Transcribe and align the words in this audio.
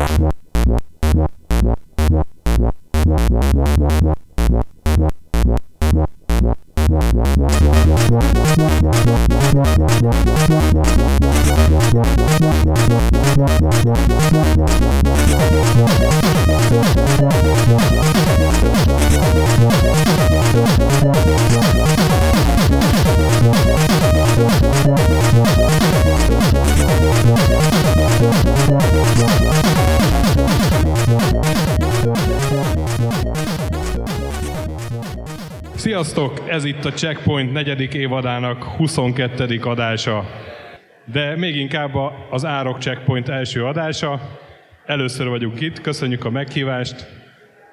What? 0.00 0.40
Sziasztok! 36.00 36.42
Ez 36.48 36.64
itt 36.64 36.84
a 36.84 36.92
Checkpoint 36.92 37.52
negyedik 37.52 37.94
évadának 37.94 38.62
22. 38.62 39.60
adása. 39.62 40.24
De 41.12 41.36
még 41.36 41.56
inkább 41.56 41.94
az 42.30 42.44
Árok 42.44 42.80
Checkpoint 42.80 43.28
első 43.28 43.64
adása. 43.64 44.38
Először 44.86 45.28
vagyunk 45.28 45.60
itt, 45.60 45.80
köszönjük 45.80 46.24
a 46.24 46.30
meghívást, 46.30 47.06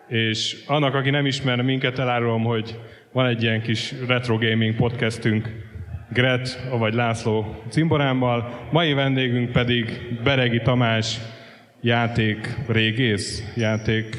és 0.08 0.64
annak, 0.66 0.94
aki 0.94 1.10
nem 1.10 1.26
ismer 1.26 1.62
minket, 1.62 2.00
elárulom, 2.00 2.44
hogy 2.44 2.80
van 3.12 3.26
egy 3.26 3.44
ilyen 3.44 3.62
kis 3.62 3.94
retro 4.08 4.38
gaming 4.38 4.76
podcastünk, 4.76 5.50
Gret, 6.14 6.68
vagy 6.78 6.94
László 6.94 7.64
cimborámmal. 7.70 8.68
Mai 8.72 8.94
vendégünk 8.94 9.52
pedig 9.52 10.18
Beregi 10.24 10.62
Tamás, 10.62 11.18
játék 11.82 12.58
régész, 12.68 13.54
játék... 13.56 14.18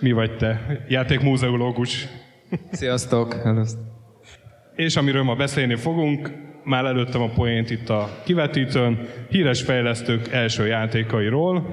Mi 0.00 0.12
vagy 0.12 0.36
te? 0.36 0.80
Játék 0.88 1.20
Sziasztok! 2.70 3.36
És 4.76 4.96
amiről 4.96 5.22
ma 5.22 5.34
beszélni 5.34 5.74
fogunk, 5.74 6.30
már 6.64 6.84
előttem 6.84 7.22
a 7.22 7.28
poént 7.28 7.70
itt 7.70 7.88
a 7.88 8.08
kivetítőn, 8.24 9.08
híres 9.28 9.62
fejlesztők 9.62 10.32
első 10.32 10.66
játékairól, 10.66 11.66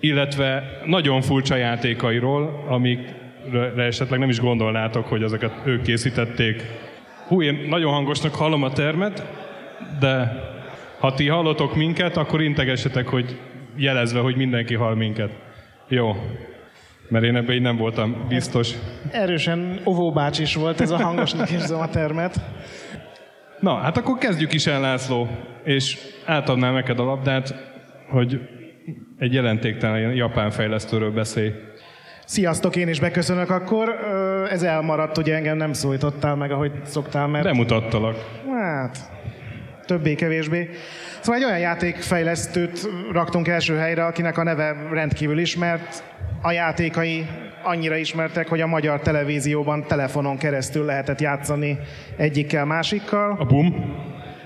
illetve 0.00 0.80
nagyon 0.86 1.20
furcsa 1.20 1.56
játékairól, 1.56 2.64
amikre 2.68 3.82
esetleg 3.82 4.18
nem 4.18 4.28
is 4.28 4.40
gondolnátok, 4.40 5.06
hogy 5.06 5.22
ezeket 5.22 5.52
ők 5.64 5.82
készítették. 5.82 6.62
Hú, 7.26 7.42
én 7.42 7.66
nagyon 7.68 7.92
hangosnak 7.92 8.34
hallom 8.34 8.62
a 8.62 8.72
termet, 8.72 9.26
de 10.00 10.32
ha 10.98 11.14
ti 11.14 11.28
hallotok 11.28 11.76
minket, 11.76 12.16
akkor 12.16 12.42
integessetek, 12.42 13.08
hogy 13.08 13.38
jelezve, 13.76 14.20
hogy 14.20 14.36
mindenki 14.36 14.74
hall 14.74 14.94
minket. 14.94 15.30
Jó, 15.88 16.16
mert 17.12 17.24
én 17.24 17.36
ebben 17.36 17.54
így 17.54 17.62
nem 17.62 17.76
voltam 17.76 18.24
biztos. 18.28 18.72
Erősen 19.10 19.80
óvóbács 19.86 20.38
is 20.38 20.54
volt 20.54 20.80
ez 20.80 20.90
a 20.90 20.96
hangosnak 20.96 21.50
érzem 21.50 21.80
a 21.80 21.88
termet. 21.88 22.40
Na, 23.60 23.74
hát 23.74 23.96
akkor 23.96 24.18
kezdjük 24.18 24.52
is 24.52 24.66
el, 24.66 24.80
László, 24.80 25.28
és 25.64 25.98
átadnám 26.24 26.74
neked 26.74 26.98
a 26.98 27.04
labdát, 27.04 27.54
hogy 28.10 28.40
egy 29.18 29.32
jelentéktelen 29.32 30.14
japán 30.14 30.50
fejlesztőről 30.50 31.12
beszélj. 31.12 31.52
Sziasztok, 32.24 32.76
én 32.76 32.88
is 32.88 33.00
beköszönök 33.00 33.50
akkor. 33.50 33.88
Ez 34.50 34.62
elmaradt, 34.62 35.18
ugye 35.18 35.34
engem 35.34 35.56
nem 35.56 35.72
szólítottál 35.72 36.34
meg, 36.34 36.50
ahogy 36.50 36.72
szoktál, 36.84 37.26
mert... 37.26 37.44
Bemutattalak. 37.44 38.16
Hát, 38.50 38.98
többé-kevésbé. 39.86 40.68
Szóval 41.22 41.40
egy 41.40 41.46
olyan 41.46 41.58
játékfejlesztőt 41.58 42.88
raktunk 43.12 43.48
első 43.48 43.76
helyre, 43.76 44.04
akinek 44.04 44.38
a 44.38 44.42
neve 44.42 44.88
rendkívül 44.90 45.38
ismert, 45.38 46.04
a 46.42 46.52
játékai 46.52 47.26
annyira 47.62 47.96
ismertek, 47.96 48.48
hogy 48.48 48.60
a 48.60 48.66
magyar 48.66 49.00
televízióban 49.00 49.86
telefonon 49.86 50.38
keresztül 50.38 50.84
lehetett 50.84 51.20
játszani 51.20 51.78
egyikkel, 52.16 52.64
másikkal. 52.64 53.36
A 53.38 53.44
BUM? 53.44 53.96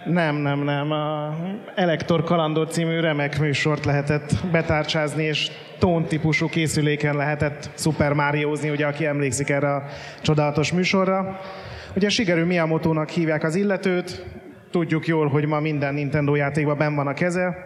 Nem, 0.04 0.36
nem, 0.36 0.58
nem. 0.64 0.90
A 0.90 1.36
Elektor 1.74 2.24
Kalandor 2.24 2.68
című 2.68 3.00
remek 3.00 3.38
műsort 3.38 3.84
lehetett 3.84 4.34
betárcsázni, 4.52 5.24
és 5.24 5.50
tón 5.78 6.04
típusú 6.04 6.48
készüléken 6.48 7.16
lehetett 7.16 7.70
Super 7.74 8.12
Mario-zni, 8.12 8.70
ugye 8.70 8.86
aki 8.86 9.06
emlékszik 9.06 9.50
erre 9.50 9.74
a 9.74 9.84
csodálatos 10.22 10.72
műsorra. 10.72 11.40
Ugye 11.94 12.08
Shigeru 12.08 12.46
Miyamoto-nak 12.46 13.08
hívják 13.08 13.44
az 13.44 13.54
illetőt, 13.54 14.24
tudjuk 14.76 15.06
jól, 15.06 15.28
hogy 15.28 15.46
ma 15.46 15.60
minden 15.60 15.94
Nintendo 15.94 16.34
játékban 16.34 16.78
ben 16.78 16.94
van 16.94 17.06
a 17.06 17.14
keze, 17.14 17.56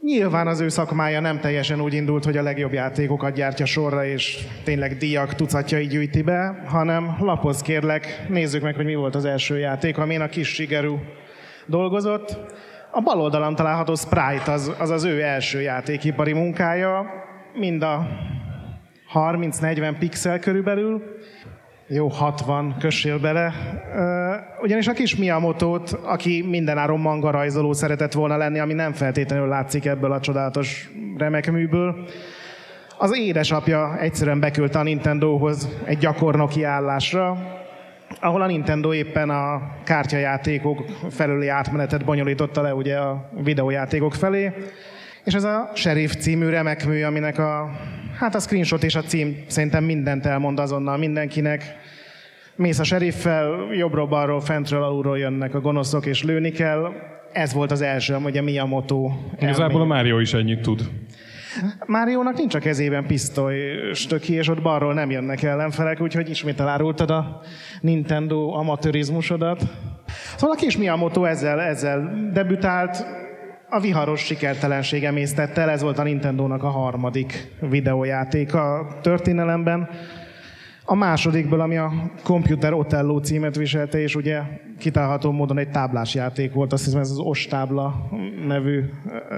Nyilván 0.00 0.46
az 0.46 0.60
ő 0.60 0.68
szakmája 0.68 1.20
nem 1.20 1.40
teljesen 1.40 1.80
úgy 1.80 1.94
indult, 1.94 2.24
hogy 2.24 2.36
a 2.36 2.42
legjobb 2.42 2.72
játékokat 2.72 3.34
gyártja 3.34 3.66
sorra, 3.66 4.04
és 4.04 4.46
tényleg 4.64 4.96
díjak 4.96 5.34
tucatjai 5.34 5.86
gyűjti 5.86 6.22
be, 6.22 6.62
hanem 6.66 7.16
lapoz 7.20 7.62
kérlek, 7.62 8.26
nézzük 8.28 8.62
meg, 8.62 8.74
hogy 8.74 8.84
mi 8.84 8.94
volt 8.94 9.14
az 9.14 9.24
első 9.24 9.58
játék, 9.58 9.98
amin 9.98 10.20
a 10.20 10.28
kis 10.28 10.48
Shigeru 10.48 10.98
dolgozott. 11.66 12.38
A 12.90 13.00
bal 13.00 13.20
oldalon 13.20 13.54
található 13.54 13.94
Sprite 13.94 14.52
az, 14.52 14.72
az 14.78 14.90
az 14.90 15.04
ő 15.04 15.22
első 15.22 15.60
játékipari 15.60 16.32
munkája, 16.32 17.06
mind 17.54 17.82
a 17.82 18.06
30-40 19.14 19.94
pixel 19.98 20.38
körülbelül, 20.38 21.02
jó 21.88 22.08
60, 22.08 22.76
kössél 22.78 23.18
bele. 23.18 23.52
Ugyanis 24.62 24.86
a 24.86 24.92
kis 24.92 25.16
Miyamoto-t, 25.16 25.92
aki 25.92 26.44
mindenáron 26.48 27.00
manga 27.00 27.30
rajzoló 27.30 27.72
szeretett 27.72 28.12
volna 28.12 28.36
lenni, 28.36 28.58
ami 28.58 28.72
nem 28.72 28.92
feltétlenül 28.92 29.48
látszik 29.48 29.86
ebből 29.86 30.12
a 30.12 30.20
csodálatos 30.20 30.90
remek 31.16 31.50
műből, 31.50 32.06
az 32.98 33.18
édesapja 33.18 33.98
egyszerűen 33.98 34.40
beküldte 34.40 34.78
a 34.78 34.82
Nintendohoz 34.82 35.68
egy 35.84 35.98
gyakornoki 35.98 36.62
állásra, 36.62 37.36
ahol 38.20 38.42
a 38.42 38.46
Nintendo 38.46 38.94
éppen 38.94 39.30
a 39.30 39.62
kártyajátékok 39.84 40.84
felüli 41.10 41.48
átmenetet 41.48 42.04
bonyolította 42.04 42.62
le 42.62 42.74
ugye 42.74 42.96
a 42.96 43.30
videójátékok 43.42 44.14
felé, 44.14 44.52
és 45.24 45.34
ez 45.34 45.44
a 45.44 45.70
Sheriff 45.74 46.12
című 46.12 46.48
remek 46.48 46.86
mű, 46.86 47.02
aminek 47.02 47.38
a, 47.38 47.70
hát 48.18 48.34
a 48.34 48.38
screenshot 48.38 48.82
és 48.82 48.94
a 48.94 49.02
cím 49.02 49.44
szerintem 49.46 49.84
mindent 49.84 50.26
elmond 50.26 50.58
azonnal 50.58 50.96
mindenkinek. 50.96 51.76
Mész 52.56 52.78
a 52.78 52.84
seriffel, 52.84 53.68
jobbról-balról, 53.72 54.40
fentről, 54.40 54.82
alulról 54.82 55.18
jönnek 55.18 55.54
a 55.54 55.60
gonoszok, 55.60 56.06
és 56.06 56.22
lőni 56.22 56.50
kell. 56.50 56.92
Ez 57.32 57.52
volt 57.52 57.70
az 57.70 57.80
első, 57.80 58.14
hogy 58.14 58.36
a 58.36 58.42
Miyamoto 58.42 59.10
Igazából 59.40 59.80
a 59.80 59.84
Mario 59.84 60.18
is 60.18 60.34
ennyit 60.34 60.60
tud. 60.60 60.90
Máriónak 61.86 62.36
nincs 62.36 62.54
a 62.54 62.58
kezében 62.58 63.06
pisztoly 63.06 63.56
stöki, 63.92 64.32
és 64.32 64.48
ott 64.48 64.62
balról 64.62 64.94
nem 64.94 65.10
jönnek 65.10 65.42
ellenfelek, 65.42 66.00
úgyhogy 66.00 66.30
ismét 66.30 66.60
elárultad 66.60 67.10
a 67.10 67.40
Nintendo 67.80 68.52
amatőrizmusodat. 68.52 69.62
Szóval 70.36 70.56
a 70.56 70.60
kis 70.60 70.76
Miyamoto 70.76 71.24
ezzel, 71.24 71.60
ezzel 71.60 72.30
debütált, 72.32 73.04
a 73.68 73.80
viharos 73.80 74.20
sikertelenség 74.20 75.04
emésztette 75.04 75.60
el, 75.60 75.70
ez 75.70 75.82
volt 75.82 75.98
a 75.98 76.02
Nintendo-nak 76.02 76.62
a 76.62 76.68
harmadik 76.68 77.52
videójáték 77.60 78.54
a 78.54 78.86
történelemben. 79.02 79.88
A 80.84 80.94
másodikból, 80.94 81.60
ami 81.60 81.76
a 81.76 81.92
Computer 82.22 82.72
Otello 82.72 83.18
címet 83.20 83.56
viselte, 83.56 83.98
és 83.98 84.14
ugye 84.14 84.40
kitálható 84.78 85.30
módon 85.30 85.58
egy 85.58 85.70
táblás 85.70 86.14
játék 86.14 86.52
volt, 86.52 86.72
azt 86.72 86.84
hiszem 86.84 87.00
ez 87.00 87.10
az 87.10 87.18
Ostábla 87.18 88.08
nevű 88.46 88.84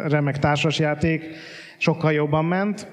remek 0.06 0.38
társasjáték, 0.38 1.24
sokkal 1.78 2.12
jobban 2.12 2.44
ment, 2.44 2.86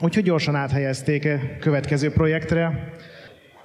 úgyhogy 0.00 0.22
gyorsan 0.22 0.54
áthelyezték 0.54 1.26
a 1.26 1.58
következő 1.60 2.10
projektre. 2.10 2.92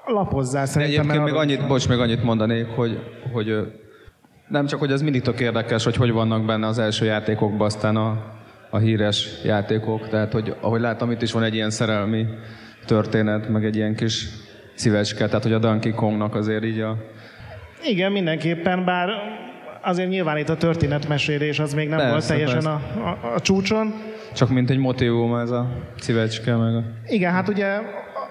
Lapozzá 0.06 0.66
szerintem. 0.66 1.10
Egyébként 1.10 1.26
még 1.26 1.34
annyit, 1.34 1.68
bocs, 1.68 1.90
még 1.90 2.00
annyit 2.00 2.24
mondanék, 2.24 2.66
hogy, 2.66 3.00
hogy 3.32 3.74
nem 4.54 4.66
csak, 4.66 4.80
hogy 4.80 4.92
ez 4.92 5.02
mindig 5.02 5.22
tök 5.22 5.40
érdekes, 5.40 5.84
hogy 5.84 5.96
hogy 5.96 6.12
vannak 6.12 6.46
benne 6.46 6.68
az 6.68 6.80
első 6.80 7.06
játékokban 7.06 7.66
aztán 7.66 7.96
a, 7.96 8.24
a 8.70 8.78
híres 8.78 9.28
játékok. 9.44 10.08
Tehát, 10.08 10.34
hogy 10.34 10.56
ahogy 10.62 10.82
látom, 10.82 11.12
itt 11.12 11.22
is 11.22 11.32
van 11.32 11.44
egy 11.44 11.54
ilyen 11.54 11.70
szerelmi 11.70 12.26
történet, 12.86 13.50
meg 13.50 13.66
egy 13.66 13.76
ilyen 13.76 13.96
kis 13.96 14.28
szívecske, 14.76 15.26
tehát 15.26 15.44
hogy 15.44 15.54
a 15.54 15.60
Donkey 15.60 15.92
Kongnak 15.92 16.36
azért 16.36 16.64
így 16.64 16.80
a... 16.80 16.98
Igen, 17.84 18.12
mindenképpen, 18.12 18.86
bár 18.86 19.10
azért 19.82 20.10
nyilván 20.10 20.38
itt 20.38 20.50
a 20.50 20.58
történetmesélés 20.58 21.60
az 21.60 21.74
még 21.74 21.88
nem 21.88 21.98
persze, 21.98 22.12
volt 22.12 22.28
teljesen 22.28 22.66
a, 22.66 22.82
a, 23.10 23.34
a 23.36 23.40
csúcson. 23.40 23.94
Csak 24.34 24.50
mint 24.50 24.70
egy 24.70 24.78
motivum 24.78 25.36
ez 25.36 25.50
a 25.50 25.68
szívecske, 26.00 26.56
meg 26.56 26.76
a... 26.76 26.84
Igen, 27.08 27.32
hát 27.32 27.50
ugye 27.50 27.80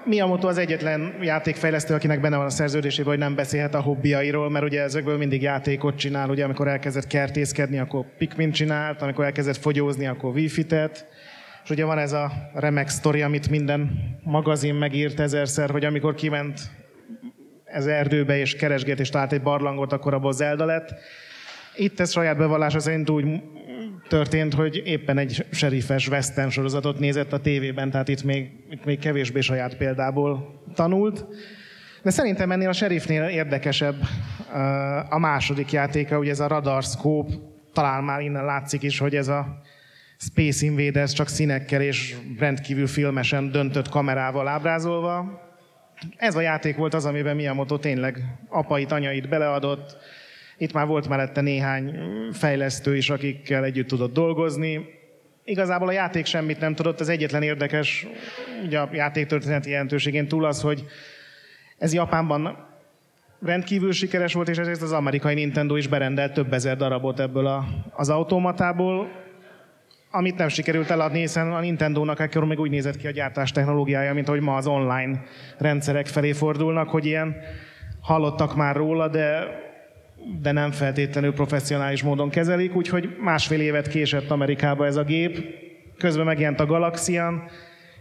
Miyamoto 0.05 0.47
az 0.47 0.57
egyetlen 0.57 1.13
játékfejlesztő, 1.21 1.93
akinek 1.93 2.21
benne 2.21 2.37
van 2.37 2.45
a 2.45 2.49
szerződésében, 2.49 3.09
hogy 3.09 3.19
nem 3.19 3.35
beszélhet 3.35 3.75
a 3.75 3.81
hobbiairól, 3.81 4.49
mert 4.49 4.65
ugye 4.65 4.81
ezekből 4.81 5.17
mindig 5.17 5.41
játékot 5.41 5.97
csinál, 5.97 6.29
ugye 6.29 6.43
amikor 6.43 6.67
elkezdett 6.67 7.07
kertészkedni, 7.07 7.79
akkor 7.79 8.05
Pikmin 8.17 8.51
csinált, 8.51 9.01
amikor 9.01 9.25
elkezdett 9.25 9.57
fogyózni, 9.57 10.07
akkor 10.07 10.33
Wi-Fi-tet, 10.33 11.07
és 11.63 11.69
ugye 11.69 11.85
van 11.85 11.97
ez 11.97 12.13
a 12.13 12.31
remek 12.53 12.87
sztori, 12.87 13.21
amit 13.21 13.49
minden 13.49 13.91
magazin 14.23 14.75
megírt 14.75 15.19
ezerszer, 15.19 15.69
hogy 15.69 15.85
amikor 15.85 16.15
kiment 16.15 16.59
ez 17.63 17.85
erdőbe 17.85 18.37
és 18.37 18.55
keresgélt 18.55 18.99
és 18.99 19.09
talált 19.09 19.31
egy 19.31 19.41
barlangot, 19.41 19.93
akkor 19.93 20.13
abból 20.13 20.33
Zelda 20.33 20.65
lett. 20.65 20.93
Itt 21.75 21.99
ez 21.99 22.11
saját 22.11 22.37
bevallása 22.37 22.79
szerint 22.79 23.09
úgy 23.09 23.25
történt, 24.07 24.53
hogy 24.53 24.81
éppen 24.85 25.17
egy 25.17 25.45
serifes 25.51 26.07
western 26.07 26.49
sorozatot 26.49 26.99
nézett 26.99 27.33
a 27.33 27.39
tévében, 27.39 27.91
tehát 27.91 28.07
itt 28.07 28.23
még, 28.23 28.49
itt 28.69 28.85
még 28.85 28.99
kevésbé 28.99 29.41
saját 29.41 29.77
példából 29.77 30.61
tanult. 30.75 31.25
De 32.03 32.09
szerintem 32.09 32.51
ennél 32.51 32.69
a 32.69 32.73
sheriffnél 32.73 33.23
érdekesebb 33.23 33.95
a 35.09 35.17
második 35.17 35.71
játéka, 35.71 36.17
ugye 36.17 36.31
ez 36.31 36.39
a 36.39 36.47
Radar 36.47 36.83
Scope, 36.83 37.33
talán 37.73 38.03
már 38.03 38.21
innen 38.21 38.45
látszik 38.45 38.83
is, 38.83 38.97
hogy 38.97 39.15
ez 39.15 39.27
a 39.27 39.61
Space 40.17 40.65
Invaders 40.65 41.13
csak 41.13 41.27
színekkel 41.27 41.81
és 41.81 42.15
rendkívül 42.39 42.87
filmesen 42.87 43.51
döntött 43.51 43.89
kamerával 43.89 44.47
ábrázolva. 44.47 45.41
Ez 46.17 46.35
a 46.35 46.41
játék 46.41 46.75
volt 46.75 46.93
az, 46.93 47.05
amiben 47.05 47.35
Miyamoto 47.35 47.77
tényleg 47.77 48.37
apait, 48.49 48.91
anyait 48.91 49.29
beleadott. 49.29 49.97
Itt 50.57 50.73
már 50.73 50.87
volt 50.87 51.07
mellette 51.07 51.41
néhány 51.41 51.95
fejlesztő 52.31 52.95
is, 52.95 53.09
akikkel 53.09 53.63
együtt 53.63 53.87
tudott 53.87 54.13
dolgozni. 54.13 54.85
Igazából 55.43 55.87
a 55.87 55.91
játék 55.91 56.25
semmit 56.25 56.59
nem 56.59 56.75
tudott, 56.75 56.99
az 56.99 57.09
egyetlen 57.09 57.41
érdekes 57.41 58.07
ugye 58.65 58.79
a 58.79 58.89
játék 58.91 59.25
történeti 59.25 59.69
jelentőségén 59.69 60.27
túl 60.27 60.45
az, 60.45 60.61
hogy 60.61 60.83
ez 61.77 61.93
Japánban 61.93 62.67
rendkívül 63.41 63.91
sikeres 63.91 64.33
volt, 64.33 64.49
és 64.49 64.57
ezért 64.57 64.81
az 64.81 64.91
amerikai 64.91 65.33
Nintendo 65.33 65.75
is 65.75 65.87
berendelt 65.87 66.33
több 66.33 66.53
ezer 66.53 66.77
darabot 66.77 67.19
ebből 67.19 67.47
a, 67.47 67.65
az 67.91 68.09
automatából, 68.09 69.11
amit 70.11 70.37
nem 70.37 70.47
sikerült 70.47 70.89
eladni, 70.89 71.19
hiszen 71.19 71.53
a 71.53 71.59
Nintendo-nak 71.59 72.19
akkor 72.19 72.45
még 72.45 72.59
úgy 72.59 72.69
nézett 72.69 72.97
ki 72.97 73.07
a 73.07 73.11
gyártás 73.11 73.51
technológiája, 73.51 74.13
mint 74.13 74.27
hogy 74.27 74.39
ma 74.39 74.55
az 74.55 74.67
online 74.67 75.23
rendszerek 75.57 76.07
felé 76.07 76.31
fordulnak, 76.31 76.89
hogy 76.89 77.05
ilyen 77.05 77.35
hallottak 78.01 78.55
már 78.55 78.75
róla, 78.75 79.07
de, 79.07 79.45
de 80.41 80.51
nem 80.51 80.71
feltétlenül 80.71 81.33
professzionális 81.33 82.03
módon 82.03 82.29
kezelik, 82.29 82.75
úgyhogy 82.75 83.15
másfél 83.19 83.61
évet 83.61 83.87
késett 83.87 84.31
Amerikába 84.31 84.85
ez 84.85 84.95
a 84.95 85.03
gép, 85.03 85.43
közben 85.97 86.25
megjelent 86.25 86.59
a 86.59 86.65
Galaxian, 86.65 87.43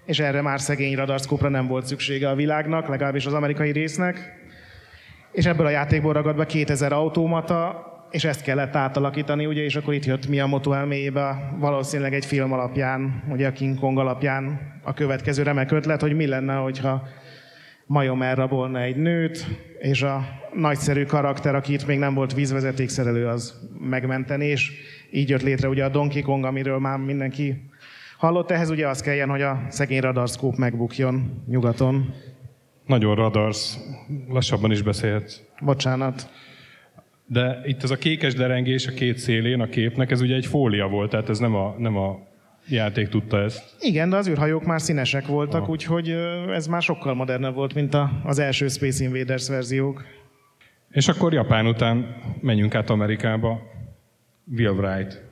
és 0.04 0.18
erre 0.18 0.40
már 0.40 0.60
szegény 0.60 0.94
radarszkópra 0.94 1.48
nem 1.48 1.66
volt 1.66 1.86
szüksége 1.86 2.28
a 2.28 2.34
világnak, 2.34 2.88
legalábbis 2.88 3.26
az 3.26 3.32
amerikai 3.32 3.70
résznek. 3.70 4.40
És 5.32 5.46
ebből 5.46 5.66
a 5.66 5.70
játékból 5.70 6.12
ragad 6.12 6.36
be 6.36 6.46
2000 6.46 6.92
automata, 6.92 7.90
és 8.10 8.24
ezt 8.24 8.42
kellett 8.42 8.76
átalakítani, 8.76 9.46
ugye, 9.46 9.62
és 9.62 9.76
akkor 9.76 9.94
itt 9.94 10.04
jött 10.04 10.28
mi 10.28 10.40
a 10.40 10.46
Moto 10.46 10.72
elméjébe, 10.72 11.54
valószínűleg 11.58 12.14
egy 12.14 12.24
film 12.24 12.52
alapján, 12.52 13.22
ugye 13.28 13.46
a 13.46 13.52
King 13.52 13.78
Kong 13.78 13.98
alapján 13.98 14.60
a 14.82 14.94
következő 14.94 15.42
remek 15.42 15.70
ötlet, 15.70 16.00
hogy 16.00 16.14
mi 16.14 16.26
lenne, 16.26 16.54
hogyha 16.54 17.02
majom 17.92 18.22
elrabolna 18.22 18.80
egy 18.80 18.96
nőt, 18.96 19.46
és 19.78 20.02
a 20.02 20.24
nagyszerű 20.54 21.04
karakter, 21.04 21.54
aki 21.54 21.72
itt 21.72 21.86
még 21.86 21.98
nem 21.98 22.14
volt 22.14 22.34
vízvezetékszerelő, 22.34 23.26
az 23.26 23.60
megmenteni, 23.80 24.44
és 24.44 24.72
így 25.10 25.28
jött 25.28 25.42
létre 25.42 25.68
ugye 25.68 25.84
a 25.84 25.88
Donkey 25.88 26.22
Kong, 26.22 26.44
amiről 26.44 26.78
már 26.78 26.98
mindenki 26.98 27.70
hallott. 28.16 28.50
Ehhez 28.50 28.70
ugye 28.70 28.88
az 28.88 29.00
kelljen, 29.00 29.28
hogy 29.28 29.42
a 29.42 29.62
szegény 29.68 30.00
radarszkóp 30.00 30.56
megbukjon 30.56 31.42
nyugaton. 31.46 32.14
Nagyon 32.86 33.14
radarsz. 33.14 33.78
Lassabban 34.28 34.70
is 34.70 34.82
beszélhetsz. 34.82 35.40
Bocsánat. 35.60 36.30
De 37.26 37.60
itt 37.64 37.82
ez 37.82 37.90
a 37.90 37.96
kékes 37.96 38.34
derengés 38.34 38.86
a 38.86 38.92
két 38.92 39.18
szélén 39.18 39.60
a 39.60 39.66
képnek, 39.66 40.10
ez 40.10 40.20
ugye 40.20 40.34
egy 40.34 40.46
fólia 40.46 40.88
volt, 40.88 41.10
tehát 41.10 41.28
ez 41.28 41.38
nem 41.38 41.54
a, 41.54 41.74
nem 41.78 41.96
a 41.96 42.18
játék 42.68 43.08
tudta 43.08 43.42
ezt. 43.42 43.62
Igen, 43.80 44.10
de 44.10 44.16
az 44.16 44.28
űrhajók 44.28 44.64
már 44.64 44.80
színesek 44.80 45.26
voltak, 45.26 45.62
Aha. 45.62 45.70
úgyhogy 45.70 46.10
ez 46.52 46.66
már 46.66 46.82
sokkal 46.82 47.14
modernebb 47.14 47.54
volt, 47.54 47.74
mint 47.74 47.94
a, 47.94 48.10
az 48.24 48.38
első 48.38 48.68
Space 48.68 49.04
Invaders 49.04 49.48
verziók. 49.48 50.04
És 50.90 51.08
akkor 51.08 51.32
Japán 51.32 51.66
után 51.66 52.16
menjünk 52.40 52.74
át 52.74 52.90
Amerikába. 52.90 53.60
Will 54.56 54.72
Wright 54.72 55.22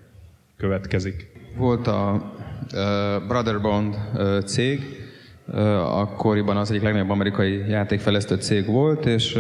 következik. 0.57 1.31
Volt 1.57 1.87
a 1.87 2.33
uh, 2.63 3.27
Brother 3.29 3.61
Bond 3.61 3.95
uh, 4.15 4.43
cég, 4.43 4.81
akkoriban 5.85 6.57
az 6.57 6.71
egyik 6.71 6.83
legnagyobb 6.83 7.11
amerikai 7.11 7.65
játékfejlesztő 7.69 8.35
cég 8.35 8.67
volt, 8.67 9.07
és 9.07 9.39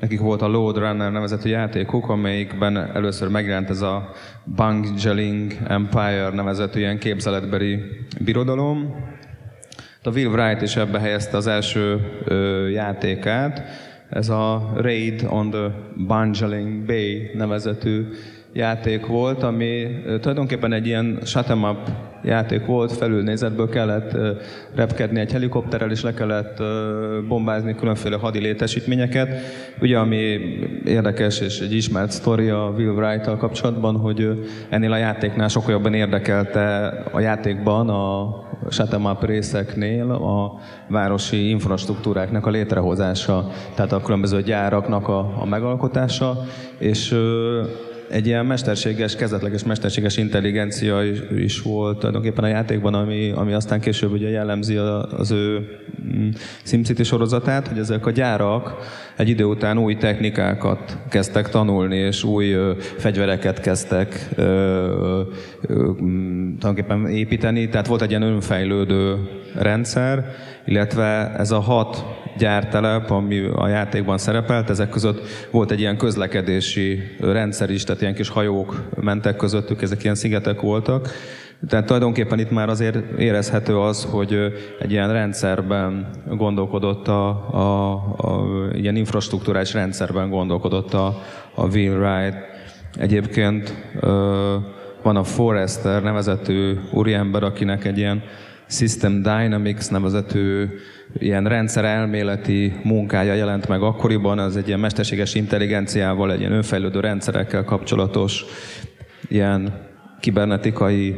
nekik 0.00 0.20
volt 0.20 0.42
a 0.42 0.48
Load 0.48 0.78
Runner 0.78 1.12
nevezetű 1.12 1.48
játékuk, 1.48 2.08
amelyikben 2.08 2.76
először 2.76 3.28
megjelent 3.28 3.70
ez 3.70 3.80
a 3.80 4.12
Bungling 4.44 5.52
Empire 5.68 6.30
nevezetű 6.30 6.78
ilyen 6.78 6.98
képzeletbeli 6.98 7.78
birodalom. 8.20 8.94
A 10.02 10.10
Will 10.10 10.30
Wright 10.30 10.62
is 10.62 10.76
ebbe 10.76 10.98
helyezte 10.98 11.36
az 11.36 11.46
első 11.46 12.00
játékát, 12.72 13.62
ez 14.10 14.28
a 14.28 14.72
Raid 14.76 15.26
on 15.28 15.50
the 15.50 15.70
Bungling 16.06 16.84
Bay 16.84 17.30
nevezetű 17.34 18.06
játék 18.52 19.06
volt, 19.06 19.42
ami 19.42 19.86
tulajdonképpen 20.20 20.72
egy 20.72 20.86
ilyen 20.86 21.18
shut 21.24 21.50
up 21.50 21.78
játék 22.24 22.66
volt, 22.66 22.92
felülnézetből 22.92 23.68
kellett 23.68 24.16
repkedni 24.74 25.20
egy 25.20 25.32
helikopterrel, 25.32 25.90
és 25.90 26.02
le 26.02 26.14
kellett 26.14 26.62
bombázni 27.28 27.74
különféle 27.74 28.16
hadi 28.16 28.38
létesítményeket. 28.38 29.28
Ugye, 29.80 29.98
ami 29.98 30.38
érdekes 30.84 31.40
és 31.40 31.60
egy 31.60 31.72
ismert 31.72 32.10
sztori 32.10 32.48
a 32.48 32.72
Will 32.76 32.90
wright 32.90 33.38
kapcsolatban, 33.38 33.96
hogy 33.96 34.48
ennél 34.68 34.92
a 34.92 34.96
játéknál 34.96 35.48
sokkal 35.48 35.72
jobban 35.72 35.94
érdekelte 35.94 36.86
a 37.12 37.20
játékban 37.20 37.88
a 37.88 38.34
Shut 38.70 38.94
Up 38.94 39.24
részeknél 39.24 40.10
a 40.10 40.60
városi 40.88 41.48
infrastruktúráknak 41.48 42.46
a 42.46 42.50
létrehozása, 42.50 43.48
tehát 43.74 43.92
a 43.92 44.00
különböző 44.00 44.42
gyáraknak 44.42 45.08
a, 45.08 45.18
a 45.40 45.46
megalkotása, 45.46 46.44
és 46.78 47.14
egy 48.08 48.26
ilyen 48.26 48.46
mesterséges, 48.46 49.16
kezdetleges 49.16 49.64
mesterséges 49.64 50.16
intelligencia 50.16 51.04
is, 51.04 51.18
is 51.36 51.62
volt 51.62 51.98
tulajdonképpen 51.98 52.44
a 52.44 52.48
játékban, 52.48 52.94
ami, 52.94 53.32
ami 53.34 53.52
aztán 53.52 53.80
később 53.80 54.12
ugye 54.12 54.28
jellemzi 54.28 54.76
az 54.76 55.30
ő 55.30 55.68
mm, 56.04 56.28
SimCity 56.62 57.02
sorozatát, 57.02 57.68
hogy 57.68 57.78
ezek 57.78 58.06
a 58.06 58.10
gyárak 58.10 58.76
egy 59.16 59.28
idő 59.28 59.44
után 59.44 59.78
új 59.78 59.96
technikákat 59.96 60.98
kezdtek 61.08 61.48
tanulni, 61.48 61.96
és 61.96 62.24
új 62.24 62.54
fegyvereket 62.96 63.60
kezdtek 63.60 64.28
mm, 64.42 65.22
tulajdonképpen 66.58 67.06
építeni, 67.06 67.68
tehát 67.68 67.86
volt 67.86 68.02
egy 68.02 68.10
ilyen 68.10 68.22
önfejlődő 68.22 69.16
rendszer, 69.54 70.34
illetve 70.66 71.34
ez 71.36 71.50
a 71.50 71.60
hat 71.60 72.04
gyártelep, 72.36 73.10
ami 73.10 73.38
a 73.54 73.68
játékban 73.68 74.18
szerepelt, 74.18 74.70
ezek 74.70 74.88
között 74.88 75.20
volt 75.50 75.70
egy 75.70 75.80
ilyen 75.80 75.96
közlekedési 75.96 77.16
rendszer 77.20 77.70
is, 77.70 77.84
tehát 77.84 78.00
ilyen 78.00 78.14
kis 78.14 78.28
hajók 78.28 78.82
mentek 79.00 79.36
közöttük, 79.36 79.82
ezek 79.82 80.02
ilyen 80.02 80.14
szigetek 80.14 80.60
voltak. 80.60 81.10
Tehát 81.68 81.86
tulajdonképpen 81.86 82.38
itt 82.38 82.50
már 82.50 82.68
azért 82.68 83.18
érezhető 83.18 83.78
az, 83.78 84.04
hogy 84.04 84.38
egy 84.80 84.90
ilyen 84.90 85.12
rendszerben 85.12 86.06
gondolkodott 86.28 87.08
a, 87.08 87.28
a, 87.52 87.92
a 88.16 88.44
ilyen 88.72 88.96
infrastruktúrális 88.96 89.72
rendszerben 89.72 90.30
gondolkodott 90.30 90.94
a, 90.94 91.22
a 91.54 91.66
Will 91.66 91.98
Wright. 91.98 92.36
Egyébként 92.98 93.74
van 95.02 95.16
a 95.16 95.24
Forrester 95.24 96.02
nevezetű 96.02 96.74
úriember, 96.92 97.42
akinek 97.42 97.84
egy 97.84 97.98
ilyen 97.98 98.22
System 98.68 99.22
Dynamics 99.22 99.90
nevezetű 99.90 100.66
ilyen 101.18 101.44
rendszer 101.44 101.84
elméleti 101.84 102.80
munkája 102.82 103.34
jelent 103.34 103.68
meg 103.68 103.82
akkoriban, 103.82 104.38
az 104.38 104.56
egy 104.56 104.66
ilyen 104.66 104.80
mesterséges 104.80 105.34
intelligenciával, 105.34 106.32
egy 106.32 106.40
ilyen 106.40 106.52
önfejlődő 106.52 107.00
rendszerekkel 107.00 107.64
kapcsolatos 107.64 108.44
ilyen 109.28 109.84
kibernetikai 110.20 111.16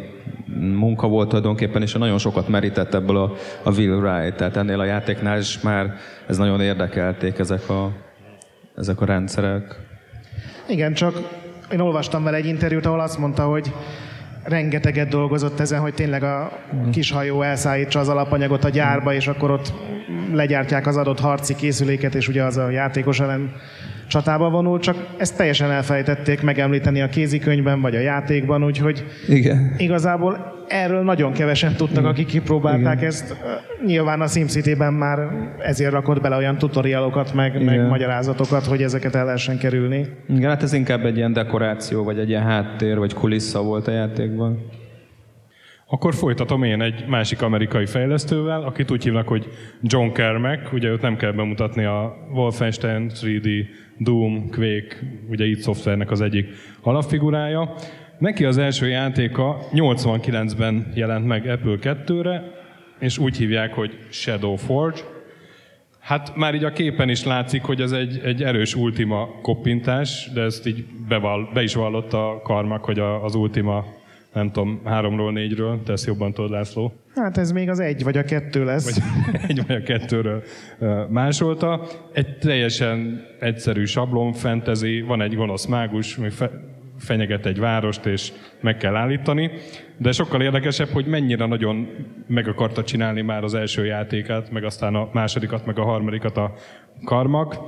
munka 0.61 1.09
volt 1.09 1.29
tulajdonképpen, 1.29 1.83
és 1.83 1.93
nagyon 1.93 2.19
sokat 2.19 2.49
merített 2.49 2.95
ebből 2.95 3.17
a, 3.17 3.33
a 3.63 3.71
Will 3.71 3.99
Wright, 3.99 4.37
tehát 4.37 4.57
ennél 4.57 4.81
a 4.81 4.85
játéknál 4.85 5.39
is 5.39 5.61
már 5.61 5.95
ez 6.27 6.39
nagyon 6.39 6.61
érdekelték 6.61 7.39
ezek 7.39 7.69
a, 7.69 7.93
ezek 8.77 9.01
a 9.01 9.05
rendszerek. 9.05 9.77
Igen, 10.69 10.95
csak 10.95 11.15
én 11.73 11.81
olvastam 11.81 12.25
vele 12.25 12.37
egy 12.37 12.47
interjút, 12.47 12.87
ahol 12.87 13.01
azt 13.01 13.19
mondta, 13.19 13.45
hogy 13.45 13.73
rengeteget 14.49 15.09
dolgozott 15.09 15.61
ezen, 15.61 15.81
hogy 15.81 15.95
tényleg 15.95 16.23
a 16.23 16.53
kis 16.93 17.11
hajó 17.11 17.43
elszállítsa 17.43 18.01
az 18.01 18.09
alapanyagot 18.09 18.65
a 18.65 18.69
gyárba, 18.69 19.15
és 19.15 19.27
akkor 19.27 19.51
ott 19.51 19.73
legyártják 20.33 20.87
az 20.87 20.97
adott 20.97 21.21
harci 21.21 21.55
készüléket, 21.55 22.15
és 22.15 22.29
ugye 22.29 22.45
az 22.45 22.57
a 22.57 22.71
játékos 22.71 23.21
ellen 23.21 23.53
csatába 24.09 24.51
vonul, 24.51 24.79
csak 24.79 25.07
ezt 25.17 25.37
teljesen 25.37 25.71
elfelejtették 25.71 26.43
megemlíteni 26.43 27.01
a 27.01 27.09
kézikönyvben, 27.09 27.81
vagy 27.81 27.97
a 27.97 28.01
játékban, 28.01 28.65
úgyhogy 28.65 29.05
Igen. 29.29 29.75
igazából 29.77 30.57
erről 30.69 31.03
nagyon 31.03 31.33
kevesen 31.33 31.75
tudtak, 31.75 32.05
akik 32.05 32.27
kipróbálták 32.27 32.97
Igen. 32.97 33.09
ezt. 33.09 33.37
Nyilván 33.87 34.21
a 34.21 34.27
SimCity-ben 34.27 34.93
már 34.93 35.19
ezért 35.59 35.93
rakott 35.93 36.21
bele 36.21 36.37
olyan 36.37 36.59
tutorialokat, 36.59 37.35
meg, 37.35 37.55
Igen. 37.55 37.65
meg 37.65 37.89
magyarázatokat, 37.89 38.65
hogy 38.65 38.83
ezeket 38.83 39.15
el 39.15 39.25
lehessen 39.25 39.59
kerülni. 39.59 40.07
Igen, 40.29 40.51
hát 40.51 40.63
ez 40.63 40.73
inkább 40.73 41.05
egy 41.05 41.17
ilyen 41.17 41.33
dekoráció, 41.33 42.05
vagy 42.05 42.19
egy 42.19 42.29
ilyen 42.29 42.43
háttér, 42.43 42.99
vagy 42.99 43.15
kulissza 43.15 43.63
volt 43.63 43.89
a 43.89 43.91
játékban. 43.91 44.59
Akkor 45.91 46.15
folytatom 46.15 46.63
én 46.63 46.81
egy 46.83 47.05
másik 47.07 47.43
amerikai 47.43 47.87
fejlesztővel, 47.87 48.63
akit 48.63 48.91
úgy 48.91 49.03
hívnak, 49.03 49.29
hogy 49.29 49.49
John 49.83 50.13
Kermack, 50.13 50.73
ugye 50.73 50.89
őt 50.89 51.03
nem 51.03 51.17
kell 51.17 51.33
bemutatni 51.33 51.85
a 51.85 52.17
Wolfenstein 52.33 53.11
3D, 53.15 53.65
Doom, 53.99 54.51
Quake, 54.51 54.97
ugye 55.29 55.45
itt 55.45 55.61
szoftvernek 55.61 56.11
az 56.11 56.21
egyik 56.21 56.47
alapfigurája. 56.81 57.75
Neki 58.19 58.45
az 58.45 58.59
első 58.59 58.89
játéka 58.89 59.59
89-ben 59.73 60.93
jelent 60.95 61.27
meg 61.27 61.47
Apple 61.47 61.77
2-re, 61.83 62.43
és 62.99 63.19
úgy 63.19 63.37
hívják, 63.37 63.75
hogy 63.75 63.99
Shadow 64.09 64.57
Forge. 64.57 65.01
Hát 66.01 66.37
már 66.37 66.55
így 66.55 66.65
a 66.65 66.73
képen 66.73 67.09
is 67.09 67.25
látszik, 67.25 67.63
hogy 67.63 67.81
ez 67.81 67.93
egy, 67.93 68.21
egy 68.25 68.43
erős 68.43 68.75
Ultima 68.75 69.29
koppintás, 69.43 70.31
de 70.35 70.41
ezt 70.41 70.67
így 70.67 70.85
beval, 71.09 71.51
be 71.55 71.63
is 71.63 71.75
vallott 71.75 72.13
a 72.13 72.41
karmak, 72.45 72.85
hogy 72.85 72.99
a, 72.99 73.25
az 73.25 73.35
Ultima, 73.35 73.85
nem 74.39 74.51
tudom, 74.53 74.81
háromról, 74.85 75.33
négyről, 75.33 75.83
te 75.85 75.93
ezt 75.93 76.07
jobban 76.07 76.33
tudod, 76.33 76.51
László. 76.51 76.93
Hát 77.15 77.39
ez 77.39 77.53
még 77.53 77.69
az 77.69 77.81
egy 77.81 78.03
vagy 78.03 78.17
a 78.17 78.25
kettő 78.25 78.65
lesz. 78.65 78.95
Vagy 78.95 79.03
egy 79.49 79.67
vagy 79.67 79.77
a 79.77 79.83
kettőről 79.83 80.43
másolta. 81.09 81.87
Egy 82.13 82.39
teljesen 82.39 83.25
egyszerű 83.41 83.85
sablon, 83.85 84.33
fantasy, 84.33 85.01
van 85.01 85.23
egy 85.23 85.35
gonosz 85.37 85.67
mágus, 85.67 86.17
ami 86.17 86.31
fe, 86.31 86.51
fenyeget 86.99 87.47
egy 87.47 87.59
várost, 87.59 88.07
és 88.07 88.33
meg 88.61 88.77
kell 88.77 88.95
állítani. 88.95 89.51
De 89.97 90.13
sokkal 90.13 90.43
érdekesebb, 90.43 90.89
hogy 90.89 91.07
mennyire 91.07 91.47
nagyon 91.47 91.89
meg 92.27 92.49
akarta 92.49 92.85
csinálni 92.85 93.21
már 93.21 93.45
az 93.45 93.55
első 93.55 93.85
játékát, 93.85 94.51
meg 94.51 94.65
aztán 94.65 94.95
a 94.95 95.09
másodikat, 95.13 95.67
meg 95.67 95.79
a 95.79 95.85
harmadikat 95.85 96.37
a 96.37 96.55
Karmak. 97.05 97.59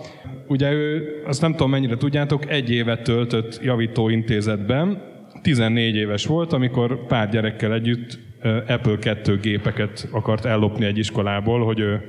Ugye 0.48 0.72
ő, 0.72 1.02
azt 1.26 1.40
nem 1.40 1.50
tudom 1.50 1.70
mennyire 1.70 1.96
tudjátok, 1.96 2.50
egy 2.50 2.70
évet 2.70 3.02
töltött 3.02 3.60
javítóintézetben, 3.62 5.09
14 5.42 5.94
éves 5.94 6.26
volt, 6.26 6.52
amikor 6.52 7.06
pár 7.06 7.28
gyerekkel 7.28 7.74
együtt 7.74 8.18
Apple 8.66 8.98
2 8.98 9.38
gépeket 9.38 10.08
akart 10.10 10.44
ellopni 10.44 10.84
egy 10.84 10.98
iskolából, 10.98 11.64
hogy 11.64 11.80
ő 11.80 12.02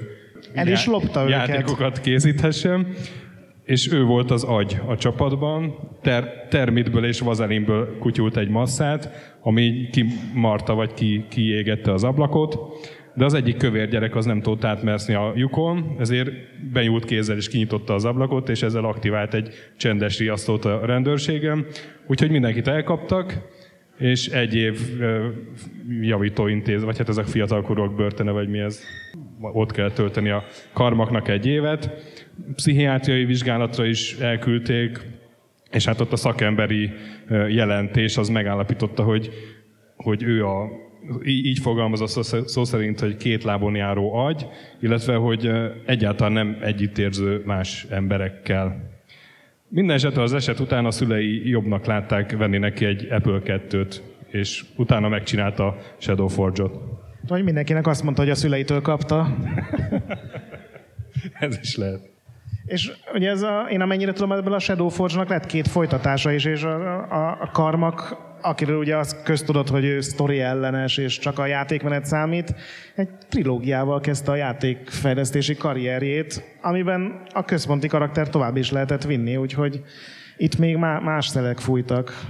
El 0.53 0.67
is 0.67 0.85
lopta 0.85 1.27
játékokat 1.27 1.81
őket. 1.81 2.01
készíthessen. 2.01 2.87
És 3.65 3.91
ő 3.91 4.03
volt 4.03 4.31
az 4.31 4.43
agy 4.43 4.79
a 4.87 4.97
csapatban, 4.97 5.75
ter, 6.01 6.47
termitből 6.49 7.05
és 7.05 7.19
vazelinből 7.19 7.97
kutyult 7.99 8.37
egy 8.37 8.49
masszát, 8.49 9.09
ami 9.41 9.89
kimarta 9.91 10.73
vagy 10.73 10.93
ki, 10.93 11.25
kiégette 11.29 11.91
az 11.91 12.03
ablakot, 12.03 12.57
de 13.13 13.25
az 13.25 13.33
egyik 13.33 13.57
kövér 13.57 13.89
gyerek 13.89 14.15
az 14.15 14.25
nem 14.25 14.41
tudott 14.41 14.63
átmerszni 14.63 15.13
a 15.13 15.31
lyukon, 15.35 15.95
ezért 15.99 16.31
benyúlt 16.71 17.05
kézzel 17.05 17.37
és 17.37 17.49
kinyitotta 17.49 17.93
az 17.93 18.05
ablakot, 18.05 18.49
és 18.49 18.61
ezzel 18.61 18.85
aktivált 18.85 19.33
egy 19.33 19.53
csendes 19.77 20.19
riasztót 20.19 20.65
a 20.65 20.85
rendőrségem. 20.85 21.65
Úgyhogy 22.07 22.31
mindenkit 22.31 22.67
elkaptak, 22.67 23.33
és 23.97 24.27
egy 24.27 24.55
év 24.55 24.79
javítóintéz, 26.01 26.83
vagy 26.83 26.97
hát 26.97 27.09
ezek 27.09 27.25
fiatalkorúak 27.25 27.95
börtöne, 27.95 28.31
vagy 28.31 28.49
mi 28.49 28.59
ez, 28.59 28.83
ott 29.39 29.71
kell 29.71 29.91
tölteni 29.91 30.29
a 30.29 30.43
karmaknak 30.73 31.27
egy 31.27 31.45
évet. 31.45 31.89
Pszichiátriai 32.55 33.25
vizsgálatra 33.25 33.85
is 33.85 34.15
elküldték, 34.19 34.99
és 35.71 35.85
hát 35.85 36.01
ott 36.01 36.11
a 36.11 36.15
szakemberi 36.15 36.91
jelentés 37.49 38.17
az 38.17 38.29
megállapította, 38.29 39.03
hogy, 39.03 39.29
hogy 39.95 40.23
ő 40.23 40.45
a, 40.45 40.69
így 41.25 41.59
fogalmaz 41.59 42.01
a 42.01 42.23
szó 42.45 42.63
szerint, 42.63 42.99
hogy 42.99 43.17
két 43.17 43.43
lábon 43.43 43.75
járó 43.75 44.13
agy, 44.13 44.47
illetve 44.79 45.15
hogy 45.15 45.51
egyáltalán 45.85 46.33
nem 46.33 46.57
együttérző 46.61 47.41
más 47.45 47.85
emberekkel. 47.89 48.89
Minden 49.67 49.95
esetre 49.95 50.21
az 50.21 50.33
eset 50.33 50.59
után 50.59 50.85
a 50.85 50.91
szülei 50.91 51.49
jobbnak 51.49 51.85
látták 51.85 52.37
venni 52.37 52.57
neki 52.57 52.85
egy 52.85 53.07
Apple 53.11 53.41
2-t, 53.45 53.95
és 54.27 54.65
utána 54.75 55.07
megcsinálta 55.07 55.77
Shadow 55.97 56.27
Forge-ot. 56.27 56.79
Vagy 57.27 57.43
mindenkinek 57.43 57.87
azt 57.87 58.03
mondta, 58.03 58.21
hogy 58.21 58.31
a 58.31 58.35
szüleitől 58.35 58.81
kapta. 58.81 59.37
Ez 61.39 61.59
is 61.61 61.75
lehet. 61.75 62.09
És 62.65 62.91
ugye 63.13 63.29
ez 63.29 63.41
a, 63.41 63.67
én 63.69 63.81
amennyire 63.81 64.13
tudom, 64.13 64.31
ebből 64.31 64.53
a 64.53 64.59
Shadow 64.59 64.89
Forge-nak 64.89 65.29
lett 65.29 65.45
két 65.45 65.67
folytatása 65.67 66.31
is, 66.31 66.45
és 66.45 66.63
a, 66.63 66.99
a, 67.11 67.37
a 67.41 67.49
Karmak, 67.53 68.17
akiről 68.41 68.77
ugye 68.77 68.97
az 68.97 69.21
köztudott, 69.23 69.69
hogy 69.69 69.85
ő 69.85 70.01
sztori 70.01 70.39
ellenes, 70.39 70.97
és 70.97 71.19
csak 71.19 71.39
a 71.39 71.45
játékmenet 71.45 72.05
számít, 72.05 72.55
egy 72.95 73.09
trilógiával 73.29 73.99
kezdte 73.99 74.31
a 74.31 74.35
játékfejlesztési 74.35 75.55
karrierjét, 75.55 76.43
amiben 76.61 77.21
a 77.33 77.45
központi 77.45 77.87
karakter 77.87 78.29
tovább 78.29 78.57
is 78.57 78.71
lehetett 78.71 79.03
vinni, 79.03 79.35
úgyhogy 79.35 79.83
itt 80.37 80.57
még 80.57 80.77
más 80.77 81.27
szelek 81.27 81.59
fújtak, 81.59 82.25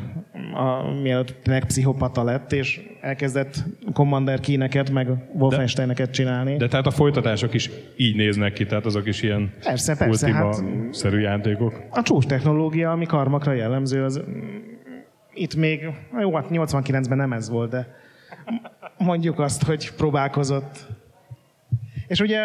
a, 0.53 0.91
mielőtt 1.01 1.47
meg 1.47 1.65
pszichopata 1.65 2.23
lett, 2.23 2.51
és 2.51 2.81
elkezdett 3.01 3.63
Commander 3.93 4.39
kíneket, 4.39 4.89
meg 4.89 5.07
Wolfensteineket 5.33 6.11
csinálni. 6.11 6.57
De 6.57 6.67
tehát 6.67 6.85
a 6.85 6.91
folytatások 6.91 7.53
is 7.53 7.69
így 7.95 8.15
néznek 8.15 8.53
ki, 8.53 8.65
tehát 8.65 8.85
azok 8.85 9.07
is 9.07 9.21
ilyen 9.21 9.53
persze, 9.63 9.97
persze, 9.97 10.33
hát, 10.33 10.63
szerű 10.91 11.19
játékok. 11.19 11.81
A 11.89 12.01
csúcs 12.01 12.25
technológia, 12.25 12.91
ami 12.91 13.05
karmakra 13.05 13.53
jellemző, 13.53 14.03
az 14.03 14.21
itt 15.33 15.55
még, 15.55 15.89
jó, 16.19 16.35
hát 16.35 16.45
89-ben 16.49 17.17
nem 17.17 17.33
ez 17.33 17.49
volt, 17.49 17.69
de 17.69 17.95
mondjuk 18.97 19.39
azt, 19.39 19.63
hogy 19.63 19.93
próbálkozott. 19.93 20.87
És 22.07 22.19
ugye 22.19 22.39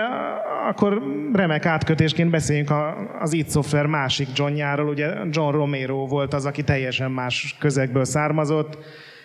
akkor 0.68 1.02
remek 1.32 1.66
átkötésként 1.66 2.30
beszéljünk 2.30 2.72
az 3.20 3.32
id 3.32 3.50
Software 3.50 3.88
másik 3.88 4.28
Johnjáról, 4.34 4.88
ugye 4.88 5.14
John 5.30 5.52
Romero 5.52 6.06
volt 6.06 6.34
az, 6.34 6.46
aki 6.46 6.62
teljesen 6.62 7.10
más 7.10 7.56
közegből 7.58 8.04
származott. 8.04 8.78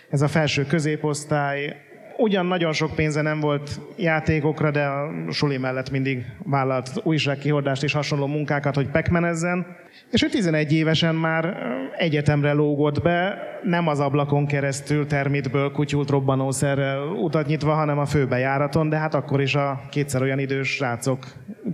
Ez 0.09 0.21
a 0.21 0.27
felső 0.27 0.65
középosztály, 0.65 1.75
ugyan 2.21 2.45
nagyon 2.45 2.73
sok 2.73 2.95
pénze 2.95 3.21
nem 3.21 3.39
volt 3.39 3.79
játékokra, 3.97 4.71
de 4.71 4.85
a 4.85 5.11
suli 5.29 5.57
mellett 5.57 5.89
mindig 5.89 6.25
vállalt 6.43 6.89
újságkihordást 7.03 7.83
és 7.83 7.93
hasonló 7.93 8.27
munkákat, 8.27 8.75
hogy 8.75 8.87
pekmenezzen. 8.87 9.65
És 10.11 10.23
ő 10.23 10.27
11 10.27 10.73
évesen 10.73 11.15
már 11.15 11.57
egyetemre 11.97 12.51
lógott 12.51 13.01
be, 13.01 13.37
nem 13.63 13.87
az 13.87 13.99
ablakon 13.99 14.45
keresztül 14.45 15.05
termitből 15.07 15.71
kutyult 15.71 16.09
robbanószerrel 16.09 17.01
utat 17.01 17.47
nyitva, 17.47 17.73
hanem 17.73 17.99
a 17.99 18.05
főbejáraton, 18.05 18.89
de 18.89 18.97
hát 18.97 19.13
akkor 19.13 19.41
is 19.41 19.55
a 19.55 19.81
kétszer 19.89 20.21
olyan 20.21 20.39
idős 20.39 20.69
srácok 20.69 21.25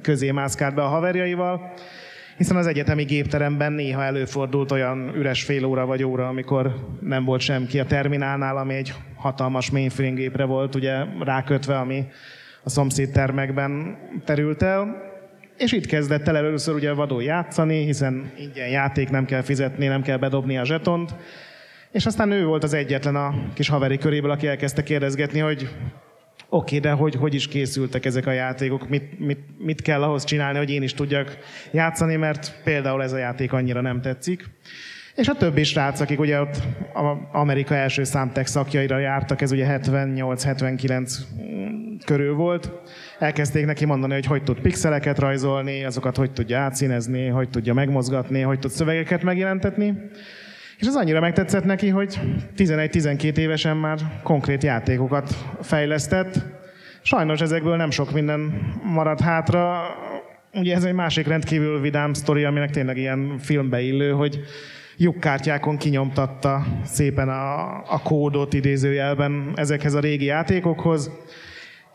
közé 0.02 0.32
mászkált 0.32 0.76
be 0.76 0.84
a 0.84 0.88
haverjaival 0.88 1.74
hiszen 2.38 2.58
az 2.58 2.68
egyetemi 2.68 3.04
gépteremben 3.04 3.74
néha 3.74 4.04
előfordult 4.04 4.72
olyan 4.72 5.16
üres 5.16 5.44
fél 5.44 5.66
óra 5.66 5.86
vagy 5.86 6.04
óra, 6.04 6.28
amikor 6.28 6.76
nem 7.02 7.26
volt 7.26 7.42
semki 7.42 7.80
a 7.80 7.86
terminálnál, 7.86 8.58
ami 8.58 8.74
egy 8.74 8.94
hatalmas 9.16 9.70
mainframe 9.70 10.14
gépre 10.14 10.44
volt 10.44 10.76
ugye 10.76 11.04
rákötve, 11.20 11.78
ami 11.78 12.06
a 12.64 12.70
szomszéd 12.70 13.12
termekben 13.12 13.98
terült 14.26 14.62
el. 14.62 15.06
És 15.58 15.72
itt 15.72 15.86
kezdett 15.86 16.28
el 16.28 16.38
először 16.38 16.76
ugye 16.76 16.94
vadul 16.94 17.24
játszani, 17.24 17.84
hiszen 17.84 18.32
ingyen 18.38 18.68
játék, 18.68 19.10
nem 19.10 19.26
kell 19.26 19.42
fizetni, 19.42 19.88
nem 19.88 20.02
kell 20.02 20.18
bedobni 20.18 20.58
a 20.58 20.66
zsetont. 20.66 21.16
És 21.92 22.06
aztán 22.06 22.32
ő 22.32 22.46
volt 22.46 22.64
az 22.64 22.74
egyetlen 22.74 23.16
a 23.16 23.34
kis 23.54 23.70
haveri 23.70 23.98
köréből, 23.98 24.32
aki 24.32 24.48
elkezdte 24.48 24.84
kérdezgetni, 24.84 25.40
hogy 25.40 25.70
Oké, 26.50 26.80
de 26.80 26.92
hogy, 26.92 27.16
hogy 27.16 27.34
is 27.34 27.48
készültek 27.48 28.06
ezek 28.06 28.26
a 28.26 28.32
játékok? 28.32 28.90
Mit, 28.90 29.20
mit, 29.20 29.40
mit 29.58 29.82
kell 29.82 30.04
ahhoz 30.04 30.24
csinálni, 30.24 30.58
hogy 30.58 30.70
én 30.70 30.82
is 30.82 30.94
tudjak 30.94 31.38
játszani, 31.72 32.16
mert 32.16 32.62
például 32.64 33.04
ez 33.04 33.14
a 33.14 33.18
játék 33.18 33.54
annyira 33.54 33.82
nem 33.82 34.02
tetszik. 34.02 34.50
És 35.16 35.28
a 35.28 35.36
többi 35.36 35.64
srác, 35.64 36.00
akik 36.00 36.20
ugye 36.20 36.40
ott 36.40 36.58
Amerika 37.32 37.76
első 37.76 38.04
számtek 38.04 38.46
szakjaira 38.46 38.98
jártak, 38.98 39.42
ez 39.42 39.52
ugye 39.52 39.80
78-79 39.80 41.12
körül 42.06 42.34
volt, 42.34 42.72
elkezdték 43.20 43.66
neki 43.66 43.86
mondani, 43.86 44.14
hogy 44.14 44.26
hogy 44.26 44.44
tud 44.44 44.60
pixeleket 44.60 45.20
rajzolni, 45.20 45.84
azokat 45.84 46.18
hogy 46.18 46.32
tudja 46.32 46.60
átszínezni, 46.60 47.28
hogy 47.28 47.50
tudja 47.50 47.74
megmozgatni, 47.74 48.42
hogy 48.42 48.60
tud 48.60 48.72
szövegeket 48.72 49.24
megjelentetni. 49.24 49.94
És 50.78 50.88
az 50.88 50.96
annyira 50.96 51.20
megtetszett 51.20 51.64
neki, 51.64 51.90
hogy 51.90 52.20
11-12 52.58 53.38
évesen 53.38 53.78
már 53.78 54.00
konkrét 54.24 54.64
játékokat 54.64 55.36
fejlesztett. 55.62 56.36
Sajnos 57.02 57.42
ezekből 57.42 57.76
nem 57.76 57.90
sok 57.90 58.12
minden 58.12 58.40
maradt 58.84 59.22
hátra. 59.22 59.82
Ugye 60.54 60.76
ez 60.76 60.84
egy 60.84 60.94
másik 60.94 61.28
rendkívül 61.28 61.82
vidám 61.82 62.14
sztori, 62.14 62.44
aminek 62.44 62.70
tényleg 62.70 62.98
ilyen 62.98 63.38
filmbe 63.40 63.82
illő, 63.82 64.12
hogy 64.12 64.40
lyukkártyákon 64.98 65.78
kinyomtatta 65.78 66.66
szépen 66.84 67.30
a, 67.30 67.78
a 67.94 68.02
kódot 68.04 68.54
idézőjelben 68.54 69.52
ezekhez 69.56 69.94
a 69.94 70.00
régi 70.00 70.26
játékokhoz 70.26 71.12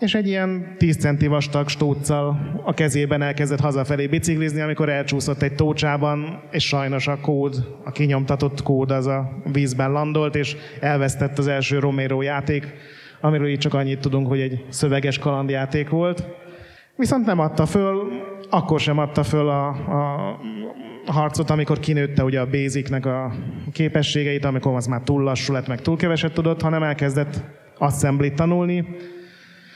és 0.03 0.15
egy 0.15 0.29
ilyen 0.29 0.75
10 0.79 0.97
centi 0.97 1.27
vastag 1.27 1.69
stóccal 1.69 2.39
a 2.65 2.75
kezében 2.75 3.23
elkezdett 3.23 3.61
hazafelé 3.61 4.07
biciklizni, 4.07 4.61
amikor 4.61 4.89
elcsúszott 4.89 5.43
egy 5.43 5.55
tócsában, 5.55 6.43
és 6.51 6.67
sajnos 6.67 7.07
a 7.07 7.19
kód, 7.21 7.67
a 7.85 7.91
kinyomtatott 7.91 8.63
kód 8.63 8.91
az 8.91 9.07
a 9.07 9.33
vízben 9.53 9.93
landolt, 9.93 10.35
és 10.35 10.57
elvesztett 10.81 11.39
az 11.39 11.47
első 11.47 11.79
Romero 11.79 12.23
játék, 12.23 12.75
amiről 13.21 13.49
így 13.49 13.59
csak 13.59 13.75
annyit 13.75 14.01
tudunk, 14.01 14.27
hogy 14.27 14.41
egy 14.41 14.65
szöveges 14.69 15.19
kalandjáték 15.19 15.89
volt. 15.89 16.25
Viszont 16.97 17.27
nem 17.27 17.39
adta 17.39 17.67
föl, 17.67 18.09
akkor 18.51 18.81
sem 18.81 18.99
adta 18.99 19.23
föl 19.23 19.49
a, 19.49 19.69
a 19.69 20.39
harcot, 21.07 21.51
amikor 21.51 21.79
kinőtte 21.79 22.25
ugye 22.25 22.41
a 22.41 22.51
Basicnek 22.51 23.07
a 23.07 23.33
képességeit, 23.73 24.45
amikor 24.45 24.75
az 24.75 24.87
már 24.87 25.01
túl 25.01 25.23
lassú 25.23 25.53
lett, 25.53 25.67
meg 25.67 25.81
túl 25.81 25.97
keveset 25.97 26.33
tudott, 26.33 26.63
hanem 26.63 26.83
elkezdett 26.83 27.43
assembly 27.79 28.29
tanulni, 28.29 28.85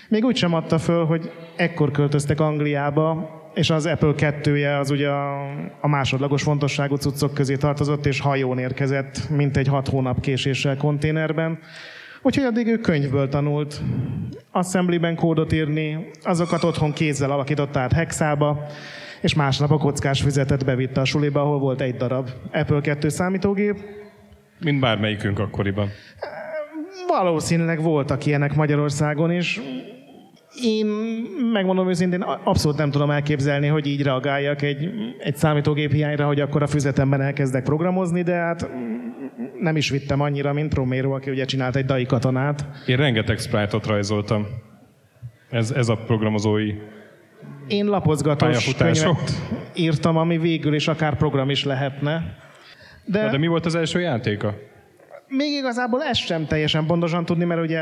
még 0.08 0.24
úgy 0.24 0.36
sem 0.36 0.54
adta 0.54 0.78
föl, 0.78 1.04
hogy 1.04 1.30
ekkor 1.56 1.90
költöztek 1.90 2.40
Angliába, 2.40 3.34
és 3.54 3.70
az 3.70 3.86
Apple 3.86 4.12
2-je 4.16 4.78
az 4.78 4.90
ugye 4.90 5.08
a, 5.08 5.50
a 5.80 5.88
másodlagos 5.88 6.42
fontosságú 6.42 6.96
cuccok 6.96 7.34
közé 7.34 7.56
tartozott, 7.56 8.06
és 8.06 8.20
hajón 8.20 8.58
érkezett, 8.58 9.28
mint 9.30 9.56
egy 9.56 9.68
hat 9.68 9.88
hónap 9.88 10.20
késéssel 10.20 10.76
konténerben. 10.76 11.58
Úgyhogy 12.22 12.44
addig 12.44 12.66
ő 12.66 12.78
könyvből 12.78 13.28
tanult, 13.28 13.80
assemblyben 14.50 15.16
kódot 15.16 15.52
írni, 15.52 16.10
azokat 16.22 16.64
otthon 16.64 16.92
kézzel 16.92 17.30
alakította 17.30 17.80
át 17.80 17.92
hexába, 17.92 18.66
és 19.20 19.34
másnap 19.34 19.70
a 19.70 19.78
kockás 19.78 20.22
füzetet 20.22 20.64
bevitte 20.64 21.00
a 21.00 21.04
suliba, 21.04 21.40
ahol 21.40 21.58
volt 21.58 21.80
egy 21.80 21.96
darab 21.96 22.30
Apple 22.52 22.80
2 22.80 23.08
számítógép. 23.08 23.80
Mint 24.60 24.80
bármelyikünk 24.80 25.38
akkoriban. 25.38 25.88
Valószínűleg 27.08 27.82
voltak 27.82 28.26
ilyenek 28.26 28.54
Magyarországon 28.54 29.32
is. 29.32 29.60
Én 30.62 30.86
megmondom 31.52 31.88
őszintén, 31.88 32.20
abszolút 32.20 32.78
nem 32.78 32.90
tudom 32.90 33.10
elképzelni, 33.10 33.66
hogy 33.66 33.86
így 33.86 34.02
reagáljak 34.02 34.62
egy, 34.62 34.88
egy 35.18 35.36
számítógép 35.36 35.92
hiányra, 35.92 36.26
hogy 36.26 36.40
akkor 36.40 36.62
a 36.62 36.66
füzetemben 36.66 37.20
elkezdek 37.20 37.64
programozni, 37.64 38.22
de 38.22 38.34
hát 38.34 38.70
nem 39.60 39.76
is 39.76 39.90
vittem 39.90 40.20
annyira, 40.20 40.52
mint 40.52 40.74
Romero, 40.74 41.14
aki 41.14 41.30
ugye 41.30 41.44
csinált 41.44 41.76
egy 41.76 41.84
DAI 41.84 42.06
katonát. 42.06 42.66
Én 42.86 42.96
rengeteg 42.96 43.38
sprite-ot 43.38 43.86
rajzoltam. 43.86 44.46
Ez, 45.50 45.70
ez 45.70 45.88
a 45.88 45.96
programozói 45.96 46.74
Én 47.68 47.86
lapozgatós 47.86 48.74
könyvet 48.74 49.32
írtam, 49.74 50.16
ami 50.16 50.38
végül 50.38 50.74
is 50.74 50.88
akár 50.88 51.16
program 51.16 51.50
is 51.50 51.64
lehetne. 51.64 52.36
De, 53.04 53.22
De, 53.22 53.30
de 53.30 53.38
mi 53.38 53.46
volt 53.46 53.66
az 53.66 53.74
első 53.74 54.00
játéka? 54.00 54.54
Még 55.36 55.52
igazából 55.52 56.02
ezt 56.02 56.20
sem 56.20 56.46
teljesen 56.46 56.86
pontosan 56.86 57.24
tudni, 57.24 57.44
mert 57.44 57.60
ugye 57.60 57.80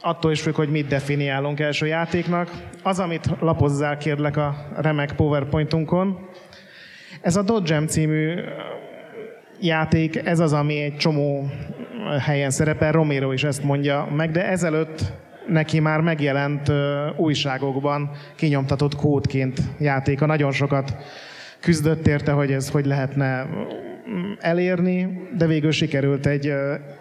attól 0.00 0.32
is 0.32 0.40
függ, 0.40 0.54
hogy 0.54 0.70
mit 0.70 0.86
definiálunk 0.86 1.60
első 1.60 1.86
játéknak. 1.86 2.50
Az, 2.82 2.98
amit 2.98 3.30
lapozzál 3.40 3.96
kérlek 3.96 4.36
a 4.36 4.54
remek 4.76 5.12
PowerPointunkon, 5.12 6.28
ez 7.20 7.36
a 7.36 7.42
Dodgem 7.42 7.86
című 7.86 8.34
játék, 9.60 10.16
ez 10.16 10.40
az, 10.40 10.52
ami 10.52 10.80
egy 10.80 10.96
csomó 10.96 11.50
helyen 12.20 12.50
szerepel, 12.50 12.92
Romero 12.92 13.32
is 13.32 13.44
ezt 13.44 13.62
mondja 13.62 14.08
meg, 14.16 14.30
de 14.30 14.48
ezelőtt 14.48 15.02
neki 15.48 15.80
már 15.80 16.00
megjelent 16.00 16.72
újságokban 17.16 18.10
kinyomtatott 18.36 18.94
kódként 18.94 19.60
játéka. 19.78 20.26
Nagyon 20.26 20.52
sokat 20.52 20.96
küzdött 21.60 22.06
érte, 22.06 22.32
hogy 22.32 22.52
ez 22.52 22.70
hogy 22.70 22.86
lehetne 22.86 23.46
elérni, 24.38 25.28
de 25.36 25.46
végül 25.46 25.70
sikerült 25.70 26.26
egy 26.26 26.52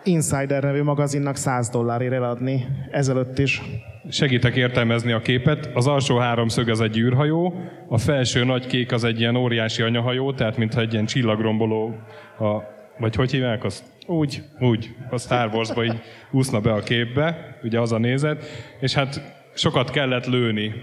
Insider 0.03 0.63
nevű 0.63 0.83
magazinnak 0.83 1.35
100 1.35 1.69
dollárért 1.69 2.13
eladni 2.13 2.65
ezelőtt 2.91 3.39
is. 3.39 3.61
Segítek 4.09 4.55
értelmezni 4.55 5.11
a 5.11 5.21
képet. 5.21 5.69
Az 5.73 5.87
alsó 5.87 6.17
háromszög 6.17 6.69
az 6.69 6.81
egy 6.81 6.97
űrhajó, 6.97 7.53
a 7.87 7.97
felső 7.97 8.43
nagy 8.43 8.67
kék 8.67 8.91
az 8.91 9.03
egy 9.03 9.19
ilyen 9.19 9.35
óriási 9.35 9.81
anyahajó, 9.81 10.33
tehát 10.33 10.57
mintha 10.57 10.81
egy 10.81 10.93
ilyen 10.93 11.05
csillagromboló, 11.05 11.95
a, 12.39 12.57
vagy 12.97 13.15
hogy 13.15 13.31
hívják 13.31 13.63
azt? 13.63 13.83
Úgy. 14.07 14.41
Úgy, 14.59 14.95
a 15.09 15.17
Star 15.17 15.49
Wars-ba 15.53 15.83
így 15.83 16.01
úszna 16.31 16.59
be 16.59 16.73
a 16.73 16.79
képbe, 16.79 17.57
ugye 17.63 17.79
az 17.79 17.91
a 17.91 17.97
nézet, 17.97 18.45
és 18.79 18.93
hát 18.93 19.21
sokat 19.53 19.89
kellett 19.89 20.25
lőni, 20.25 20.73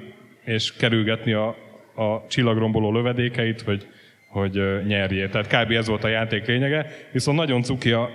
és 0.44 0.76
kerülgetni 0.76 1.32
a, 1.32 1.48
a 1.94 2.26
csillagromboló 2.28 2.92
lövedékeit, 2.92 3.60
hogy, 3.60 3.86
hogy 4.30 4.60
nyerjél. 4.86 5.28
Tehát 5.28 5.46
kb. 5.46 5.70
ez 5.70 5.88
volt 5.88 6.04
a 6.04 6.08
játék 6.08 6.46
lényege, 6.46 6.86
viszont 7.12 7.38
nagyon 7.38 7.62
cuki 7.62 7.92
a 7.92 8.08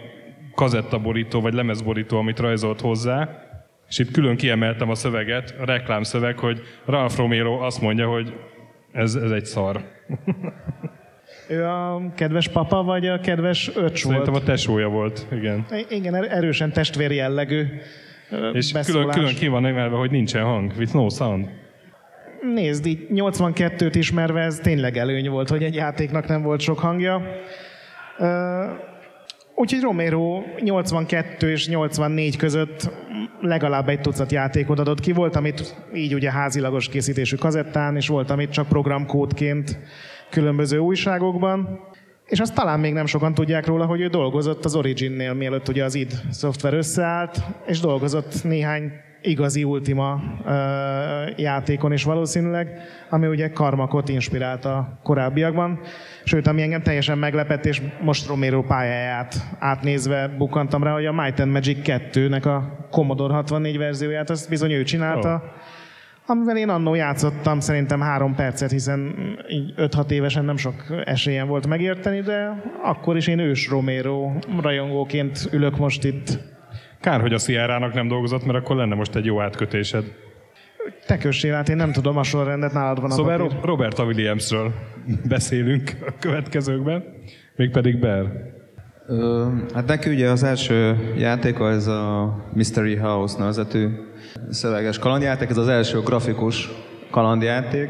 kazettaborító 0.56 1.42
vagy 1.42 1.54
lemezborító, 1.54 2.18
amit 2.18 2.40
rajzolt 2.40 2.82
hozzá, 2.82 3.30
és 3.90 4.00
itt 4.00 4.12
külön 4.12 4.36
kiemeltem 4.36 4.90
a 4.90 4.96
szöveget, 4.96 5.56
a 5.60 5.66
reklámszöveg, 5.66 6.40
hogy 6.40 6.62
Ralph 6.86 7.18
Romero 7.18 7.60
azt 7.60 7.82
mondja, 7.82 8.08
hogy 8.08 8.34
ez, 8.92 9.16
ez 9.16 9.32
egy 9.32 9.46
szar. 9.46 9.82
Ő 11.50 11.64
a 11.64 12.12
kedves 12.16 12.48
papa, 12.48 12.84
vagy 12.84 13.08
a 13.08 13.20
kedves 13.20 13.72
öcs 13.76 14.04
Szerintem 14.04 14.32
volt? 14.34 14.44
a 14.44 14.46
tesója 14.46 14.88
volt, 14.88 15.28
igen. 15.32 15.66
Igen, 15.90 16.16
er- 16.16 16.32
erősen 16.32 16.72
testvér 16.72 17.12
jellegű 17.12 17.64
És 18.54 18.72
külön, 18.86 19.10
külön 19.10 19.36
ki 19.36 19.48
van 19.48 19.66
emelve, 19.66 19.96
hogy 19.96 20.12
nincsen 20.12 20.44
hang, 20.44 20.72
with 20.78 20.94
no 20.94 21.10
sound. 21.10 21.50
Nézd, 22.54 22.86
így 22.86 23.08
82-t 23.14 23.94
ismerve 23.94 24.42
ez 24.42 24.60
tényleg 24.60 24.98
előny 24.98 25.30
volt, 25.30 25.50
hogy 25.50 25.64
egy 25.64 25.76
játéknak 25.76 26.28
nem 26.28 26.42
volt 26.42 26.60
sok 26.60 26.80
hangja. 26.80 27.22
Úgyhogy 29.56 29.82
Romero 29.82 30.44
82 30.60 31.52
és 31.52 31.68
84 31.68 32.38
között 32.38 32.90
legalább 33.42 33.90
egy 33.90 34.02
tucat 34.02 34.32
játékot 34.32 34.80
adott 34.80 35.00
ki. 35.00 35.12
Volt, 35.12 35.36
amit 35.36 35.76
így 35.94 36.14
ugye 36.14 36.32
házilagos 36.32 36.90
készítésű 36.90 37.36
kazettán, 37.36 37.96
és 37.96 38.08
volt, 38.08 38.30
amit 38.30 38.52
csak 38.52 38.68
programkódként 38.68 39.80
különböző 40.30 40.78
újságokban. 40.78 41.80
És 42.26 42.40
azt 42.40 42.56
talán 42.56 42.80
még 42.80 42.94
nem 42.94 43.06
sokan 43.06 43.34
tudják 43.34 43.66
róla, 43.66 43.86
hogy 43.86 44.02
ő 44.02 44.08
dolgozott 44.08 44.66
az 44.66 44.76
Originnél, 44.76 45.34
mielőtt 45.34 45.68
ugye 45.68 45.84
az 45.84 45.96
id 45.96 46.12
szoftver 46.32 46.74
összeállt, 46.74 47.38
és 47.66 47.80
dolgozott 47.80 48.44
néhány 48.44 48.92
igazi 49.26 49.64
Ultima 49.64 50.22
ö, 50.46 50.52
játékon 51.36 51.92
is 51.92 52.04
valószínűleg, 52.04 52.80
ami 53.10 53.28
ugye 53.28 53.50
Karmakot 53.50 54.10
inspirálta 54.10 54.78
a 54.78 55.00
korábbiakban. 55.04 55.80
Sőt, 56.24 56.48
ami 56.48 56.62
engem 56.62 56.82
teljesen 56.82 57.18
meglepett, 57.18 57.66
és 57.66 57.82
most 58.02 58.28
Romero 58.28 58.64
pályáját 58.64 59.36
átnézve 59.60 60.28
bukkantam 60.28 60.84
rá, 60.84 60.94
hogy 60.94 61.06
a 61.06 61.14
Might 61.14 61.40
and 61.40 61.52
Magic 61.52 61.78
2-nek 61.84 62.46
a 62.46 62.88
Commodore 62.92 63.34
64 63.34 63.78
verzióját, 63.78 64.30
azt 64.30 64.50
bizony 64.50 64.72
ő 64.72 64.84
csinálta. 64.84 65.54
Amivel 66.28 66.58
én 66.58 66.70
annó 66.70 66.94
játszottam 66.94 67.60
szerintem 67.60 68.02
három 68.02 68.36
percet, 68.36 68.72
hiszen 68.72 69.16
így 69.50 69.74
5-6 69.78 70.10
évesen 70.10 70.46
nem 70.46 70.58
sok 70.58 70.74
esélyem 71.04 71.48
volt 71.48 71.68
megérteni, 71.68 72.22
de 72.22 72.64
akkor 72.84 73.18
is 73.18 73.28
én 73.28 73.40
ős 73.40 73.70
Romero 73.70 74.32
rajongóként 74.62 75.50
ülök 75.52 75.78
most 75.78 76.04
itt. 76.04 76.55
Kár, 77.06 77.22
hogy 77.22 77.34
a 77.34 77.38
Sierra-nak 77.38 77.94
nem 77.94 78.08
dolgozott, 78.08 78.46
mert 78.46 78.58
akkor 78.58 78.76
lenne 78.76 78.96
most 78.96 79.16
egy 79.16 79.26
jó 79.26 79.42
átkötésed. 79.42 80.04
Te 81.08 81.18
kössél 81.18 81.54
át, 81.54 81.70
én 81.70 81.76
nem 81.76 81.92
tudom 81.92 82.18
a 82.18 82.24
sorrendet, 82.24 82.74
nálad 82.74 83.02
van 83.02 83.12
a 83.12 83.14
Szóval 83.14 83.38
papír. 83.38 83.52
Ro- 83.52 83.66
Roberta 83.66 84.04
Williamsről 84.04 84.72
beszélünk 85.28 85.92
a 86.08 86.14
következőkben, 86.20 87.04
mégpedig 87.56 88.00
Bear. 88.00 88.32
Ö, 89.08 89.46
hát 89.74 89.88
neki 89.88 90.10
ugye 90.10 90.30
az 90.30 90.44
első 90.44 90.96
játéka 91.18 91.70
ez 91.70 91.88
a 91.88 92.36
Mystery 92.54 92.96
House 92.96 93.38
nevezetű 93.40 93.88
szöveges 94.50 95.00
kalandjáték, 95.00 95.50
ez 95.50 95.58
az 95.58 95.68
első 95.68 96.00
grafikus 96.00 96.70
kalandjáték. 97.12 97.90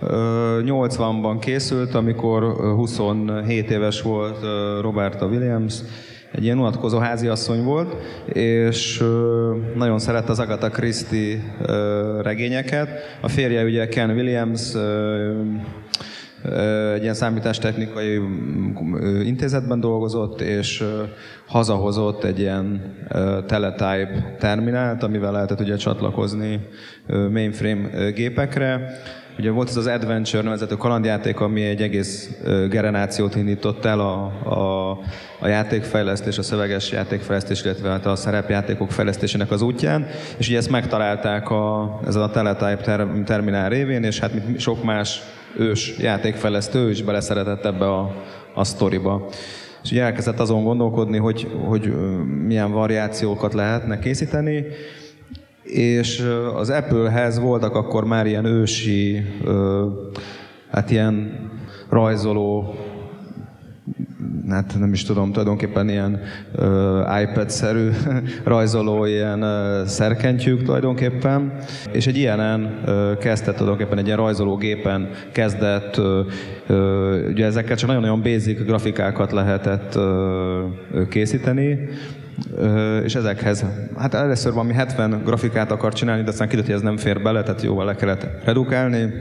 Ö, 0.00 0.60
80-ban 0.64 1.36
készült, 1.40 1.94
amikor 1.94 2.42
ö, 2.42 2.72
27 2.74 3.70
éves 3.70 4.02
volt 4.02 4.38
Roberta 4.80 5.26
Williams, 5.26 5.74
egy 6.32 6.44
ilyen 6.44 6.58
unatkozó 6.58 6.98
háziasszony 6.98 7.62
volt, 7.62 7.96
és 8.32 9.04
nagyon 9.74 9.98
szerette 9.98 10.30
az 10.30 10.38
Agatha 10.38 10.68
Christie 10.68 11.38
regényeket. 12.22 12.88
A 13.20 13.28
férje 13.28 13.64
ugye 13.64 13.88
Ken 13.88 14.10
Williams, 14.10 14.74
egy 16.94 17.02
ilyen 17.02 17.14
számítástechnikai 17.14 18.20
intézetben 19.24 19.80
dolgozott, 19.80 20.40
és 20.40 20.84
hazahozott 21.46 22.24
egy 22.24 22.38
ilyen 22.38 22.94
teletype 23.46 24.36
terminált, 24.38 25.02
amivel 25.02 25.32
lehetett 25.32 25.60
ugye 25.60 25.76
csatlakozni 25.76 26.60
mainframe 27.06 28.10
gépekre. 28.10 28.92
Ugye 29.40 29.50
volt 29.50 29.68
ez 29.68 29.76
az 29.76 29.86
Adventure 29.86 30.42
nevezető 30.42 30.76
kalandjáték, 30.76 31.40
ami 31.40 31.62
egy 31.62 31.82
egész 31.82 32.30
generációt 32.68 33.36
indított 33.36 33.84
el 33.84 34.00
a, 34.00 34.24
a, 34.44 34.90
a 35.38 35.46
játékfejlesztés, 35.46 36.38
a 36.38 36.42
szöveges 36.42 36.90
játékfejlesztés, 36.90 37.64
illetve 37.64 37.88
hát 37.90 38.06
a 38.06 38.16
szerepjátékok 38.16 38.90
fejlesztésének 38.90 39.50
az 39.50 39.62
útján, 39.62 40.06
és 40.36 40.48
ugye 40.48 40.56
ezt 40.56 40.70
megtalálták 40.70 41.50
a, 41.50 42.00
ezen 42.06 42.22
a 42.22 42.30
teletype 42.30 42.76
ter, 42.76 43.06
terminál 43.24 43.68
révén, 43.68 44.02
és 44.02 44.18
hát 44.18 44.32
mint 44.32 44.60
sok 44.60 44.84
más 44.84 45.20
ős 45.58 45.98
játékfejlesztő 45.98 46.90
is 46.90 47.02
beleszeretett 47.02 47.64
ebbe 47.64 47.92
a, 47.92 48.14
a 48.54 48.64
sztoriba. 48.64 49.28
És 49.82 49.90
ugye 49.90 50.02
elkezdett 50.02 50.40
azon 50.40 50.64
gondolkodni, 50.64 51.18
hogy, 51.18 51.50
hogy 51.64 51.92
milyen 52.46 52.72
variációkat 52.72 53.54
lehetne 53.54 53.98
készíteni, 53.98 54.64
és 55.72 56.24
az 56.54 56.70
Apple-hez 56.70 57.38
voltak 57.38 57.74
akkor 57.74 58.04
már 58.04 58.26
ilyen 58.26 58.44
ősi, 58.44 59.22
hát 60.70 60.90
ilyen 60.90 61.38
rajzoló 61.88 62.74
hát 64.48 64.76
nem 64.78 64.92
is 64.92 65.04
tudom, 65.04 65.32
tulajdonképpen 65.32 65.88
ilyen 65.88 66.20
iPad-szerű 67.22 67.88
rajzoló 68.44 69.04
ilyen 69.04 69.44
szerkentyűk 69.86 70.62
tulajdonképpen, 70.62 71.52
és 71.92 72.06
egy 72.06 72.16
ilyenen 72.16 72.80
kezdett 73.20 73.56
tulajdonképpen 73.56 73.98
egy 73.98 74.06
ilyen 74.06 74.16
rajzológépen 74.16 75.10
kezdett, 75.32 76.00
ugye 77.28 77.44
ezekkel 77.44 77.76
csak 77.76 77.88
nagyon-nagyon 77.88 78.22
basic 78.22 78.64
grafikákat 78.64 79.32
lehetett 79.32 79.98
készíteni, 81.08 81.78
és 83.04 83.14
ezekhez, 83.14 83.64
hát 83.98 84.14
először 84.14 84.52
valami 84.52 84.72
70 84.72 85.22
grafikát 85.24 85.70
akar 85.70 85.92
csinálni, 85.92 86.22
de 86.22 86.30
aztán 86.30 86.48
kiderült, 86.48 86.72
hogy 86.72 86.82
ez 86.82 86.88
nem 86.88 86.96
fér 86.96 87.22
bele, 87.22 87.42
tehát 87.42 87.62
jóval 87.62 87.84
le 87.84 87.94
kellett 87.94 88.26
redukálni, 88.44 89.12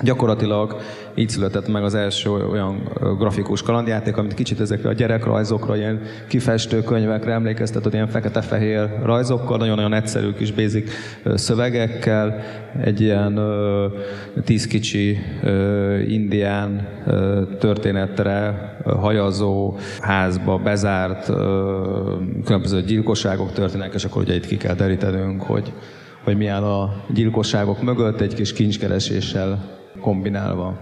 Gyakorlatilag 0.00 0.76
így 1.14 1.28
született 1.28 1.68
meg 1.68 1.84
az 1.84 1.94
első 1.94 2.30
olyan 2.30 2.90
grafikus 3.18 3.62
kalandjáték, 3.62 4.16
amit 4.16 4.34
kicsit 4.34 4.60
ezekre 4.60 4.88
a 4.88 4.92
gyerekrajzokra, 4.92 5.76
ilyen 5.76 6.00
kifestő 6.28 6.82
könyvekre 6.82 7.32
emlékeztetett, 7.32 7.92
ilyen 7.92 8.08
fekete-fehér 8.08 8.88
rajzokkal, 9.02 9.56
nagyon-nagyon 9.56 9.92
egyszerű 9.92 10.32
kis 10.32 10.52
basic 10.52 10.90
szövegekkel, 11.34 12.40
egy 12.82 13.00
ilyen 13.00 13.40
tíz 14.44 14.66
kicsi 14.66 15.18
indián 16.08 16.88
történetre 17.58 18.68
hajazó 18.84 19.76
házba 20.00 20.58
bezárt 20.58 21.26
különböző 22.44 22.82
gyilkosságok 22.82 23.52
történnek, 23.52 23.94
és 23.94 24.04
akkor 24.04 24.22
ugye 24.22 24.34
itt 24.34 24.46
ki 24.46 24.56
kell 24.56 24.74
derítenünk, 24.74 25.42
hogy, 25.42 25.72
hogy 26.24 26.36
milyen 26.36 26.62
a 26.62 27.04
gyilkosságok 27.14 27.82
mögött 27.82 28.20
egy 28.20 28.34
kis 28.34 28.52
kincskereséssel 28.52 29.82
kombinálva. 30.04 30.78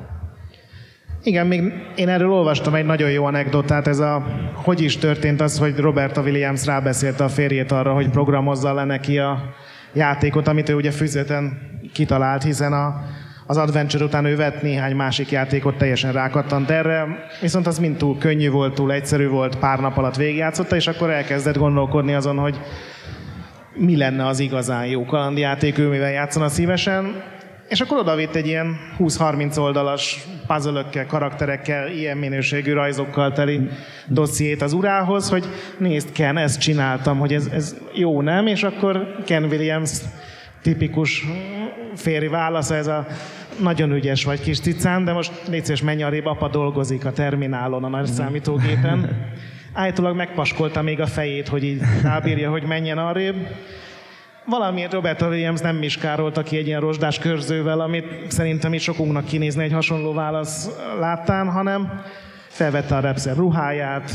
Igen, 1.22 1.46
még 1.46 1.72
én 1.94 2.08
erről 2.08 2.30
olvastam 2.30 2.74
egy 2.74 2.84
nagyon 2.84 3.10
jó 3.10 3.24
anekdotát, 3.24 3.86
ez 3.86 3.98
a, 3.98 4.26
hogy 4.54 4.80
is 4.80 4.96
történt 4.96 5.40
az, 5.40 5.58
hogy 5.58 5.78
Roberta 5.78 6.22
Williams 6.22 6.66
rábeszélte 6.66 7.24
a 7.24 7.28
férjét 7.28 7.72
arra, 7.72 7.92
hogy 7.92 8.10
programozza 8.10 8.74
le 8.74 8.84
neki 8.84 9.18
a 9.18 9.54
játékot, 9.92 10.48
amit 10.48 10.68
ő 10.68 10.74
ugye 10.74 10.90
füzeten 10.90 11.58
kitalált, 11.92 12.42
hiszen 12.42 12.72
a, 12.72 13.04
az 13.46 13.56
Adventure 13.56 14.04
után 14.04 14.24
ő 14.24 14.36
vett 14.36 14.62
néhány 14.62 14.96
másik 14.96 15.30
játékot, 15.30 15.76
teljesen 15.76 16.12
rákattant 16.12 16.70
erre, 16.70 17.06
viszont 17.40 17.66
az 17.66 17.78
mind 17.78 17.96
túl 17.96 18.18
könnyű 18.18 18.50
volt, 18.50 18.74
túl 18.74 18.92
egyszerű 18.92 19.28
volt, 19.28 19.58
pár 19.58 19.80
nap 19.80 19.96
alatt 19.96 20.16
végigjátszotta, 20.16 20.76
és 20.76 20.86
akkor 20.86 21.10
elkezdett 21.10 21.56
gondolkodni 21.56 22.14
azon, 22.14 22.36
hogy 22.38 22.60
mi 23.74 23.96
lenne 23.96 24.26
az 24.26 24.38
igazán 24.38 24.86
jó 24.86 25.04
kalandjáték, 25.04 25.78
ő 25.78 25.88
mivel 25.88 26.10
játszana 26.10 26.48
szívesen, 26.48 27.22
és 27.72 27.80
akkor 27.80 27.98
oda 27.98 28.14
vitt 28.14 28.34
egy 28.34 28.46
ilyen 28.46 28.78
20-30 28.98 29.58
oldalas 29.58 30.24
puzzle 30.46 30.84
karakterekkel, 31.08 31.90
ilyen 31.90 32.16
minőségű 32.16 32.72
rajzokkal 32.72 33.32
teli 33.32 33.60
dossziét 34.06 34.62
az 34.62 34.72
urához, 34.72 35.28
hogy 35.28 35.44
nézd 35.78 36.12
Ken, 36.12 36.36
ezt 36.36 36.60
csináltam, 36.60 37.18
hogy 37.18 37.34
ez, 37.34 37.46
ez 37.52 37.76
jó, 37.92 38.20
nem? 38.20 38.46
És 38.46 38.62
akkor 38.62 39.16
Ken 39.26 39.44
Williams 39.44 39.90
tipikus 40.62 41.24
férj 41.94 42.26
válasz, 42.26 42.70
ez 42.70 42.86
a 42.86 43.06
nagyon 43.60 43.92
ügyes 43.92 44.24
vagy 44.24 44.40
kis 44.40 44.60
cicán, 44.60 45.04
de 45.04 45.12
most 45.12 45.32
légy 45.48 45.64
szíves, 45.64 45.82
menj 45.82 46.02
arrébb, 46.02 46.26
apa 46.26 46.48
dolgozik 46.48 47.04
a 47.04 47.12
terminálon, 47.12 47.84
a 47.84 47.88
nagy 47.88 48.06
számítógépen. 48.06 49.30
Állítólag 49.72 50.16
megpaskolta 50.16 50.82
még 50.82 51.00
a 51.00 51.06
fejét, 51.06 51.48
hogy 51.48 51.64
így 51.64 51.80
rábírja, 52.02 52.50
hogy 52.50 52.62
menjen 52.62 52.98
arrébb 52.98 53.46
valamiért 54.44 54.92
Robert 54.92 55.22
Williams 55.22 55.60
nem 55.60 55.76
miskárolta 55.76 56.42
ki 56.42 56.56
egy 56.56 56.66
ilyen 56.66 56.80
rozsdás 56.80 57.18
körzővel, 57.18 57.80
amit 57.80 58.06
szerintem 58.28 58.72
itt 58.72 58.80
sokunknak 58.80 59.24
kinézni 59.24 59.62
egy 59.62 59.72
hasonló 59.72 60.12
válasz 60.12 60.70
láttán, 60.98 61.50
hanem 61.50 62.02
felvette 62.48 62.96
a 62.96 63.00
repszer 63.00 63.36
ruháját, 63.36 64.10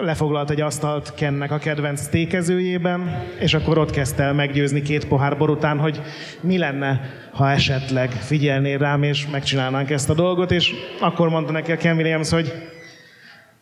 lefoglalt 0.00 0.50
egy 0.50 0.60
asztalt 0.60 1.14
Kennek 1.14 1.50
a 1.50 1.58
kedvenc 1.58 2.06
tékezőjében, 2.06 3.22
és 3.38 3.54
akkor 3.54 3.78
ott 3.78 3.90
kezdte 3.90 4.22
el 4.22 4.32
meggyőzni 4.32 4.82
két 4.82 5.08
pohár 5.08 5.36
bor 5.36 5.50
után, 5.50 5.78
hogy 5.78 6.00
mi 6.40 6.58
lenne, 6.58 7.00
ha 7.32 7.50
esetleg 7.50 8.10
figyelnél 8.10 8.78
rám, 8.78 9.02
és 9.02 9.26
megcsinálnánk 9.26 9.90
ezt 9.90 10.10
a 10.10 10.14
dolgot, 10.14 10.50
és 10.50 10.72
akkor 11.00 11.28
mondta 11.28 11.52
neki 11.52 11.72
a 11.72 11.76
Ken 11.76 11.96
Williams, 11.96 12.30
hogy 12.30 12.52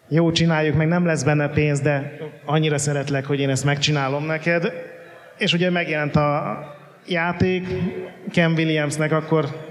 jó, 0.08 0.32
csináljuk, 0.32 0.76
meg 0.76 0.88
nem 0.88 1.06
lesz 1.06 1.22
benne 1.22 1.48
pénz, 1.48 1.80
de 1.80 2.16
annyira 2.44 2.78
szeretlek, 2.78 3.26
hogy 3.26 3.40
én 3.40 3.50
ezt 3.50 3.64
megcsinálom 3.64 4.24
neked. 4.24 4.72
És 5.38 5.52
ugye 5.52 5.70
megjelent 5.70 6.16
a 6.16 6.58
játék, 7.06 7.66
Ken 8.32 8.52
Williamsnek 8.52 9.12
akkor 9.12 9.64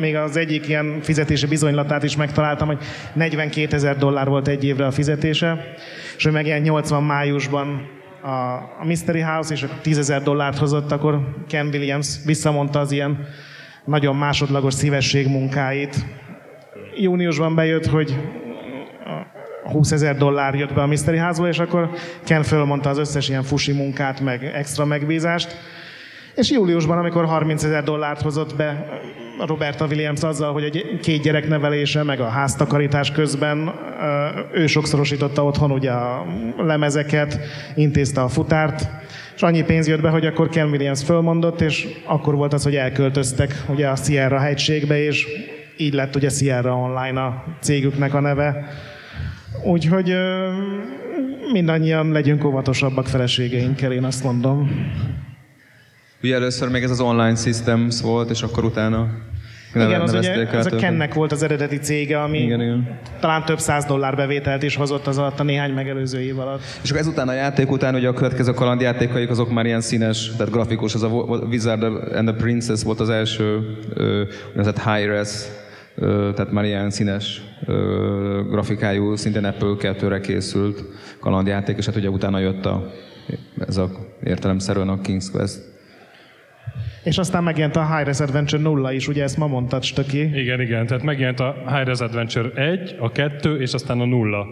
még 0.00 0.16
az 0.16 0.36
egyik 0.36 0.68
ilyen 0.68 1.00
fizetési 1.02 1.46
bizonylatát 1.46 2.02
is 2.02 2.16
megtaláltam, 2.16 2.66
hogy 2.66 2.78
42 3.12 3.76
ezer 3.76 3.96
dollár 3.96 4.28
volt 4.28 4.48
egy 4.48 4.64
évre 4.64 4.86
a 4.86 4.90
fizetése, 4.90 5.74
és 6.16 6.24
hogy 6.24 6.32
megjelent 6.32 6.64
80 6.64 7.02
májusban 7.02 7.88
a, 8.22 8.84
Mystery 8.84 9.20
House, 9.20 9.54
és 9.54 9.64
10 9.82 9.98
ezer 9.98 10.22
dollárt 10.22 10.58
hozott, 10.58 10.92
akkor 10.92 11.20
Ken 11.48 11.66
Williams 11.66 12.16
visszamondta 12.24 12.78
az 12.78 12.92
ilyen 12.92 13.26
nagyon 13.84 14.16
másodlagos 14.16 14.74
szívesség 14.74 15.28
munkáit. 15.28 15.96
Júniusban 16.96 17.54
bejött, 17.54 17.86
hogy 17.86 18.18
20 19.72 19.92
ezer 19.92 20.16
dollár 20.16 20.54
jött 20.54 20.74
be 20.74 20.82
a 20.82 20.86
Mystery 20.86 21.18
házba, 21.18 21.48
és 21.48 21.58
akkor 21.58 21.90
Ken 22.24 22.42
fölmondta 22.42 22.88
az 22.88 22.98
összes 22.98 23.28
ilyen 23.28 23.42
fusi 23.42 23.72
munkát, 23.72 24.20
meg 24.20 24.44
extra 24.44 24.84
megbízást. 24.84 25.56
És 26.34 26.50
júliusban, 26.50 26.98
amikor 26.98 27.24
30 27.24 27.64
ezer 27.64 27.82
dollárt 27.82 28.20
hozott 28.20 28.56
be 28.56 28.88
Roberta 29.46 29.86
Williams 29.86 30.22
azzal, 30.22 30.52
hogy 30.52 30.62
egy 30.62 30.98
két 31.02 31.22
gyerek 31.22 31.48
nevelése, 31.48 32.02
meg 32.02 32.20
a 32.20 32.28
háztakarítás 32.28 33.12
közben 33.12 33.72
ő 34.52 34.66
sokszorosította 34.66 35.44
otthon 35.44 35.70
ugye 35.70 35.90
a 35.90 36.26
lemezeket, 36.56 37.38
intézte 37.74 38.20
a 38.20 38.28
futárt, 38.28 38.88
és 39.34 39.42
annyi 39.42 39.62
pénz 39.62 39.88
jött 39.88 40.00
be, 40.00 40.08
hogy 40.08 40.26
akkor 40.26 40.48
Ken 40.48 40.70
Williams 40.70 41.04
fölmondott, 41.04 41.60
és 41.60 41.88
akkor 42.04 42.34
volt 42.34 42.52
az, 42.52 42.62
hogy 42.62 42.76
elköltöztek 42.76 43.64
ugye 43.68 43.88
a 43.88 43.96
Sierra 43.96 44.38
hegységbe, 44.38 45.02
és 45.02 45.26
így 45.76 45.94
lett 45.94 46.16
ugye 46.16 46.28
Sierra 46.28 46.76
Online 46.76 47.20
a 47.20 47.44
cégüknek 47.60 48.14
a 48.14 48.20
neve. 48.20 48.68
Úgyhogy 49.64 50.14
mindannyian 51.52 52.12
legyünk 52.12 52.44
óvatosabbak 52.44 53.06
feleségeinkkel, 53.06 53.92
én 53.92 54.04
azt 54.04 54.24
mondom. 54.24 54.70
Ugye 56.22 56.34
először 56.34 56.68
még 56.68 56.82
ez 56.82 56.90
az 56.90 57.00
online 57.00 57.34
systems 57.34 58.00
volt, 58.00 58.30
és 58.30 58.42
akkor 58.42 58.64
utána 58.64 59.08
igen, 59.74 60.00
az 60.00 60.14
ugye, 60.14 60.46
ez 60.46 60.66
a 60.66 60.76
Kennek 60.76 61.14
volt 61.14 61.32
az 61.32 61.42
eredeti 61.42 61.76
cége, 61.76 62.22
ami 62.22 62.38
igen, 62.38 62.60
igen. 62.60 62.98
talán 63.20 63.44
több 63.44 63.58
száz 63.58 63.84
dollár 63.84 64.16
bevételt 64.16 64.62
is 64.62 64.76
hozott 64.76 65.06
az 65.06 65.18
alatt 65.18 65.40
a 65.40 65.42
néhány 65.42 65.72
megelőző 65.72 66.20
év 66.20 66.38
alatt. 66.38 66.62
És 66.82 66.90
akkor 66.90 67.00
ezután 67.00 67.28
a 67.28 67.32
játék 67.32 67.70
után 67.70 67.94
ugye 67.94 68.08
a 68.08 68.12
következő 68.12 68.52
kalandjátékaik 68.52 69.30
azok 69.30 69.50
már 69.50 69.66
ilyen 69.66 69.80
színes, 69.80 70.30
tehát 70.36 70.52
grafikus, 70.52 70.94
az 70.94 71.02
a 71.02 71.08
Wizard 71.48 71.82
and 72.14 72.28
the 72.28 72.36
Princess 72.36 72.82
volt 72.82 73.00
az 73.00 73.10
első 73.10 73.76
úgynevezett 74.48 74.82
high-res 74.82 75.30
tehát 76.34 76.50
már 76.50 76.64
ilyen 76.64 76.90
színes 76.90 77.42
grafikájú, 78.50 79.16
szintén 79.16 79.44
Apple 79.44 79.74
2-re 79.78 80.20
készült 80.20 80.84
kalandjáték, 81.20 81.76
és 81.76 81.86
hát 81.86 81.96
ugye 81.96 82.10
utána 82.10 82.38
jött 82.38 82.66
a, 82.66 82.92
ez 83.66 83.76
a 83.76 83.90
értelemszerűen 84.24 84.88
a 84.88 84.98
King's 85.00 85.26
Quest. 85.32 85.76
És 87.04 87.18
aztán 87.18 87.42
megjelent 87.42 87.76
a 87.76 87.94
High 87.94 88.06
Res 88.06 88.20
Adventure 88.20 88.62
0 88.62 88.92
is, 88.92 89.08
ugye 89.08 89.22
ezt 89.22 89.36
ma 89.36 89.46
mondtad, 89.46 89.82
Stöki? 89.82 90.38
Igen, 90.40 90.60
igen, 90.60 90.86
tehát 90.86 91.02
megjelent 91.02 91.40
a 91.40 91.54
High 91.66 91.86
Res 91.86 92.00
Adventure 92.00 92.50
1, 92.54 92.96
a 92.98 93.12
2 93.12 93.60
és 93.60 93.72
aztán 93.72 94.00
a 94.00 94.04
0 94.04 94.46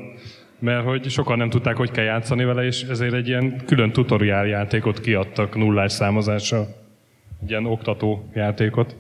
mert 0.59 0.85
hogy 0.85 1.11
sokan 1.11 1.39
nem 1.39 1.51
tudták, 1.51 1.77
hogy 1.77 1.91
kell 1.91 2.05
játszani 2.05 2.45
vele, 2.45 2.65
és 2.65 2.83
ezért 2.83 3.13
egy 3.13 3.29
ilyen 3.29 3.63
külön 3.67 3.93
tutoriál 3.93 4.47
játékot 4.47 5.01
kiadtak 5.01 5.57
nullás 5.57 5.93
számozással. 5.93 6.67
Egy 7.43 7.51
ilyen 7.51 7.67
oktató 7.67 8.31
játékot. 8.35 8.97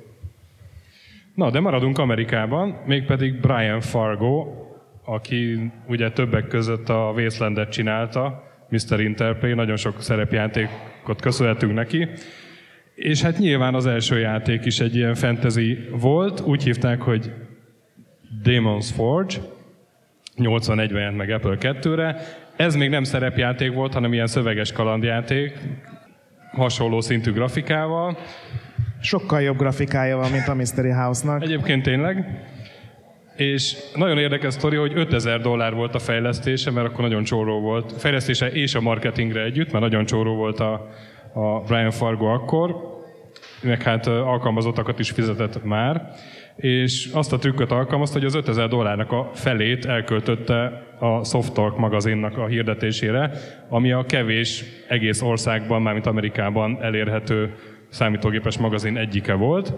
Na, 1.36 1.50
de 1.50 1.60
maradunk 1.60 1.98
Amerikában, 1.98 2.82
mégpedig 2.86 3.40
Brian 3.40 3.80
Fargo, 3.80 4.46
aki 5.04 5.70
ugye 5.88 6.10
többek 6.10 6.46
között 6.46 6.88
a 6.88 7.12
Wastelandet 7.16 7.70
csinálta, 7.70 8.42
Mr. 8.68 9.00
Interplay, 9.00 9.54
nagyon 9.54 9.76
sok 9.76 10.02
szerepjátékot 10.02 11.20
köszönhetünk 11.20 11.74
neki. 11.74 12.08
És 12.94 13.22
hát 13.22 13.38
nyilván 13.38 13.74
az 13.74 13.86
első 13.86 14.18
játék 14.18 14.64
is 14.64 14.80
egy 14.80 14.96
ilyen 14.96 15.14
fantasy 15.14 15.88
volt, 15.90 16.40
úgy 16.40 16.62
hívták, 16.62 17.00
hogy 17.02 17.32
Demon's 18.44 18.88
Forge, 18.94 19.34
81-ben 20.36 20.98
jelent 20.98 21.16
meg 21.16 21.30
Apple 21.30 21.56
2-re. 21.60 22.20
Ez 22.56 22.76
még 22.76 22.90
nem 22.90 23.04
szerepjáték 23.04 23.72
volt, 23.72 23.92
hanem 23.92 24.12
ilyen 24.12 24.26
szöveges 24.26 24.72
kalandjáték, 24.72 25.58
hasonló 26.52 27.00
szintű 27.00 27.32
grafikával. 27.32 28.18
Sokkal 29.00 29.42
jobb 29.42 29.56
grafikája 29.56 30.16
van, 30.16 30.30
mint 30.30 30.48
a 30.48 30.54
Mystery 30.54 30.90
House-nak. 30.90 31.42
Egyébként 31.42 31.82
tényleg. 31.82 32.44
És 33.36 33.76
nagyon 33.94 34.18
érdekes 34.18 34.52
sztori, 34.52 34.76
hogy 34.76 34.92
5000 34.94 35.40
dollár 35.40 35.74
volt 35.74 35.94
a 35.94 35.98
fejlesztése, 35.98 36.70
mert 36.70 36.86
akkor 36.86 37.00
nagyon 37.00 37.24
csóró 37.24 37.60
volt. 37.60 37.92
A 37.92 37.98
fejlesztése 37.98 38.46
és 38.46 38.74
a 38.74 38.80
marketingre 38.80 39.42
együtt, 39.42 39.72
mert 39.72 39.84
nagyon 39.84 40.04
csóró 40.04 40.34
volt 40.34 40.60
a, 40.60 40.88
a 41.32 41.60
Brian 41.60 41.90
Fargo 41.90 42.26
akkor, 42.26 42.94
meg 43.62 43.82
hát 43.82 44.06
alkalmazottakat 44.06 44.98
is 44.98 45.10
fizetett 45.10 45.64
már, 45.64 46.14
és 46.56 47.10
azt 47.12 47.32
a 47.32 47.38
trükköt 47.38 47.70
alkalmazta, 47.70 48.18
hogy 48.18 48.26
az 48.26 48.34
5000 48.34 48.68
dollárnak 48.68 49.12
a 49.12 49.30
felét 49.34 49.84
elköltötte 49.84 50.82
a 50.98 51.24
Softalk 51.24 51.78
magazinnak 51.78 52.38
a 52.38 52.46
hirdetésére, 52.46 53.30
ami 53.68 53.92
a 53.92 54.04
kevés 54.04 54.64
egész 54.88 55.22
országban, 55.22 55.82
mármint 55.82 56.06
Amerikában 56.06 56.78
elérhető 56.82 57.54
számítógépes 57.96 58.58
magazin 58.58 58.96
egyike 58.96 59.34
volt, 59.34 59.72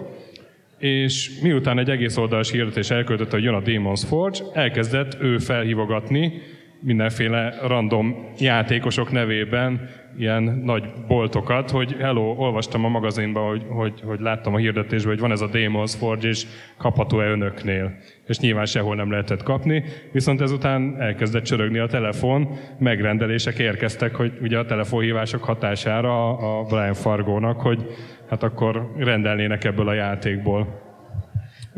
és 0.78 1.40
miután 1.42 1.78
egy 1.78 1.90
egész 1.90 2.16
oldalas 2.16 2.50
hirdetés 2.50 2.90
elköltött, 2.90 3.30
hogy 3.30 3.42
jön 3.42 3.54
a 3.54 3.62
Demon's 3.62 4.02
Forge, 4.06 4.38
elkezdett 4.52 5.16
ő 5.20 5.38
felhívogatni 5.38 6.42
mindenféle 6.80 7.54
random 7.66 8.28
játékosok 8.38 9.12
nevében 9.12 9.88
ilyen 10.18 10.42
nagy 10.42 10.84
boltokat, 11.08 11.70
hogy 11.70 11.96
hello, 12.00 12.34
olvastam 12.36 12.84
a 12.84 12.88
magazinban, 12.88 13.48
hogy, 13.48 13.64
hogy, 13.68 14.00
hogy 14.04 14.20
láttam 14.20 14.54
a 14.54 14.58
hirdetésben, 14.58 15.12
hogy 15.12 15.20
van 15.20 15.30
ez 15.30 15.40
a 15.40 15.48
Demon's 15.48 15.94
Forge, 15.98 16.28
és 16.28 16.46
kapható-e 16.76 17.30
önöknél. 17.30 17.96
És 18.26 18.38
nyilván 18.38 18.64
sehol 18.64 18.94
nem 18.94 19.10
lehetett 19.10 19.42
kapni, 19.42 19.84
viszont 20.12 20.40
ezután 20.40 21.00
elkezdett 21.00 21.44
csörögni 21.44 21.78
a 21.78 21.86
telefon, 21.86 22.48
megrendelések 22.78 23.58
érkeztek, 23.58 24.14
hogy 24.14 24.32
ugye 24.42 24.58
a 24.58 24.64
telefonhívások 24.64 25.44
hatására 25.44 26.36
a 26.36 26.62
Brian 26.62 26.94
Fargónak, 26.94 27.60
hogy 27.60 27.86
hát 28.28 28.42
akkor 28.42 28.92
rendelnének 28.96 29.64
ebből 29.64 29.88
a 29.88 29.92
játékból. 29.92 30.86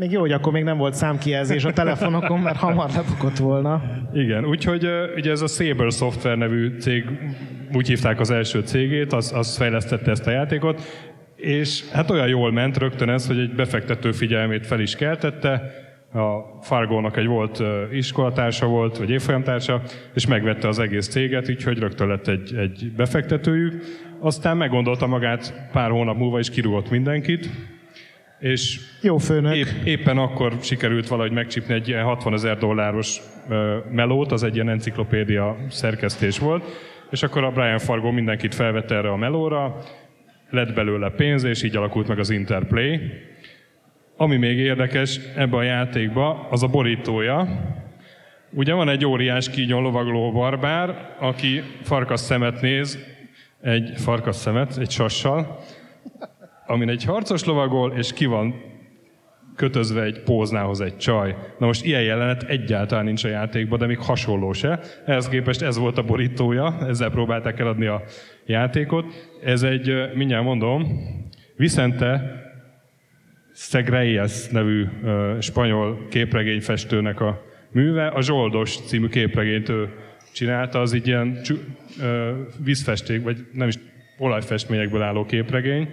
Még 0.01 0.11
jó, 0.11 0.19
hogy 0.19 0.31
akkor 0.31 0.53
még 0.53 0.63
nem 0.63 0.77
volt 0.77 0.93
számkijelzés 0.93 1.65
a 1.65 1.73
telefonokon, 1.73 2.39
mert 2.39 2.57
hamar 2.57 2.89
lebukott 2.95 3.37
volna. 3.37 3.81
Igen, 4.13 4.45
úgyhogy 4.45 4.87
ugye 5.15 5.31
ez 5.31 5.41
a 5.41 5.47
Saber 5.47 5.91
Software 5.91 6.35
nevű 6.35 6.77
cég, 6.79 7.03
úgy 7.73 7.87
hívták 7.87 8.19
az 8.19 8.31
első 8.31 8.59
cégét, 8.59 9.13
az, 9.13 9.33
az 9.33 9.57
fejlesztette 9.57 10.11
ezt 10.11 10.27
a 10.27 10.31
játékot, 10.31 10.81
és 11.35 11.89
hát 11.91 12.09
olyan 12.09 12.27
jól 12.27 12.51
ment 12.51 12.77
rögtön 12.77 13.09
ez, 13.09 13.27
hogy 13.27 13.39
egy 13.39 13.53
befektető 13.55 14.11
figyelmét 14.11 14.65
fel 14.65 14.79
is 14.79 14.95
keltette, 14.95 15.71
a 16.13 16.59
Fargónak 16.61 17.17
egy 17.17 17.27
volt 17.27 17.63
iskolatársa 17.91 18.65
volt, 18.65 18.97
vagy 18.97 19.09
évfolyamtársa, 19.09 19.81
és 20.13 20.27
megvette 20.27 20.67
az 20.67 20.79
egész 20.79 21.07
céget, 21.07 21.49
úgyhogy 21.49 21.79
rögtön 21.79 22.07
lett 22.07 22.27
egy, 22.27 22.55
egy 22.55 22.91
befektetőjük. 22.95 23.83
Aztán 24.19 24.57
meggondolta 24.57 25.07
magát 25.07 25.69
pár 25.71 25.89
hónap 25.89 26.17
múlva, 26.17 26.39
és 26.39 26.49
kirúgott 26.49 26.89
mindenkit, 26.89 27.49
és 28.41 28.79
Jó 29.01 29.17
főnök. 29.17 29.55
Épp, 29.55 29.67
éppen 29.83 30.17
akkor 30.17 30.53
sikerült 30.61 31.07
valahogy 31.07 31.31
megcsipni 31.31 31.73
egy 31.73 31.87
ilyen 31.87 32.03
60 32.03 32.33
ezer 32.33 32.57
dolláros 32.57 33.21
melót, 33.91 34.31
az 34.31 34.43
egy 34.43 34.55
ilyen 34.55 34.69
enciklopédia 34.69 35.57
szerkesztés 35.69 36.39
volt, 36.39 36.63
és 37.11 37.23
akkor 37.23 37.43
a 37.43 37.51
Brian 37.51 37.79
Fargo 37.79 38.11
mindenkit 38.11 38.55
felvette 38.55 38.95
erre 38.95 39.11
a 39.11 39.15
melóra, 39.15 39.77
lett 40.49 40.73
belőle 40.73 41.09
pénz, 41.09 41.43
és 41.43 41.63
így 41.63 41.75
alakult 41.75 42.07
meg 42.07 42.19
az 42.19 42.29
Interplay. 42.29 42.99
Ami 44.17 44.37
még 44.37 44.57
érdekes 44.57 45.19
ebbe 45.35 45.57
a 45.57 45.63
játékba, 45.63 46.47
az 46.49 46.63
a 46.63 46.67
borítója. 46.67 47.47
Ugye 48.49 48.73
van 48.73 48.89
egy 48.89 49.05
óriás 49.05 49.49
kígyon 49.49 49.81
lovagló 49.81 50.31
barbár, 50.31 51.15
aki 51.19 51.63
farkas 51.81 52.19
szemet 52.19 52.61
néz, 52.61 52.99
egy 53.61 53.91
farkas 53.95 54.35
szemet, 54.35 54.77
egy 54.77 54.91
sassal, 54.91 55.59
amin 56.71 56.89
egy 56.89 57.03
harcos 57.03 57.43
lovagol, 57.43 57.93
és 57.97 58.13
ki 58.13 58.25
van 58.25 58.69
kötözve 59.55 60.03
egy 60.03 60.21
póznához 60.23 60.81
egy 60.81 60.97
csaj. 60.97 61.35
Na 61.59 61.65
most 61.65 61.85
ilyen 61.85 62.01
jelenet 62.01 62.43
egyáltalán 62.43 63.05
nincs 63.05 63.23
a 63.23 63.27
játékban, 63.27 63.79
de 63.79 63.85
még 63.85 63.99
hasonló 63.99 64.53
se. 64.53 64.79
Ehhez 65.05 65.29
képest 65.29 65.61
ez 65.61 65.77
volt 65.77 65.97
a 65.97 66.03
borítója, 66.03 66.77
ezzel 66.87 67.09
próbálták 67.09 67.59
eladni 67.59 67.85
a 67.85 68.03
játékot. 68.45 69.05
Ez 69.43 69.63
egy, 69.63 69.93
mindjárt 70.13 70.43
mondom, 70.43 70.87
Vicente 71.55 72.39
Segreias 73.53 74.47
nevű 74.47 74.83
uh, 74.83 75.39
spanyol 75.39 76.07
képregényfestőnek 76.09 77.19
a 77.19 77.41
műve. 77.71 78.07
A 78.07 78.21
Zsoldos 78.21 78.77
című 78.77 79.07
képregényt 79.07 79.69
ő 79.69 79.89
csinálta, 80.33 80.79
az 80.79 80.93
így 80.93 81.07
ilyen 81.07 81.41
vízfesték, 82.63 83.23
vagy 83.23 83.37
nem 83.53 83.67
is 83.67 83.75
olajfestményekből 84.17 85.01
álló 85.01 85.25
képregény 85.25 85.89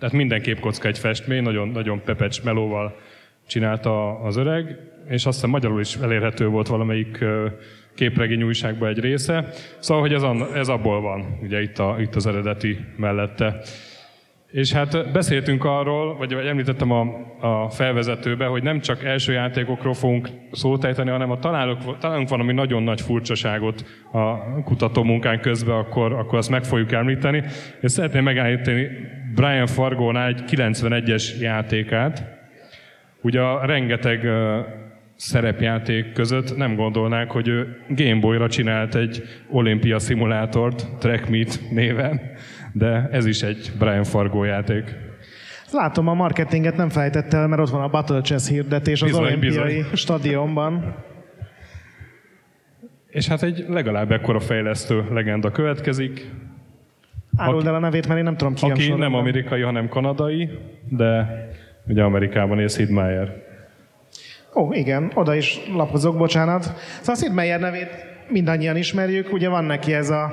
tehát 0.00 0.14
minden 0.14 0.42
képkocka 0.42 0.88
egy 0.88 0.98
festmény, 0.98 1.42
nagyon, 1.42 1.68
nagyon 1.68 2.02
pepecs 2.02 2.42
melóval 2.42 2.96
csinálta 3.46 4.20
az 4.20 4.36
öreg, 4.36 4.78
és 5.08 5.26
azt 5.26 5.34
hiszem 5.34 5.50
magyarul 5.50 5.80
is 5.80 5.96
elérhető 5.96 6.46
volt 6.46 6.68
valamelyik 6.68 7.24
képregény 7.94 8.42
újságban 8.42 8.88
egy 8.88 8.98
része. 8.98 9.48
Szóval, 9.78 10.02
hogy 10.02 10.12
ez, 10.12 10.22
ez 10.54 10.68
abból 10.68 11.00
van, 11.00 11.38
ugye 11.42 11.62
itt, 11.62 11.78
a, 11.78 11.96
itt 12.00 12.14
az 12.14 12.26
eredeti 12.26 12.78
mellette. 12.96 13.60
És 14.50 14.72
hát 14.72 15.12
beszéltünk 15.12 15.64
arról, 15.64 16.16
vagy, 16.16 16.32
említettem 16.32 16.90
a, 16.90 17.06
a 17.40 17.68
felvezetőbe, 17.70 18.46
hogy 18.46 18.62
nem 18.62 18.80
csak 18.80 19.04
első 19.04 19.32
játékokról 19.32 19.94
fogunk 19.94 20.28
szót 20.52 20.84
ejteni, 20.84 21.10
hanem 21.10 21.28
ha 21.28 21.38
találunk, 21.38 21.98
találunk 21.98 22.28
valami 22.28 22.52
nagyon 22.52 22.82
nagy 22.82 23.00
furcsaságot 23.00 23.84
a 24.12 24.62
kutató 24.62 25.02
munkán 25.02 25.40
közben, 25.40 25.76
akkor, 25.76 26.12
akkor 26.12 26.38
azt 26.38 26.50
meg 26.50 26.64
fogjuk 26.64 26.92
említeni. 26.92 27.44
És 27.80 27.90
szeretném 27.90 28.24
megállítani 28.24 28.88
Brian 29.34 29.66
Fargónál 29.66 30.28
egy 30.28 30.42
91-es 30.46 31.38
játékát. 31.40 32.38
Ugye 33.22 33.40
a 33.40 33.66
rengeteg 33.66 34.26
szerepjáték 35.16 36.12
között 36.12 36.56
nem 36.56 36.74
gondolnák, 36.74 37.30
hogy 37.30 37.48
ő 37.48 37.76
Gameboy-ra 37.88 38.48
csinált 38.48 38.94
egy 38.94 39.22
olimpia 39.50 39.98
szimulátort, 39.98 40.86
Track 40.98 41.28
Meet 41.28 41.60
néven 41.70 42.20
de 42.72 43.08
ez 43.12 43.26
is 43.26 43.42
egy 43.42 43.72
Brian 43.78 44.04
Fargo 44.04 44.44
játék. 44.44 44.96
Látom, 45.72 46.08
a 46.08 46.14
marketinget 46.14 46.76
nem 46.76 46.88
felejtett 46.88 47.32
el, 47.32 47.46
mert 47.46 47.62
ott 47.62 47.70
van 47.70 47.82
a 47.82 47.88
Battle 47.88 48.20
Chess 48.20 48.48
hirdetés 48.48 49.02
bizony, 49.02 49.22
az 49.22 49.28
olimpiai 49.28 49.76
bizony. 49.76 49.94
stadionban. 49.94 50.94
És 53.08 53.28
hát 53.28 53.42
egy 53.42 53.64
legalább 53.68 54.12
ekkora 54.12 54.40
fejlesztő 54.40 55.04
legenda 55.10 55.50
következik. 55.50 56.30
Áruld 57.36 57.66
el 57.66 57.74
a 57.74 57.78
nevét, 57.78 58.06
mert 58.06 58.18
én 58.18 58.24
nem 58.24 58.36
tudom 58.36 58.54
ki 58.54 58.70
Aki 58.70 58.92
nem 58.92 59.14
amerikai, 59.14 59.60
hanem 59.60 59.88
kanadai, 59.88 60.50
de 60.88 61.26
ugye 61.86 62.02
Amerikában 62.02 62.60
él 62.60 62.68
Sid 62.68 62.90
Meier. 62.90 63.48
Ó, 64.54 64.72
igen, 64.72 65.10
oda 65.14 65.34
is 65.34 65.60
lapozok, 65.74 66.16
bocsánat. 66.16 66.62
Szóval 66.98 67.14
Sid 67.14 67.34
Meier 67.34 67.60
nevét 67.60 67.88
mindannyian 68.28 68.76
ismerjük, 68.76 69.32
ugye 69.32 69.48
van 69.48 69.64
neki 69.64 69.94
ez 69.94 70.10
a 70.10 70.32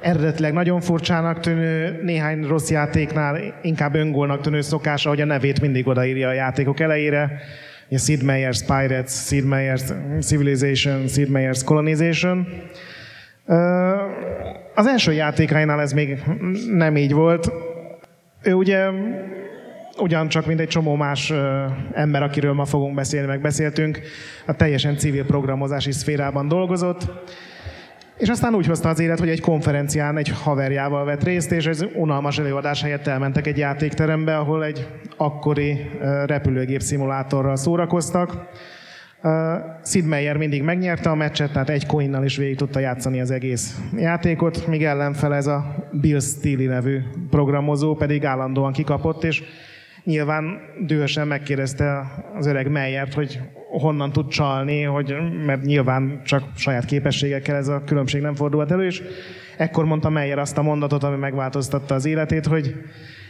eredetileg 0.00 0.52
nagyon 0.52 0.80
furcsának 0.80 1.40
tűnő, 1.40 2.00
néhány 2.02 2.46
rossz 2.46 2.70
játéknál 2.70 3.58
inkább 3.62 3.94
öngólnak 3.94 4.40
tűnő 4.40 4.60
szokása, 4.60 5.08
hogy 5.08 5.20
a 5.20 5.24
nevét 5.24 5.60
mindig 5.60 5.86
odaírja 5.86 6.28
a 6.28 6.32
játékok 6.32 6.80
elejére. 6.80 7.40
A 7.90 7.98
Sid 7.98 8.20
Meier's 8.24 8.60
Pirates, 8.66 9.10
Sid 9.10 9.44
Meier's 9.46 9.92
Civilization, 10.20 11.08
Sid 11.08 11.28
Meier's 11.32 11.60
Colonization. 11.64 12.46
Az 14.74 14.86
első 14.86 15.12
játékainál 15.12 15.80
ez 15.80 15.92
még 15.92 16.22
nem 16.72 16.96
így 16.96 17.12
volt. 17.12 17.52
Ő 18.42 18.52
ugye 18.52 18.88
ugyancsak, 19.98 20.46
mint 20.46 20.60
egy 20.60 20.68
csomó 20.68 20.94
más 20.94 21.32
ember, 21.92 22.22
akiről 22.22 22.52
ma 22.52 22.64
fogunk 22.64 22.94
beszélni, 22.94 23.26
meg 23.26 23.40
beszéltünk, 23.40 24.00
a 24.46 24.56
teljesen 24.56 24.96
civil 24.96 25.24
programozási 25.24 25.92
szférában 25.92 26.48
dolgozott 26.48 27.12
és 28.18 28.28
aztán 28.28 28.54
úgy 28.54 28.66
hozta 28.66 28.88
az 28.88 29.00
élet, 29.00 29.18
hogy 29.18 29.28
egy 29.28 29.40
konferencián 29.40 30.16
egy 30.16 30.28
haverjával 30.28 31.04
vett 31.04 31.22
részt, 31.22 31.52
és 31.52 31.66
ez 31.66 31.84
unalmas 31.94 32.38
előadás 32.38 32.82
helyett 32.82 33.06
elmentek 33.06 33.46
egy 33.46 33.58
játékterembe, 33.58 34.36
ahol 34.36 34.64
egy 34.64 34.88
akkori 35.16 35.90
repülőgép 36.26 36.80
szimulátorral 36.80 37.56
szórakoztak. 37.56 38.48
Sid 39.84 40.06
Meier 40.06 40.36
mindig 40.36 40.62
megnyerte 40.62 41.10
a 41.10 41.14
meccset, 41.14 41.52
tehát 41.52 41.68
egy 41.68 41.86
coinnal 41.86 42.24
is 42.24 42.36
végig 42.36 42.56
tudta 42.56 42.78
játszani 42.78 43.20
az 43.20 43.30
egész 43.30 43.78
játékot, 43.96 44.66
míg 44.66 44.84
ellenfel 44.84 45.34
ez 45.34 45.46
a 45.46 45.74
Bill 45.90 46.20
Steely 46.20 46.66
nevű 46.66 47.00
programozó 47.30 47.94
pedig 47.94 48.24
állandóan 48.24 48.72
kikapott, 48.72 49.24
és 49.24 49.42
nyilván 50.04 50.60
dühösen 50.86 51.26
megkérdezte 51.26 52.02
az 52.34 52.46
öreg 52.46 52.70
Meyert, 52.70 53.14
hogy 53.14 53.40
honnan 53.78 54.12
tud 54.12 54.28
csalni, 54.28 54.82
hogy, 54.82 55.14
mert 55.46 55.62
nyilván 55.62 56.20
csak 56.24 56.42
saját 56.56 56.84
képességekkel 56.84 57.56
ez 57.56 57.68
a 57.68 57.82
különbség 57.86 58.20
nem 58.20 58.34
fordulhat 58.34 58.70
elő, 58.70 58.86
és 58.86 59.02
ekkor 59.56 59.84
mondta 59.84 60.08
Meyer 60.08 60.38
azt 60.38 60.58
a 60.58 60.62
mondatot, 60.62 61.02
ami 61.02 61.16
megváltoztatta 61.16 61.94
az 61.94 62.04
életét, 62.04 62.46
hogy 62.46 62.74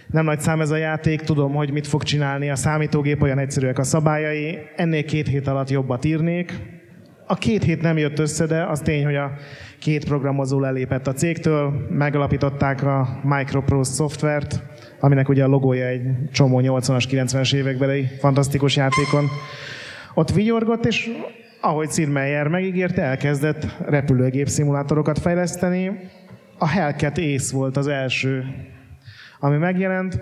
nem 0.07 0.25
nagy 0.25 0.41
szám 0.41 0.61
ez 0.61 0.71
a 0.71 0.77
játék, 0.77 1.21
tudom, 1.21 1.55
hogy 1.55 1.73
mit 1.73 1.87
fog 1.87 2.03
csinálni 2.03 2.51
a 2.51 2.57
számítógép, 2.57 3.23
olyan 3.23 3.39
egyszerűek 3.39 3.79
a 3.79 3.83
szabályai, 3.83 4.59
ennél 4.77 5.05
két 5.05 5.29
hét 5.29 5.47
alatt 5.47 5.71
jobbat 5.71 6.05
írnék. 6.05 6.53
A 7.27 7.35
két 7.35 7.63
hét 7.63 7.83
nem 7.83 7.99
jött 7.99 8.19
össze, 8.19 8.47
de 8.47 8.65
az 8.65 8.81
tény, 8.81 9.05
hogy 9.05 9.17
a 9.17 9.33
két 9.79 10.05
programozó 10.05 10.61
lelépett 10.61 11.07
a 11.07 11.13
cégtől, 11.13 11.87
megalapították 11.91 12.83
a 12.83 13.21
Microprose 13.23 13.93
szoftvert, 13.93 14.63
aminek 15.05 15.29
ugye 15.29 15.45
a 15.45 15.47
logója 15.47 15.87
egy 15.87 16.03
csomó 16.33 16.61
80-as, 16.63 17.05
90-es 17.11 17.55
évekbeli 17.55 18.07
fantasztikus 18.19 18.77
játékon 18.77 19.25
ott 20.15 20.31
vigyorgott, 20.31 20.85
és 20.85 21.11
ahogy 21.61 21.91
Sid 21.91 22.09
Meier 22.09 22.49
megígérte, 22.49 23.03
elkezdett 23.03 23.67
repülőgép 23.87 24.49
szimulátorokat 24.49 25.19
fejleszteni. 25.19 26.11
A 26.59 26.69
Hellcat 26.69 27.19
Ace 27.19 27.57
volt 27.57 27.77
az 27.77 27.87
első, 27.87 28.45
ami 29.41 29.57
megjelent. 29.57 30.21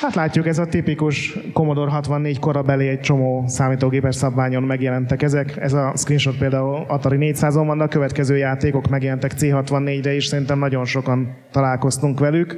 Hát 0.00 0.14
látjuk, 0.14 0.46
ez 0.46 0.58
a 0.58 0.66
tipikus 0.66 1.38
Commodore 1.52 1.90
64 1.90 2.38
korabeli 2.38 2.88
egy 2.88 3.00
csomó 3.00 3.44
számítógépes 3.46 4.14
szabványon 4.14 4.62
megjelentek 4.62 5.22
ezek. 5.22 5.56
Ez 5.56 5.72
a 5.72 5.92
screenshot 5.96 6.38
például 6.38 6.84
Atari 6.88 7.16
400-on 7.20 7.64
van, 7.66 7.78
de 7.78 7.84
a 7.84 7.88
következő 7.88 8.36
játékok 8.36 8.88
megjelentek 8.88 9.32
C64-re 9.38 10.14
is, 10.14 10.26
szerintem 10.26 10.58
nagyon 10.58 10.84
sokan 10.84 11.36
találkoztunk 11.50 12.18
velük. 12.18 12.56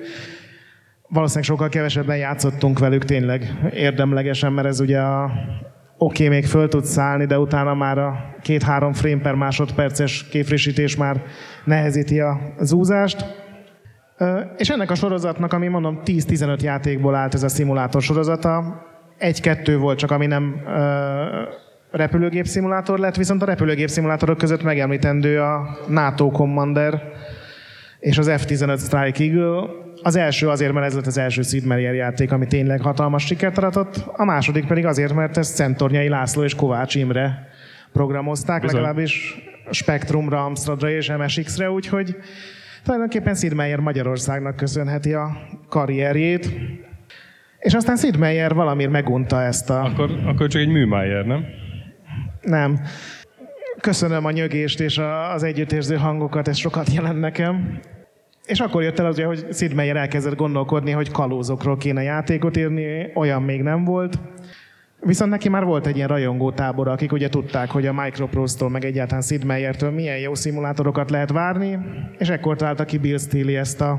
Valószínűleg 1.08 1.48
sokkal 1.48 1.68
kevesebben 1.68 2.16
játszottunk 2.16 2.78
velük 2.78 3.04
tényleg 3.04 3.70
érdemlegesen, 3.72 4.52
mert 4.52 4.66
ez 4.66 4.80
ugye 4.80 5.00
a 5.00 5.24
oké, 5.98 6.24
okay, 6.24 6.36
még 6.36 6.46
föl 6.46 6.68
tudsz 6.68 6.90
szállni, 6.90 7.26
de 7.26 7.38
utána 7.38 7.74
már 7.74 7.98
a 7.98 8.34
két-három 8.42 8.92
frame 8.92 9.20
per 9.20 9.34
másodperces 9.34 10.28
képfrissítés 10.28 10.96
már 10.96 11.22
nehezíti 11.64 12.20
a 12.20 12.40
zúzást. 12.60 13.24
És 14.56 14.68
ennek 14.68 14.90
a 14.90 14.94
sorozatnak, 14.94 15.52
ami 15.52 15.68
mondom 15.68 16.00
10-15 16.04 16.62
játékból 16.62 17.14
állt 17.14 17.34
ez 17.34 17.42
a 17.42 17.48
szimulátor 17.48 18.02
sorozata, 18.02 18.82
egy-kettő 19.18 19.78
volt 19.78 19.98
csak, 19.98 20.10
ami 20.10 20.26
nem 20.26 20.60
repülőgép 21.90 22.46
szimulátor 22.46 22.98
lett, 22.98 23.16
viszont 23.16 23.42
a 23.42 23.46
repülőgép 23.46 23.88
szimulátorok 23.88 24.38
között 24.38 24.62
megemlítendő 24.62 25.40
a 25.40 25.78
NATO 25.88 26.30
Commander 26.30 27.02
és 28.00 28.18
az 28.18 28.30
F-15 28.30 28.78
Strike 28.78 29.24
Eagle. 29.24 29.86
Az 30.02 30.16
első 30.16 30.48
azért, 30.48 30.72
mert 30.72 30.86
ez 30.86 30.94
lett 30.94 31.06
az 31.06 31.18
első 31.18 31.42
Sid 31.42 31.64
Meier 31.64 31.94
játék, 31.94 32.32
ami 32.32 32.46
tényleg 32.46 32.80
hatalmas 32.80 33.24
sikert 33.24 33.58
aratott, 33.58 34.04
a 34.06 34.24
második 34.24 34.66
pedig 34.66 34.86
azért, 34.86 35.14
mert 35.14 35.36
ezt 35.36 35.54
Szentornyai 35.54 36.08
László 36.08 36.42
és 36.42 36.54
Kovács 36.54 36.94
Imre 36.94 37.48
programozták, 37.92 38.60
Bizony. 38.60 38.80
legalábbis 38.80 39.34
Spectrumra, 39.70 40.44
Amstradra 40.44 40.90
és 40.90 41.12
MSX-re, 41.18 41.70
úgyhogy 41.70 42.16
tulajdonképpen 42.82 43.34
Sid 43.34 43.54
Meier 43.54 43.78
Magyarországnak 43.78 44.56
köszönheti 44.56 45.12
a 45.12 45.36
karrierjét. 45.68 46.50
És 47.58 47.74
aztán 47.74 47.96
Sid 47.96 48.16
Meier 48.16 48.54
valamiért 48.54 48.90
megunta 48.90 49.42
ezt 49.42 49.70
a... 49.70 49.82
Akkor, 49.82 50.10
akkor 50.26 50.48
csak 50.48 50.60
egy 50.60 50.68
műmájer, 50.68 51.24
nem? 51.24 51.44
Nem. 52.40 52.80
Köszönöm 53.80 54.24
a 54.24 54.30
nyögést 54.30 54.80
és 54.80 55.00
az 55.34 55.42
együttérző 55.42 55.96
hangokat, 55.96 56.48
ez 56.48 56.56
sokat 56.56 56.92
jelent 56.92 57.20
nekem. 57.20 57.80
És 58.48 58.60
akkor 58.60 58.82
jött 58.82 58.98
el 58.98 59.06
az, 59.06 59.20
hogy 59.20 59.46
Sid 59.52 59.74
Meier 59.74 59.96
elkezdett 59.96 60.36
gondolkodni, 60.36 60.90
hogy 60.90 61.10
kalózokról 61.10 61.76
kéne 61.76 62.02
játékot 62.02 62.56
írni, 62.56 63.10
olyan 63.14 63.42
még 63.42 63.62
nem 63.62 63.84
volt. 63.84 64.18
Viszont 65.00 65.30
neki 65.30 65.48
már 65.48 65.64
volt 65.64 65.86
egy 65.86 65.96
ilyen 65.96 66.08
rajongó 66.08 66.50
tábor, 66.50 66.88
akik 66.88 67.12
ugye 67.12 67.28
tudták, 67.28 67.70
hogy 67.70 67.86
a 67.86 67.92
Microprose-tól, 67.92 68.70
meg 68.70 68.84
egyáltalán 68.84 69.22
Sid 69.22 69.44
Meiertől 69.44 69.90
milyen 69.90 70.18
jó 70.18 70.34
szimulátorokat 70.34 71.10
lehet 71.10 71.30
várni, 71.30 71.78
és 72.18 72.28
ekkor 72.28 72.56
találta 72.56 72.84
ki 72.84 72.98
Bill 72.98 73.18
Steely 73.18 73.56
ezt 73.56 73.80
a 73.80 73.98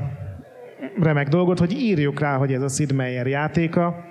remek 1.00 1.28
dolgot, 1.28 1.58
hogy 1.58 1.72
írjuk 1.72 2.20
rá, 2.20 2.36
hogy 2.36 2.52
ez 2.52 2.62
a 2.62 2.68
Sid 2.68 2.92
Meier 2.92 3.26
játéka, 3.26 4.04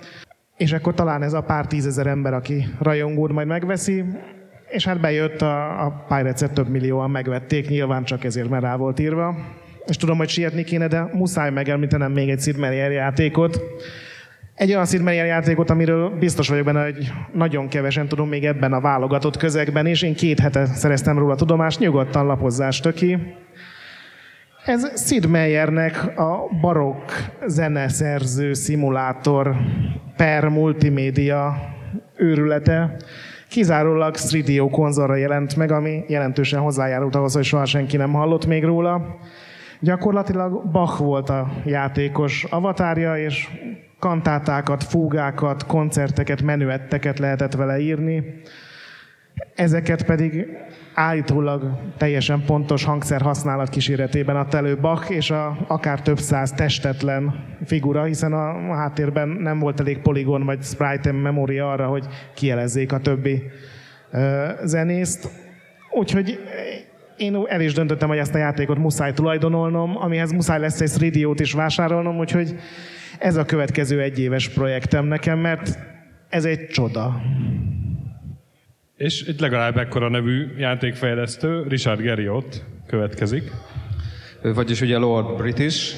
és 0.57 0.73
akkor 0.73 0.93
talán 0.93 1.23
ez 1.23 1.33
a 1.33 1.41
pár 1.41 1.67
tízezer 1.67 2.07
ember, 2.07 2.33
aki 2.33 2.65
rajongód 2.79 3.31
majd 3.31 3.47
megveszi, 3.47 4.05
és 4.69 4.85
hát 4.85 4.99
bejött 4.99 5.41
a, 5.41 5.85
a 5.85 6.05
Pirates-et 6.07 6.53
több 6.53 6.69
millióan 6.69 7.09
megvették, 7.09 7.69
nyilván 7.69 8.03
csak 8.03 8.23
ezért, 8.23 8.49
mert 8.49 8.63
rá 8.63 8.75
volt 8.75 8.99
írva. 8.99 9.35
És 9.89 9.97
tudom, 9.97 10.17
hogy 10.17 10.29
sietni 10.29 10.63
kéne, 10.63 10.87
de 10.87 11.09
muszáj 11.13 11.51
megemlítenem 11.51 12.11
még 12.11 12.29
egy 12.29 12.39
Sid 12.39 12.57
Meier 12.57 12.91
játékot. 12.91 13.61
Egy 14.55 14.69
olyan 14.69 14.85
Sid 14.85 15.01
Meier 15.01 15.25
játékot, 15.25 15.69
amiről 15.69 16.09
biztos 16.09 16.49
vagyok 16.49 16.65
benne, 16.65 16.83
hogy 16.83 17.11
nagyon 17.33 17.67
kevesen 17.67 18.07
tudom 18.07 18.29
még 18.29 18.45
ebben 18.45 18.73
a 18.73 18.81
válogatott 18.81 19.37
közegben, 19.37 19.85
és 19.85 20.01
én 20.01 20.15
két 20.15 20.39
hete 20.39 20.65
szereztem 20.65 21.17
róla 21.17 21.35
tudomást, 21.35 21.79
nyugodtan 21.79 22.25
lapozzás 22.25 22.79
töki. 22.79 23.17
Ez 24.65 25.07
Sid 25.07 25.25
Meiernek 25.25 26.17
a 26.17 26.47
barokk 26.61 27.09
zeneszerző 27.47 28.53
szimulátor 28.53 29.55
per 30.15 30.47
multimédia 30.47 31.55
őrülete. 32.15 32.95
Kizárólag 33.49 34.15
3DO 34.17 34.67
konzolra 34.71 35.15
jelent 35.15 35.55
meg, 35.55 35.71
ami 35.71 36.03
jelentősen 36.07 36.59
hozzájárult 36.59 37.15
ahhoz, 37.15 37.33
hogy 37.33 37.43
soha 37.43 37.65
senki 37.65 37.97
nem 37.97 38.13
hallott 38.13 38.45
még 38.45 38.63
róla. 38.63 39.19
Gyakorlatilag 39.79 40.71
Bach 40.71 40.99
volt 40.99 41.29
a 41.29 41.51
játékos 41.65 42.43
avatárja, 42.43 43.17
és 43.17 43.47
kantátákat, 43.99 44.83
fúgákat, 44.83 45.65
koncerteket, 45.65 46.41
menüetteket 46.41 47.19
lehetett 47.19 47.53
vele 47.53 47.79
írni. 47.79 48.41
Ezeket 49.55 50.05
pedig 50.05 50.47
állítólag 50.93 51.79
teljesen 51.97 52.43
pontos 52.45 52.83
hangszer 52.83 53.21
használat 53.21 53.69
kíséretében 53.69 54.35
adta 54.35 54.57
elő 54.57 54.77
Bach, 54.77 55.11
és 55.11 55.31
a, 55.31 55.57
akár 55.67 56.01
több 56.01 56.17
száz 56.17 56.51
testetlen 56.51 57.45
figura, 57.65 58.03
hiszen 58.03 58.33
a, 58.33 58.75
háttérben 58.75 59.27
nem 59.27 59.59
volt 59.59 59.79
elég 59.79 59.99
poligon 60.01 60.45
vagy 60.45 60.63
sprite 60.63 61.11
memory 61.11 61.59
arra, 61.59 61.87
hogy 61.87 62.07
kielezzék 62.33 62.91
a 62.91 62.99
többi 62.99 63.43
ö, 64.11 64.47
zenészt. 64.63 65.29
Úgyhogy 65.91 66.39
én 67.19 67.45
el 67.47 67.61
is 67.61 67.73
döntöttem, 67.73 68.07
hogy 68.07 68.17
ezt 68.17 68.35
a 68.35 68.37
játékot 68.37 68.77
muszáj 68.77 69.13
tulajdonolnom, 69.13 69.97
amihez 69.97 70.31
muszáj 70.31 70.59
lesz 70.59 70.81
egy 70.81 71.13
3 71.13 71.33
is 71.37 71.53
vásárolnom, 71.53 72.17
úgyhogy 72.17 72.55
ez 73.19 73.35
a 73.35 73.45
következő 73.45 74.01
egyéves 74.01 74.49
projektem 74.49 75.05
nekem, 75.05 75.39
mert 75.39 75.79
ez 76.29 76.45
egy 76.45 76.67
csoda. 76.67 77.21
És 78.95 79.23
egy 79.27 79.39
legalább 79.39 79.77
ekkora 79.77 80.09
nevű 80.09 80.47
játékfejlesztő, 80.57 81.65
Richard 81.67 82.01
Garriott 82.01 82.63
következik. 82.87 83.51
Vagyis 84.41 84.81
ugye 84.81 84.97
Lord 84.97 85.37
British, 85.37 85.95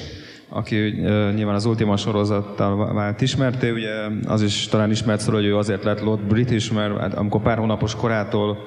aki 0.48 0.88
uh, 0.88 1.34
nyilván 1.34 1.54
az 1.54 1.64
Ultima 1.64 1.96
sorozattal 1.96 2.94
vált 2.94 3.20
ismerté, 3.20 3.70
ugye 3.70 3.92
az 4.26 4.42
is 4.42 4.66
talán 4.68 4.90
ismert 4.90 5.20
szól, 5.20 5.34
hogy 5.34 5.44
ő 5.44 5.56
azért 5.56 5.84
lett 5.84 6.00
Lord 6.00 6.22
British, 6.22 6.72
mert 6.72 6.98
hát, 6.98 7.14
amikor 7.14 7.42
pár 7.42 7.58
hónapos 7.58 7.94
korától 7.94 8.50
uh, 8.50 8.58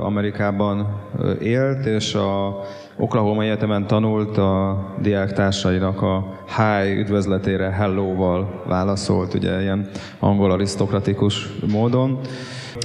Amerikában 0.00 1.00
élt, 1.40 1.86
és 1.86 2.14
a 2.14 2.60
Oklahoma 2.96 3.42
Egyetemen 3.42 3.86
tanult 3.86 4.38
a 4.38 4.84
diáktársainak 5.00 6.02
a 6.02 6.34
hi 6.56 6.98
üdvözletére 6.98 7.70
hello-val 7.70 8.62
válaszolt, 8.66 9.34
ugye 9.34 9.62
ilyen 9.62 9.88
angol 10.18 10.50
arisztokratikus 10.50 11.48
módon. 11.72 12.18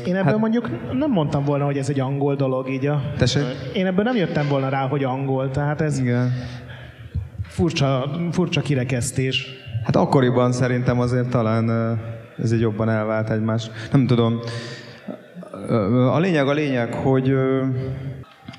Én 0.06 0.16
ebből 0.16 0.32
hát, 0.32 0.40
mondjuk 0.40 0.70
nem 0.94 1.12
mondtam 1.12 1.44
volna, 1.44 1.66
hogy 1.66 1.78
ez 1.78 1.90
egy 1.90 2.00
angol 2.00 2.36
dolog 2.36 2.70
így 2.70 2.86
a... 2.86 3.02
Tessék? 3.18 3.44
Én 3.74 3.86
ebből 3.86 4.04
nem 4.04 4.16
jöttem 4.16 4.48
volna 4.48 4.70
rá, 4.70 4.88
hogy 4.88 5.04
angol, 5.04 5.52
tehát 5.52 5.82
ez 5.82 6.00
Igen. 6.00 6.34
Furcsa, 7.42 8.10
furcsa 8.32 8.62
kirekesztés. 8.62 9.48
Hát 9.84 9.96
akkoriban 9.96 10.52
szerintem 10.52 11.00
azért 11.00 11.30
talán 11.30 11.70
ez 12.44 12.52
egy 12.52 12.60
jobban 12.60 12.90
elvált 12.90 13.30
egymás. 13.30 13.70
Nem 13.92 14.08
tudom. 14.08 14.40
A 16.12 16.20
lényeg 16.20 16.48
a 16.48 16.54
lényeg, 16.54 16.94
hogy 16.94 17.36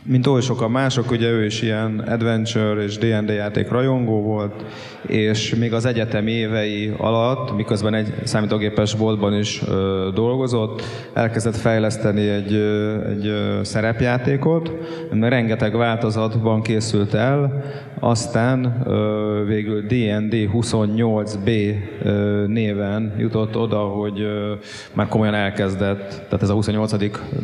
mint 0.02 0.26
oly 0.26 0.40
sokan 0.40 0.70
mások, 0.70 1.10
ugye 1.10 1.30
ő 1.30 1.44
is 1.44 1.62
ilyen 1.62 1.98
adventure 1.98 2.82
és 2.82 2.98
D&D 2.98 3.28
játék 3.28 3.68
rajongó 3.70 4.22
volt, 4.22 4.64
és 5.06 5.54
még 5.54 5.72
az 5.72 5.84
egyetem 5.84 6.26
évei 6.26 6.94
alatt, 6.98 7.56
miközben 7.56 7.94
egy 7.94 8.14
számítógépes 8.24 8.94
boltban 8.94 9.34
is 9.34 9.62
ö, 9.68 10.08
dolgozott, 10.14 10.82
elkezdett 11.14 11.56
fejleszteni 11.56 12.28
egy, 12.28 12.52
ö, 12.52 13.00
egy 13.08 13.26
ö, 13.26 13.60
szerepjátékot, 13.62 14.72
rengeteg 15.20 15.76
változatban 15.76 16.62
készült 16.62 17.14
el, 17.14 17.64
aztán 18.00 18.84
végül 19.46 19.80
D&D 19.80 20.34
28B 20.52 21.74
ö, 22.02 22.44
néven 22.46 23.14
jutott 23.18 23.56
oda, 23.56 23.78
hogy 23.78 24.26
már 24.92 25.08
komolyan 25.08 25.34
elkezdett, 25.34 26.08
tehát 26.08 26.42
ez 26.42 26.48
a 26.48 26.52
28. 26.52 26.96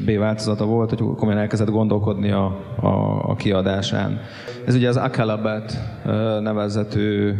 B 0.04 0.18
változata 0.18 0.64
volt, 0.64 0.88
hogy 0.88 1.16
komolyan 1.16 1.40
elkezdett 1.40 1.70
gondolkodni 1.70 2.30
a, 2.30 2.44
a, 2.80 2.88
a 3.30 3.34
kiadásán. 3.34 4.20
Ez 4.66 4.74
ugye 4.74 4.88
az 4.88 4.96
Akalabet 4.96 5.78
nevezetű, 6.40 7.32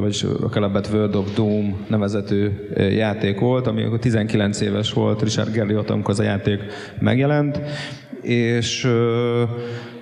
vagyis 0.00 0.22
Akalabet 0.22 0.88
World 0.92 1.14
of 1.14 1.34
Doom 1.34 1.84
nevezetű 1.88 2.50
játék 2.76 3.40
volt, 3.40 3.66
ami 3.66 3.98
19 3.98 4.60
éves 4.60 4.92
volt 4.92 5.22
Richard 5.22 5.56
Garriott, 5.56 5.90
amikor 5.90 6.10
az 6.10 6.20
a 6.20 6.22
játék 6.22 6.60
megjelent, 6.98 7.60
és 8.22 8.88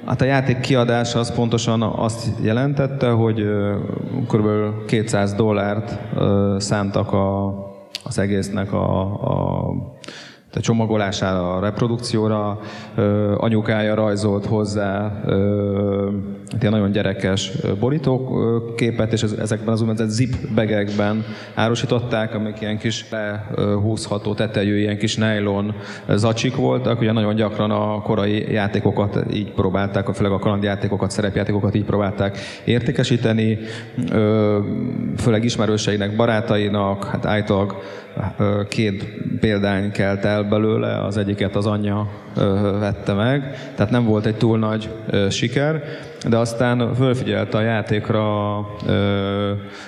Hát 0.07 0.21
a 0.21 0.25
játék 0.25 0.61
kiadása 0.61 1.19
az 1.19 1.35
pontosan 1.35 1.83
azt 1.83 2.31
jelentette, 2.43 3.11
hogy 3.11 3.45
kb. 4.29 4.47
200 4.87 5.35
dollárt 5.35 5.99
szántak 6.59 7.13
a, 7.13 7.55
az 8.05 8.19
egésznek 8.19 8.73
a, 8.73 9.01
a 9.03 9.71
a 10.57 10.61
csomagolására, 10.61 11.55
a 11.57 11.61
reprodukcióra. 11.61 12.59
Anyukája 13.37 13.95
rajzolt 13.95 14.47
hozzá 14.47 15.23
ilyen 16.61 16.73
nagyon 16.73 16.91
gyerekes 16.91 17.53
borítóképet, 17.81 19.13
és 19.13 19.23
ezekben 19.23 19.75
az 19.75 19.81
úgynevezett 19.81 20.09
zip 20.09 20.35
begekben 20.55 21.25
árusították, 21.55 22.35
amik 22.35 22.61
ilyen 22.61 22.79
kis 22.79 23.05
húzható 23.83 24.35
tetejű, 24.35 24.79
ilyen 24.79 24.99
kis 24.99 25.17
nylon 25.17 25.75
zacsik 26.09 26.57
voltak. 26.57 27.01
Ugye 27.01 27.13
nagyon 27.13 27.35
gyakran 27.35 27.71
a 27.71 28.01
korai 28.03 28.53
játékokat 28.53 29.19
így 29.33 29.53
próbálták, 29.53 30.07
főleg 30.15 30.33
a 30.33 30.39
kalandjátékokat, 30.39 31.11
szerepjátékokat 31.11 31.75
így 31.75 31.85
próbálták 31.85 32.39
értékesíteni, 32.65 33.59
főleg 35.17 35.45
ismerőseinek, 35.45 36.17
barátainak, 36.17 37.05
hát 37.05 37.27
állítólag 37.27 37.77
két 38.69 39.05
példány 39.41 39.93
kelt 39.93 40.25
el 40.25 40.43
belőle, 40.43 41.05
az 41.05 41.17
egyiket 41.17 41.57
az 41.57 41.67
anyja 41.67 42.09
vette 42.79 43.13
meg, 43.13 43.71
tehát 43.75 43.93
nem 43.93 44.05
volt 44.05 44.27
egy 44.27 44.37
túl 44.37 44.59
nagy 44.59 44.91
siker, 45.31 45.83
de 46.29 46.37
aztán 46.37 46.95
fölfigyelte 46.95 47.57
a 47.57 47.61
játékra 47.61 48.57
a 48.57 48.67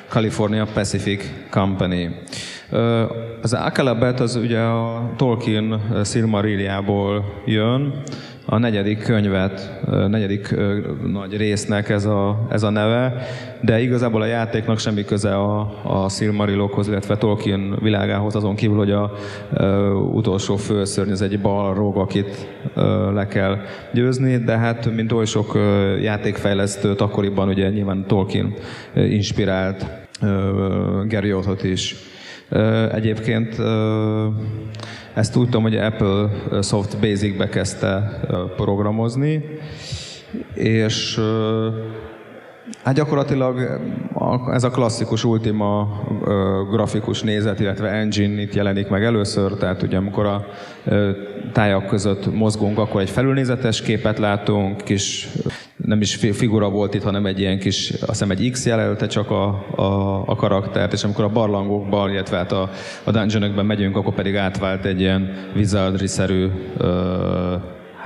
California 0.08 0.66
Pacific 0.74 1.30
Company. 1.50 2.16
Az 3.42 3.52
Akalabet 3.52 4.20
az 4.20 4.36
ugye 4.36 4.60
a 4.60 5.10
Tolkien 5.16 5.80
Silmarilliából 6.04 7.24
jön, 7.44 8.02
a 8.50 8.58
negyedik 8.58 8.98
könyvet, 8.98 9.80
negyedik 10.08 10.54
nagy 11.06 11.36
résznek 11.36 11.88
ez 11.88 12.04
a, 12.04 12.46
ez 12.50 12.62
a 12.62 12.70
neve, 12.70 13.26
de 13.60 13.80
igazából 13.80 14.22
a 14.22 14.26
játéknak 14.26 14.78
semmi 14.78 15.04
köze 15.04 15.36
a, 15.36 15.74
a 15.82 16.08
Silmarillokhoz, 16.08 16.88
illetve 16.88 17.16
Tolkien 17.16 17.78
világához, 17.80 18.34
azon 18.34 18.54
kívül, 18.54 18.76
hogy 18.76 18.90
a 18.90 18.98
a 18.98 19.12
utolsó 20.12 20.56
főszörny, 20.56 21.10
ez 21.10 21.20
egy 21.20 21.40
balrog, 21.40 21.96
akit 21.96 22.48
le 23.14 23.26
kell 23.26 23.58
győzni, 23.92 24.36
de 24.36 24.58
hát 24.58 24.94
mint 24.94 25.12
oly 25.12 25.24
sok 25.24 25.58
játékfejlesztőt 26.02 27.00
akkoriban 27.00 27.48
ugye 27.48 27.70
nyilván 27.70 28.04
Tolkien 28.06 28.54
inspirált 28.94 29.86
Gary 31.08 31.32
Othot 31.32 31.64
is. 31.64 31.96
Egyébként 32.92 33.56
ezt 35.18 35.36
úgy 35.36 35.44
tudom, 35.44 35.62
hogy 35.62 35.76
Apple 35.76 36.28
Soft 36.62 36.98
Basic-be 37.00 37.48
kezdte 37.48 38.20
programozni, 38.56 39.44
és 40.54 41.20
Hát 42.84 42.94
gyakorlatilag 42.94 43.80
ez 44.52 44.64
a 44.64 44.70
klasszikus 44.70 45.24
Ultima 45.24 45.88
grafikus 46.70 47.22
nézet, 47.22 47.60
illetve 47.60 47.88
engine 47.88 48.40
itt 48.40 48.54
jelenik 48.54 48.88
meg 48.88 49.04
először, 49.04 49.52
tehát 49.52 49.82
ugye 49.82 49.96
amikor 49.96 50.26
a 50.26 50.46
tájak 51.52 51.86
között 51.86 52.34
mozgunk, 52.34 52.78
akkor 52.78 53.00
egy 53.00 53.10
felülnézetes 53.10 53.82
képet 53.82 54.18
látunk, 54.18 54.82
kis 54.82 55.28
nem 55.76 56.00
is 56.00 56.14
figura 56.14 56.68
volt 56.68 56.94
itt, 56.94 57.02
hanem 57.02 57.26
egy 57.26 57.40
ilyen 57.40 57.58
kis, 57.58 57.90
azt 57.90 58.08
hiszem 58.08 58.30
egy 58.30 58.50
X 58.50 58.66
jelölte 58.66 59.06
csak 59.06 59.30
a, 59.30 59.46
a, 59.76 60.22
a 60.26 60.36
karaktert, 60.36 60.92
és 60.92 61.04
amikor 61.04 61.24
a 61.24 61.28
barlangokban, 61.28 62.10
illetve 62.10 62.36
hát 62.36 62.52
a, 62.52 62.70
a 63.04 63.10
dungeonokban 63.10 63.66
megyünk, 63.66 63.96
akkor 63.96 64.14
pedig 64.14 64.36
átvált 64.36 64.84
egy 64.84 65.00
ilyen 65.00 65.32
wizardry-szerű 65.56 66.46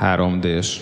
3D-s 0.03 0.81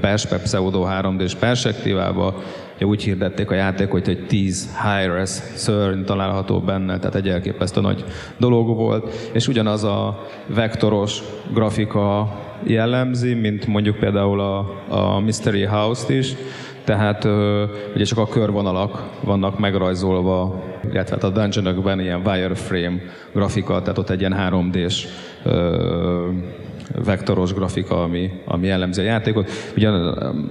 perspe, 0.00 0.38
pseudo 0.38 0.86
3D-s 0.88 1.34
perspektívába, 1.34 2.42
Ugye 2.76 2.86
úgy 2.86 3.02
hirdették 3.02 3.50
a 3.50 3.54
játékot, 3.54 4.06
hogy 4.06 4.26
10 4.26 4.76
high-res 4.82 5.28
szörny 5.54 6.04
található 6.04 6.60
benne, 6.60 6.98
tehát 6.98 7.14
egy 7.14 7.28
elképesztő 7.28 7.80
nagy 7.80 8.04
dolog 8.38 8.76
volt, 8.76 9.30
és 9.32 9.48
ugyanaz 9.48 9.84
a 9.84 10.26
vektoros 10.46 11.22
grafika 11.52 12.38
jellemzi, 12.66 13.34
mint 13.34 13.66
mondjuk 13.66 13.96
például 13.96 14.40
a, 14.40 14.58
a 14.88 15.20
Mystery 15.20 15.64
House-t 15.64 16.08
is, 16.08 16.34
tehát 16.84 17.24
ugye 17.94 18.04
csak 18.04 18.18
a 18.18 18.28
körvonalak 18.28 19.08
vannak 19.20 19.58
megrajzolva, 19.58 20.62
illetve 20.92 21.14
hát 21.14 21.24
a 21.24 21.30
dungeonokban 21.30 22.00
ilyen 22.00 22.20
wireframe 22.26 22.96
grafika, 23.32 23.80
tehát 23.80 23.98
ott 23.98 24.10
egy 24.10 24.20
ilyen 24.20 24.36
3D-s 24.38 25.06
vektoros 27.04 27.52
grafika, 27.52 28.02
ami, 28.02 28.30
ami 28.44 28.66
jellemzi 28.66 29.00
a 29.00 29.04
játékot. 29.04 29.50
Ugye 29.76 29.88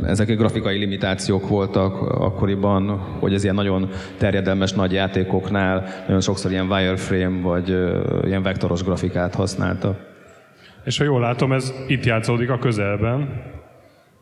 ezek 0.06 0.30
a 0.30 0.36
grafikai 0.36 0.78
limitációk 0.78 1.48
voltak 1.48 2.02
akkoriban, 2.02 2.90
hogy 3.20 3.34
ez 3.34 3.44
ilyen 3.44 3.56
nagyon 3.56 3.90
terjedelmes 4.18 4.74
nagy 4.74 4.92
játékoknál 4.92 5.86
nagyon 6.06 6.22
sokszor 6.22 6.52
ilyen 6.52 6.72
wireframe 6.72 7.42
vagy 7.42 7.70
ilyen 8.26 8.44
vektoros 8.44 8.84
grafikát 8.84 9.36
használta. 9.36 9.98
És 10.86 10.98
ha 10.98 11.04
jól 11.04 11.20
látom, 11.20 11.52
ez 11.52 11.74
itt 11.88 12.06
játszódik 12.06 12.50
a 12.50 12.58
közelben, 12.58 13.42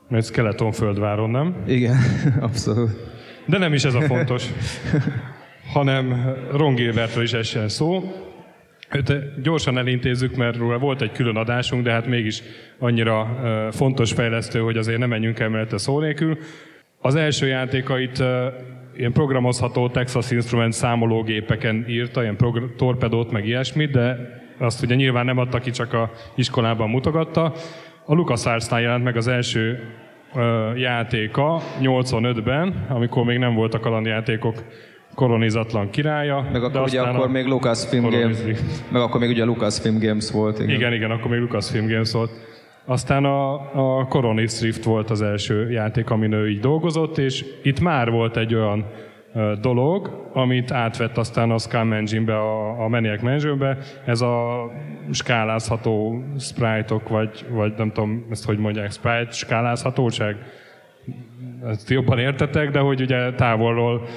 ez 0.09 0.25
Skeleton-földváron, 0.25 1.29
nem? 1.29 1.55
Igen, 1.67 1.97
abszolút. 2.39 2.89
De 3.45 3.57
nem 3.57 3.73
is 3.73 3.83
ez 3.83 3.93
a 3.93 4.01
fontos, 4.01 4.45
hanem 5.73 6.35
Ron 6.51 6.75
Gilbertről 6.75 7.23
is 7.23 7.33
essen 7.33 7.69
szó. 7.69 8.03
Őt 8.95 9.41
gyorsan 9.41 9.77
elintézzük, 9.77 10.35
mert 10.35 10.57
róla 10.57 10.77
volt 10.77 11.01
egy 11.01 11.11
külön 11.11 11.35
adásunk, 11.35 11.83
de 11.83 11.91
hát 11.91 12.07
mégis 12.07 12.41
annyira 12.79 13.39
fontos 13.71 14.11
fejlesztő, 14.11 14.59
hogy 14.59 14.77
azért 14.77 14.99
nem 14.99 15.09
menjünk 15.09 15.39
el 15.39 15.49
mellette 15.49 15.77
szó 15.77 15.99
nélkül. 15.99 16.37
Az 17.01 17.15
első 17.15 17.47
játékait 17.47 18.23
ilyen 18.95 19.11
programozható 19.11 19.89
Texas 19.89 20.31
Instruments 20.31 20.73
számológépeken 20.73 21.85
írta, 21.87 22.21
ilyen 22.21 22.37
torpedót, 22.77 23.31
meg 23.31 23.47
ilyesmit, 23.47 23.91
de 23.91 24.17
azt 24.57 24.83
ugye 24.83 24.95
nyilván 24.95 25.25
nem 25.25 25.37
adta 25.37 25.59
ki, 25.59 25.71
csak 25.71 25.93
a 25.93 26.11
iskolában 26.35 26.89
mutogatta. 26.89 27.53
A 28.05 28.13
LucasArts-nál 28.13 28.81
jelent 28.81 29.03
meg 29.03 29.15
az 29.15 29.27
első 29.27 29.79
játéka 30.75 31.61
85-ben, 31.81 32.85
amikor 32.89 33.23
még 33.23 33.37
nem 33.37 33.53
voltak 33.53 33.81
kalandjátékok 33.81 34.63
kolonizatlan 35.15 35.89
királya. 35.89 36.45
Meg 36.51 36.63
akkor 36.63 36.81
ugye 36.81 37.01
akkor 37.01 37.29
még 37.29 37.45
Lucasfilm 37.45 38.09
Games, 38.09 38.37
meg 38.91 39.01
akkor 39.01 39.19
még 39.19 39.29
ugye 39.29 39.43
Lucasfilm 39.43 39.99
Games 39.99 40.31
volt. 40.31 40.59
Igen, 40.59 40.75
igen, 40.75 40.93
igen 40.93 41.11
akkor 41.11 41.31
még 41.31 41.39
Lucasfilm 41.39 41.87
Games 41.87 42.11
volt. 42.11 42.31
Aztán 42.85 43.25
a, 43.25 43.53
a 43.99 44.05
Coronis 44.05 44.61
Rift 44.61 44.83
volt 44.83 45.09
az 45.09 45.21
első 45.21 45.71
játék, 45.71 46.09
amin 46.09 46.31
ő 46.31 46.49
így 46.49 46.59
dolgozott, 46.59 47.17
és 47.17 47.45
itt 47.63 47.79
már 47.79 48.11
volt 48.11 48.37
egy 48.37 48.55
olyan 48.55 48.85
dolog, 49.61 50.29
amit 50.33 50.71
átvett 50.71 51.17
aztán 51.17 51.51
a 51.51 51.57
Scam 51.57 51.93
Engine-be, 51.93 52.37
a, 52.37 52.83
a 52.83 52.87
Maniac 52.87 53.21
Mansion-be, 53.21 53.77
ez 54.05 54.21
a 54.21 54.65
skálázható 55.11 56.23
sprite-ok, 56.39 57.09
vagy, 57.09 57.45
vagy 57.49 57.73
nem 57.77 57.91
tudom, 57.91 58.25
ezt 58.29 58.45
hogy 58.45 58.57
mondják, 58.57 58.91
sprite 58.91 59.31
skálázhatóság? 59.31 60.35
Ezt 61.67 61.89
jobban 61.89 62.19
értetek, 62.19 62.69
de 62.69 62.79
hogy 62.79 63.01
ugye 63.01 63.33
távolról 63.33 64.07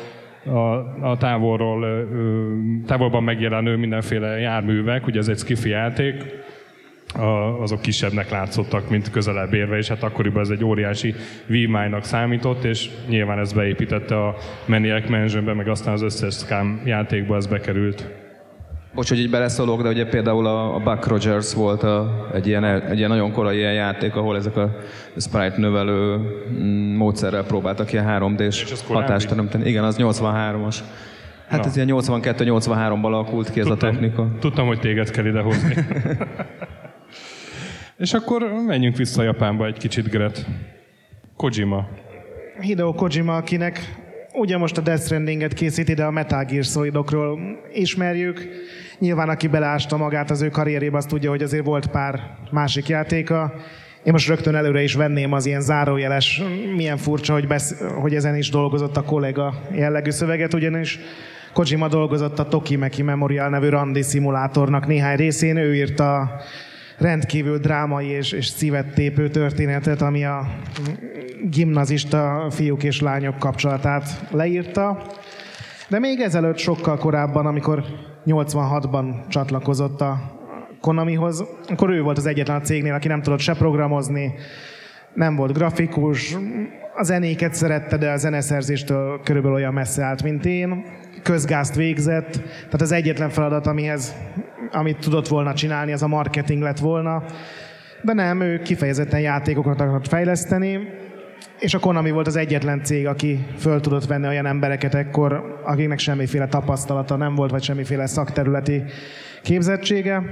a, 0.47 0.75
a 1.11 1.17
távolról, 1.19 2.09
távolban 2.87 3.23
megjelenő 3.23 3.77
mindenféle 3.77 4.39
járművek, 4.39 5.07
ugye 5.07 5.19
ez 5.19 5.29
egy 5.29 5.39
skifi 5.39 5.69
játék, 5.69 6.43
a, 7.15 7.63
azok 7.63 7.81
kisebbnek 7.81 8.31
látszottak, 8.31 8.91
mint 8.91 9.11
közelebb 9.11 9.55
érve, 9.55 9.77
és 9.77 9.89
hát 9.89 10.03
akkoriban 10.03 10.43
ez 10.43 10.49
egy 10.49 10.65
óriási 10.65 11.15
vívmánynak 11.47 12.05
számított, 12.05 12.65
és 12.65 12.91
nyilván 13.09 13.39
ez 13.39 13.53
beépítette 13.53 14.27
a 14.27 14.37
Maniac 14.67 15.09
Mansion-be, 15.09 15.55
meg 15.55 15.69
aztán 15.69 15.93
az 15.93 16.03
összes 16.03 16.35
Scam 16.35 16.81
játékba 16.85 17.37
ez 17.37 17.47
bekerült. 17.47 18.24
Bocs, 18.95 19.09
hogy 19.09 19.19
így 19.19 19.31
beleszólok, 19.31 19.83
de 19.83 19.89
ugye 19.89 20.07
például 20.07 20.47
a, 20.47 20.79
Buck 20.79 21.07
Rogers 21.07 21.55
volt 21.55 21.83
a, 21.83 22.29
egy, 22.35 22.47
ilyen, 22.47 22.65
egy 22.65 22.99
ilyen 22.99 23.11
nagyon 23.11 23.33
korai 23.33 23.57
ilyen 23.57 23.73
játék, 23.73 24.17
ahol 24.17 24.37
ezek 24.37 24.57
a 24.57 24.77
sprite 25.17 25.55
növelő 25.57 26.17
mm, 26.17 26.97
módszerrel 26.97 27.45
próbáltak 27.45 27.93
ilyen 27.93 28.07
3D-s 28.09 28.83
hatást 28.87 29.29
teremteni. 29.29 29.69
Igen, 29.69 29.85
az 29.85 29.97
83-as. 29.99 30.77
Hát 31.49 31.61
Na. 31.61 31.67
ez 31.67 31.77
ilyen 31.77 31.89
82-83-ban 31.93 33.03
alakult 33.03 33.51
ki 33.51 33.61
ez 33.61 33.67
tudtam, 33.67 33.89
a 33.89 33.93
technika. 33.93 34.29
Tudtam, 34.41 34.67
hogy 34.67 34.81
téged 34.81 35.11
kell 35.11 35.27
idehozni. 35.27 35.75
És 37.97 38.13
akkor 38.13 38.43
menjünk 38.67 38.97
vissza 38.97 39.23
Japánba 39.23 39.67
egy 39.67 39.79
kicsit, 39.79 40.09
Gret. 40.11 40.47
Kojima. 41.37 41.89
Hideo 42.61 42.93
Kojima, 42.93 43.37
akinek 43.37 44.04
ugye 44.35 44.57
most 44.57 44.79
a 44.79 44.81
Death 44.81 45.03
Stranding-et 45.03 45.53
készíti, 45.53 45.95
de 45.95 46.05
a 46.05 46.11
Metal 46.11 46.45
Gear 46.45 46.65
Solidokról 46.65 47.39
ismerjük. 47.73 48.49
Nyilván, 48.99 49.29
aki 49.29 49.49
belásta 49.49 49.97
magát 49.97 50.31
az 50.31 50.43
ő 50.43 50.49
karrierébe, 50.49 50.97
azt 50.97 51.09
tudja, 51.09 51.31
hogy 51.31 51.43
azért 51.43 51.65
volt 51.65 51.87
pár 51.87 52.37
másik 52.51 52.89
játéka. 52.89 53.55
Én 54.05 54.13
most 54.13 54.29
rögtön 54.29 54.55
előre 54.55 54.83
is 54.83 54.95
venném 54.95 55.33
az 55.33 55.47
ilyen 55.47 55.61
zárójeles, 55.61 56.43
milyen 56.77 56.97
furcsa, 56.97 57.33
hogy, 57.33 57.47
besz- 57.47 57.81
hogy 57.81 58.15
ezen 58.15 58.37
is 58.37 58.51
dolgozott 58.51 58.97
a 58.97 59.03
kollega 59.03 59.55
jellegű 59.73 60.11
szöveget, 60.11 60.55
ugyanis 60.55 60.99
Kojima 61.53 61.89
dolgozott 61.89 62.39
a 62.39 62.49
Tokimeki 62.49 63.03
Memorial 63.03 63.49
nevű 63.49 63.69
randi 63.69 64.03
szimulátornak 64.03 64.87
néhány 64.87 65.17
részén, 65.17 65.57
ő 65.57 65.75
írta 65.75 66.41
rendkívül 66.99 67.59
drámai 67.59 68.07
és, 68.07 68.33
és 68.33 68.47
szívet 68.47 68.95
tépő 68.95 69.29
történetet, 69.29 70.03
ami 70.03 70.25
a 70.25 70.47
gimnazista 71.51 72.47
fiúk 72.51 72.83
és 72.83 73.01
lányok 73.01 73.39
kapcsolatát 73.39 74.27
leírta. 74.31 75.03
De 75.89 75.99
még 75.99 76.21
ezelőtt 76.21 76.59
sokkal 76.59 76.97
korábban, 76.97 77.47
amikor 77.47 77.85
86-ban 78.27 79.29
csatlakozott 79.29 80.01
a 80.01 80.33
Konamihoz, 80.81 81.45
akkor 81.69 81.91
ő 81.91 82.03
volt 82.03 82.19
az 82.19 82.27
egyetlen 82.27 82.57
a 82.57 82.61
cégnél, 82.61 82.95
aki 82.95 83.09
nem 83.09 83.23
tudott 83.23 83.39
se 83.39 83.55
programozni, 83.55 84.35
nem 85.15 85.37
volt 85.37 85.53
grafikus, 85.53 86.37
a 86.95 87.03
zenéket 87.03 87.55
szerette, 87.55 87.97
de 87.97 88.11
a 88.11 88.17
zeneszerzéstől 88.17 89.21
körülbelül 89.25 89.57
olyan 89.57 89.73
messze 89.73 90.05
állt, 90.05 90.23
mint 90.23 90.45
én. 90.45 90.85
Közgázt 91.23 91.75
végzett, 91.75 92.33
tehát 92.65 92.81
az 92.81 92.93
egyetlen 92.93 93.31
feladat, 93.31 93.67
amihez, 93.67 94.15
amit 94.75 94.99
tudott 94.99 95.29
volna 95.29 95.55
csinálni, 95.55 95.93
az 95.93 96.03
a 96.03 96.07
marketing 96.07 96.63
lett 96.63 96.79
volna. 96.79 97.23
De 98.03 98.13
nem, 98.13 98.41
ő 98.41 98.63
kifejezetten 98.63 99.21
játékokat 99.21 99.81
akart 99.81 100.09
fejleszteni, 100.09 100.89
és 101.61 101.75
a 101.75 101.79
Konami 101.79 102.11
volt 102.11 102.27
az 102.27 102.37
egyetlen 102.37 102.83
cég, 102.83 103.07
aki 103.07 103.47
föl 103.59 103.81
tudott 103.81 104.07
venni 104.07 104.27
olyan 104.27 104.47
embereket 104.47 104.95
ekkor, 104.95 105.61
akiknek 105.65 105.99
semmiféle 105.99 106.47
tapasztalata 106.47 107.17
nem 107.17 107.35
volt, 107.35 107.51
vagy 107.51 107.63
semmiféle 107.63 108.07
szakterületi 108.07 108.83
képzettsége. 109.43 110.23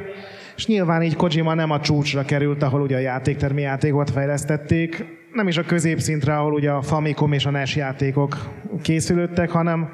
És 0.56 0.66
nyilván 0.66 1.02
így 1.02 1.16
Kojima 1.16 1.54
nem 1.54 1.70
a 1.70 1.80
csúcsra 1.80 2.24
került, 2.24 2.62
ahol 2.62 2.80
ugye 2.80 2.96
a 2.96 3.00
játéktermi 3.00 3.60
játékot 3.60 4.10
fejlesztették, 4.10 5.04
nem 5.32 5.48
is 5.48 5.56
a 5.56 5.62
középszintre, 5.62 6.36
ahol 6.38 6.52
ugye 6.52 6.70
a 6.70 6.82
Famicom 6.82 7.32
és 7.32 7.46
a 7.46 7.50
NES 7.50 7.76
játékok 7.76 8.36
készülöttek, 8.82 9.50
hanem 9.50 9.88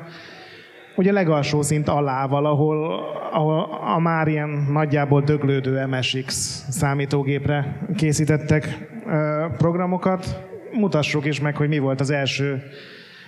ugye 0.98 1.12
legalsó 1.12 1.62
szint 1.62 1.88
alá 1.88 2.26
valahol, 2.26 3.00
ahol 3.32 3.80
a 3.94 3.98
már 3.98 4.28
ilyen 4.28 4.48
nagyjából 4.70 5.20
döglődő 5.20 5.86
MSX 5.86 6.34
számítógépre 6.68 7.78
készítettek 7.96 8.88
programokat. 9.56 10.46
Mutassuk 10.72 11.24
is 11.24 11.40
meg, 11.40 11.56
hogy 11.56 11.68
mi 11.68 11.78
volt 11.78 12.00
az 12.00 12.10
első 12.10 12.62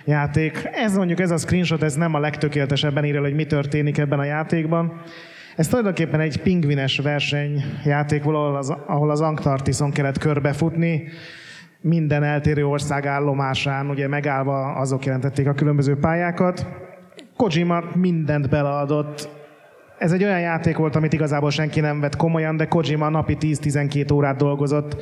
játék. 0.05 0.69
Ez 0.71 0.97
mondjuk 0.97 1.19
ez 1.19 1.31
a 1.31 1.37
screenshot, 1.37 1.83
ez 1.83 1.95
nem 1.95 2.13
a 2.13 2.19
legtökéletesebben 2.19 3.05
írja, 3.05 3.21
hogy 3.21 3.35
mi 3.35 3.45
történik 3.45 3.97
ebben 3.97 4.19
a 4.19 4.23
játékban. 4.23 5.01
Ez 5.55 5.67
tulajdonképpen 5.67 6.19
egy 6.19 6.41
pingvines 6.41 6.97
versenyjáték, 6.97 8.21
ahol 8.21 8.55
az, 8.55 8.69
ahol 8.69 9.09
az 9.09 9.21
Antarktiszon 9.21 9.91
kellett 9.91 10.17
körbefutni, 10.17 11.03
minden 11.81 12.23
eltérő 12.23 12.65
ország 12.65 13.05
állomásán, 13.05 13.89
ugye 13.89 14.07
megállva 14.07 14.73
azok 14.73 15.05
jelentették 15.05 15.47
a 15.47 15.53
különböző 15.53 15.97
pályákat. 15.97 16.65
Kojima 17.41 17.83
mindent 17.95 18.49
beleadott. 18.49 19.29
Ez 19.97 20.11
egy 20.11 20.23
olyan 20.23 20.39
játék 20.39 20.77
volt, 20.77 20.95
amit 20.95 21.13
igazából 21.13 21.49
senki 21.49 21.79
nem 21.79 21.99
vett 21.99 22.15
komolyan, 22.15 22.57
de 22.57 22.65
Kojima 22.65 23.09
napi 23.09 23.37
10-12 23.39 24.13
órát 24.13 24.37
dolgozott. 24.37 24.95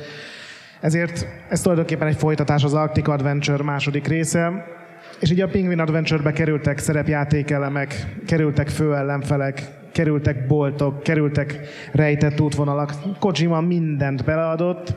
Ezért 0.80 1.26
ez 1.48 1.60
tulajdonképpen 1.60 2.08
egy 2.08 2.16
folytatás 2.16 2.64
az 2.64 2.74
Arctic 2.74 3.08
Adventure 3.08 3.62
második 3.62 4.06
része. 4.06 4.64
És 5.20 5.30
így 5.30 5.40
a 5.40 5.48
Penguin 5.48 5.78
Adventure-be 5.78 6.32
kerültek 6.32 6.78
szerepjátékelemek, 6.78 8.06
kerültek 8.26 8.68
főellenfelek, 8.68 9.62
kerültek 9.92 10.46
boltok, 10.46 11.02
kerültek 11.02 11.60
rejtett 11.92 12.40
útvonalak. 12.40 12.92
Kojima 13.18 13.60
mindent 13.60 14.24
beleadott. 14.24 14.94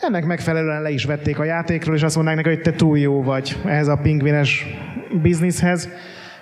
Ennek 0.00 0.24
megfelelően 0.24 0.82
le 0.82 0.90
is 0.90 1.04
vették 1.04 1.38
a 1.38 1.44
játékról, 1.44 1.94
és 1.94 2.02
azt 2.02 2.14
mondták 2.14 2.36
neki, 2.36 2.48
hogy 2.48 2.60
te 2.60 2.72
túl 2.72 2.98
jó 2.98 3.22
vagy 3.22 3.56
ehhez 3.64 3.88
a 3.88 3.96
pingvines 3.96 4.66
bizniszhez. 5.22 5.88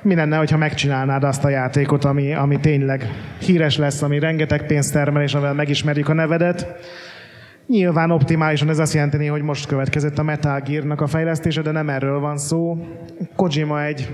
Mi 0.03 0.15
lenne, 0.15 0.37
hogyha 0.37 0.57
megcsinálnád 0.57 1.25
azt 1.25 1.45
a 1.45 1.49
játékot, 1.49 2.05
ami, 2.05 2.35
ami 2.35 2.61
tényleg 2.61 3.11
híres 3.39 3.77
lesz, 3.77 4.03
ami 4.03 4.19
rengeteg 4.19 4.67
pénzt 4.67 4.93
termel, 4.93 5.23
és 5.23 5.35
amivel 5.35 5.55
megismerjük 5.55 6.09
a 6.09 6.13
nevedet. 6.13 6.67
Nyilván 7.67 8.11
optimálisan 8.11 8.69
ez 8.69 8.79
azt 8.79 8.95
jelenti, 8.95 9.27
hogy 9.27 9.43
most 9.43 9.67
következett 9.67 10.19
a 10.19 10.23
Metal 10.23 10.61
Gear-nak 10.61 11.01
a 11.01 11.07
fejlesztése, 11.07 11.63
de 11.63 11.71
nem 11.71 11.89
erről 11.89 12.21
van 12.21 12.39
szó. 12.39 12.79
Kojima 13.37 13.85
egy 13.85 14.09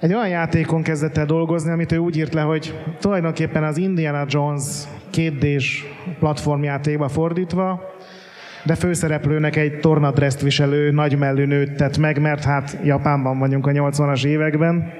egy 0.00 0.14
olyan 0.14 0.28
játékon 0.28 0.82
kezdett 0.82 1.16
el 1.16 1.26
dolgozni, 1.26 1.70
amit 1.70 1.92
ő 1.92 1.96
úgy 1.96 2.16
írt 2.16 2.34
le, 2.34 2.40
hogy 2.40 2.74
tulajdonképpen 3.00 3.64
az 3.64 3.76
Indiana 3.76 4.24
Jones 4.28 4.64
2 5.10 5.58
platformjátékba 6.18 7.08
fordítva, 7.08 7.94
de 8.68 8.74
főszereplőnek 8.74 9.56
egy 9.56 9.80
tornadreszt 9.80 10.40
viselő 10.40 10.90
nagymellű 10.90 11.44
nőt 11.44 11.76
tett 11.76 11.98
meg, 11.98 12.20
mert 12.20 12.44
hát 12.44 12.78
Japánban 12.82 13.38
vagyunk 13.38 13.66
a 13.66 13.70
80-as 13.70 14.24
években. 14.24 14.92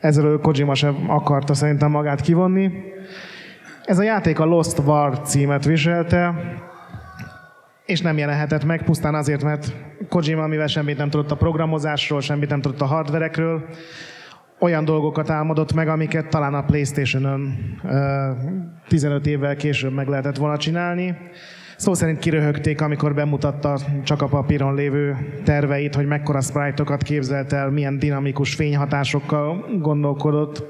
Ezzel 0.00 0.38
Kojima 0.42 0.74
sem 0.74 1.10
akarta 1.10 1.54
szerintem 1.54 1.90
magát 1.90 2.20
kivonni. 2.20 2.70
Ez 3.84 3.98
a 3.98 4.02
játék 4.02 4.38
a 4.38 4.44
Lost 4.44 4.78
War 4.78 5.20
címet 5.20 5.64
viselte, 5.64 6.34
és 7.84 8.00
nem 8.00 8.18
jelenhetett 8.18 8.64
meg, 8.64 8.84
pusztán 8.84 9.14
azért, 9.14 9.42
mert 9.42 9.72
Kojima, 10.08 10.46
mivel 10.46 10.66
semmit 10.66 10.96
nem 10.96 11.10
tudott 11.10 11.30
a 11.30 11.36
programozásról, 11.36 12.20
semmit 12.20 12.48
nem 12.48 12.60
tudott 12.60 12.80
a 12.80 12.86
hardverekről, 12.86 13.64
olyan 14.58 14.84
dolgokat 14.84 15.30
álmodott 15.30 15.72
meg, 15.72 15.88
amiket 15.88 16.28
talán 16.28 16.54
a 16.54 16.64
Playstation-ön 16.64 17.54
15 18.88 19.26
évvel 19.26 19.56
később 19.56 19.92
meg 19.92 20.08
lehetett 20.08 20.36
volna 20.36 20.56
csinálni. 20.56 21.16
Szó 21.76 21.94
szerint 21.94 22.18
kiröhögték, 22.18 22.80
amikor 22.80 23.14
bemutatta 23.14 23.78
csak 24.04 24.22
a 24.22 24.26
papíron 24.26 24.74
lévő 24.74 25.16
terveit, 25.44 25.94
hogy 25.94 26.06
mekkora 26.06 26.40
sprite-okat 26.40 27.02
képzelt 27.02 27.52
el, 27.52 27.70
milyen 27.70 27.98
dinamikus 27.98 28.54
fényhatásokkal 28.54 29.66
gondolkodott. 29.80 30.64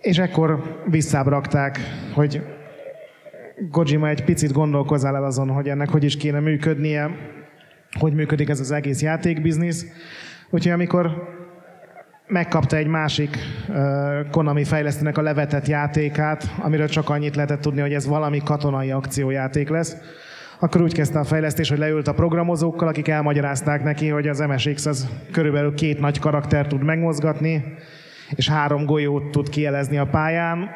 És 0.00 0.18
ekkor 0.18 0.80
visszábrakták, 0.86 1.78
hogy 2.14 2.42
Gojima 3.70 4.08
egy 4.08 4.24
picit 4.24 4.52
gondolkozzál 4.52 5.16
el 5.16 5.24
azon, 5.24 5.48
hogy 5.48 5.68
ennek 5.68 5.88
hogy 5.88 6.04
is 6.04 6.16
kéne 6.16 6.40
működnie, 6.40 7.10
hogy 7.98 8.14
működik 8.14 8.48
ez 8.48 8.60
az 8.60 8.70
egész 8.70 9.02
játékbiznisz. 9.02 9.86
Úgyhogy 10.50 10.72
amikor 10.72 11.28
megkapta 12.30 12.76
egy 12.76 12.86
másik 12.86 13.38
Konami 14.30 14.64
fejlesztőnek 14.64 15.18
a 15.18 15.22
levetett 15.22 15.66
játékát, 15.66 16.54
amiről 16.58 16.88
csak 16.88 17.08
annyit 17.08 17.34
lehetett 17.34 17.60
tudni, 17.60 17.80
hogy 17.80 17.94
ez 17.94 18.06
valami 18.06 18.40
katonai 18.44 18.90
akciójáték 18.90 19.68
lesz. 19.68 19.96
Akkor 20.60 20.82
úgy 20.82 20.94
kezdte 20.94 21.18
a 21.18 21.24
fejlesztés, 21.24 21.68
hogy 21.68 21.78
leült 21.78 22.08
a 22.08 22.14
programozókkal, 22.14 22.88
akik 22.88 23.08
elmagyarázták 23.08 23.82
neki, 23.82 24.08
hogy 24.08 24.28
az 24.28 24.38
MSX 24.38 24.86
az 24.86 25.08
körülbelül 25.32 25.74
két 25.74 26.00
nagy 26.00 26.18
karakter 26.18 26.66
tud 26.66 26.82
megmozgatni, 26.82 27.74
és 28.30 28.48
három 28.48 28.84
golyót 28.84 29.30
tud 29.30 29.48
kielezni 29.48 29.98
a 29.98 30.06
pályán. 30.06 30.68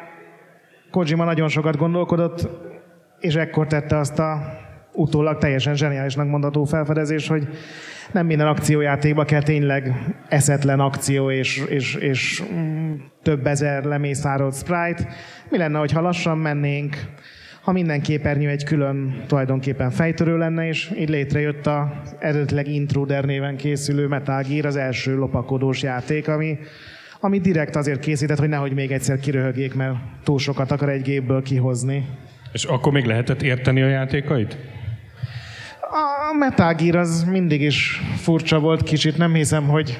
Kojima 0.91 1.23
nagyon 1.23 1.47
sokat 1.47 1.77
gondolkodott, 1.77 2.49
és 3.19 3.35
ekkor 3.35 3.67
tette 3.67 3.97
azt 3.97 4.19
a 4.19 4.57
utólag 4.95 5.37
teljesen 5.37 5.75
zseniálisnak 5.75 6.27
mondható 6.27 6.63
felfedezés, 6.63 7.27
hogy 7.27 7.47
nem 8.11 8.25
minden 8.25 8.47
akciójátékba 8.47 9.23
kell 9.23 9.41
tényleg 9.41 9.93
eszetlen 10.27 10.79
akció 10.79 11.31
és, 11.31 11.63
és, 11.69 11.95
és 11.95 12.43
mm, 12.53 12.93
több 13.23 13.47
ezer 13.47 13.83
lemészárolt 13.83 14.55
sprite. 14.55 15.07
Mi 15.49 15.57
lenne, 15.57 15.85
ha 15.93 16.01
lassan 16.01 16.37
mennénk, 16.37 16.97
ha 17.61 17.71
minden 17.71 18.01
képernyő 18.01 18.49
egy 18.49 18.63
külön 18.63 19.23
tulajdonképpen 19.27 19.89
fejtörő 19.89 20.37
lenne, 20.37 20.67
és 20.67 20.91
így 20.97 21.09
létrejött 21.09 21.67
a 21.67 22.01
eredetileg 22.19 22.67
Intruder 22.67 23.25
néven 23.25 23.55
készülő 23.55 24.07
Metal 24.07 24.43
Gear, 24.49 24.65
az 24.65 24.75
első 24.75 25.15
lopakodós 25.15 25.81
játék, 25.81 26.27
ami, 26.27 26.57
ami 27.19 27.39
direkt 27.39 27.75
azért 27.75 27.99
készített, 27.99 28.39
hogy 28.39 28.49
nehogy 28.49 28.73
még 28.73 28.91
egyszer 28.91 29.19
kiröhögjék, 29.19 29.73
mert 29.73 29.95
túl 30.23 30.39
sokat 30.39 30.71
akar 30.71 30.89
egy 30.89 31.01
gépből 31.01 31.41
kihozni. 31.41 32.05
És 32.53 32.63
akkor 32.63 32.91
még 32.91 33.05
lehetett 33.05 33.41
érteni 33.41 33.81
a 33.81 33.87
játékait? 33.87 34.57
A 35.91 36.33
Metal 36.37 36.73
Gear 36.73 36.95
az 36.95 37.23
mindig 37.23 37.61
is 37.61 38.01
furcsa 38.15 38.59
volt 38.59 38.83
kicsit, 38.83 39.17
nem 39.17 39.33
hiszem, 39.33 39.63
hogy 39.67 39.99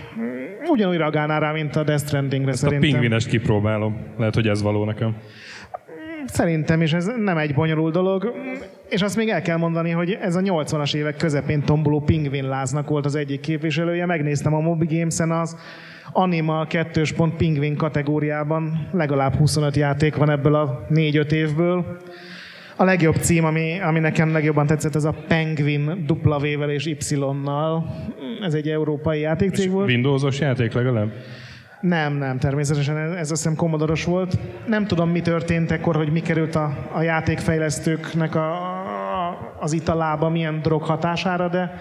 ugyanúgy 0.69 0.97
reagálná 0.97 1.39
rá, 1.39 1.51
mint 1.51 1.75
a 1.75 1.83
Death 1.83 2.05
Strandingre 2.05 2.51
Ezt 2.51 2.59
szerintem. 2.59 2.89
a 2.89 2.91
pingvines 2.91 3.25
kipróbálom. 3.25 3.97
Lehet, 4.17 4.33
hogy 4.33 4.47
ez 4.47 4.61
való 4.61 4.86
nekem. 4.86 5.15
Szerintem 6.25 6.81
is 6.81 6.93
ez 6.93 7.11
nem 7.23 7.38
egy 7.38 7.53
bonyolult 7.53 7.93
dolog, 7.93 8.33
és 8.89 9.01
azt 9.01 9.15
még 9.15 9.29
el 9.29 9.41
kell 9.41 9.57
mondani, 9.57 9.91
hogy 9.91 10.17
ez 10.21 10.36
a 10.36 10.41
80-as 10.41 10.95
évek 10.95 11.17
közepén 11.17 11.61
tomboló 11.61 12.01
pingvinláznak 12.01 12.89
volt 12.89 13.05
az 13.05 13.15
egyik 13.15 13.39
képviselője. 13.39 14.05
Megnéztem 14.05 14.53
a 14.53 14.59
Moby 14.59 14.97
Games-en 14.97 15.31
az 15.31 15.57
Anima 16.11 16.65
2. 16.67 17.01
pingvin 17.38 17.75
kategóriában, 17.75 18.88
legalább 18.91 19.36
25 19.36 19.75
játék 19.75 20.15
van 20.15 20.29
ebből 20.29 20.55
a 20.55 20.86
4-5 20.93 21.31
évből. 21.31 21.97
A 22.76 22.84
legjobb 22.84 23.15
cím, 23.15 23.45
ami, 23.45 23.80
ami 23.80 23.99
nekem 23.99 24.32
legjobban 24.32 24.67
tetszett, 24.67 24.95
ez 24.95 25.03
a 25.03 25.15
Penguin 25.28 26.05
W-vel 26.23 26.69
és 26.69 26.86
Y-nal. 26.86 27.86
Ez 28.41 28.53
egy 28.53 28.69
európai 28.69 29.19
játékcég 29.19 29.71
volt. 29.71 29.88
Windowsos 29.88 30.39
játék 30.39 30.73
legalább? 30.73 31.11
Nem, 31.82 32.13
nem, 32.13 32.38
természetesen 32.38 32.97
ez, 32.97 33.11
ez 33.11 33.32
azt 33.32 33.41
hiszem 33.41 33.55
komodoros 33.55 34.05
volt. 34.05 34.38
Nem 34.67 34.86
tudom, 34.86 35.09
mi 35.09 35.21
történt 35.21 35.71
ekkor, 35.71 35.95
hogy 35.95 36.11
mi 36.11 36.19
került 36.19 36.55
a, 36.55 36.78
a 36.93 37.01
játékfejlesztőknek 37.01 38.36
a, 38.36 38.51
a, 38.51 39.55
az 39.59 39.73
italába, 39.73 40.30
milyen 40.30 40.61
drog 40.61 40.82
hatására, 40.82 41.47
de 41.47 41.73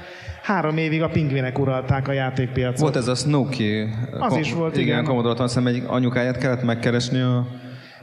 három 0.43 0.77
évig 0.77 1.03
a 1.03 1.09
pingvinek 1.09 1.59
uralták 1.59 2.09
a 2.09 2.13
játékpiacot. 2.13 2.81
Volt 2.81 2.97
ez 2.97 3.09
a 3.09 3.15
Snooki. 3.15 3.89
Az 4.19 4.37
is 4.37 4.53
volt, 4.53 4.77
igen. 4.77 4.87
Igen, 4.87 5.05
Commodore-t 5.05 5.41
azt 5.41 5.55
hiszem 5.55 5.75
egy 5.75 5.83
anyukáját 5.87 6.39
kellett 6.39 6.63
megkeresni 6.63 7.21
a, 7.21 7.47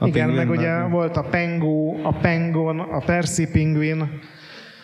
a 0.01 0.07
Igen, 0.07 0.29
meg 0.29 0.49
ugye 0.49 0.83
volt 0.83 1.17
a 1.17 1.21
Pengu, 1.21 1.95
a 2.03 2.13
Pengon, 2.13 2.79
a 2.79 2.99
Percy 3.05 3.51
Penguin, 3.51 4.19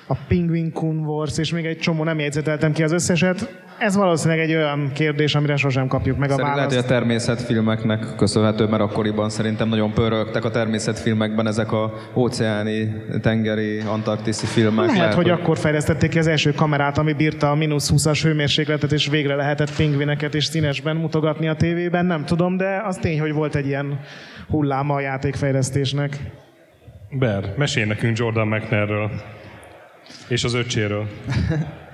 a 0.07 0.15
Penguin 0.27 0.71
Kun 0.71 0.97
Wars, 0.97 1.37
és 1.37 1.51
még 1.53 1.65
egy 1.65 1.77
csomó 1.77 2.03
nem 2.03 2.19
jegyzeteltem 2.19 2.71
ki 2.71 2.83
az 2.83 2.91
összeset. 2.91 3.55
Ez 3.79 3.95
valószínűleg 3.95 4.39
egy 4.39 4.55
olyan 4.55 4.91
kérdés, 4.93 5.35
amire 5.35 5.55
sosem 5.55 5.87
kapjuk 5.87 6.17
meg 6.17 6.29
a 6.29 6.31
Szerintem 6.31 6.55
lehet, 6.55 6.71
választ. 6.71 6.87
hogy 6.87 6.95
a 6.95 6.99
természetfilmeknek 6.99 8.15
köszönhető, 8.17 8.65
mert 8.65 8.81
akkoriban 8.81 9.29
szerintem 9.29 9.69
nagyon 9.69 9.93
pörögtek 9.93 10.45
a 10.45 10.51
természetfilmekben 10.51 11.47
ezek 11.47 11.71
a 11.71 11.93
óceáni, 12.15 12.95
tengeri, 13.21 13.79
antarktiszi 13.79 14.45
filmek. 14.45 14.87
Lehet, 14.87 15.13
hogy 15.13 15.29
akkor 15.29 15.57
fejlesztették 15.57 16.09
ki 16.09 16.19
az 16.19 16.27
első 16.27 16.51
kamerát, 16.51 16.97
ami 16.97 17.13
bírta 17.13 17.51
a 17.51 17.55
mínusz 17.55 17.91
20-as 17.95 18.19
hőmérsékletet, 18.23 18.91
és 18.91 19.07
végre 19.07 19.35
lehetett 19.35 19.75
pingvineket 19.75 20.35
és 20.35 20.45
színesben 20.45 20.95
mutogatni 20.95 21.47
a 21.47 21.55
tévében, 21.55 22.05
nem 22.05 22.25
tudom, 22.25 22.57
de 22.57 22.81
az 22.85 22.97
tény, 22.97 23.19
hogy 23.19 23.33
volt 23.33 23.55
egy 23.55 23.67
ilyen 23.67 23.99
hulláma 24.49 24.93
a 24.93 24.99
játékfejlesztésnek. 24.99 26.19
Ber, 27.09 27.53
mesélj 27.57 27.85
nekünk 27.85 28.17
Jordan 28.17 28.47
McNairről. 28.47 29.11
És 30.27 30.43
az 30.43 30.53
öcséről. 30.53 31.07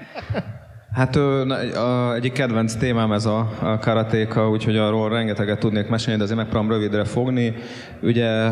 Hát 0.93 1.15
a, 1.15 2.13
egyik 2.15 2.31
kedvenc 2.31 2.75
témám 2.75 3.11
ez 3.11 3.25
a, 3.25 3.51
a 3.61 3.77
karatéka, 3.77 4.49
úgyhogy 4.49 4.77
arról 4.77 5.09
rengeteget 5.09 5.59
tudnék 5.59 5.87
mesélni, 5.87 6.17
de 6.17 6.23
azért 6.23 6.39
megpróbálom 6.39 6.71
rövidre 6.71 7.03
fogni. 7.03 7.53
Ugye 8.01 8.51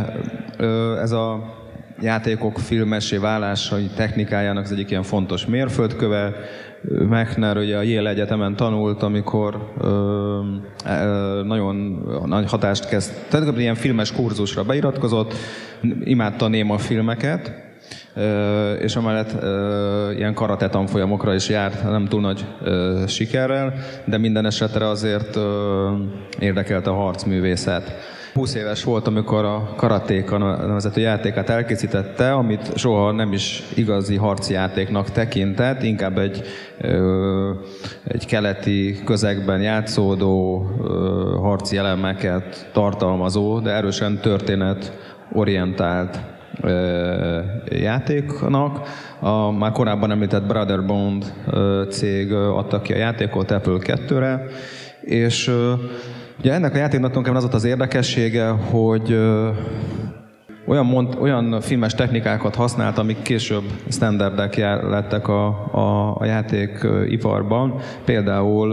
ez 1.02 1.12
a 1.12 1.56
játékok 1.99 2.60
filmesé 2.60 3.18
válása 3.18 3.78
technikájának 3.95 4.64
az 4.64 4.72
egyik 4.72 4.89
ilyen 4.89 5.04
fontos 5.04 5.45
mérföldköve. 5.45 6.34
Mechner 7.10 7.58
ugye 7.58 7.78
a 7.78 7.82
Yale 7.82 8.10
Egyetemen 8.10 8.56
tanult, 8.56 9.04
amikor 9.04 9.72
ö, 9.82 10.40
ö, 10.86 11.42
nagyon 11.44 11.76
nagy 12.26 12.50
hatást 12.50 12.88
kezd, 12.88 13.12
tehát 13.30 13.58
ilyen 13.58 13.76
filmes 13.76 14.12
kurzusra 14.12 14.64
beiratkozott, 14.64 15.34
imádta 16.04 16.48
néma 16.48 16.78
filmeket, 16.78 17.70
és 18.80 18.96
amellett 18.96 19.44
ilyen 20.18 20.34
karate 20.34 20.70
tanfolyamokra 20.70 21.34
is 21.34 21.50
járt, 21.50 21.84
nem 21.84 22.08
túl 22.08 22.22
nagy 22.22 22.46
sikerrel, 23.08 23.74
de 24.06 24.18
minden 24.18 24.46
esetre 24.46 24.88
azért 24.88 25.40
érdekelte 26.40 26.90
a 26.90 26.94
harcművészet. 26.94 27.92
20 28.34 28.56
éves 28.56 28.84
volt, 28.84 29.08
amikor 29.08 29.46
a 29.46 29.74
Karatéka 29.76 30.38
nevezető 30.38 31.02
játékát 31.02 31.50
elkészítette, 31.50 32.34
amit 32.34 32.78
soha 32.78 33.12
nem 33.12 33.34
is 33.34 33.64
igazi 33.76 34.16
harci 34.16 34.54
játéknak 34.54 35.12
tekintett, 35.12 35.84
inkább 35.84 36.18
egy, 36.18 36.44
egy 38.08 38.26
keleti 38.26 39.00
közegben 39.06 39.62
játszódó 39.62 40.66
harci 41.42 41.78
elemeket 41.78 42.70
tartalmazó, 42.74 43.60
de 43.60 43.70
erősen 43.70 44.20
történet 44.22 44.98
orientált 45.34 46.20
játéknak. 47.66 48.88
A 49.20 49.52
már 49.52 49.72
korábban 49.72 50.12
említett 50.12 50.48
Brother 50.48 50.86
Bond 50.86 51.34
cég 51.90 52.34
adta 52.34 52.82
ki 52.82 52.94
a 52.94 52.98
játékot 52.98 53.52
Apple 53.52 53.78
2-re, 53.80 54.46
és 55.02 55.52
ugye 56.42 56.54
ennek 56.54 56.74
a 56.74 56.78
játéknak 56.78 57.12
az 57.12 57.42
volt 57.42 57.54
az 57.54 57.64
érdekessége, 57.64 58.48
hogy 58.48 59.20
olyan, 60.68 60.86
mond, 60.86 61.18
olyan 61.22 61.62
filmes 61.62 61.93
technikákat 61.93 62.55
használt, 62.55 62.97
amik 62.97 63.22
később 63.22 63.64
standardek 63.89 64.55
lettek 64.89 65.28
a, 65.28 65.47
a, 65.72 66.16
a 66.18 66.26
játékiparban. 66.26 67.76
Például 68.05 68.72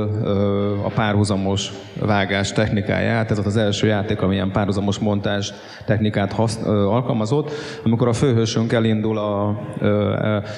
a 0.84 0.88
párhuzamos 0.88 1.72
vágás 2.00 2.52
technikáját, 2.52 3.30
ez 3.30 3.36
volt 3.36 3.48
az 3.48 3.56
első 3.56 3.86
játék, 3.86 4.22
ami 4.22 4.34
ilyen 4.34 4.50
párhuzamos 4.50 4.98
montás 4.98 5.52
technikát 5.86 6.32
hasz, 6.32 6.58
alkalmazott. 6.66 7.50
Amikor 7.84 8.08
a 8.08 8.12
főhősünk 8.12 8.72
elindul 8.72 9.18
a 9.18 9.60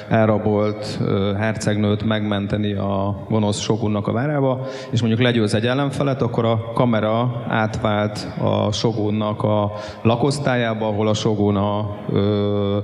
elrabolt 0.09 0.99
hercegnőt 1.39 2.05
megmenteni 2.05 2.73
a 2.73 3.25
gonosz 3.29 3.59
sogunnak 3.59 4.07
a 4.07 4.13
várába, 4.13 4.67
és 4.91 5.01
mondjuk 5.01 5.23
legyőz 5.23 5.55
egy 5.55 5.67
ellenfelet, 5.67 6.23
akkor 6.23 6.45
a 6.45 6.73
kamera 6.75 7.45
átvált 7.49 8.29
a 8.39 8.73
sogunnak 8.73 9.43
a 9.43 9.73
lakosztályába, 10.03 10.87
ahol 10.87 11.09
a 11.09 11.15
Shogun 11.21 11.57
a 11.57 11.97
ö, 12.13 12.79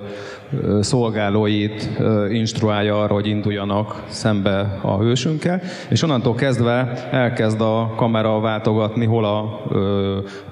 szolgálóit 0.81 1.91
instruálja 2.31 3.03
arra, 3.03 3.15
hogy 3.15 3.27
induljanak 3.27 4.05
szembe 4.09 4.79
a 4.83 4.99
hősünkkel, 4.99 5.61
és 5.89 6.03
onnantól 6.03 6.35
kezdve 6.35 7.09
elkezd 7.11 7.61
a 7.61 7.93
kamera 7.97 8.41
váltogatni, 8.41 9.05
hol 9.05 9.25
a 9.25 9.63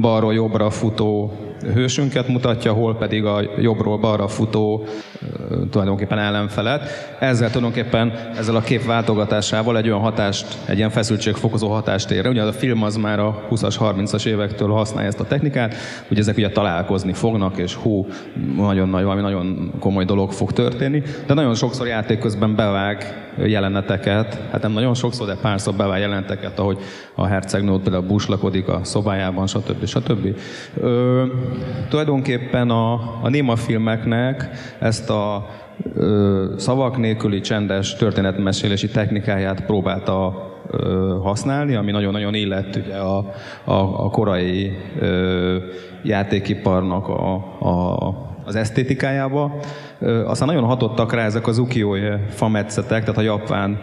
balról 0.01 0.35
jobbra 0.35 0.70
futó 0.70 1.32
hősünket 1.73 2.29
mutatja, 2.29 2.73
hol 2.73 2.97
pedig 2.97 3.25
a 3.25 3.43
jobbról 3.59 3.99
balra 3.99 4.29
futó 4.29 4.85
tulajdonképpen 5.71 6.19
ellenfelet. 6.19 6.89
Ezzel 7.19 7.51
tulajdonképpen 7.51 8.12
ezzel 8.37 8.57
a 8.57 8.61
kép 8.61 8.85
váltogatásával 8.85 9.77
egy 9.77 9.89
olyan 9.89 10.01
hatást, 10.01 10.59
egy 10.65 10.77
ilyen 10.77 10.91
feszültségfokozó 10.91 11.69
hatást 11.69 12.11
ér. 12.11 12.27
Ugye 12.27 12.43
a 12.43 12.53
film 12.53 12.83
az 12.83 12.97
már 12.97 13.19
a 13.19 13.47
20-as, 13.51 13.77
30-as 13.81 14.27
évektől 14.27 14.69
használja 14.69 15.09
ezt 15.09 15.21
a 15.21 15.27
technikát, 15.27 15.75
hogy 16.09 16.19
ezek 16.19 16.37
ugye 16.37 16.51
találkozni 16.51 17.12
fognak, 17.12 17.57
és 17.57 17.75
hú, 17.75 18.07
nagyon 18.57 18.89
nagy, 18.89 19.03
valami 19.03 19.21
nagyon 19.21 19.73
komoly 19.79 20.05
dolog 20.05 20.33
fog 20.33 20.53
történni. 20.53 21.03
De 21.27 21.35
nagyon 21.35 21.55
sokszor 21.55 21.87
játék 21.87 22.19
közben 22.19 22.55
bevág 22.55 23.24
jeleneteket, 23.37 24.41
hát 24.51 24.62
nem 24.62 24.72
nagyon 24.72 24.95
sokszor, 24.95 25.26
de 25.26 25.35
párszor 25.35 25.74
bevág 25.74 26.01
jeleneteket, 26.01 26.59
ahogy 26.59 26.78
a 27.14 27.26
hercegnő 27.26 27.78
például 27.82 28.07
buslakodik 28.07 28.68
a 28.68 28.80
szobájában, 28.82 29.47
stb. 29.47 29.85
stb. 29.87 30.37
Ö, 30.80 31.24
tulajdonképpen 31.89 32.70
a, 32.70 32.93
a 33.22 33.28
néma 33.28 33.57
filmeknek 33.57 34.51
ezt 34.78 35.11
a 35.11 35.47
ö, 35.95 36.45
szavak 36.57 36.97
nélküli 36.97 37.41
csendes 37.41 37.95
történetmesélési 37.95 38.89
technikáját 38.89 39.64
próbálta 39.64 40.49
ö, 40.70 41.16
használni, 41.22 41.74
ami 41.74 41.91
nagyon-nagyon 41.91 42.35
illett 42.35 42.76
ugye 42.76 42.97
a, 42.97 43.18
a, 43.64 44.05
a 44.05 44.11
korai 44.11 44.78
ö, 44.99 45.57
játékiparnak 46.03 47.09
a, 47.09 47.35
a 47.61 48.32
az 48.45 48.57
esztétikájába. 48.57 49.59
Aztán 50.26 50.49
nagyon 50.49 50.64
hatottak 50.64 51.12
rá 51.12 51.24
ezek 51.24 51.47
az 51.47 51.59
ukiyo-e 51.59 52.20
fametszetek, 52.30 53.01
tehát 53.01 53.20
a 53.20 53.22
japán 53.22 53.78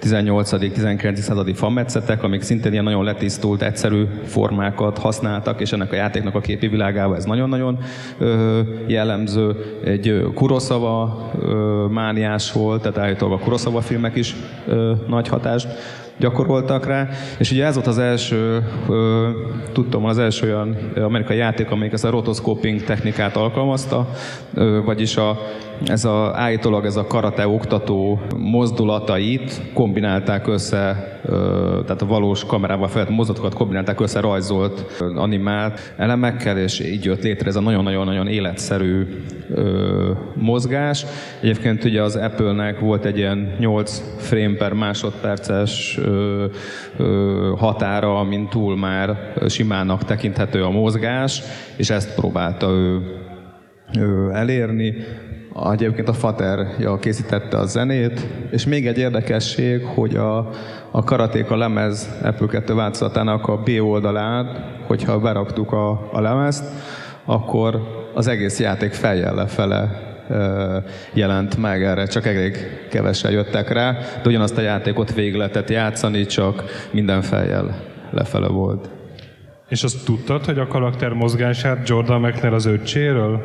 18.-19. 0.00 1.14
századi 1.14 1.52
fametszetek, 1.52 2.22
amik 2.22 2.42
szintén 2.42 2.72
ilyen 2.72 2.84
nagyon 2.84 3.04
letisztult, 3.04 3.62
egyszerű 3.62 4.04
formákat 4.24 4.98
használtak, 4.98 5.60
és 5.60 5.72
ennek 5.72 5.92
a 5.92 5.96
játéknak 5.96 6.34
a 6.34 6.40
képi 6.40 6.68
világában 6.68 7.16
ez 7.16 7.24
nagyon-nagyon 7.24 7.78
jellemző. 8.86 9.56
Egy 9.84 10.26
Kurosawa 10.34 11.30
mániás 11.90 12.52
volt, 12.52 12.82
tehát 12.82 12.98
állítólag 12.98 13.40
a 13.40 13.42
Kurosawa 13.42 13.80
filmek 13.80 14.16
is 14.16 14.36
nagy 15.08 15.28
hatást 15.28 15.68
gyakoroltak 16.18 16.86
rá, 16.86 17.08
és 17.38 17.50
ugye 17.50 17.64
ez 17.64 17.74
volt 17.74 17.86
az 17.86 17.98
első, 17.98 18.64
tudtam, 19.72 20.04
az 20.04 20.18
első 20.18 20.46
olyan 20.46 20.76
amerikai 20.96 21.36
játék, 21.36 21.70
amelyik 21.70 21.92
ezt 21.92 22.04
a 22.04 22.10
rotoscoping 22.10 22.82
technikát 22.82 23.36
alkalmazta, 23.36 24.08
vagyis 24.84 25.16
a, 25.16 25.38
ez 25.84 26.04
a, 26.04 26.32
állítólag 26.34 26.84
ez 26.84 26.96
a 26.96 27.06
karate 27.06 27.48
oktató 27.48 28.20
mozdulatait 28.36 29.62
kombinálták 29.74 30.46
össze, 30.46 31.14
tehát 31.84 32.02
a 32.02 32.06
valós 32.06 32.44
kamerával 32.44 32.88
felett 32.88 33.08
mozdulatokat 33.08 33.54
kombinálták 33.54 34.00
össze 34.00 34.20
rajzolt, 34.20 35.02
animált 35.14 35.94
elemekkel, 35.96 36.58
és 36.58 36.80
így 36.80 37.04
jött 37.04 37.22
létre 37.22 37.48
ez 37.48 37.56
a 37.56 37.60
nagyon-nagyon-nagyon 37.60 38.26
életszerű 38.26 39.06
mozgás. 40.34 41.04
Egyébként 41.40 41.84
ugye 41.84 42.02
az 42.02 42.16
Apple-nek 42.16 42.80
volt 42.80 43.04
egy 43.04 43.16
ilyen 43.16 43.54
8 43.58 44.02
frame 44.16 44.56
per 44.56 44.72
másodperces 44.72 46.00
határa, 47.56 48.18
amin 48.18 48.48
túl 48.48 48.76
már 48.76 49.32
simának 49.48 50.04
tekinthető 50.04 50.64
a 50.64 50.70
mozgás, 50.70 51.42
és 51.76 51.90
ezt 51.90 52.14
próbálta 52.14 52.70
ő 52.70 54.30
elérni. 54.32 54.94
Egyébként 55.64 56.08
a 56.08 56.12
Fater 56.12 56.66
készítette 57.00 57.58
a 57.58 57.66
zenét, 57.66 58.26
és 58.50 58.66
még 58.66 58.86
egy 58.86 58.98
érdekesség, 58.98 59.84
hogy 59.84 60.16
a, 60.16 60.50
a 60.90 61.04
Karatéka 61.04 61.56
lemez 61.56 62.18
Apple 62.22 62.46
2 62.46 62.74
változatának 62.74 63.48
a 63.48 63.56
B 63.56 63.70
oldalát, 63.80 64.60
hogyha 64.86 65.20
beraktuk 65.20 65.72
a, 65.72 66.08
a 66.12 66.20
lemezt, 66.20 66.64
akkor 67.24 67.80
az 68.14 68.26
egész 68.26 68.60
játék 68.60 68.92
fejjel 68.92 69.34
lefele 69.34 70.04
jelent 71.12 71.56
meg, 71.56 71.82
erre 71.84 72.06
csak 72.06 72.26
elég 72.26 72.56
kevesen 72.90 73.30
jöttek 73.30 73.72
rá, 73.72 73.92
de 73.92 74.28
ugyanazt 74.28 74.58
a 74.58 74.60
játékot 74.60 75.14
végig 75.14 75.34
lehetett 75.34 75.70
játszani, 75.70 76.26
csak 76.26 76.64
minden 76.90 77.22
fejjel 77.22 77.76
lefele 78.10 78.48
volt. 78.48 78.88
És 79.68 79.82
azt 79.82 80.04
tudtad, 80.04 80.44
hogy 80.44 80.58
a 80.58 80.66
karakter 80.66 81.12
mozgását 81.12 81.88
Jordan 81.88 82.20
McNair 82.20 82.52
az 82.52 82.66
öccséről? 82.66 83.42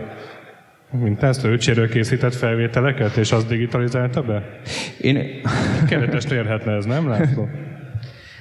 Mint 0.92 1.24
ezt 1.24 1.46
a 1.46 1.48
öccséről 1.48 1.89
készített 1.89 2.36
felvételeket, 2.36 3.16
és 3.16 3.32
azt 3.32 3.48
digitalizálta 3.48 4.22
be? 4.22 4.60
Én... 5.02 5.42
Keretest 5.88 6.32
érhetne 6.32 6.72
ez, 6.72 6.86
nem 6.86 7.08
László? 7.08 7.50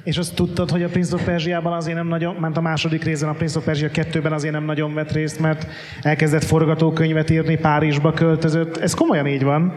És 0.05 0.19
azt 0.19 0.35
tudtad, 0.35 0.71
hogy 0.71 0.83
a 0.83 0.89
Prince 0.89 1.15
of 1.15 1.25
Persia-ban 1.25 1.73
azért 1.73 1.97
nem 1.97 2.07
nagyon, 2.07 2.35
ment 2.35 2.57
a 2.57 2.61
második 2.61 3.05
részben, 3.05 3.31
a 3.31 3.33
Prince 3.33 3.59
of 3.59 3.65
Persia 3.65 3.89
2-ben 3.93 4.33
azért 4.33 4.53
nem 4.53 4.65
nagyon 4.65 4.95
vett 4.95 5.13
részt, 5.13 5.41
mert 5.41 5.67
elkezdett 6.03 6.45
forgatókönyvet 6.45 7.31
írni, 7.31 7.57
Párizsba 7.57 8.13
költözött. 8.13 8.77
Ez 8.77 8.95
komolyan 8.95 9.27
így 9.27 9.43
van. 9.43 9.75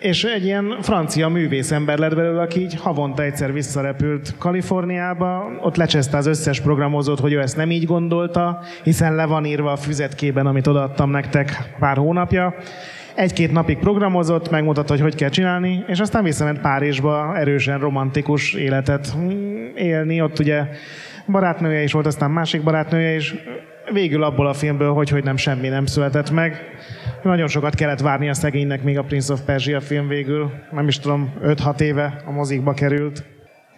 És 0.00 0.24
egy 0.24 0.44
ilyen 0.44 0.76
francia 0.80 1.28
művészember 1.28 1.98
lett 1.98 2.14
belőle, 2.14 2.40
aki 2.40 2.60
így 2.60 2.74
havonta 2.74 3.22
egyszer 3.22 3.52
visszarepült 3.52 4.34
Kaliforniába, 4.38 5.58
ott 5.62 5.76
lecseszte 5.76 6.16
az 6.16 6.26
összes 6.26 6.60
programozót, 6.60 7.20
hogy 7.20 7.32
ő 7.32 7.40
ezt 7.40 7.56
nem 7.56 7.70
így 7.70 7.84
gondolta, 7.84 8.60
hiszen 8.82 9.14
le 9.14 9.24
van 9.26 9.44
írva 9.44 9.72
a 9.72 9.76
füzetkében, 9.76 10.46
amit 10.46 10.66
odaadtam 10.66 11.10
nektek 11.10 11.74
pár 11.78 11.96
hónapja. 11.96 12.54
Egy-két 13.14 13.52
napig 13.52 13.78
programozott, 13.78 14.50
megmutatta, 14.50 14.92
hogy 14.92 15.02
hogy 15.02 15.14
kell 15.14 15.28
csinálni, 15.28 15.84
és 15.86 16.00
aztán 16.00 16.22
visszament 16.22 16.60
Párizsba 16.60 17.36
erősen 17.36 17.78
romantikus 17.78 18.52
életet 18.54 19.16
élni. 19.74 20.20
Ott 20.22 20.38
ugye 20.38 20.62
barátnője 21.26 21.82
is 21.82 21.92
volt, 21.92 22.06
aztán 22.06 22.30
másik 22.30 22.62
barátnője 22.62 23.14
is. 23.14 23.34
végül 23.92 24.22
abból 24.22 24.46
a 24.46 24.52
filmből, 24.52 24.92
hogy, 24.92 25.08
hogy 25.08 25.24
nem 25.24 25.36
semmi 25.36 25.68
nem 25.68 25.86
született 25.86 26.30
meg. 26.30 26.76
Nagyon 27.26 27.48
sokat 27.48 27.74
kellett 27.74 28.00
várni 28.00 28.28
a 28.28 28.34
szegénynek, 28.34 28.82
még 28.82 28.98
a 28.98 29.02
Prince 29.02 29.32
of 29.32 29.40
Persia 29.40 29.80
film 29.80 30.08
végül, 30.08 30.50
nem 30.70 30.88
is 30.88 30.98
tudom, 30.98 31.32
5-6 31.42 31.80
éve 31.80 32.22
a 32.26 32.30
mozikba 32.30 32.74
került. 32.74 33.24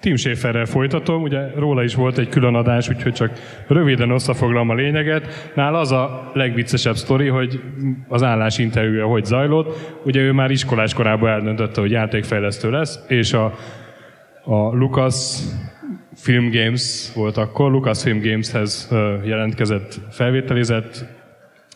Tim 0.00 0.16
Schaferrel 0.16 0.64
folytatom, 0.64 1.22
ugye 1.22 1.50
róla 1.56 1.82
is 1.82 1.94
volt 1.94 2.18
egy 2.18 2.28
külön 2.28 2.54
adás, 2.54 2.88
úgyhogy 2.88 3.12
csak 3.12 3.30
röviden 3.66 4.10
összefoglalom 4.10 4.70
a 4.70 4.74
lényeget. 4.74 5.50
Nál 5.54 5.74
az 5.74 5.92
a 5.92 6.30
legviccesebb 6.34 6.96
sztori, 6.96 7.28
hogy 7.28 7.60
az 8.08 8.22
állásinterjúja 8.22 9.06
hogy 9.06 9.24
zajlott. 9.24 9.96
Ugye 10.04 10.20
ő 10.20 10.32
már 10.32 10.50
iskolás 10.50 10.94
korában 10.94 11.30
eldöntötte, 11.30 11.80
hogy 11.80 11.90
játékfejlesztő 11.90 12.70
lesz, 12.70 12.98
és 13.06 13.32
a, 13.32 13.54
a 14.44 14.76
Lucas 14.76 15.38
Film 16.14 16.50
Games 16.50 17.12
volt 17.14 17.36
akkor, 17.36 17.70
Lucas 17.70 18.02
Film 18.02 18.20
Gameshez 18.20 18.88
jelentkezett, 19.24 20.00
felvételizett, 20.10 21.17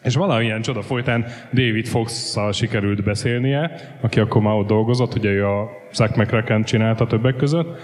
és 0.02 0.14
valamilyen 0.14 0.62
csoda 0.62 0.82
folytán 0.82 1.26
David 1.52 1.86
Fox-szal 1.86 2.52
sikerült 2.52 3.04
beszélnie, 3.04 3.70
aki 4.00 4.20
akkor 4.20 4.42
már 4.42 4.54
ott 4.54 4.66
dolgozott, 4.66 5.14
ugye 5.14 5.30
ő 5.30 5.46
a 5.46 5.70
Zack 5.92 6.16
McCracken 6.16 6.62
csinálta 6.62 7.06
többek 7.06 7.36
között, 7.36 7.80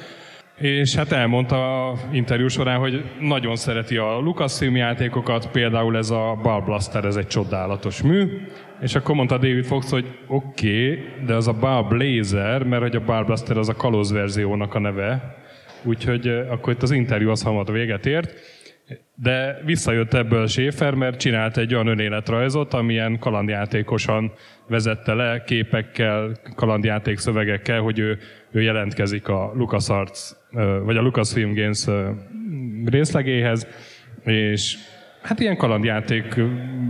és 0.59 0.95
hát 0.95 1.13
elmondta 1.13 1.89
a 1.89 1.99
interjú 2.13 2.49
során, 2.49 2.79
hogy 2.79 3.05
nagyon 3.21 3.57
szereti 3.57 3.97
a 3.97 4.19
Lucasfilm 4.19 4.77
játékokat, 4.77 5.51
például 5.51 5.97
ez 5.97 6.11
a 6.11 6.39
Ball 6.43 6.61
Blaster, 6.61 7.05
ez 7.05 7.17
egy 7.17 7.27
csodálatos 7.27 8.03
mű, 8.03 8.47
és 8.81 8.95
akkor 8.95 9.15
mondta 9.15 9.39
David 9.39 9.65
Fox, 9.65 9.91
hogy 9.91 10.05
oké, 10.27 10.91
okay, 10.91 11.05
de 11.27 11.35
az 11.35 11.49
a 11.49 11.53
Ball 11.53 11.83
Blazer, 11.83 12.63
mert 12.63 12.83
hogy 12.83 12.97
a 12.97 13.05
Ball 13.05 13.25
Blaster 13.25 13.57
az 13.57 13.69
a 13.69 13.75
kalóz 13.75 14.13
verziónak 14.13 14.75
a 14.75 14.79
neve, 14.79 15.37
úgyhogy 15.83 16.29
akkor 16.29 16.73
itt 16.73 16.83
az 16.83 16.91
interjú 16.91 17.31
az 17.31 17.43
hamar 17.43 17.73
véget 17.73 18.07
ért, 18.07 18.35
de 19.15 19.61
visszajött 19.65 20.15
ebből 20.15 20.47
Schaefer, 20.47 20.95
mert 20.95 21.19
csinált 21.19 21.57
egy 21.57 21.75
olyan 21.75 21.87
önéletrajzot, 21.87 22.75
amilyen 22.75 23.19
kalandjátékosan 23.19 24.33
vezette 24.69 25.15
le 25.15 25.43
képekkel, 25.47 26.37
kalandjáték 26.55 27.19
szövegekkel, 27.19 27.81
hogy 27.81 27.99
ő, 27.99 28.19
ő 28.51 28.63
jelentkezik 28.63 29.29
a 29.29 29.53
LucasArts, 29.55 30.19
vagy 30.85 30.97
a 30.97 31.03
Lucasfilm 31.03 31.55
Games 31.55 31.87
részlegéhez, 32.85 33.67
és 34.25 34.77
hát 35.23 35.41
ilyen 35.41 35.57
kalandjáték 35.57 36.41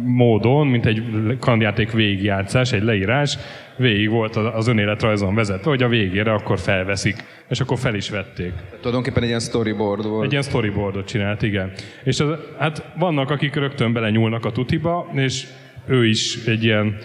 módon, 0.05 0.67
mint 0.67 0.87
egy 0.87 1.03
kalandjáték 1.41 1.93
végigjátszás, 1.93 2.73
egy 2.73 2.83
leírás, 2.83 3.39
végig 3.77 4.09
volt 4.09 4.37
az 4.37 4.69
önéletrajzon 4.69 5.35
vezetve, 5.35 5.71
hogy 5.71 5.83
a 5.83 5.89
végére 5.89 6.33
akkor 6.33 6.59
felveszik, 6.59 7.25
és 7.49 7.61
akkor 7.61 7.79
fel 7.79 7.95
is 7.95 8.11
vették. 8.11 8.53
Tulajdonképpen 8.77 9.23
egy 9.23 9.29
ilyen 9.29 9.41
storyboard 9.41 10.07
volt. 10.07 10.25
Egy 10.25 10.31
ilyen 10.31 10.43
storyboardot 10.43 11.07
csinált, 11.07 11.43
igen. 11.43 11.73
És 12.05 12.21
az, 12.21 12.39
hát 12.59 12.93
vannak, 12.99 13.31
akik 13.31 13.55
rögtön 13.55 13.93
belenyúlnak 13.93 14.45
a 14.45 14.53
tutiba, 14.53 15.11
és 15.15 15.47
ő 15.87 16.07
is 16.07 16.45
egy 16.47 16.65
ilyen 16.65 16.97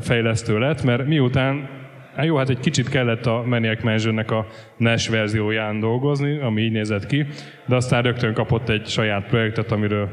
fejlesztő 0.00 0.58
lett, 0.58 0.82
mert 0.82 1.06
miután 1.06 1.68
Hát 2.16 2.24
jó, 2.24 2.36
hát 2.36 2.48
egy 2.48 2.60
kicsit 2.60 2.88
kellett 2.88 3.26
a 3.26 3.42
Maniac 3.46 3.82
Mansion-nek 3.82 4.30
a 4.30 4.46
NES 4.76 5.08
verzióján 5.08 5.80
dolgozni, 5.80 6.38
ami 6.38 6.62
így 6.62 6.72
nézett 6.72 7.06
ki, 7.06 7.26
de 7.66 7.74
aztán 7.74 8.02
rögtön 8.02 8.34
kapott 8.34 8.68
egy 8.68 8.86
saját 8.86 9.26
projektet, 9.26 9.72
amiről 9.72 10.08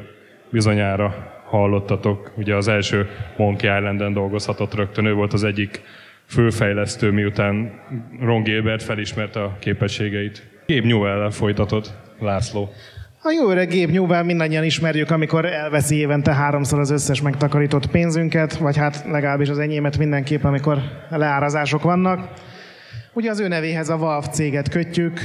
bizonyára 0.49 1.33
hallottatok. 1.45 2.31
Ugye 2.37 2.55
az 2.55 2.67
első 2.67 3.09
Monkey 3.37 3.77
Island-en 3.77 4.13
dolgozhatott 4.13 4.73
rögtön, 4.73 5.05
ő 5.05 5.13
volt 5.13 5.33
az 5.33 5.43
egyik 5.43 5.81
főfejlesztő, 6.27 7.11
miután 7.11 7.71
Ron 8.19 8.43
Gilbert 8.43 8.83
felismerte 8.83 9.43
a 9.43 9.57
képességeit. 9.59 10.51
Gabe 10.67 10.87
Newell-el 10.87 11.31
folytatott 11.31 11.93
László. 12.19 12.69
A 13.21 13.31
jó 13.31 13.49
öreg 13.49 13.69
Gabe 13.69 13.91
Newell 13.91 14.23
mindannyian 14.23 14.63
ismerjük, 14.63 15.11
amikor 15.11 15.45
elveszi 15.45 15.95
évente 15.95 16.33
háromszor 16.33 16.79
az 16.79 16.89
összes 16.89 17.21
megtakarított 17.21 17.87
pénzünket, 17.87 18.57
vagy 18.57 18.77
hát 18.77 19.05
legalábbis 19.07 19.49
az 19.49 19.59
enyémet 19.59 19.97
mindenképp, 19.97 20.43
amikor 20.43 20.77
leárazások 21.09 21.81
vannak. 21.81 22.29
Ugye 23.13 23.29
az 23.29 23.39
ő 23.39 23.47
nevéhez 23.47 23.89
a 23.89 23.97
Valve 23.97 24.27
céget 24.27 24.69
kötjük, 24.69 25.19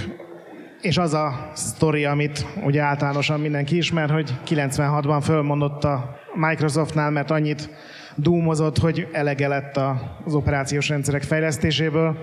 és 0.80 0.98
az 0.98 1.14
a 1.14 1.50
sztori, 1.54 2.04
amit 2.04 2.46
ugye 2.64 2.82
általánosan 2.82 3.40
mindenki 3.40 3.76
ismer, 3.76 4.10
hogy 4.10 4.34
96-ban 4.48 5.20
fölmondott 5.22 5.84
a 5.84 6.18
Microsoftnál, 6.34 7.10
mert 7.10 7.30
annyit 7.30 7.70
dúmozott, 8.18 8.78
hogy 8.78 9.08
elege 9.12 9.48
lett 9.48 9.80
az 10.24 10.34
operációs 10.34 10.88
rendszerek 10.88 11.22
fejlesztéséből. 11.22 12.16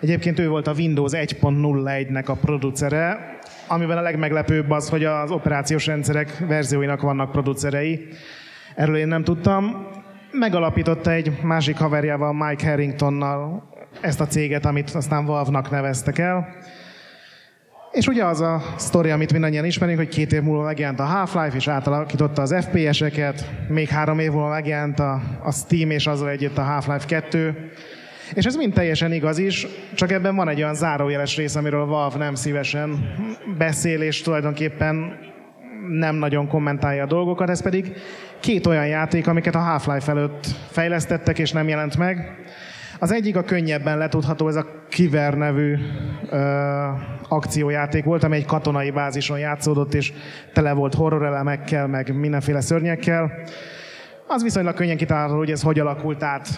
Egyébként 0.00 0.38
ő 0.38 0.48
volt 0.48 0.66
a 0.66 0.72
Windows 0.72 1.12
1.01-nek 1.12 2.26
a 2.26 2.32
producere, 2.32 3.38
amiben 3.66 3.98
a 3.98 4.02
legmeglepőbb 4.02 4.70
az, 4.70 4.88
hogy 4.88 5.04
az 5.04 5.30
operációs 5.30 5.86
rendszerek 5.86 6.44
verzióinak 6.48 7.00
vannak 7.00 7.32
producerei. 7.32 8.08
Erről 8.74 8.96
én 8.96 9.08
nem 9.08 9.24
tudtam. 9.24 9.86
Megalapította 10.30 11.10
egy 11.10 11.32
másik 11.42 11.76
haverjával, 11.76 12.32
Mike 12.32 12.68
Harringtonnal 12.68 13.68
ezt 14.00 14.20
a 14.20 14.26
céget, 14.26 14.64
amit 14.64 14.90
aztán 14.90 15.24
Valve-nak 15.24 15.70
neveztek 15.70 16.18
el. 16.18 16.48
És 17.92 18.06
ugye 18.06 18.24
az 18.24 18.40
a 18.40 18.62
sztori, 18.76 19.10
amit 19.10 19.32
mindannyian 19.32 19.64
ismerünk, 19.64 19.98
hogy 19.98 20.08
két 20.08 20.32
év 20.32 20.42
múlva 20.42 20.62
megjelent 20.62 21.00
a 21.00 21.04
Half-Life, 21.04 21.56
és 21.56 21.68
átalakította 21.68 22.42
az 22.42 22.54
FPS-eket, 22.60 23.50
még 23.68 23.88
három 23.88 24.18
év 24.18 24.30
múlva 24.30 24.48
megjelent 24.48 24.98
a, 24.98 25.22
a 25.42 25.52
Steam, 25.52 25.90
és 25.90 26.06
azzal 26.06 26.28
együtt 26.28 26.58
a 26.58 26.62
Half-Life 26.62 27.06
2. 27.06 27.70
És 28.34 28.44
ez 28.44 28.56
mind 28.56 28.72
teljesen 28.72 29.12
igaz 29.12 29.38
is, 29.38 29.66
csak 29.94 30.12
ebben 30.12 30.36
van 30.36 30.48
egy 30.48 30.62
olyan 30.62 30.74
zárójeles 30.74 31.36
rész, 31.36 31.54
amiről 31.54 31.86
Valve 31.86 32.18
nem 32.18 32.34
szívesen 32.34 33.14
beszél, 33.58 34.02
és 34.02 34.22
tulajdonképpen 34.22 35.18
nem 35.88 36.16
nagyon 36.16 36.48
kommentálja 36.48 37.02
a 37.02 37.06
dolgokat, 37.06 37.50
ez 37.50 37.62
pedig 37.62 37.92
két 38.40 38.66
olyan 38.66 38.86
játék, 38.86 39.26
amiket 39.26 39.54
a 39.54 39.58
Half-Life 39.58 40.10
előtt 40.10 40.46
fejlesztettek, 40.70 41.38
és 41.38 41.52
nem 41.52 41.68
jelent 41.68 41.96
meg. 41.96 42.38
Az 43.00 43.12
egyik 43.12 43.36
a 43.36 43.42
könnyebben 43.42 43.98
letudható, 43.98 44.48
ez 44.48 44.56
a 44.56 44.66
Kiver 44.88 45.34
nevű 45.34 45.76
ö, 46.30 46.38
akciójáték 47.28 48.04
volt, 48.04 48.24
ami 48.24 48.36
egy 48.36 48.46
katonai 48.46 48.90
bázison 48.90 49.38
játszódott, 49.38 49.94
és 49.94 50.12
tele 50.52 50.72
volt 50.72 50.94
horrorelemekkel, 50.94 51.86
meg 51.86 52.16
mindenféle 52.16 52.60
szörnyekkel. 52.60 53.32
Az 54.26 54.42
viszonylag 54.42 54.74
könnyen 54.74 54.96
kitalálható, 54.96 55.38
hogy 55.38 55.50
ez 55.50 55.62
hogy 55.62 55.78
alakult 55.78 56.22
át 56.22 56.48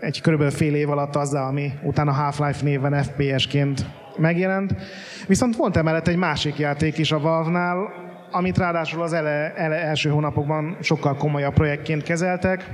egy 0.00 0.20
körülbelül 0.20 0.52
fél 0.52 0.74
év 0.74 0.90
alatt 0.90 1.16
azzal, 1.16 1.46
ami 1.46 1.72
utána 1.82 2.12
Half-Life 2.12 2.64
néven 2.64 3.02
FPS-ként 3.02 3.86
megjelent. 4.16 4.74
Viszont 5.26 5.56
volt 5.56 5.76
emellett 5.76 6.08
egy 6.08 6.16
másik 6.16 6.58
játék 6.58 6.98
is 6.98 7.12
a 7.12 7.18
Valve-nál, 7.18 7.92
amit 8.30 8.58
ráadásul 8.58 9.02
az 9.02 9.12
ele, 9.12 9.54
ele 9.54 9.76
első 9.76 10.10
hónapokban 10.10 10.76
sokkal 10.80 11.16
komolyabb 11.16 11.54
projektként 11.54 12.02
kezeltek. 12.02 12.64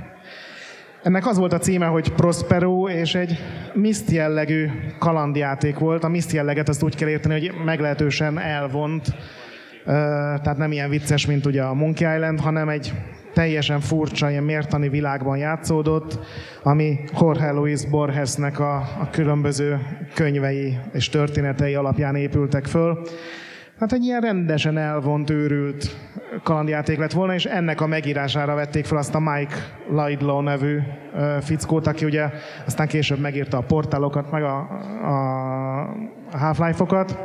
Ennek 1.03 1.27
az 1.27 1.37
volt 1.37 1.53
a 1.53 1.57
címe, 1.57 1.85
hogy 1.85 2.13
Prospero, 2.13 2.89
és 2.89 3.15
egy 3.15 3.37
Mist 3.73 4.11
jellegű 4.11 4.69
kalandjáték 4.99 5.77
volt. 5.77 6.03
A 6.03 6.07
Mist 6.07 6.31
jelleget 6.31 6.69
azt 6.69 6.83
úgy 6.83 6.95
kell 6.95 7.09
érteni, 7.09 7.33
hogy 7.39 7.63
meglehetősen 7.65 8.39
elvont, 8.39 9.15
tehát 9.85 10.57
nem 10.57 10.71
ilyen 10.71 10.89
vicces, 10.89 11.25
mint 11.25 11.45
ugye 11.45 11.63
a 11.63 11.73
Monkey 11.73 12.13
Island, 12.13 12.39
hanem 12.39 12.69
egy 12.69 12.93
teljesen 13.33 13.79
furcsa, 13.79 14.29
ilyen 14.29 14.43
mértani 14.43 14.89
világban 14.89 15.37
játszódott, 15.37 16.19
ami 16.63 16.99
Jorge 17.19 17.51
Luis 17.51 17.85
Borgesnek 17.85 18.59
a, 18.59 18.75
a 18.75 19.09
különböző 19.11 19.79
könyvei 20.13 20.77
és 20.93 21.09
történetei 21.09 21.73
alapján 21.73 22.15
épültek 22.15 22.65
föl. 22.65 23.01
Hát 23.81 23.93
egy 23.93 24.03
ilyen 24.03 24.21
rendesen 24.21 24.77
elvont, 24.77 25.29
őrült 25.29 25.97
kalandjáték 26.43 26.97
lett 26.97 27.11
volna, 27.11 27.33
és 27.33 27.45
ennek 27.45 27.81
a 27.81 27.87
megírására 27.87 28.55
vették 28.55 28.85
fel 28.85 28.97
azt 28.97 29.15
a 29.15 29.19
Mike 29.19 29.55
Laidlaw 29.89 30.41
nevű 30.41 30.79
fickót, 31.39 31.87
aki 31.87 32.05
ugye 32.05 32.29
aztán 32.65 32.87
később 32.87 33.19
megírta 33.19 33.57
a 33.57 33.61
portálokat, 33.61 34.31
meg 34.31 34.43
a, 34.43 34.57
a 36.31 36.37
Half-Life-okat. 36.37 37.17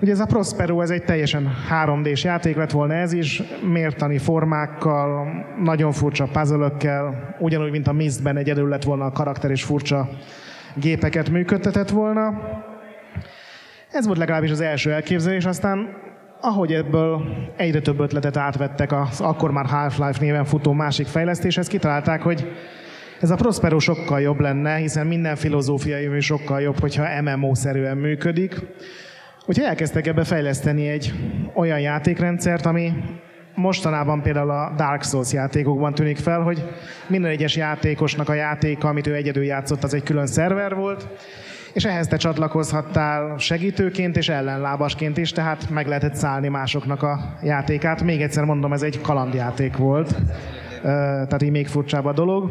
Ugye 0.00 0.12
ez 0.12 0.20
a 0.20 0.26
Prospero, 0.26 0.80
ez 0.80 0.90
egy 0.90 1.04
teljesen 1.04 1.50
3D-s 1.70 2.24
játék 2.24 2.56
lett 2.56 2.70
volna 2.70 2.94
ez 2.94 3.12
is, 3.12 3.42
mértani 3.72 4.18
formákkal, 4.18 5.26
nagyon 5.62 5.92
furcsa 5.92 6.28
puzzle 6.32 6.72
ugyanúgy, 7.38 7.70
mint 7.70 7.88
a 7.88 7.92
Mistben 7.92 8.36
egyedül 8.36 8.68
lett 8.68 8.84
volna 8.84 9.04
a 9.04 9.12
karakter 9.12 9.50
és 9.50 9.62
furcsa 9.62 10.08
gépeket 10.74 11.30
működtetett 11.30 11.90
volna. 11.90 12.38
Ez 13.92 14.06
volt 14.06 14.18
legalábbis 14.18 14.50
az 14.50 14.60
első 14.60 14.92
elképzelés, 14.92 15.44
aztán 15.44 15.96
ahogy 16.40 16.72
ebből 16.72 17.22
egyre 17.56 17.80
több 17.80 18.00
ötletet 18.00 18.36
átvettek 18.36 18.92
az 18.92 19.20
akkor 19.20 19.50
már 19.50 19.66
Half-Life 19.66 20.20
néven 20.20 20.44
futó 20.44 20.72
másik 20.72 21.06
fejlesztéshez, 21.06 21.66
kitalálták, 21.66 22.22
hogy 22.22 22.52
ez 23.20 23.30
a 23.30 23.34
Prospero 23.34 23.78
sokkal 23.78 24.20
jobb 24.20 24.40
lenne, 24.40 24.74
hiszen 24.74 25.06
minden 25.06 25.36
filozófiai 25.36 26.20
sokkal 26.20 26.60
jobb, 26.60 26.78
hogyha 26.78 27.22
MMO-szerűen 27.22 27.96
működik. 27.96 28.54
Úgyhogy 29.46 29.66
elkezdtek 29.66 30.06
ebbe 30.06 30.24
fejleszteni 30.24 30.88
egy 30.88 31.12
olyan 31.54 31.80
játékrendszert, 31.80 32.66
ami 32.66 32.92
mostanában 33.54 34.22
például 34.22 34.50
a 34.50 34.72
Dark 34.76 35.02
Souls 35.02 35.32
játékokban 35.32 35.94
tűnik 35.94 36.16
fel, 36.16 36.40
hogy 36.40 36.62
minden 37.06 37.30
egyes 37.30 37.56
játékosnak 37.56 38.28
a 38.28 38.34
játéka, 38.34 38.88
amit 38.88 39.06
ő 39.06 39.14
egyedül 39.14 39.44
játszott, 39.44 39.84
az 39.84 39.94
egy 39.94 40.02
külön 40.02 40.26
szerver 40.26 40.74
volt, 40.74 41.08
és 41.72 41.84
ehhez 41.84 42.06
te 42.06 42.16
csatlakozhattál 42.16 43.38
segítőként 43.38 44.16
és 44.16 44.28
ellenlábasként 44.28 45.16
is, 45.16 45.32
tehát 45.32 45.70
meg 45.70 45.86
lehetett 45.86 46.14
szállni 46.14 46.48
másoknak 46.48 47.02
a 47.02 47.36
játékát. 47.42 48.02
Még 48.02 48.22
egyszer 48.22 48.44
mondom, 48.44 48.72
ez 48.72 48.82
egy 48.82 49.00
kalandjáték 49.00 49.76
volt, 49.76 50.14
tehát 50.82 51.42
így 51.42 51.50
még 51.50 51.66
furcsább 51.66 52.04
a 52.04 52.12
dolog. 52.12 52.50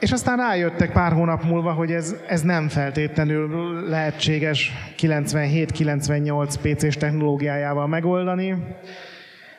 És 0.00 0.12
aztán 0.12 0.36
rájöttek 0.36 0.92
pár 0.92 1.12
hónap 1.12 1.44
múlva, 1.44 1.72
hogy 1.72 1.92
ez, 1.92 2.16
ez 2.28 2.42
nem 2.42 2.68
feltétlenül 2.68 3.48
lehetséges 3.88 4.72
97-98 4.98 6.54
PC-s 6.62 6.96
technológiájával 6.96 7.86
megoldani, 7.86 8.56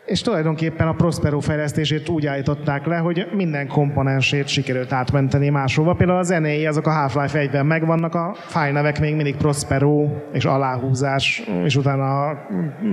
és 0.09 0.21
tulajdonképpen 0.21 0.87
a 0.87 0.93
Prospero 0.93 1.39
fejlesztését 1.39 2.09
úgy 2.09 2.25
állították 2.25 2.85
le, 2.85 2.97
hogy 2.97 3.27
minden 3.33 3.67
komponensét 3.67 4.47
sikerült 4.47 4.91
átmenteni 4.91 5.49
máshova. 5.49 5.93
Például 5.93 6.19
a 6.19 6.23
zenéi, 6.23 6.65
azok 6.65 6.87
a 6.87 6.91
Half-Life 6.91 7.47
1-ben 7.47 7.65
megvannak, 7.65 8.15
a 8.15 8.35
fájlnevek 8.35 8.99
még 8.99 9.15
mindig 9.15 9.35
Prospero 9.35 10.07
és 10.33 10.45
aláhúzás, 10.45 11.43
és 11.63 11.75
utána 11.75 12.27
a 12.27 12.47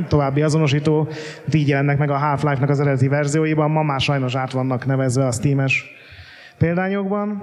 további 0.09 0.43
azonosító, 0.43 1.09
így 1.53 1.69
jelennek 1.69 1.99
meg 1.99 2.11
a 2.11 2.17
Half-Life-nak 2.17 2.71
az 2.71 2.81
eredeti 2.81 3.09
verzióiban, 3.09 3.71
ma 3.71 3.83
már 3.83 4.01
sajnos 4.01 4.37
át 4.37 4.53
vannak 4.53 4.87
nevezve 4.87 5.27
a 5.27 5.33
Steam-es 5.33 5.85
példányokban. 6.59 7.43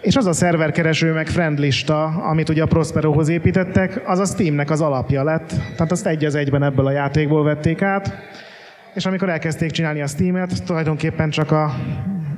És 0.00 0.16
az 0.16 0.26
a 0.26 0.32
szerverkereső 0.32 1.12
meg 1.12 1.26
friendlista, 1.26 2.04
amit 2.04 2.48
ugye 2.48 2.62
a 2.62 2.66
Prosperohoz 2.66 3.28
építettek, 3.28 4.02
az 4.06 4.18
a 4.18 4.24
Steamnek 4.24 4.70
az 4.70 4.80
alapja 4.80 5.22
lett. 5.24 5.48
Tehát 5.76 5.92
azt 5.92 6.06
egy 6.06 6.24
az 6.24 6.34
egyben 6.34 6.62
ebből 6.62 6.86
a 6.86 6.90
játékból 6.90 7.44
vették 7.44 7.82
át 7.82 8.12
és 8.98 9.06
amikor 9.06 9.28
elkezdték 9.28 9.70
csinálni 9.70 10.00
a 10.00 10.06
Steam-et, 10.06 10.64
tulajdonképpen 10.64 11.30
csak 11.30 11.50
a, 11.50 11.74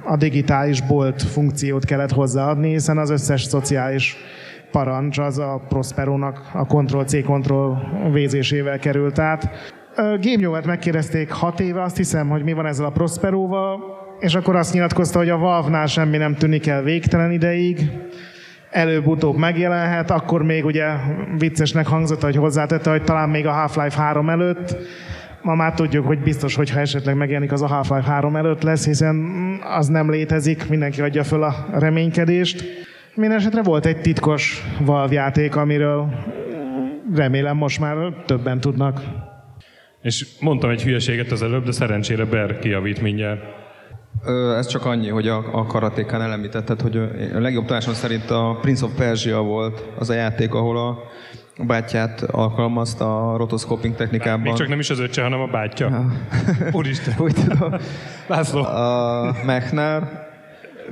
a 0.04 0.16
digitális 0.16 0.82
bolt 0.82 1.22
funkciót 1.22 1.84
kellett 1.84 2.10
hozzáadni, 2.10 2.70
hiszen 2.70 2.98
az 2.98 3.10
összes 3.10 3.42
szociális 3.42 4.16
parancs 4.70 5.18
az 5.18 5.38
a 5.38 5.62
Prosperónak 5.68 6.50
a 6.52 6.64
Ctrl-C, 6.64 7.22
Ctrl-vézésével 7.22 8.78
került 8.78 9.18
át. 9.18 9.50
Game 9.96 10.60
megkérdezték 10.64 11.30
hat 11.30 11.60
éve, 11.60 11.82
azt 11.82 11.96
hiszem, 11.96 12.28
hogy 12.28 12.42
mi 12.42 12.52
van 12.52 12.66
ezzel 12.66 12.86
a 12.86 12.90
Prosperóval, 12.90 13.80
és 14.18 14.34
akkor 14.34 14.56
azt 14.56 14.72
nyilatkozta, 14.72 15.18
hogy 15.18 15.30
a 15.30 15.38
Valve-nál 15.38 15.86
semmi 15.86 16.16
nem 16.16 16.34
tűnik 16.34 16.66
el 16.66 16.82
végtelen 16.82 17.30
ideig, 17.30 17.90
előbb-utóbb 18.70 19.36
megjelenhet, 19.36 20.10
akkor 20.10 20.42
még 20.42 20.64
ugye 20.64 20.86
viccesnek 21.38 21.86
hangzott, 21.86 22.22
hogy 22.22 22.36
hozzátette, 22.36 22.90
hogy 22.90 23.04
talán 23.04 23.28
még 23.28 23.46
a 23.46 23.52
Half-Life 23.52 24.02
3 24.02 24.28
előtt, 24.28 24.76
ma 25.42 25.54
már 25.54 25.74
tudjuk, 25.74 26.06
hogy 26.06 26.18
biztos, 26.18 26.54
hogy 26.54 26.70
ha 26.70 26.80
esetleg 26.80 27.16
megjelenik 27.16 27.52
az 27.52 27.62
a 27.62 27.66
Half-Life 27.66 28.10
3 28.10 28.36
előtt 28.36 28.62
lesz, 28.62 28.84
hiszen 28.84 29.16
az 29.78 29.86
nem 29.86 30.10
létezik, 30.10 30.68
mindenki 30.68 31.00
adja 31.00 31.24
föl 31.24 31.42
a 31.42 31.66
reménykedést. 31.72 32.64
Mindenesetre 33.14 33.62
volt 33.62 33.86
egy 33.86 34.00
titkos 34.00 34.64
Valve 34.80 35.14
játék, 35.14 35.56
amiről 35.56 36.08
remélem 37.14 37.56
most 37.56 37.80
már 37.80 37.96
többen 38.26 38.60
tudnak. 38.60 39.00
És 40.02 40.26
mondtam 40.40 40.70
egy 40.70 40.82
hülyeséget 40.82 41.30
az 41.30 41.42
előbb, 41.42 41.64
de 41.64 41.72
szerencsére 41.72 42.24
Ber 42.24 42.58
kijavít 42.58 43.00
mindjárt. 43.00 43.40
Ez 44.56 44.66
csak 44.66 44.84
annyi, 44.84 45.08
hogy 45.08 45.28
a, 45.28 45.44
a 45.52 45.66
karatékán 45.66 46.22
elemítetted, 46.22 46.80
hogy 46.80 46.96
a 47.34 47.38
legjobb 47.38 47.66
tanácsom 47.66 47.94
szerint 47.94 48.30
a 48.30 48.58
Prince 48.60 48.84
of 48.84 48.94
Persia 48.96 49.40
volt 49.40 49.88
az 49.98 50.10
a 50.10 50.14
játék, 50.14 50.54
ahol 50.54 50.76
a 50.76 50.98
bátyját 51.66 52.22
alkalmazta 52.22 53.32
a 53.32 53.36
rotoscoping 53.36 53.94
technikában. 53.94 54.40
Még 54.40 54.52
csak 54.52 54.68
nem 54.68 54.78
is 54.78 54.90
az 54.90 54.98
öccse, 54.98 55.22
hanem 55.22 55.40
a 55.40 55.46
bátyja. 55.46 55.88
Ja. 55.88 56.12
Úristen. 56.78 57.14
Úgy 57.18 57.34
tudom. 57.34 57.74
László. 58.26 58.62
A 58.62 59.36
Mechner. 59.44 60.28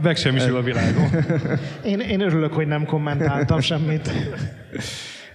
Meg 0.03 0.17
sem 0.17 0.37
is 0.37 0.43
a 0.43 0.63
világon. 0.63 1.09
Én, 1.85 2.01
én 2.01 2.21
örülök, 2.21 2.53
hogy 2.53 2.67
nem 2.67 2.85
kommentáltam 2.85 3.61
semmit. 3.61 4.11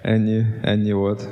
Ennyi, 0.02 0.42
ennyi 0.62 0.92
volt. 0.92 1.30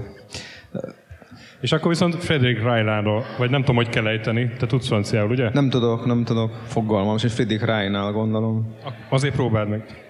És 1.62 1.72
akkor 1.72 1.89
viszont 1.89 2.16
Frederick 2.16 2.64
Reinárról, 2.64 3.26
vagy 3.38 3.49
nem 3.49 3.60
tudom, 3.60 3.76
hogy 3.76 3.89
kell 3.89 4.08
ejteni. 4.08 4.52
Te 4.58 4.66
tudsz 4.66 4.88
franciául, 4.88 5.30
ugye? 5.30 5.49
Nem 5.54 5.70
tudok, 5.70 6.06
nem 6.06 6.24
tudok. 6.24 6.52
Fogalmam, 6.66 7.16
és 7.24 7.34
Friedrich 7.34 7.66
Reinál 7.66 8.12
gondolom. 8.12 8.76
Azért 9.10 9.36
próbáld 9.36 9.70
meg. 9.70 10.01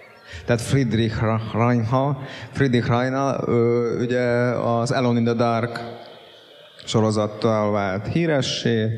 Tehát 0.46 0.62
Friedrich 0.62 1.24
Reinha, 1.54 2.22
Friedrich 2.52 2.88
Reina, 2.88 3.40
ő, 3.48 3.98
ugye 4.00 4.22
az 4.56 4.92
Alone 4.92 5.20
in 5.20 5.26
the 5.26 5.34
Dark 5.34 5.80
sorozattal 6.86 7.72
vált 7.72 8.08
híressé, 8.08 8.90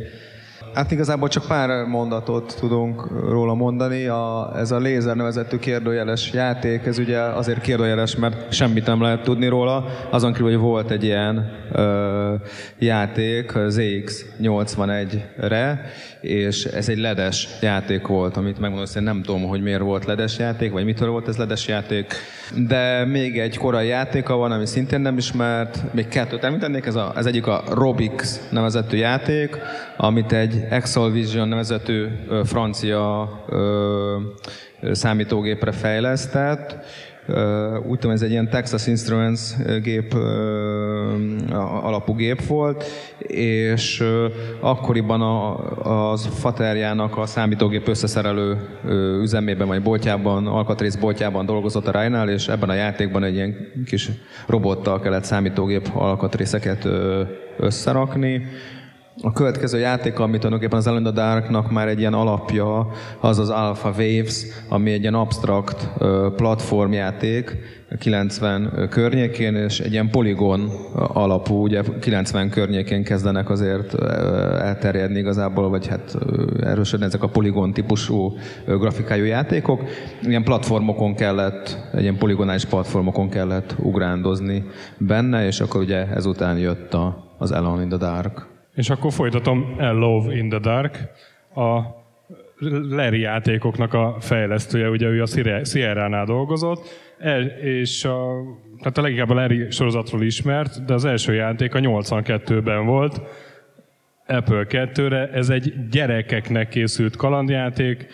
Hát 0.73 0.91
igazából 0.91 1.27
csak 1.27 1.47
pár 1.47 1.85
mondatot 1.85 2.55
tudunk 2.59 3.07
róla 3.29 3.53
mondani. 3.53 4.05
A, 4.05 4.51
ez 4.55 4.71
a 4.71 4.77
lézer 4.77 5.15
nevezetű 5.15 5.57
kérdőjeles 5.57 6.31
játék, 6.31 6.85
ez 6.85 6.97
ugye 6.97 7.19
azért 7.19 7.61
kérdőjeles, 7.61 8.15
mert 8.15 8.53
semmit 8.53 8.85
nem 8.85 9.01
lehet 9.01 9.23
tudni 9.23 9.47
róla. 9.47 9.85
Azon 10.09 10.33
kívül, 10.33 10.51
hogy 10.51 10.59
volt 10.59 10.91
egy 10.91 11.03
ilyen 11.03 11.51
ö, 11.71 12.33
játék 12.79 13.51
ZX81-re, 13.55 15.85
és 16.23 16.65
ez 16.65 16.89
egy 16.89 16.97
ledes 16.97 17.47
játék 17.61 18.07
volt, 18.07 18.37
amit 18.37 18.59
megmondom, 18.59 18.87
hogy 18.93 19.03
nem 19.03 19.21
tudom, 19.21 19.43
hogy 19.43 19.61
miért 19.61 19.81
volt 19.81 20.05
ledes 20.05 20.37
játék, 20.37 20.71
vagy 20.71 20.85
mitől 20.85 21.09
volt 21.09 21.27
ez 21.27 21.37
ledes 21.37 21.67
játék. 21.67 22.13
De 22.67 23.05
még 23.05 23.39
egy 23.39 23.57
korai 23.57 23.87
játéka 23.87 24.35
van, 24.35 24.51
ami 24.51 24.65
szintén 24.65 24.99
nem 24.99 25.17
ismert. 25.17 25.93
Még 25.93 26.07
kettőt 26.07 26.43
említenék, 26.43 26.85
ez, 26.85 26.95
a, 26.95 27.13
ez 27.15 27.25
egyik 27.25 27.47
a 27.47 27.63
Robix 27.69 28.47
nevezetű 28.49 28.97
játék, 28.97 29.57
amit 29.97 30.31
egy 30.31 30.63
Excel 30.69 31.09
Vision 31.09 31.47
nevezetű 31.47 32.05
francia 32.43 33.29
számítógépre 34.91 35.71
fejlesztett. 35.71 36.75
Úgy 37.87 37.99
tudom, 37.99 38.11
ez 38.15 38.21
egy 38.21 38.31
ilyen 38.31 38.49
Texas 38.49 38.87
Instruments 38.87 39.39
gép 39.81 40.13
alapú 41.83 42.13
gép 42.13 42.45
volt, 42.45 42.83
és 43.27 44.03
akkoriban 44.59 45.21
a, 45.21 46.11
az 46.11 46.25
Faterjának 46.25 47.17
a 47.17 47.25
számítógép 47.25 47.87
összeszerelő 47.87 48.57
üzemében 49.21 49.67
vagy 49.67 49.81
boltjában, 49.81 50.47
alkatrész 50.47 50.95
boltjában 50.95 51.45
dolgozott 51.45 51.87
a 51.87 51.91
Reinál, 51.91 52.29
és 52.29 52.47
ebben 52.47 52.69
a 52.69 52.73
játékban 52.73 53.23
egy 53.23 53.35
ilyen 53.35 53.55
kis 53.85 54.09
robottal 54.47 54.99
kellett 54.99 55.23
számítógép 55.23 55.89
alkatrészeket 55.93 56.87
összerakni 57.57 58.45
a 59.21 59.31
következő 59.31 59.79
játék, 59.79 60.19
amit 60.19 60.35
tulajdonképpen 60.35 60.77
az 60.77 60.87
Alone 60.87 61.11
Darknak 61.11 61.71
már 61.71 61.87
egy 61.87 61.99
ilyen 61.99 62.13
alapja, 62.13 62.87
az 63.19 63.39
az 63.39 63.49
Alpha 63.49 63.89
Waves, 63.89 64.45
ami 64.69 64.91
egy 64.91 65.01
ilyen 65.01 65.13
abstrakt 65.13 65.89
platformjáték, 66.35 67.57
90 67.99 68.87
környékén, 68.89 69.55
és 69.55 69.79
egy 69.79 69.91
ilyen 69.91 70.09
poligon 70.09 70.71
alapú, 70.93 71.61
ugye 71.63 71.81
90 71.99 72.49
környékén 72.49 73.03
kezdenek 73.03 73.49
azért 73.49 73.93
elterjedni 74.59 75.19
igazából, 75.19 75.69
vagy 75.69 75.87
hát 75.87 76.17
erősödni 76.63 77.05
ezek 77.05 77.23
a 77.23 77.29
poligon 77.29 77.73
típusú 77.73 78.37
grafikájú 78.65 79.23
játékok. 79.23 79.81
Ilyen 80.21 80.43
platformokon 80.43 81.15
kellett, 81.15 81.77
egy 81.93 82.01
ilyen 82.01 82.17
poligonális 82.17 82.65
platformokon 82.65 83.29
kellett 83.29 83.75
ugrándozni 83.77 84.63
benne, 84.97 85.45
és 85.45 85.59
akkor 85.59 85.81
ugye 85.81 86.07
ezután 86.07 86.57
jött 86.57 86.93
a, 86.93 87.33
az 87.37 87.51
Alone 87.51 87.81
in 87.81 87.89
the 87.89 87.97
Dark. 87.97 88.52
És 88.75 88.89
akkor 88.89 89.11
folytatom 89.11 89.75
El 89.77 89.93
Love 89.93 90.35
in 90.35 90.49
the 90.49 90.59
Dark, 90.59 91.09
a 91.55 92.01
Larry 92.89 93.19
játékoknak 93.19 93.93
a 93.93 94.17
fejlesztője, 94.19 94.89
ugye 94.89 95.07
ő 95.07 95.21
a 95.21 95.25
Sierra-nál 95.63 96.25
dolgozott, 96.25 96.89
és 97.61 98.05
a, 98.05 98.41
tehát 98.79 98.97
a 98.97 99.01
leginkább 99.01 99.29
a 99.29 99.33
Larry 99.33 99.71
sorozatról 99.71 100.23
ismert, 100.23 100.85
de 100.85 100.93
az 100.93 101.05
első 101.05 101.33
játék 101.33 101.75
a 101.75 101.79
82-ben 101.79 102.85
volt, 102.85 103.21
Apple 104.27 104.65
2-re. 104.69 105.29
Ez 105.29 105.49
egy 105.49 105.89
gyerekeknek 105.89 106.69
készült 106.69 107.15
kalandjáték, 107.15 108.07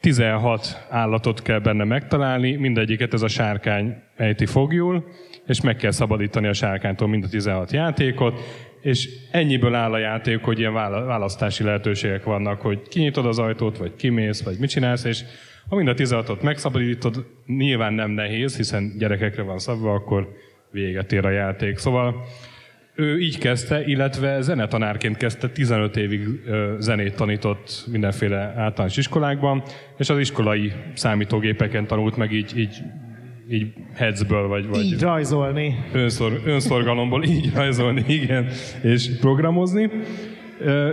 16 0.00 0.86
állatot 0.90 1.42
kell 1.42 1.58
benne 1.58 1.84
megtalálni, 1.84 2.56
mindegyiket 2.56 3.12
ez 3.14 3.22
a 3.22 3.28
sárkány 3.28 4.02
ejti 4.16 4.46
fogjul, 4.46 5.04
és 5.46 5.60
meg 5.60 5.76
kell 5.76 5.90
szabadítani 5.90 6.46
a 6.46 6.52
sárkánytól 6.52 7.08
mind 7.08 7.24
a 7.24 7.28
16 7.28 7.72
játékot, 7.72 8.40
és 8.82 9.08
ennyiből 9.30 9.74
áll 9.74 9.92
a 9.92 9.98
játék, 9.98 10.42
hogy 10.42 10.58
ilyen 10.58 10.72
választási 10.72 11.64
lehetőségek 11.64 12.24
vannak, 12.24 12.60
hogy 12.60 12.88
kinyitod 12.88 13.26
az 13.26 13.38
ajtót, 13.38 13.76
vagy 13.76 13.94
kimész, 13.96 14.42
vagy 14.42 14.56
mit 14.58 14.70
csinálsz, 14.70 15.04
és 15.04 15.22
ha 15.68 15.76
mind 15.76 15.88
a 15.88 15.94
16-ot 15.94 16.42
megszabadítod, 16.42 17.26
nyilván 17.46 17.92
nem 17.92 18.10
nehéz, 18.10 18.56
hiszen 18.56 18.94
gyerekekre 18.98 19.42
van 19.42 19.58
szabva, 19.58 19.92
akkor 19.92 20.32
véget 20.70 21.12
ér 21.12 21.24
a 21.24 21.30
játék. 21.30 21.78
Szóval 21.78 22.24
ő 22.94 23.20
így 23.20 23.38
kezdte, 23.38 23.84
illetve 23.84 24.40
zenetanárként 24.40 25.16
kezdte, 25.16 25.48
15 25.48 25.96
évig 25.96 26.28
zenét 26.78 27.16
tanított 27.16 27.84
mindenféle 27.90 28.54
általános 28.56 28.96
iskolákban, 28.96 29.62
és 29.98 30.08
az 30.08 30.18
iskolai 30.18 30.72
számítógépeken 30.94 31.86
tanult 31.86 32.16
meg 32.16 32.32
így, 32.32 32.58
így 32.58 32.82
így 33.50 33.72
headsből, 33.94 34.48
vagy, 34.48 34.66
vagy 34.66 34.84
így 34.84 35.00
rajzolni. 35.00 35.84
Önszor, 35.92 36.40
önszorgalomból 36.44 37.24
így 37.24 37.54
rajzolni, 37.54 38.04
igen, 38.06 38.48
és 38.82 39.10
programozni. 39.20 39.90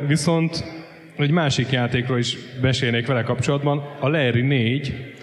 Viszont 0.07 0.63
egy 1.17 1.31
másik 1.31 1.69
játékról 1.71 2.17
is 2.17 2.37
beszélnék 2.61 3.07
vele 3.07 3.23
kapcsolatban, 3.23 3.83
a 3.99 4.07
Larry 4.07 4.41
4, 4.41 5.13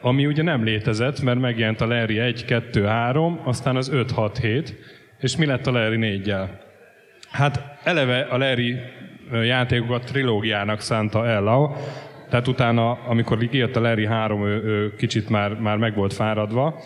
ami 0.00 0.26
ugye 0.26 0.42
nem 0.42 0.64
létezett, 0.64 1.22
mert 1.22 1.40
megjelent 1.40 1.80
a 1.80 1.86
Larry 1.86 2.18
1, 2.18 2.44
2, 2.44 2.84
3, 2.84 3.40
aztán 3.44 3.76
az 3.76 3.88
5, 3.88 4.10
6, 4.10 4.38
7, 4.38 4.74
és 5.20 5.36
mi 5.36 5.46
lett 5.46 5.66
a 5.66 5.70
Larry 5.70 5.98
4-jel? 6.00 6.48
Hát 7.30 7.78
eleve 7.84 8.20
a 8.20 8.36
Larry 8.36 8.76
játékokat 9.44 10.04
trilógiának 10.04 10.80
szánta 10.80 11.26
el, 11.26 11.46
tehát 12.32 12.48
utána, 12.48 12.90
amikor 12.90 13.48
kijött 13.48 13.76
a 13.76 13.80
Larry 13.80 14.06
3, 14.06 14.46
ő, 14.46 14.62
ő 14.62 14.94
kicsit 14.94 15.28
már, 15.28 15.54
már 15.54 15.76
meg 15.76 15.94
volt 15.94 16.12
fáradva, 16.12 16.80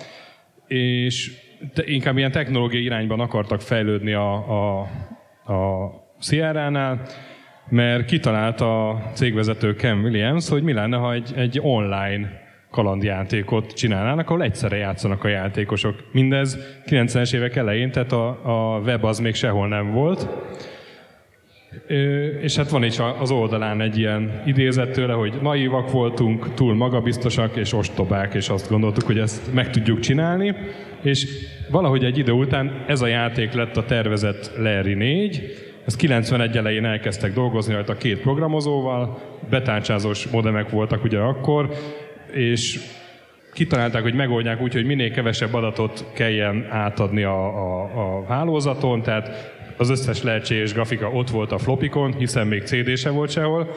és 0.66 1.32
inkább 1.84 2.16
ilyen 2.16 2.30
technológiai 2.30 2.82
irányban 2.82 3.20
akartak 3.20 3.61
fejlődni 3.61 4.12
a, 4.12 4.32
a, 4.32 4.80
a 5.53 5.90
Sierra-nál, 6.20 7.01
mert 7.68 8.05
kitalálta 8.05 8.88
a 8.88 9.11
cégvezető 9.12 9.74
Ken 9.74 9.99
Williams, 9.99 10.49
hogy 10.49 10.62
mi 10.62 10.72
lenne, 10.72 10.97
ha 10.97 11.12
egy, 11.12 11.32
egy 11.36 11.59
online 11.62 12.30
kalandjátékot 12.70 13.72
csinálnának, 13.72 14.30
ahol 14.30 14.42
egyszerre 14.42 14.76
játszanak 14.76 15.24
a 15.24 15.28
játékosok. 15.28 15.94
Mindez 16.12 16.59
90-es 16.86 17.34
évek 17.34 17.57
elején, 17.57 17.90
tehát 17.90 18.12
a, 18.12 18.28
a 18.74 18.80
web 18.80 19.05
az 19.05 19.18
még 19.18 19.34
sehol 19.34 19.68
nem 19.68 19.92
volt. 19.92 20.28
És 22.40 22.56
hát 22.56 22.70
van 22.70 22.84
is 22.84 22.98
az 23.20 23.30
oldalán 23.30 23.80
egy 23.80 23.98
ilyen 23.98 24.42
idézet 24.46 24.92
tőle, 24.92 25.12
hogy 25.12 25.34
naívak 25.42 25.90
voltunk, 25.90 26.54
túl 26.54 26.74
magabiztosak 26.74 27.56
és 27.56 27.72
ostobák, 27.72 28.34
és 28.34 28.48
azt 28.48 28.68
gondoltuk, 28.70 29.04
hogy 29.04 29.18
ezt 29.18 29.54
meg 29.54 29.70
tudjuk 29.70 30.00
csinálni. 30.00 30.54
És 31.02 31.26
valahogy 31.70 32.04
egy 32.04 32.18
idő 32.18 32.32
után 32.32 32.84
ez 32.86 33.00
a 33.00 33.06
játék 33.06 33.52
lett 33.52 33.76
a 33.76 33.84
tervezett 33.84 34.52
Larry 34.56 34.94
4, 34.94 35.64
ezt 35.86 35.96
91 35.96 36.56
elején 36.56 36.84
elkezdtek 36.84 37.32
dolgozni 37.32 37.74
rajta 37.74 37.96
két 37.96 38.20
programozóval, 38.20 39.18
betárcsázós 39.50 40.26
modemek 40.26 40.70
voltak 40.70 41.04
ugye 41.04 41.18
akkor, 41.18 41.70
és 42.32 42.80
kitalálták, 43.52 44.02
hogy 44.02 44.14
megoldják 44.14 44.60
úgy, 44.60 44.72
hogy 44.72 44.84
minél 44.84 45.10
kevesebb 45.10 45.54
adatot 45.54 46.04
kelljen 46.14 46.66
átadni 46.70 47.22
a, 47.22 47.46
a, 47.46 47.82
a 47.82 48.24
hálózaton, 48.28 49.02
tehát 49.02 49.55
az 49.76 49.90
összes 49.90 50.22
lehetséges 50.22 50.72
grafika 50.72 51.10
ott 51.10 51.30
volt 51.30 51.52
a 51.52 51.58
flopikon, 51.58 52.14
hiszen 52.14 52.46
még 52.46 52.62
CD 52.62 52.96
se 52.96 53.10
volt 53.10 53.30
sehol, 53.30 53.70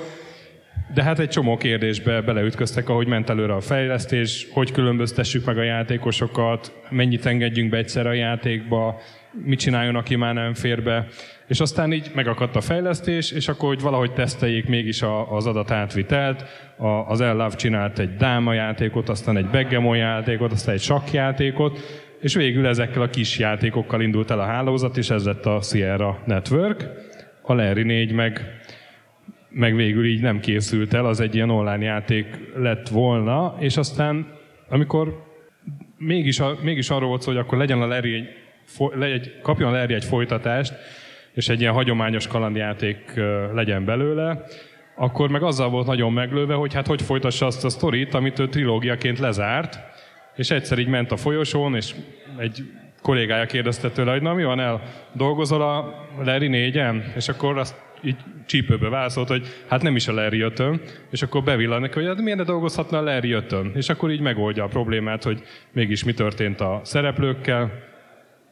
de 0.93 1.03
hát 1.03 1.19
egy 1.19 1.29
csomó 1.29 1.57
kérdésbe 1.57 2.21
beleütköztek, 2.21 2.89
ahogy 2.89 3.07
ment 3.07 3.29
előre 3.29 3.53
a 3.53 3.61
fejlesztés, 3.61 4.47
hogy 4.51 4.71
különböztessük 4.71 5.45
meg 5.45 5.57
a 5.57 5.63
játékosokat, 5.63 6.73
mennyit 6.89 7.25
engedjünk 7.25 7.69
be 7.69 7.77
egyszer 7.77 8.07
a 8.07 8.13
játékba, 8.13 8.99
mit 9.43 9.59
csináljon, 9.59 9.95
aki 9.95 10.15
már 10.15 10.33
nem 10.33 10.53
fér 10.53 10.83
be. 10.83 11.07
És 11.47 11.59
aztán 11.59 11.93
így 11.93 12.11
megakadt 12.13 12.55
a 12.55 12.61
fejlesztés, 12.61 13.31
és 13.31 13.47
akkor, 13.47 13.69
hogy 13.69 13.81
valahogy 13.81 14.13
teszteljék 14.13 14.67
mégis 14.67 15.01
a, 15.01 15.35
az 15.35 15.45
adat 15.45 15.71
átvitelt. 15.71 16.43
A, 16.77 16.87
az 16.87 17.19
Love 17.19 17.55
csinált 17.55 17.99
egy 17.99 18.15
dáma 18.15 18.53
játékot, 18.53 19.09
aztán 19.09 19.37
egy 19.37 19.47
backgammon 19.47 19.97
játékot, 19.97 20.51
aztán 20.51 20.75
egy 20.75 20.81
sakkjátékot, 20.81 21.79
és 22.22 22.34
végül 22.34 22.67
ezekkel 22.67 23.01
a 23.01 23.09
kis 23.09 23.39
játékokkal 23.39 24.01
indult 24.01 24.32
el 24.32 24.39
a 24.39 24.45
hálózat, 24.45 24.97
és 24.97 25.09
ez 25.09 25.26
lett 25.26 25.45
a 25.45 25.61
Sierra 25.61 26.20
Network. 26.26 26.88
A 27.41 27.53
Larry 27.53 27.84
4 27.84 28.11
meg, 28.11 28.59
meg 29.49 29.76
végül 29.76 30.05
így 30.05 30.22
nem 30.22 30.39
készült 30.39 30.93
el, 30.93 31.05
az 31.05 31.20
egy 31.20 31.36
ilyen 31.36 31.49
online 31.49 31.84
játék 31.84 32.26
lett 32.55 32.88
volna, 32.88 33.55
és 33.59 33.78
aztán 33.78 34.38
amikor 34.70 35.28
mégis, 35.97 36.41
mégis 36.61 36.89
arról 36.89 37.09
volt 37.09 37.22
szó, 37.22 37.32
hogy 37.32 37.39
akkor 37.39 37.57
legyen 37.57 37.82
a 37.82 37.88
Larry 37.88 38.13
egy, 38.13 39.01
egy, 39.01 39.39
kapjon 39.41 39.70
a 39.70 39.78
Larry 39.78 39.93
egy 39.93 40.05
folytatást, 40.05 40.74
és 41.34 41.49
egy 41.49 41.59
ilyen 41.59 41.74
hagyományos 41.74 42.28
kalandjáték 42.28 43.13
legyen 43.53 43.86
belőle, 43.86 44.43
akkor 44.95 45.30
meg 45.30 45.43
azzal 45.43 45.70
volt 45.70 45.88
nagyon 45.88 46.13
meglőve, 46.13 46.53
hogy 46.53 46.74
hát 46.74 46.88
hogy 46.88 47.01
folytassa 47.01 47.45
azt 47.45 47.65
a 47.65 47.70
sztorit, 47.70 48.13
amit 48.13 48.39
ő 48.39 48.47
trilógiaként 48.47 49.20
lezárt, 49.20 49.80
és 50.39 50.51
egyszer 50.51 50.79
így 50.79 50.87
ment 50.87 51.11
a 51.11 51.17
folyosón, 51.17 51.75
és 51.75 51.95
egy 52.37 52.63
kollégája 53.01 53.45
kérdezte 53.45 53.89
tőle, 53.89 54.11
hogy 54.11 54.21
na 54.21 54.33
mi 54.33 54.43
van 54.43 54.59
el, 54.59 54.81
dolgozol 55.13 55.61
a 55.61 56.07
Larry 56.23 56.47
4 56.47 56.81
És 57.15 57.27
akkor 57.27 57.57
azt 57.57 57.75
így 58.03 58.15
csípőbe 58.45 58.89
válaszolt, 58.89 59.27
hogy 59.27 59.47
hát 59.67 59.81
nem 59.81 59.95
is 59.95 60.07
a 60.07 60.13
Larry 60.13 60.41
5 60.41 60.63
és 61.11 61.21
akkor 61.21 61.43
bevillan 61.43 61.81
neki, 61.81 61.93
hogy 61.93 62.07
hát 62.07 62.21
miért 62.21 62.37
ne 62.37 62.43
dolgozhatna 62.43 62.97
a 62.97 63.01
Larry 63.01 63.31
5 63.31 63.55
És 63.73 63.89
akkor 63.89 64.11
így 64.11 64.19
megoldja 64.19 64.63
a 64.63 64.67
problémát, 64.67 65.23
hogy 65.23 65.43
mégis 65.71 66.03
mi 66.03 66.13
történt 66.13 66.61
a 66.61 66.81
szereplőkkel, 66.83 67.71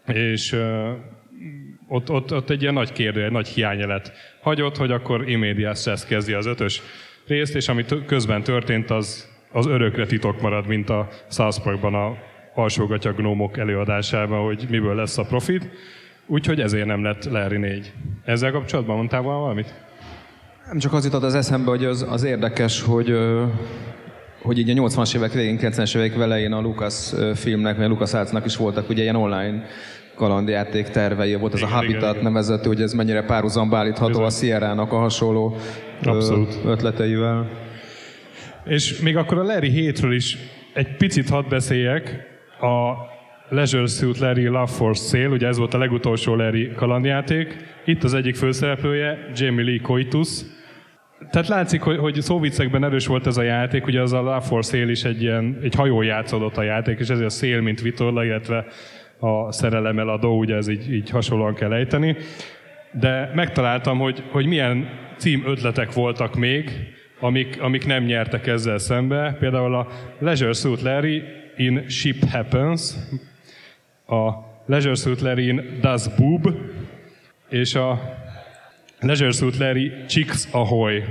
és 0.05 0.55
ott, 1.87 2.09
ott, 2.09 2.33
ott 2.33 2.49
egy 2.49 2.61
ilyen 2.61 2.73
nagy 2.73 2.91
kérdő, 2.91 3.23
egy 3.23 3.31
nagy 3.31 3.47
hiányelet 3.47 4.11
hagyott, 4.41 4.77
hogy 4.77 4.91
akkor 4.91 5.29
Immedias 5.29 5.85
ezt 5.85 6.07
kezdi 6.07 6.33
az 6.33 6.45
ötös 6.45 6.81
részt, 7.27 7.55
és 7.55 7.67
ami 7.67 7.85
közben 8.05 8.43
történt, 8.43 8.89
az, 8.89 9.36
az 9.51 9.65
örökre 9.65 10.05
titok 10.05 10.41
marad, 10.41 10.67
mint 10.67 10.89
a 10.89 11.07
South 11.29 11.61
Parkban 11.63 11.93
a 11.93 12.15
alsógatya 12.53 13.13
gnómok 13.13 13.57
előadásában, 13.57 14.45
hogy 14.45 14.65
miből 14.69 14.95
lesz 14.95 15.17
a 15.17 15.23
profit. 15.23 15.69
Úgyhogy 16.25 16.61
ezért 16.61 16.85
nem 16.85 17.03
lett 17.03 17.25
Larry 17.25 17.57
4. 17.57 17.93
Ezzel 18.25 18.51
kapcsolatban 18.51 18.95
mondtál 18.95 19.21
valamit? 19.21 19.73
Nem 20.67 20.79
csak 20.79 20.93
az 20.93 21.05
jutott 21.05 21.23
az 21.23 21.35
eszembe, 21.35 21.69
hogy 21.69 21.85
az, 21.85 22.05
az 22.09 22.23
érdekes, 22.23 22.81
hogy 22.81 23.17
hogy 24.41 24.57
így 24.57 24.69
a 24.69 24.73
80-as 24.73 25.15
évek 25.15 25.31
végén, 25.33 25.57
90-es 25.61 25.97
évek 25.97 26.15
elején 26.15 26.51
a 26.51 26.61
Lucas 26.61 27.13
filmnek, 27.35 27.75
vagy 27.75 27.85
a 27.85 27.87
Lucas 27.87 28.13
Artsnak 28.13 28.45
is 28.45 28.55
voltak 28.55 28.89
ugye 28.89 29.01
ilyen 29.01 29.15
online 29.15 29.65
kalandjáték 30.15 30.87
tervei, 30.87 31.35
volt 31.35 31.53
ez 31.53 31.59
igen, 31.59 31.71
a 31.71 31.75
Habitat 31.75 32.11
igen, 32.11 32.23
nevezető, 32.23 32.67
hogy 32.67 32.81
ez 32.81 32.93
mennyire 32.93 33.23
párhuzamba 33.23 33.77
állítható 33.77 34.21
a 34.21 34.29
Sierra-nak 34.29 34.91
a 34.91 34.97
hasonló 34.97 35.55
Abszolút. 36.03 36.59
ötleteivel. 36.65 37.66
És 38.67 38.99
még 38.99 39.17
akkor 39.17 39.37
a 39.37 39.43
Larry 39.43 39.71
7-ről 39.75 40.11
is 40.13 40.37
egy 40.73 40.95
picit 40.95 41.29
hadd 41.29 41.49
beszéljek. 41.49 42.27
A 42.59 42.93
Leisure 43.49 43.87
Suit 43.87 44.17
Larry 44.17 44.45
Love 44.45 44.67
for 44.67 44.95
Sale, 44.95 45.27
ugye 45.27 45.47
ez 45.47 45.57
volt 45.57 45.73
a 45.73 45.77
legutolsó 45.77 46.35
Larry 46.35 46.71
kalandjáték. 46.75 47.57
Itt 47.85 48.03
az 48.03 48.13
egyik 48.13 48.35
főszereplője, 48.35 49.29
Jamie 49.35 49.65
Lee 49.65 49.79
Coitus. 49.81 50.41
Tehát 51.31 51.47
látszik, 51.47 51.81
hogy, 51.81 51.97
hogy 51.97 52.21
szóvicekben 52.21 52.83
erős 52.83 53.07
volt 53.07 53.27
ez 53.27 53.37
a 53.37 53.41
játék, 53.41 53.85
ugye 53.85 54.01
az 54.01 54.13
a 54.13 54.21
Love 54.21 54.41
for 54.41 54.63
Sale 54.63 54.91
is 54.91 55.03
egy, 55.03 55.21
ilyen, 55.21 55.57
egy 55.61 55.75
hajó 55.75 56.01
játszódott 56.01 56.57
a 56.57 56.63
játék, 56.63 56.99
és 56.99 57.07
ezért 57.07 57.27
a 57.27 57.29
szél, 57.29 57.61
mint 57.61 57.81
vitorla, 57.81 58.25
illetve 58.25 58.65
a 59.19 59.51
szerelem 59.51 59.99
eladó, 59.99 60.37
ugye 60.37 60.55
ez 60.55 60.67
így, 60.67 60.93
így 60.93 61.09
hasonlóan 61.09 61.53
kell 61.53 61.73
ejteni. 61.73 62.15
De 62.91 63.31
megtaláltam, 63.35 63.97
hogy, 63.97 64.23
hogy 64.31 64.45
milyen 64.45 64.89
cím 65.17 65.43
ötletek 65.45 65.93
voltak 65.93 66.35
még, 66.35 66.71
amik, 67.19 67.61
amik 67.61 67.85
nem 67.85 68.03
nyertek 68.03 68.47
ezzel 68.47 68.77
szembe. 68.77 69.35
Például 69.39 69.75
a 69.75 69.87
Leisure 70.19 70.53
Suit 70.53 70.81
Larry 70.81 71.23
in 71.57 71.89
Ship 71.89 72.29
Happens, 72.29 72.95
a 74.07 74.29
Leisure 74.65 74.95
Suit 74.95 75.21
Larry 75.21 75.47
in 75.47 75.79
Does 75.81 76.07
Boob, 76.17 76.53
és 77.49 77.75
a 77.75 77.99
Leisure 78.99 79.31
Suit 79.31 79.57
Larry 79.57 79.91
Chicks 80.07 80.47
Ahoy. 80.51 81.03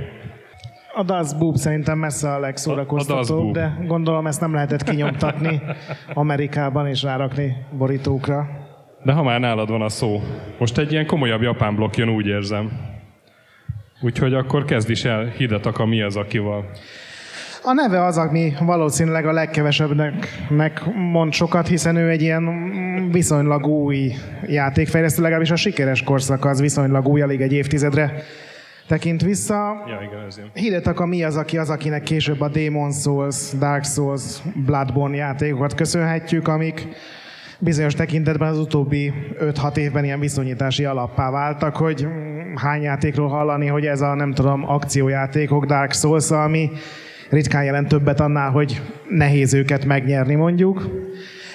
A 0.93 1.03
Das 1.03 1.33
Boob 1.33 1.55
szerintem 1.55 1.97
messze 1.97 2.33
a 2.33 2.39
legszórakoztatóbb, 2.39 3.53
de 3.53 3.77
gondolom 3.85 4.27
ezt 4.27 4.41
nem 4.41 4.53
lehetett 4.53 4.83
kinyomtatni 4.83 5.61
Amerikában 6.13 6.87
és 6.87 7.03
rárakni 7.03 7.55
borítókra. 7.77 8.49
De 9.03 9.11
ha 9.11 9.23
már 9.23 9.39
nálad 9.39 9.69
van 9.69 9.81
a 9.81 9.89
szó, 9.89 10.21
most 10.59 10.77
egy 10.77 10.91
ilyen 10.91 11.05
komolyabb 11.05 11.41
japán 11.41 11.75
blokk 11.75 11.95
jön, 11.95 12.09
úgy 12.09 12.27
érzem. 12.27 12.71
Úgyhogy 14.01 14.33
akkor 14.33 14.65
kezd 14.65 14.89
is 14.89 15.05
el 15.05 15.25
Hidetaka 15.25 15.85
mi 15.85 16.01
az, 16.01 16.15
akival. 16.15 16.69
A 17.63 17.73
neve 17.73 18.03
az, 18.03 18.17
ami 18.17 18.53
valószínűleg 18.59 19.25
a 19.25 19.31
legkevesebbnek 19.31 20.85
mond 20.93 21.33
sokat, 21.33 21.67
hiszen 21.67 21.95
ő 21.95 22.09
egy 22.09 22.21
ilyen 22.21 23.09
viszonylag 23.11 23.65
új 23.65 24.13
játékfejlesztő, 24.45 25.21
legalábbis 25.21 25.51
a 25.51 25.55
sikeres 25.55 26.03
korszak 26.03 26.45
az 26.45 26.61
viszonylag 26.61 27.07
új, 27.07 27.21
alig 27.21 27.41
egy 27.41 27.53
évtizedre 27.53 28.23
tekint 28.87 29.21
vissza. 29.21 29.83
Ja, 29.87 29.99
igen, 30.11 30.25
ez 30.27 30.39
Hidetaka 30.53 31.05
mi 31.05 31.23
az, 31.23 31.35
aki 31.35 31.57
az, 31.57 31.69
akinek 31.69 32.03
később 32.03 32.41
a 32.41 32.47
Demon 32.47 32.91
Souls, 32.91 33.51
Dark 33.59 33.85
Souls, 33.85 34.21
Bloodborne 34.65 35.15
játékokat 35.15 35.75
köszönhetjük, 35.75 36.47
amik 36.47 36.87
bizonyos 37.59 37.93
tekintetben 37.93 38.49
az 38.49 38.59
utóbbi 38.59 39.13
5-6 39.39 39.77
évben 39.77 40.03
ilyen 40.03 40.19
viszonyítási 40.19 40.85
alappá 40.85 41.31
váltak, 41.31 41.75
hogy 41.75 42.07
hány 42.55 42.81
játékról 42.81 43.27
hallani, 43.27 43.67
hogy 43.67 43.85
ez 43.85 44.01
a 44.01 44.13
nem 44.13 44.33
tudom, 44.33 44.69
akciójátékok 44.69 45.65
Dark 45.65 45.93
Souls, 45.93 46.31
ami 46.31 46.69
ritkán 47.29 47.63
jelent 47.63 47.87
többet 47.87 48.19
annál, 48.19 48.51
hogy 48.51 48.81
nehéz 49.09 49.53
őket 49.53 49.85
megnyerni 49.85 50.35
mondjuk. 50.35 50.87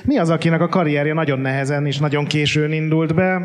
Mi 0.05 0.18
az, 0.18 0.30
akinek 0.30 0.61
a 0.61 0.68
karrierje 0.68 1.12
nagyon 1.12 1.38
nehezen 1.38 1.86
és 1.86 1.98
nagyon 1.98 2.24
későn 2.24 2.72
indult 2.72 3.14
be, 3.14 3.42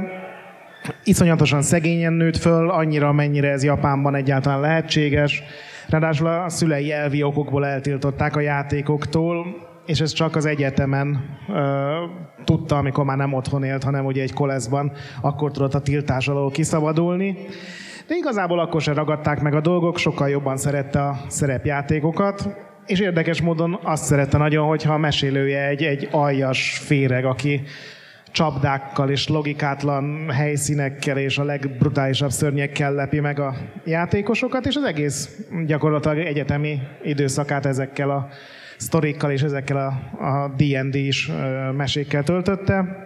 iszonyatosan 1.03 1.61
szegényen 1.61 2.13
nőtt 2.13 2.37
föl, 2.37 2.69
annyira, 2.69 3.11
mennyire 3.11 3.51
ez 3.51 3.63
Japánban 3.63 4.15
egyáltalán 4.15 4.59
lehetséges. 4.59 5.43
Ráadásul 5.89 6.27
a 6.27 6.49
szülei 6.49 6.91
elvi 6.91 7.23
okokból 7.23 7.65
eltiltották 7.65 8.35
a 8.35 8.39
játékoktól, 8.39 9.45
és 9.87 9.99
ez 9.99 10.11
csak 10.11 10.35
az 10.35 10.45
egyetemen 10.45 11.37
ö, 11.49 11.93
tudta, 12.43 12.77
amikor 12.77 13.05
már 13.05 13.17
nem 13.17 13.33
otthon 13.33 13.63
élt, 13.63 13.83
hanem 13.83 14.05
ugye 14.05 14.21
egy 14.21 14.33
koleszban, 14.33 14.91
akkor 15.21 15.51
tudott 15.51 15.73
a 15.73 15.81
tiltás 15.81 16.27
alól 16.27 16.51
kiszabadulni. 16.51 17.37
De 18.07 18.15
igazából 18.15 18.59
akkor 18.59 18.81
se 18.81 18.93
ragadták 18.93 19.41
meg 19.41 19.53
a 19.53 19.61
dolgok, 19.61 19.97
sokkal 19.97 20.29
jobban 20.29 20.57
szerette 20.57 21.01
a 21.01 21.17
szerepjátékokat, 21.27 22.49
és 22.85 22.99
érdekes 22.99 23.41
módon 23.41 23.79
azt 23.83 24.03
szerette 24.03 24.37
nagyon, 24.37 24.67
hogyha 24.67 24.93
a 24.93 24.97
mesélője 24.97 25.67
egy, 25.67 25.83
egy 25.83 26.07
aljas 26.11 26.77
féreg, 26.77 27.25
aki 27.25 27.61
csapdákkal 28.31 29.09
és 29.09 29.27
logikátlan 29.27 30.29
helyszínekkel 30.29 31.17
és 31.17 31.37
a 31.37 31.43
legbrutálisabb 31.43 32.29
szörnyekkel 32.29 32.93
lepi 32.93 33.19
meg 33.19 33.39
a 33.39 33.55
játékosokat, 33.85 34.65
és 34.65 34.75
az 34.75 34.83
egész 34.83 35.39
gyakorlatilag 35.65 36.17
egyetemi 36.17 36.79
időszakát 37.03 37.65
ezekkel 37.65 38.09
a 38.09 38.27
sztorikkal 38.77 39.31
és 39.31 39.41
ezekkel 39.41 39.77
a, 39.77 40.23
a 40.25 40.53
D&D-s 40.57 41.31
mesékkel 41.77 42.23
töltötte. 42.23 43.05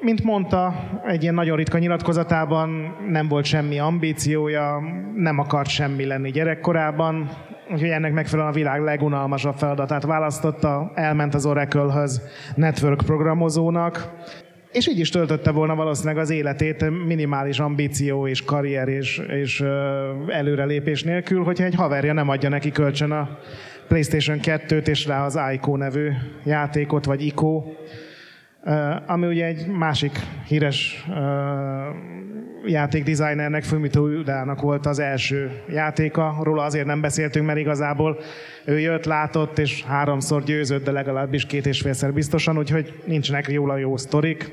Mint 0.00 0.22
mondta, 0.22 0.74
egy 1.06 1.22
ilyen 1.22 1.34
nagyon 1.34 1.56
ritka 1.56 1.78
nyilatkozatában 1.78 2.96
nem 3.08 3.28
volt 3.28 3.44
semmi 3.44 3.78
ambíciója, 3.78 4.80
nem 5.16 5.38
akart 5.38 5.68
semmi 5.68 6.04
lenni 6.04 6.30
gyerekkorában, 6.30 7.30
úgyhogy 7.72 7.88
ennek 7.88 8.12
megfelelően 8.12 8.54
a 8.54 8.56
világ 8.56 8.80
legunalmasabb 8.80 9.54
feladatát 9.54 10.04
választotta, 10.04 10.92
elment 10.94 11.34
az 11.34 11.46
Oracle-höz 11.46 12.22
network 12.54 13.02
programozónak, 13.04 14.10
és 14.72 14.88
így 14.88 14.98
is 14.98 15.10
töltötte 15.10 15.50
volna 15.50 15.74
valószínűleg 15.74 16.18
az 16.18 16.30
életét 16.30 17.04
minimális 17.06 17.58
ambíció 17.58 18.26
és 18.26 18.44
karrier 18.44 18.88
és, 18.88 19.18
és 19.28 19.64
előrelépés 20.28 21.02
nélkül, 21.02 21.44
hogyha 21.44 21.64
egy 21.64 21.74
haverja 21.74 22.12
nem 22.12 22.28
adja 22.28 22.48
neki 22.48 22.70
kölcsön 22.70 23.10
a 23.10 23.38
PlayStation 23.90 24.38
2-t 24.42 24.86
és 24.86 25.06
rá 25.06 25.24
az 25.24 25.38
ICO 25.52 25.76
nevű 25.76 26.10
játékot, 26.44 27.04
vagy 27.04 27.26
ICO, 27.26 27.62
ami 29.06 29.26
ugye 29.26 29.44
egy 29.44 29.66
másik 29.66 30.18
híres 30.46 31.06
játékdesignernek, 32.66 33.62
Fumito 33.62 34.00
Udának 34.00 34.60
volt 34.60 34.86
az 34.86 34.98
első 34.98 35.50
játéka. 35.68 36.36
Róla 36.42 36.62
azért 36.62 36.86
nem 36.86 37.00
beszéltünk, 37.00 37.46
mert 37.46 37.58
igazából 37.58 38.18
ő 38.64 38.80
jött, 38.80 39.04
látott, 39.04 39.58
és 39.58 39.82
háromszor 39.84 40.42
győzött, 40.42 40.84
de 40.84 40.90
legalábbis 40.90 41.46
két 41.46 41.66
és 41.66 41.80
félszer 41.80 42.12
biztosan, 42.12 42.58
úgyhogy 42.58 43.02
nincsenek 43.04 43.48
a 43.48 43.76
jó 43.76 43.96
sztorik. 43.96 44.52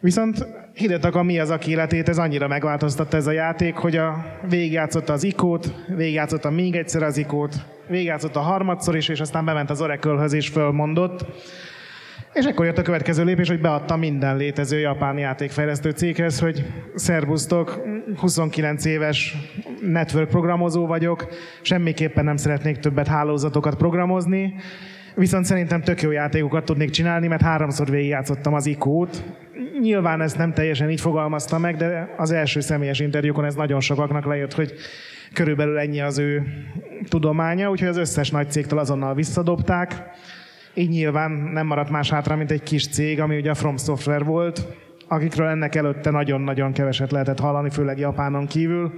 Viszont 0.00 0.46
Hidetaka 0.74 1.22
mi 1.22 1.38
az, 1.38 1.50
aki 1.50 1.70
életét 1.70 2.08
ez 2.08 2.18
annyira 2.18 2.48
megváltoztatta 2.48 3.16
ez 3.16 3.26
a 3.26 3.30
játék, 3.30 3.74
hogy 3.74 3.96
a 3.96 4.24
végigjátszotta 4.48 5.12
az 5.12 5.24
ikót, 5.24 5.74
végigjátszotta 5.96 6.50
még 6.50 6.76
egyszer 6.76 7.02
az 7.02 7.16
ikót, 7.16 7.54
végigjátszotta 7.88 8.40
harmadszor 8.40 8.96
is, 8.96 9.08
és 9.08 9.20
aztán 9.20 9.44
bement 9.44 9.70
az 9.70 9.80
Oracle-höz 9.80 10.32
és 10.32 10.48
fölmondott. 10.48 11.24
És 12.32 12.44
ekkor 12.44 12.64
jött 12.64 12.78
a 12.78 12.82
következő 12.82 13.24
lépés, 13.24 13.48
hogy 13.48 13.60
beadta 13.60 13.96
minden 13.96 14.36
létező 14.36 14.78
japán 14.78 15.18
játékfejlesztő 15.18 15.90
céghez, 15.90 16.40
hogy 16.40 16.64
szervusztok, 16.94 17.80
29 18.16 18.84
éves 18.84 19.36
network 19.80 20.28
programozó 20.28 20.86
vagyok, 20.86 21.28
semmiképpen 21.62 22.24
nem 22.24 22.36
szeretnék 22.36 22.76
többet 22.78 23.06
hálózatokat 23.06 23.74
programozni, 23.74 24.54
viszont 25.14 25.44
szerintem 25.44 25.82
tök 25.82 26.02
jó 26.02 26.10
játékokat 26.10 26.64
tudnék 26.64 26.90
csinálni, 26.90 27.26
mert 27.26 27.42
háromszor 27.42 27.90
végigjátszottam 27.90 28.54
az 28.54 28.66
ikót. 28.66 29.24
Nyilván 29.80 30.20
ezt 30.20 30.38
nem 30.38 30.52
teljesen 30.52 30.90
így 30.90 31.00
fogalmazta 31.00 31.58
meg, 31.58 31.76
de 31.76 32.14
az 32.16 32.30
első 32.30 32.60
személyes 32.60 33.00
interjúkon 33.00 33.44
ez 33.44 33.54
nagyon 33.54 33.80
sokaknak 33.80 34.24
lejött, 34.24 34.54
hogy 34.54 34.72
körülbelül 35.32 35.78
ennyi 35.78 36.00
az 36.00 36.18
ő 36.18 36.42
tudománya, 37.08 37.70
úgyhogy 37.70 37.88
az 37.88 37.96
összes 37.96 38.30
nagy 38.30 38.50
cégtől 38.50 38.78
azonnal 38.78 39.14
visszadobták 39.14 40.10
így 40.78 40.88
nyilván 40.88 41.30
nem 41.30 41.66
maradt 41.66 41.90
más 41.90 42.10
hátra, 42.10 42.36
mint 42.36 42.50
egy 42.50 42.62
kis 42.62 42.88
cég, 42.88 43.20
ami 43.20 43.36
ugye 43.36 43.50
a 43.50 43.54
From 43.54 43.76
Software 43.76 44.24
volt, 44.24 44.66
akikről 45.08 45.46
ennek 45.46 45.74
előtte 45.74 46.10
nagyon-nagyon 46.10 46.72
keveset 46.72 47.10
lehetett 47.10 47.40
hallani, 47.40 47.70
főleg 47.70 47.98
Japánon 47.98 48.46
kívül. 48.46 48.92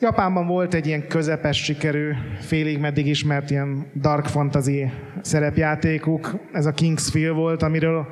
Japánban 0.00 0.46
volt 0.46 0.74
egy 0.74 0.86
ilyen 0.86 1.08
közepes 1.08 1.64
sikerű, 1.64 2.10
félig 2.40 2.78
meddig 2.78 3.06
ismert 3.06 3.50
ilyen 3.50 3.90
dark 4.00 4.26
fantasy 4.26 4.90
szerepjátékuk, 5.20 6.34
ez 6.52 6.66
a 6.66 6.72
Kingsfield 6.72 7.34
volt, 7.34 7.62
amiről 7.62 8.06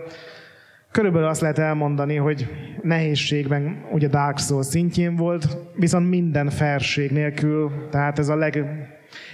körülbelül 0.94 1.28
azt 1.28 1.40
lehet 1.40 1.58
elmondani, 1.58 2.16
hogy 2.16 2.46
nehézségben 2.82 3.84
ugye 3.92 4.08
Dark 4.08 4.38
Souls 4.38 4.66
szintjén 4.66 5.16
volt, 5.16 5.56
viszont 5.76 6.08
minden 6.08 6.50
ferség 6.50 7.10
nélkül, 7.10 7.70
tehát 7.90 8.18
ez 8.18 8.28
a 8.28 8.36
leg 8.36 8.64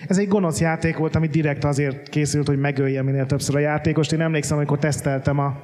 ez 0.08 0.18
egy 0.18 0.28
gonosz 0.28 0.60
játék 0.60 0.96
volt, 0.96 1.16
ami 1.16 1.26
direkt 1.26 1.64
azért 1.64 2.08
készült, 2.08 2.46
hogy 2.46 2.58
megölje 2.58 3.02
minél 3.02 3.26
többször 3.26 3.56
a 3.56 3.58
játékost. 3.58 4.12
Én 4.12 4.20
emlékszem, 4.20 4.56
amikor 4.56 4.78
teszteltem 4.78 5.38
a 5.38 5.62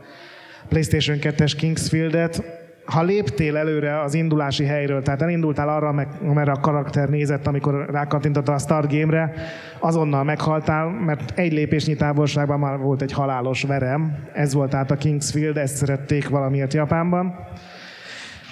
PlayStation 0.68 1.18
2-es 1.20 1.52
Kingsfield-et, 1.56 2.42
ha 2.86 3.02
léptél 3.02 3.56
előre 3.56 4.00
az 4.00 4.14
indulási 4.14 4.64
helyről, 4.64 5.02
tehát 5.02 5.22
elindultál 5.22 5.68
arra, 5.68 6.06
amerre 6.28 6.52
a 6.52 6.60
karakter 6.60 7.08
nézett, 7.08 7.46
amikor 7.46 7.86
rákattintotta 7.90 8.52
a 8.52 8.58
start 8.58 8.92
game-re, 8.92 9.32
azonnal 9.78 10.24
meghaltál, 10.24 10.88
mert 10.88 11.38
egy 11.38 11.52
lépésnyi 11.52 11.94
távolságban 11.94 12.58
már 12.58 12.78
volt 12.78 13.02
egy 13.02 13.12
halálos 13.12 13.62
verem. 13.62 14.16
Ez 14.32 14.54
volt 14.54 14.70
tehát 14.70 14.90
a 14.90 14.96
Kingsfield, 14.96 15.56
ezt 15.56 15.76
szerették 15.76 16.28
valamiért 16.28 16.74
Japánban. 16.74 17.34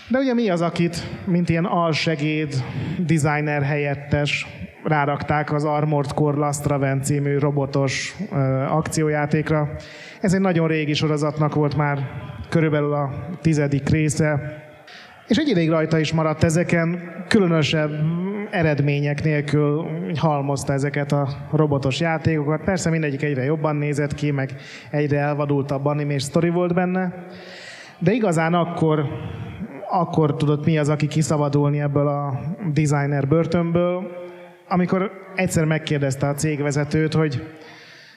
De 0.08 0.18
ugye 0.18 0.34
mi 0.34 0.50
az, 0.50 0.60
akit, 0.60 0.96
mint 1.24 1.48
ilyen 1.48 1.64
alsegéd, 1.64 2.64
designer 3.06 3.62
helyettes, 3.62 4.46
rárakták 4.84 5.52
az 5.52 5.64
Armored 5.64 6.12
Core 6.12 6.38
Last 6.38 6.66
Raven 6.66 7.02
című 7.02 7.38
robotos 7.38 8.14
uh, 8.30 8.76
akciójátékra. 8.76 9.70
Ez 10.20 10.34
egy 10.34 10.40
nagyon 10.40 10.68
régi 10.68 10.94
sorozatnak 10.94 11.54
volt 11.54 11.76
már 11.76 11.98
körülbelül 12.48 12.92
a 12.92 13.10
tizedik 13.40 13.88
része, 13.88 14.62
és 15.28 15.36
egy 15.36 15.48
ideig 15.48 15.70
rajta 15.70 15.98
is 15.98 16.12
maradt 16.12 16.44
ezeken, 16.44 17.14
különösebb 17.28 17.90
eredmények 18.50 19.24
nélkül 19.24 19.86
halmozta 20.16 20.72
ezeket 20.72 21.12
a 21.12 21.28
robotos 21.52 22.00
játékokat. 22.00 22.64
Persze 22.64 22.90
mindegyik 22.90 23.22
egyre 23.22 23.44
jobban 23.44 23.76
nézett 23.76 24.14
ki, 24.14 24.30
meg 24.30 24.54
egyre 24.90 25.18
elvadultabb 25.18 25.84
animés 25.84 26.22
sztori 26.22 26.48
volt 26.48 26.74
benne, 26.74 27.26
de 27.98 28.12
igazán 28.12 28.54
akkor, 28.54 29.04
akkor 29.90 30.36
tudott 30.36 30.64
mi 30.64 30.78
az, 30.78 30.88
aki 30.88 31.06
kiszabadulni 31.06 31.80
ebből 31.80 32.08
a 32.08 32.40
designer 32.72 33.28
börtönből, 33.28 34.06
amikor 34.68 35.10
egyszer 35.34 35.64
megkérdezte 35.64 36.28
a 36.28 36.34
cégvezetőt, 36.34 37.14
hogy 37.14 37.42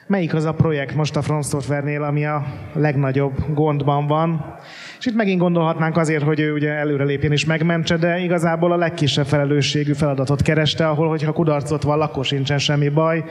melyik 0.08 0.34
az 0.34 0.44
a 0.44 0.52
projekt 0.52 0.94
most 0.94 1.16
a 1.16 1.22
From 1.22 1.42
Software-nél, 1.42 2.02
ami 2.02 2.26
a 2.26 2.46
legnagyobb 2.72 3.54
gondban 3.54 4.06
van. 4.06 4.54
És 4.98 5.06
itt 5.06 5.14
megint 5.14 5.40
gondolhatnánk 5.40 5.96
azért, 5.96 6.22
hogy 6.22 6.40
ő 6.40 6.52
ugye 6.52 6.70
előrelépjen 6.70 7.32
és 7.32 7.44
megmentse, 7.44 7.96
de 7.96 8.18
igazából 8.18 8.72
a 8.72 8.76
legkisebb 8.76 9.26
felelősségű 9.26 9.92
feladatot 9.92 10.42
kereste, 10.42 10.88
ahol, 10.88 11.08
hogyha 11.08 11.32
kudarcot 11.32 11.82
van, 11.82 12.00
akkor 12.00 12.24
sincsen 12.24 12.58
semmi 12.58 12.88
baj. 12.88 13.24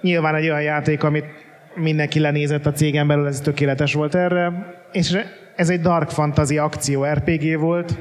Nyilván 0.00 0.34
egy 0.34 0.44
olyan 0.44 0.62
játék, 0.62 1.02
amit 1.02 1.26
mindenki 1.74 2.20
lenézett 2.20 2.66
a 2.66 2.72
cégen 2.72 3.06
belül, 3.06 3.26
ez 3.26 3.40
tökéletes 3.40 3.94
volt 3.94 4.14
erre. 4.14 4.74
És 4.92 5.18
ez 5.56 5.70
egy 5.70 5.80
dark 5.80 6.10
fantasy 6.10 6.58
akció 6.58 7.04
RPG 7.04 7.58
volt, 7.58 7.98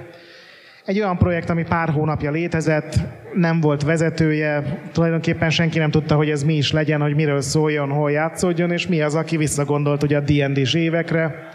egy 0.86 1.00
olyan 1.00 1.18
projekt, 1.18 1.50
ami 1.50 1.64
pár 1.64 1.90
hónapja 1.90 2.32
létezett, 2.32 2.96
nem 3.34 3.60
volt 3.60 3.84
vezetője, 3.84 4.80
tulajdonképpen 4.92 5.50
senki 5.50 5.80
nem 5.80 5.92
tudta, 5.92 6.16
hogy 6.16 6.30
ez 6.30 6.44
mi 6.44 6.54
is 6.54 6.72
legyen, 6.72 7.02
hogy 7.02 7.16
miről 7.16 7.42
szóljon, 7.42 7.90
hol 7.90 8.12
játszódjon, 8.12 8.72
és 8.72 8.88
mi 8.88 9.02
az, 9.02 9.16
aki 9.16 9.38
visszagondolt 9.38 10.04
ugye 10.04 10.18
a 10.18 10.22
D&D-s 10.22 10.74
évekre, 10.74 11.50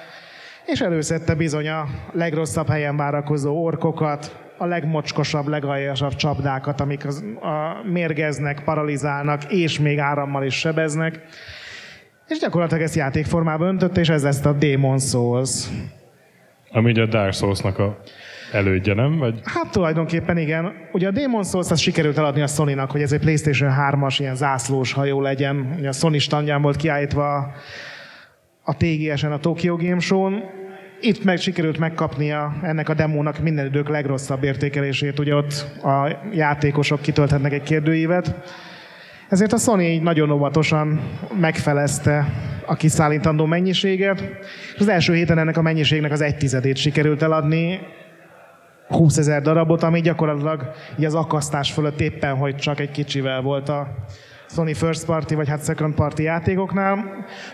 és 0.66 0.80
előszette 0.80 1.34
bizony 1.34 1.68
a 1.68 1.86
legrosszabb 2.12 2.68
helyen 2.68 2.96
várakozó 2.96 3.64
orkokat, 3.64 4.44
a 4.58 4.66
legmocskosabb, 4.66 5.46
legaljasabb 5.46 6.14
csapdákat, 6.14 6.80
amik 6.80 7.06
az, 7.06 7.24
a, 7.40 7.88
mérgeznek, 7.90 8.64
paralizálnak, 8.64 9.52
és 9.52 9.78
még 9.78 9.98
árammal 9.98 10.44
is 10.44 10.54
sebeznek. 10.54 11.20
És 12.28 12.38
gyakorlatilag 12.38 12.82
ezt 12.82 12.94
játékformába 12.94 13.66
öntött, 13.66 13.96
és 13.96 14.08
ez 14.08 14.22
lesz 14.22 14.44
a 14.44 14.52
Demon 14.52 14.98
Souls. 14.98 15.66
Ami 16.70 16.90
ugye 16.90 17.02
a 17.02 17.06
Dark 17.06 17.32
Souls-nak 17.32 17.78
a 17.78 17.98
elődje, 18.52 18.94
nem? 18.94 19.18
Vagy? 19.18 19.40
Hát 19.44 19.70
tulajdonképpen 19.70 20.38
igen. 20.38 20.72
Ugye 20.92 21.08
a 21.08 21.10
Demon 21.10 21.44
souls 21.44 21.70
azt 21.70 21.82
sikerült 21.82 22.18
eladni 22.18 22.40
a 22.40 22.46
Sony-nak, 22.46 22.90
hogy 22.90 23.02
ez 23.02 23.12
egy 23.12 23.20
PlayStation 23.20 23.72
3-as 23.90 24.16
ilyen 24.18 24.34
zászlós 24.34 24.92
hajó 24.92 25.20
legyen. 25.20 25.74
Ugye 25.78 25.88
a 25.88 25.92
Sony 25.92 26.18
standján 26.18 26.62
volt 26.62 26.76
kiállítva 26.76 27.52
a 28.62 28.76
TGS-en, 28.76 29.32
a 29.32 29.38
Tokyo 29.38 29.76
Game 29.76 29.98
Show-n. 29.98 30.42
Itt 31.00 31.24
meg 31.24 31.38
sikerült 31.38 31.78
megkapnia 31.78 32.54
ennek 32.62 32.88
a 32.88 32.94
demónak 32.94 33.38
minden 33.38 33.66
idők 33.66 33.88
legrosszabb 33.88 34.44
értékelését. 34.44 35.18
Ugye 35.18 35.34
ott 35.34 35.66
a 35.82 36.18
játékosok 36.32 37.00
kitölthetnek 37.00 37.52
egy 37.52 37.62
kérdőívet. 37.62 38.34
Ezért 39.28 39.52
a 39.52 39.56
Sony 39.56 39.80
így 39.80 40.02
nagyon 40.02 40.30
óvatosan 40.30 41.00
megfelezte 41.40 42.26
a 42.66 42.74
kiszállítandó 42.74 43.44
mennyiséget. 43.44 44.22
Az 44.78 44.88
első 44.88 45.14
héten 45.14 45.38
ennek 45.38 45.56
a 45.56 45.62
mennyiségnek 45.62 46.12
az 46.12 46.20
egy 46.20 46.36
tizedét 46.36 46.76
sikerült 46.76 47.22
eladni, 47.22 47.80
20 48.88 49.16
ezer 49.16 49.42
darabot, 49.42 49.82
ami 49.82 50.00
gyakorlatilag 50.00 50.72
így 50.98 51.04
az 51.04 51.14
akasztás 51.14 51.72
fölött 51.72 52.00
éppen, 52.00 52.36
hogy 52.36 52.56
csak 52.56 52.80
egy 52.80 52.90
kicsivel 52.90 53.40
volt 53.40 53.68
a 53.68 53.88
Sony 54.48 54.74
First 54.74 55.04
Party, 55.04 55.34
vagy 55.34 55.48
hát 55.48 55.64
Second 55.64 55.94
Party 55.94 56.22
játékoknál. 56.22 57.04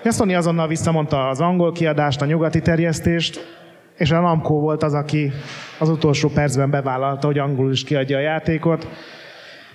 A 0.04 0.10
Sony 0.10 0.34
azonnal 0.34 0.68
visszamondta 0.68 1.28
az 1.28 1.40
angol 1.40 1.72
kiadást, 1.72 2.22
a 2.22 2.24
nyugati 2.24 2.60
terjesztést, 2.60 3.60
és 3.96 4.10
a 4.10 4.20
Namco 4.20 4.54
volt 4.54 4.82
az, 4.82 4.94
aki 4.94 5.32
az 5.78 5.88
utolsó 5.88 6.28
percben 6.28 6.70
bevállalta, 6.70 7.26
hogy 7.26 7.38
angolul 7.38 7.72
is 7.72 7.84
kiadja 7.84 8.16
a 8.16 8.20
játékot. 8.20 8.88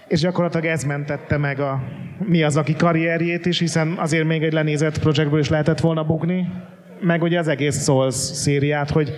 és 0.08 0.20
gyakorlatilag 0.20 0.66
ez 0.66 0.84
mentette 0.84 1.38
meg 1.38 1.60
a 1.60 1.82
mi 2.20 2.44
az, 2.44 2.58
aki 2.58 2.76
karrierjét 2.76 3.46
is, 3.46 3.60
hiszen 3.60 3.96
azért 3.98 4.28
még 4.28 4.44
egy 4.44 4.54
lenézett 4.54 5.00
projektből 5.00 5.40
is 5.40 5.50
lehetett 5.50 5.80
volna 5.80 6.04
bukni, 6.04 6.52
meg 7.02 7.22
ugye 7.22 7.40
az 7.40 7.48
egész 7.48 7.84
Souls 7.84 8.16
szériát, 8.16 8.90
hogy 8.90 9.14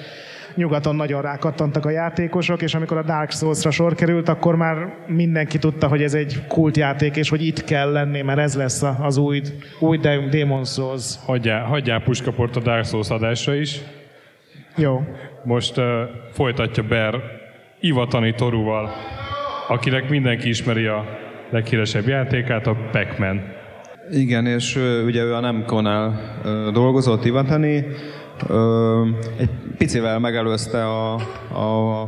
nyugaton 0.60 0.96
nagyon 0.96 1.22
rákattantak 1.22 1.86
a 1.86 1.90
játékosok, 1.90 2.62
és 2.62 2.76
amikor 2.76 2.98
a 2.98 3.04
Dark 3.04 3.32
Souls-ra 3.32 3.72
sor 3.72 3.96
került, 3.96 4.30
akkor 4.30 4.56
már 4.56 4.94
mindenki 5.08 5.58
tudta, 5.58 5.88
hogy 5.88 6.04
ez 6.04 6.14
egy 6.14 6.48
kultjáték, 6.48 7.16
és 7.16 7.30
hogy 7.30 7.46
itt 7.46 7.64
kell 7.64 7.92
lenni, 7.92 8.22
mert 8.22 8.40
ez 8.40 8.56
lesz 8.56 8.84
az 9.00 9.18
új, 9.18 9.42
új 9.80 9.98
Demon 10.30 10.66
Souls. 10.66 11.16
Hagyjál, 11.26 11.66
hagyjál 11.66 12.02
puskaport 12.02 12.56
a 12.56 12.60
Dark 12.60 12.86
Souls 12.86 13.10
adásra 13.10 13.56
is. 13.56 13.82
Jó. 14.76 15.04
Most 15.44 15.78
uh, 15.78 15.86
folytatja 16.32 16.84
Ber 16.84 17.16
Ivatani 17.80 18.34
Toruval, 18.34 18.90
akinek 19.68 20.10
mindenki 20.10 20.50
ismeri 20.50 20.86
a 20.86 21.06
leghíresebb 21.50 22.08
játékát, 22.08 22.68
a 22.68 22.78
Pac-Man. 22.92 23.58
Igen, 24.12 24.46
és 24.46 24.76
ö, 24.76 25.04
ugye 25.04 25.24
ő 25.24 25.34
a 25.34 25.40
Nemconál 25.40 26.40
ö, 26.44 26.70
dolgozott 26.74 27.26
Ivatani, 27.26 27.86
ö, 28.48 29.06
egy 29.38 29.50
picivel 29.78 30.20
megelőzte 30.20 30.86
a, 30.86 31.14
a, 31.54 32.02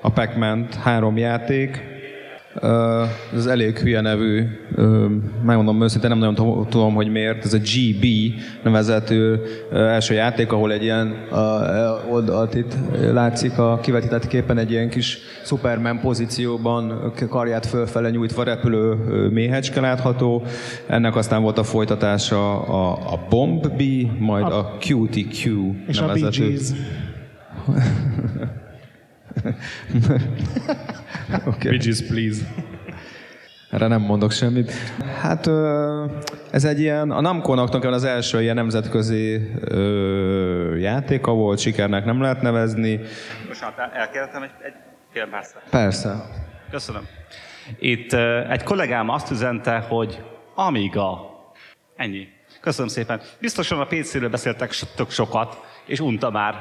a 0.00 0.10
pac 0.14 0.36
három 0.74 1.16
játék, 1.16 1.93
Ez 3.34 3.46
elég 3.46 3.78
hülye 3.78 4.00
nevű, 4.00 4.42
megmondom 5.44 5.82
őszintén, 5.82 6.10
nem 6.10 6.18
nagyon 6.18 6.34
tu- 6.34 6.68
tudom, 6.68 6.94
hogy 6.94 7.10
miért. 7.10 7.44
Ez 7.44 7.52
a 7.52 7.58
GB 7.58 8.04
nevezetű 8.62 9.34
első 9.72 10.14
játék, 10.14 10.52
ahol 10.52 10.72
egy 10.72 10.82
ilyen 10.82 11.14
ö, 11.32 11.36
oldalt 12.10 12.54
itt 12.54 12.74
látszik 13.12 13.58
a 13.58 13.78
kivetített 13.82 14.26
képen 14.26 14.58
egy 14.58 14.70
ilyen 14.70 14.88
kis 14.88 15.18
Superman 15.44 16.00
pozícióban, 16.00 17.12
karját 17.28 17.66
fölfele 17.66 18.10
nyújtva 18.10 18.42
repülő 18.42 18.94
méhecske 19.28 19.80
látható. 19.80 20.42
Ennek 20.86 21.16
aztán 21.16 21.42
volt 21.42 21.58
a 21.58 21.64
folytatása 21.64 22.62
a, 22.62 23.12
a 23.12 23.26
Bomb 23.28 23.68
B, 23.68 23.82
majd 24.18 24.44
a, 24.44 24.58
a 24.58 24.76
QTQ 24.88 25.72
És 25.86 25.98
a 25.98 26.06
Bee 26.06 26.14
nevezetű. 26.14 26.48
Gees. 26.48 26.70
Okay. 31.46 31.68
Bridges, 31.68 32.02
please. 32.02 32.44
Erre 33.70 33.86
nem 33.86 34.00
mondok 34.00 34.32
semmit. 34.32 34.72
Hát 35.20 35.46
ez 36.50 36.64
egy 36.64 36.80
ilyen, 36.80 37.10
a 37.10 37.20
Namco-nak 37.20 37.84
az 37.84 38.04
első 38.04 38.42
ilyen 38.42 38.54
nemzetközi 38.54 39.50
ö, 39.60 40.76
játéka 40.76 41.32
volt, 41.32 41.58
sikernek 41.58 42.04
nem 42.04 42.20
lehet 42.20 42.42
nevezni. 42.42 43.00
Bocsánat, 43.48 43.78
el- 43.78 43.92
elkérhetem 43.94 44.42
egy, 44.42 44.50
egy 44.62 44.72
fél 45.12 45.26
percre. 45.26 45.62
Persze. 45.70 46.24
Köszönöm. 46.70 47.06
Itt 47.78 48.12
egy 48.48 48.62
kollégám 48.62 49.08
azt 49.08 49.30
üzente, 49.30 49.78
hogy 49.78 50.22
Amiga. 50.54 51.18
Ennyi. 51.96 52.28
Köszönöm 52.60 52.88
szépen. 52.88 53.20
Biztosan 53.40 53.80
a 53.80 53.84
PC-ről 53.84 54.28
beszéltek 54.28 54.74
tök 54.96 55.10
sokat, 55.10 55.60
és 55.86 56.00
unta 56.00 56.30
már. 56.30 56.54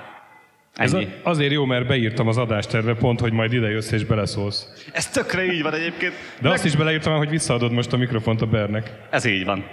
Ez 0.75 0.93
Ennyi. 0.93 1.03
a- 1.23 1.29
azért 1.29 1.51
jó, 1.51 1.65
mert 1.65 1.87
beírtam 1.87 2.27
az 2.27 2.37
adásterve 2.37 2.93
pont, 2.95 3.19
hogy 3.19 3.31
majd 3.33 3.53
ide 3.53 3.69
jössz 3.69 3.91
és 3.91 4.03
beleszólsz. 4.05 4.67
Ez 4.93 5.09
tökre 5.09 5.45
így 5.53 5.61
van 5.61 5.73
egyébként. 5.73 6.13
De 6.41 6.49
azt 6.49 6.65
is 6.65 6.75
beleírtam, 6.75 7.17
hogy 7.17 7.29
visszaadod 7.29 7.71
most 7.71 7.93
a 7.93 7.97
mikrofont 7.97 8.41
a 8.41 8.45
Bernek. 8.45 8.93
Ez 9.09 9.25
így 9.25 9.45
van. 9.45 9.65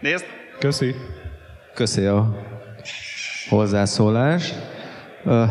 Nézd, 0.00 0.24
Köszi. 0.58 0.94
Köszi 1.74 2.04
a 2.04 2.46
hozzászólás. 3.48 4.52
Ö, 5.24 5.44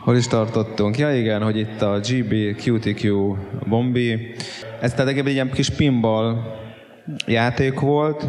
hol 0.00 0.16
is 0.16 0.26
tartottunk? 0.26 0.98
Ja 0.98 1.14
igen, 1.14 1.42
hogy 1.42 1.56
itt 1.58 1.82
a 1.82 2.00
GB, 2.00 2.32
QTQ, 2.66 3.36
Bombi. 3.68 4.34
Ez 4.80 4.94
tehát 4.94 5.16
egy 5.16 5.26
ilyen 5.28 5.50
kis 5.50 5.70
pinball 5.70 6.56
játék 7.26 7.80
volt, 7.80 8.26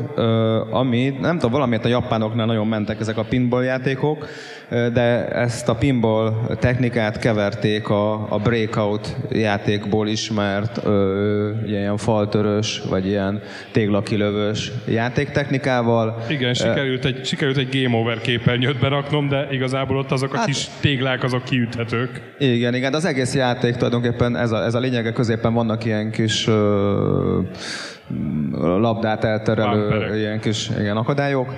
ami, 0.72 1.18
nem 1.22 1.36
tudom, 1.36 1.52
valamiért 1.52 1.86
a 1.86 1.88
japánoknál 1.88 2.46
nagyon 2.46 2.68
mentek 2.68 3.00
ezek 3.00 3.18
a 3.18 3.24
pinball 3.24 3.64
játékok, 3.64 4.28
de 4.70 5.28
ezt 5.28 5.70
a 5.70 5.76
pinball 5.76 6.34
technikát 6.60 7.20
keverték 7.20 7.90
a, 7.90 8.34
a 8.34 8.38
Breakout 8.38 9.16
játékból 9.32 10.08
ismert 10.08 10.86
ö, 10.86 11.50
ilyen 11.66 11.98
faltörös, 11.98 12.82
vagy 12.90 13.08
ilyen 13.08 13.42
téglakilövős 13.72 14.72
játéktechnikával. 14.88 16.24
Igen, 16.30 16.54
sikerült 16.54 17.06
egy, 17.06 17.26
sikerült 17.26 17.58
egy 17.58 17.82
Game 17.84 17.98
Over 17.98 18.22
képernyőt 18.22 18.80
beraknom, 18.80 19.28
de 19.28 19.48
igazából 19.52 19.98
ott 19.98 20.12
azok 20.12 20.34
a 20.34 20.38
Hát- 20.38 20.46
kis 20.46 20.68
téglák, 20.80 21.24
azok 21.24 21.44
kiüthetők. 21.44 22.22
Igen, 22.40 22.76
igen, 22.76 22.92
de 22.92 22.98
az 22.98 23.06
egész 23.06 23.36
játék 23.36 23.76
tulajdonképpen 23.76 24.38
ez 24.38 24.52
a, 24.52 24.64
ez 24.64 24.74
a 24.74 24.80
lényege, 24.80 25.12
középen 25.12 25.54
vannak 25.54 25.86
ilyen 25.86 26.12
kis 26.12 26.48
ö, 26.48 27.40
labdát 28.58 29.24
elterelő 29.24 29.90
Bumperek. 29.90 30.16
ilyen 30.16 30.40
kis 30.40 30.70
igen, 30.80 30.98
akadályok. 30.98 31.54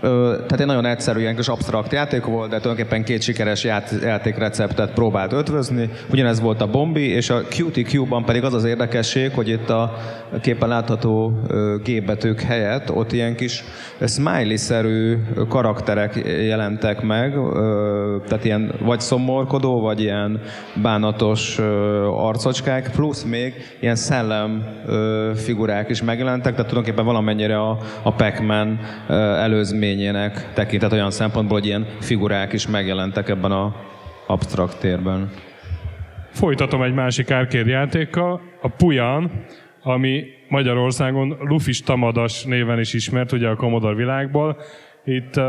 Tehát 0.00 0.60
egy 0.60 0.66
nagyon 0.66 0.86
egyszerű, 0.86 1.34
kis 1.34 1.48
absztrakt 1.48 1.92
játék 1.92 2.24
volt, 2.24 2.50
de 2.50 2.58
tulajdonképpen 2.58 3.04
két 3.04 3.22
sikeres 3.22 3.64
ját, 3.64 3.94
játékreceptet 4.02 4.92
próbált 4.92 5.32
ötvözni. 5.32 5.90
Ugyanez 6.10 6.40
volt 6.40 6.60
a 6.60 6.66
Bombi, 6.66 7.08
és 7.08 7.30
a 7.30 7.40
QTQ-ban 7.58 8.24
pedig 8.24 8.44
az 8.44 8.54
az 8.54 8.64
érdekesség, 8.64 9.32
hogy 9.32 9.48
itt 9.48 9.70
a 9.70 9.96
képen 10.40 10.68
látható 10.68 11.40
ö, 11.48 11.76
G 11.84 12.04
betűk 12.04 12.40
helyett 12.40 12.92
ott 12.92 13.12
ilyen 13.12 13.36
kis 13.36 13.64
smiley-szerű 14.06 15.16
karakterek 15.48 16.14
jelentek 16.24 17.02
meg, 17.02 17.34
tehát 18.28 18.44
ilyen 18.44 18.72
vagy 18.80 19.00
szomorkodó, 19.00 19.80
vagy 19.80 20.00
ilyen 20.00 20.40
bánatos 20.82 21.58
arcocskák, 22.16 22.90
plusz 22.90 23.22
még 23.22 23.54
ilyen 23.80 23.96
szellem 23.96 24.64
figurák 25.34 25.88
is 25.90 26.02
megjelentek, 26.02 26.52
tehát 26.52 26.68
tulajdonképpen 26.68 27.04
valamennyire 27.04 27.60
a, 27.60 27.78
a 28.02 28.12
Pac-Man 28.12 28.80
ö, 29.08 29.14
előzményének 29.82 30.52
tekintett 30.52 30.92
olyan 30.92 31.10
szempontból, 31.10 31.58
hogy 31.58 31.66
ilyen 31.66 31.86
figurák 32.00 32.52
is 32.52 32.66
megjelentek 32.66 33.28
ebben 33.28 33.52
a 33.52 33.74
absztrakt 34.26 34.80
térben. 34.80 35.30
Folytatom 36.30 36.82
egy 36.82 36.94
másik 36.94 37.30
arcade 37.30 37.70
játékkal, 37.70 38.40
a 38.60 38.68
Puyan, 38.68 39.30
ami 39.82 40.24
Magyarországon 40.48 41.36
Lufis 41.40 41.80
Tamadas 41.80 42.44
néven 42.44 42.78
is 42.78 42.94
ismert, 42.94 43.32
ugye 43.32 43.48
a 43.48 43.56
Commodore 43.56 43.94
világból. 43.94 44.56
Itt 45.04 45.36
uh, 45.36 45.44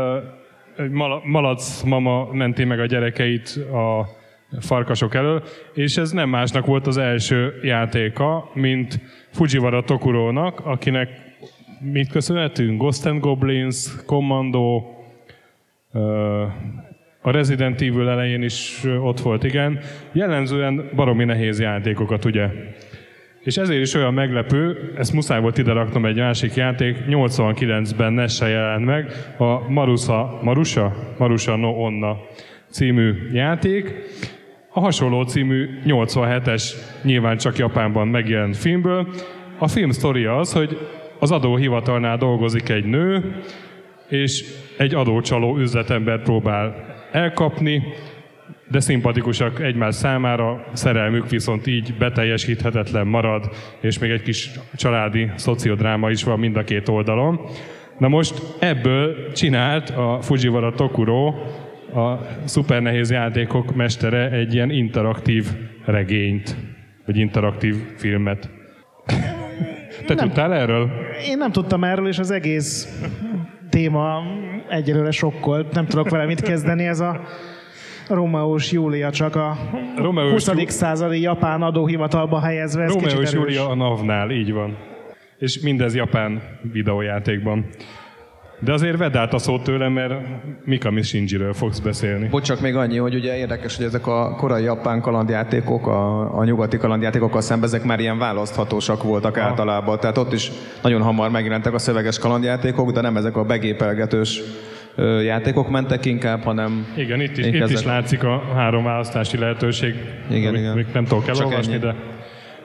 malac 1.24 1.82
mama 1.82 2.28
menti 2.32 2.64
meg 2.64 2.80
a 2.80 2.86
gyerekeit 2.86 3.56
a 3.72 4.06
farkasok 4.60 5.14
elől, 5.14 5.42
és 5.74 5.96
ez 5.96 6.10
nem 6.10 6.28
másnak 6.28 6.66
volt 6.66 6.86
az 6.86 6.96
első 6.96 7.60
játéka, 7.62 8.50
mint 8.54 9.00
Fujiwara 9.30 9.82
Tokurónak, 9.82 10.60
akinek 10.60 11.23
mit 11.92 12.08
köszönhetünk? 12.08 12.80
Ghost 12.80 13.06
and 13.06 13.20
Goblins, 13.20 14.04
Commando, 14.06 14.82
a 17.20 17.30
Resident 17.30 17.80
Evil 17.80 18.08
elején 18.08 18.42
is 18.42 18.82
ott 19.00 19.20
volt, 19.20 19.44
igen. 19.44 19.78
Jellemzően 20.12 20.90
baromi 20.94 21.24
nehéz 21.24 21.60
játékokat, 21.60 22.24
ugye? 22.24 22.48
És 23.42 23.56
ezért 23.56 23.80
is 23.80 23.94
olyan 23.94 24.14
meglepő, 24.14 24.92
ezt 24.98 25.12
muszáj 25.12 25.40
volt 25.40 25.58
ide 25.58 25.72
raknom 25.72 26.06
egy 26.06 26.16
másik 26.16 26.54
játék, 26.54 26.96
89-ben 27.08 28.12
Nesse 28.12 28.48
jelent 28.48 28.84
meg, 28.84 29.12
a 29.38 29.68
Marusa, 29.68 30.38
Marusa? 30.42 30.96
Marusa 31.18 31.56
no 31.56 31.68
Onna 31.68 32.16
című 32.70 33.14
játék. 33.32 33.94
A 34.72 34.80
hasonló 34.80 35.22
című 35.22 35.68
87-es, 35.86 36.72
nyilván 37.02 37.36
csak 37.36 37.56
Japánban 37.56 38.08
megjelent 38.08 38.56
filmből. 38.56 39.08
A 39.58 39.68
film 39.68 39.90
sztoria 39.90 40.36
az, 40.36 40.52
hogy 40.52 40.78
az 41.24 41.30
adóhivatalnál 41.30 42.16
dolgozik 42.16 42.68
egy 42.68 42.84
nő, 42.84 43.36
és 44.08 44.44
egy 44.78 44.94
adócsaló 44.94 45.56
üzletember 45.58 46.22
próbál 46.22 46.74
elkapni, 47.12 47.82
de 48.70 48.80
szimpatikusak 48.80 49.60
egymás 49.60 49.94
számára, 49.94 50.66
szerelmük 50.72 51.30
viszont 51.30 51.66
így 51.66 51.94
beteljesíthetetlen 51.98 53.06
marad, 53.06 53.48
és 53.80 53.98
még 53.98 54.10
egy 54.10 54.22
kis 54.22 54.50
családi 54.76 55.30
szociodráma 55.34 56.10
is 56.10 56.24
van 56.24 56.38
mind 56.38 56.56
a 56.56 56.64
két 56.64 56.88
oldalon. 56.88 57.40
Na 57.98 58.08
most 58.08 58.42
ebből 58.58 59.32
csinált 59.32 59.90
a 59.90 60.18
Fujiwara 60.20 60.72
Tokuro, 60.72 61.26
a 61.94 62.20
szuper 62.44 62.82
nehéz 62.82 63.10
játékok 63.10 63.74
mestere 63.74 64.30
egy 64.30 64.54
ilyen 64.54 64.70
interaktív 64.70 65.46
regényt, 65.84 66.56
vagy 67.06 67.16
interaktív 67.16 67.74
filmet. 67.96 68.50
Te 70.06 70.14
Nem. 70.14 70.26
tudtál 70.26 70.54
erről? 70.54 70.90
Én 71.28 71.38
nem 71.38 71.52
tudtam 71.52 71.84
erről, 71.84 72.08
és 72.08 72.18
az 72.18 72.30
egész 72.30 73.02
téma 73.70 74.22
egyelőre 74.68 75.10
sokkolt. 75.10 75.74
Nem 75.74 75.86
tudok 75.86 76.08
vele 76.08 76.24
mit 76.26 76.40
kezdeni. 76.40 76.86
Ez 76.86 77.00
a 77.00 77.20
Romeós 78.08 78.72
Júlia 78.72 79.10
csak 79.10 79.36
a 79.36 79.56
Romeós 79.96 80.30
20. 80.46 80.46
Jú- 80.58 80.70
századi 80.70 81.20
japán 81.20 81.62
adóhivatalba 81.62 82.40
helyezve. 82.40 82.82
Ez 82.82 82.94
erős. 82.94 83.32
Júlia 83.32 83.68
a 83.68 83.74
NAV-nál, 83.74 84.30
így 84.30 84.52
van. 84.52 84.76
És 85.38 85.60
mindez 85.60 85.94
japán 85.94 86.42
videójátékban. 86.72 87.66
De 88.64 88.72
azért 88.72 88.96
vedd 88.96 89.16
át 89.16 89.34
a 89.34 89.38
szót 89.38 89.62
tőlem, 89.62 89.92
mert 89.92 90.14
Mikami 90.64 91.02
Shinjiről 91.02 91.52
fogsz 91.52 91.78
beszélni. 91.78 92.28
Bocs, 92.28 92.46
csak 92.46 92.60
még 92.60 92.76
annyi, 92.76 92.96
hogy 92.96 93.14
ugye 93.14 93.36
érdekes, 93.36 93.76
hogy 93.76 93.86
ezek 93.86 94.06
a 94.06 94.34
korai 94.36 94.62
japán 94.62 95.00
kalandjátékok, 95.00 95.86
a, 95.86 96.36
a 96.38 96.44
nyugati 96.44 96.76
kalandjátékokkal 96.76 97.40
szemben 97.40 97.68
ezek 97.68 97.84
már 97.84 98.00
ilyen 98.00 98.18
választhatósak 98.18 99.02
voltak 99.02 99.36
Aha. 99.36 99.48
általában. 99.48 100.00
Tehát 100.00 100.18
ott 100.18 100.32
is 100.32 100.50
nagyon 100.82 101.02
hamar 101.02 101.30
megjelentek 101.30 101.74
a 101.74 101.78
szöveges 101.78 102.18
kalandjátékok, 102.18 102.92
de 102.92 103.00
nem 103.00 103.16
ezek 103.16 103.36
a 103.36 103.44
begépelgetős 103.44 104.40
játékok 105.24 105.70
mentek 105.70 106.04
inkább, 106.04 106.42
hanem... 106.42 106.86
Igen, 106.96 107.20
itt 107.20 107.36
is, 107.36 107.46
itt 107.46 107.70
is 107.70 107.82
látszik 107.82 108.24
a 108.24 108.42
három 108.54 108.84
választási 108.84 109.38
lehetőség, 109.38 109.94
Igen, 110.30 110.48
amit 110.48 110.60
igen. 110.60 110.74
még 110.74 110.86
nem 110.92 111.04
tudok 111.04 111.28
elolvasni, 111.28 111.72
ennyi. 111.72 111.82
de, 111.82 111.94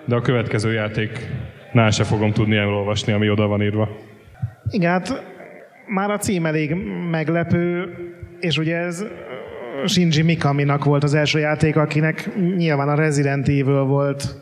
de 0.05 0.15
a 0.15 0.21
következő 0.21 0.73
játéknál 0.73 1.91
se 1.91 2.03
fogom 2.03 2.31
tudni 2.31 2.55
elolvasni, 2.55 3.13
ami 3.13 3.29
oda 3.29 3.47
van 3.47 3.61
írva. 3.61 3.89
Igen, 4.71 4.91
hát 4.91 5.37
már 5.89 6.11
a 6.11 6.17
cím 6.17 6.45
elég 6.45 6.75
meglepő, 7.11 7.93
és 8.39 8.57
ugye 8.57 8.75
ez 8.75 9.05
Shinji 9.85 10.21
Mikaminak 10.21 10.83
volt 10.83 11.03
az 11.03 11.13
első 11.13 11.39
játék, 11.39 11.75
akinek 11.75 12.29
nyilván 12.55 12.89
a 12.89 12.95
Resident 12.95 13.47
Evil 13.47 13.83
volt 13.83 14.35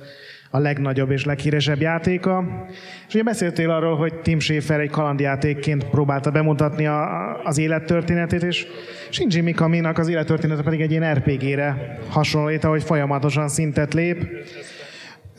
a 0.50 0.60
legnagyobb 0.60 1.12
és 1.12 1.26
leghíresebb 1.26 1.82
játéka. 1.82 2.66
És 3.08 3.14
ugye 3.14 3.24
beszéltél 3.24 3.70
arról, 3.70 3.96
hogy 3.96 4.14
Tim 4.22 4.40
Schafer 4.40 4.80
egy 4.80 4.90
kalandjátékként 4.90 5.90
próbálta 5.90 6.32
bemutatni 6.32 6.88
a, 6.88 7.42
az 7.44 7.58
élettörténetét, 7.58 8.44
és 8.44 8.68
Shinji 9.10 9.42
Mikaminak 9.42 9.98
az 9.98 10.08
élettörténete 10.08 10.62
pedig 10.62 10.82
egy 10.82 10.92
ilyen 10.92 11.14
RPG-re 11.14 11.98
hasonlít, 12.10 12.64
ahogy 12.64 12.84
folyamatosan 12.84 13.48
szintet 13.48 13.94
lép. 13.94 14.28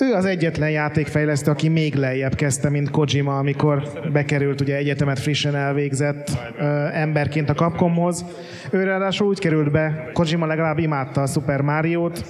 Ő 0.01 0.13
az 0.13 0.25
egyetlen 0.25 0.71
játékfejlesztő, 0.71 1.51
aki 1.51 1.69
még 1.69 1.95
lejjebb 1.95 2.35
kezdte, 2.35 2.69
mint 2.71 2.91
Kojima, 2.91 3.39
amikor 3.39 3.83
bekerült, 4.13 4.61
ugye 4.61 4.77
egyetemet 4.77 5.19
frissen 5.19 5.55
elvégzett 5.55 6.31
ö, 6.59 6.65
emberként 6.93 7.51
a 7.51 7.55
Capcomhoz. 7.55 8.25
Ő 8.71 8.85
ráadásul 8.85 9.27
úgy 9.27 9.39
került 9.39 9.71
be, 9.71 10.11
Kojima 10.13 10.47
legalább 10.47 10.79
imádta 10.79 11.23
a 11.23 11.27
Super 11.27 11.61
Mario-t, 11.61 12.25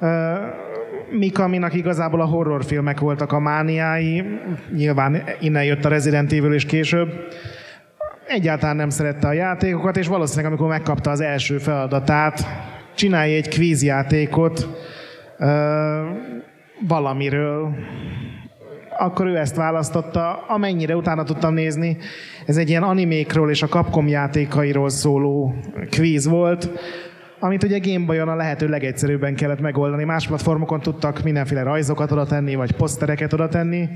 ö, 0.00 0.34
Mikaminak 1.10 1.74
igazából 1.74 2.20
a 2.20 2.24
horrorfilmek 2.24 3.00
voltak 3.00 3.32
a 3.32 3.38
mániái, 3.38 4.24
nyilván 4.74 5.22
innen 5.40 5.64
jött 5.64 5.84
a 5.84 5.88
Resident 5.88 6.32
Evil 6.32 6.52
és 6.52 6.64
később. 6.64 7.08
Egyáltalán 8.26 8.76
nem 8.76 8.88
szerette 8.88 9.26
a 9.28 9.32
játékokat, 9.32 9.96
és 9.96 10.06
valószínűleg 10.06 10.50
amikor 10.50 10.68
megkapta 10.68 11.10
az 11.10 11.20
első 11.20 11.58
feladatát, 11.58 12.46
csinálj 12.94 13.34
egy 13.34 13.48
kvízjátékot, 13.48 14.68
valamiről, 16.80 17.74
akkor 18.98 19.26
ő 19.26 19.36
ezt 19.36 19.56
választotta, 19.56 20.44
amennyire 20.48 20.96
utána 20.96 21.22
tudtam 21.22 21.54
nézni. 21.54 21.96
Ez 22.46 22.56
egy 22.56 22.68
ilyen 22.68 22.82
animékról 22.82 23.50
és 23.50 23.62
a 23.62 23.66
Capcom 23.66 24.08
játékairól 24.08 24.88
szóló 24.88 25.54
kvíz 25.90 26.26
volt, 26.26 26.70
amit 27.38 27.62
ugye 27.62 27.78
Gameboy-on 27.78 28.28
a 28.28 28.34
lehető 28.34 28.68
legegyszerűbben 28.68 29.34
kellett 29.34 29.60
megoldani. 29.60 30.04
Más 30.04 30.26
platformokon 30.26 30.80
tudtak 30.80 31.22
mindenféle 31.22 31.62
rajzokat 31.62 32.12
oda 32.12 32.26
tenni, 32.26 32.54
vagy 32.54 32.72
posztereket 32.72 33.32
oda 33.32 33.48
tenni. 33.48 33.88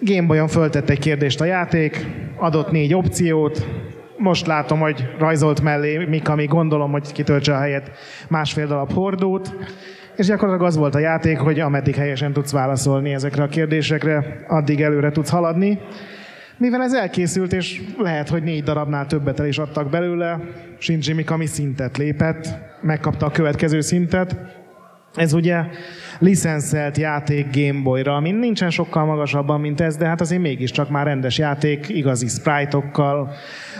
Gameboy-on 0.00 0.48
föltett 0.48 0.90
egy 0.90 0.98
kérdést 0.98 1.40
a 1.40 1.44
játék, 1.44 2.06
adott 2.36 2.70
négy 2.70 2.94
opciót, 2.94 3.66
most 4.16 4.46
látom, 4.46 4.78
hogy 4.78 5.08
rajzolt 5.18 5.60
mellé 5.60 6.04
Mikami, 6.04 6.44
gondolom, 6.44 6.90
hogy 6.90 7.12
kitöltse 7.12 7.54
a 7.54 7.58
helyet 7.58 7.90
másfél 8.28 8.66
darab 8.66 8.92
hordót, 8.92 9.56
és 10.16 10.26
gyakorlatilag 10.26 10.68
az 10.68 10.76
volt 10.76 10.94
a 10.94 10.98
játék, 10.98 11.38
hogy 11.38 11.60
ameddig 11.60 11.94
helyesen 11.94 12.32
tudsz 12.32 12.52
válaszolni 12.52 13.12
ezekre 13.12 13.42
a 13.42 13.48
kérdésekre, 13.48 14.44
addig 14.48 14.82
előre 14.82 15.10
tudsz 15.10 15.30
haladni. 15.30 15.78
Mivel 16.56 16.82
ez 16.82 16.94
elkészült, 16.94 17.52
és 17.52 17.82
lehet, 17.98 18.28
hogy 18.28 18.42
négy 18.42 18.62
darabnál 18.62 19.06
többet 19.06 19.40
el 19.40 19.46
is 19.46 19.58
adtak 19.58 19.90
belőle, 19.90 20.40
Shinji 20.78 21.12
Mikami 21.12 21.46
szintet 21.46 21.96
lépett, 21.96 22.48
megkapta 22.80 23.26
a 23.26 23.30
következő 23.30 23.80
szintet. 23.80 24.36
Ez 25.14 25.32
ugye 25.32 25.64
licenszelt 26.18 26.96
játék 26.96 27.46
Gameboy-ra, 27.56 28.14
ami 28.14 28.30
nincsen 28.30 28.70
sokkal 28.70 29.04
magasabban, 29.04 29.60
mint 29.60 29.80
ez, 29.80 29.96
de 29.96 30.06
hát 30.06 30.20
azért 30.20 30.42
mégiscsak 30.42 30.90
már 30.90 31.06
rendes 31.06 31.38
játék, 31.38 31.88
igazi 31.88 32.26
sprite-okkal, 32.26 33.30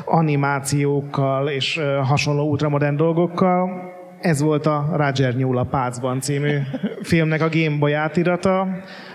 animációkkal 0.05 1.49
és 1.49 1.81
hasonló 2.03 2.51
ultramodern 2.51 2.97
dolgokkal. 2.97 3.92
Ez 4.23 4.43
volt 4.43 4.67
a 4.67 4.89
Roger 4.97 5.35
Nyúl 5.35 5.67
Pácban 5.71 6.21
című 6.21 6.59
filmnek 7.03 7.43
a 7.43 7.49
Gameboy 7.49 7.93
átirata, 7.93 8.67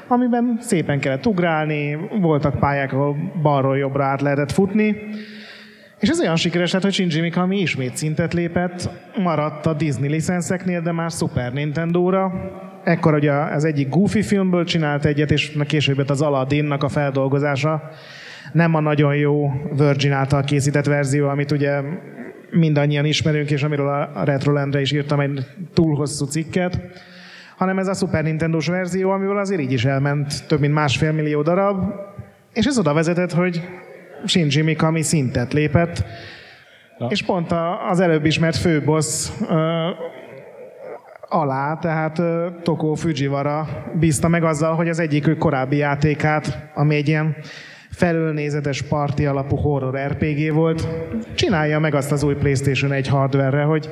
amiben 0.08 0.58
szépen 0.62 1.00
kellett 1.00 1.26
ugrálni, 1.26 1.98
voltak 2.22 2.60
pályák, 2.60 2.94
ahol 2.94 3.16
balról 3.42 3.78
jobbra 3.78 4.06
át 4.06 4.22
lehetett 4.22 4.52
futni, 4.52 4.96
és 6.00 6.10
ez 6.10 6.20
olyan 6.20 6.36
sikeres 6.36 6.72
lett, 6.72 6.82
hogy 6.82 6.94
Shinji 6.94 7.22
Mikami 7.22 7.60
ismét 7.60 7.98
szintet 7.98 8.34
lépett, 8.34 8.90
maradt 9.24 9.66
a 9.66 9.74
Disney 9.74 10.10
licenszeknél, 10.10 10.82
de 10.82 10.92
már 10.92 11.12
Super 11.12 11.54
Nintendo-ra. 11.54 12.32
Ekkor 12.84 13.14
ugye 13.14 13.32
az 13.32 13.64
egyik 13.64 13.90
Goofy 13.90 14.22
filmből 14.22 14.64
csinált 14.64 15.06
egyet, 15.06 15.32
és 15.32 15.58
később 15.68 16.10
az 16.10 16.22
Aladdinnak 16.22 16.84
a 16.84 16.90
feldolgozása. 16.90 17.90
Nem 18.52 18.74
a 18.74 18.80
nagyon 18.80 19.16
jó 19.16 19.52
Virgin 19.78 20.12
által 20.12 20.44
készített 20.44 20.86
verzió, 20.86 21.28
amit 21.28 21.52
ugye 21.52 21.82
mindannyian 22.52 23.06
ismerünk, 23.06 23.52
és 23.52 23.64
amiről 23.64 23.88
a 24.16 24.24
Retrolendre 24.24 24.82
is 24.82 24.92
írtam 24.92 25.20
egy 25.20 25.46
túl 25.74 25.96
hosszú 25.96 26.26
cikket, 26.26 26.80
hanem 27.58 27.80
ez 27.80 27.88
a 27.88 27.94
Super 27.94 28.24
Nintendo-s 28.24 28.68
verzió, 28.68 29.10
amiből 29.10 29.38
azért 29.38 29.62
így 29.62 29.72
is 29.72 29.86
elment 29.86 30.48
több 30.48 30.60
mint 30.60 30.74
másfél 30.74 31.12
millió 31.12 31.42
darab, 31.42 31.94
és 32.54 32.66
ez 32.66 32.80
oda 32.80 32.94
vezetett, 32.94 33.32
hogy 33.32 33.62
Shinji 34.26 34.62
Mikami 34.62 35.02
szintet 35.02 35.54
lépett, 35.54 36.04
Na. 36.98 37.08
és 37.10 37.24
pont 37.24 37.52
a, 37.52 37.90
az 37.90 38.00
előbb 38.00 38.26
ismert 38.26 38.58
főbossz 38.58 39.32
alá, 41.30 41.78
tehát 41.78 42.22
Toko 42.64 42.94
Fujiwara 42.94 43.68
bízta 44.00 44.28
meg 44.28 44.44
azzal, 44.44 44.76
hogy 44.76 44.90
az 44.90 45.00
egyik 45.00 45.28
ő 45.28 45.38
korábbi 45.38 45.78
játékát, 45.78 46.70
ami 46.74 46.96
egy 46.96 47.08
ilyen 47.08 47.36
felülnézetes 47.98 48.82
parti 48.82 49.26
alapú 49.26 49.56
horror 49.56 50.00
RPG 50.08 50.54
volt, 50.54 50.88
csinálja 51.34 51.80
meg 51.80 51.96
azt 51.96 52.12
az 52.12 52.24
új 52.24 52.34
PlayStation 52.36 52.92
1 52.92 53.08
hardware 53.08 53.62
hogy 53.62 53.90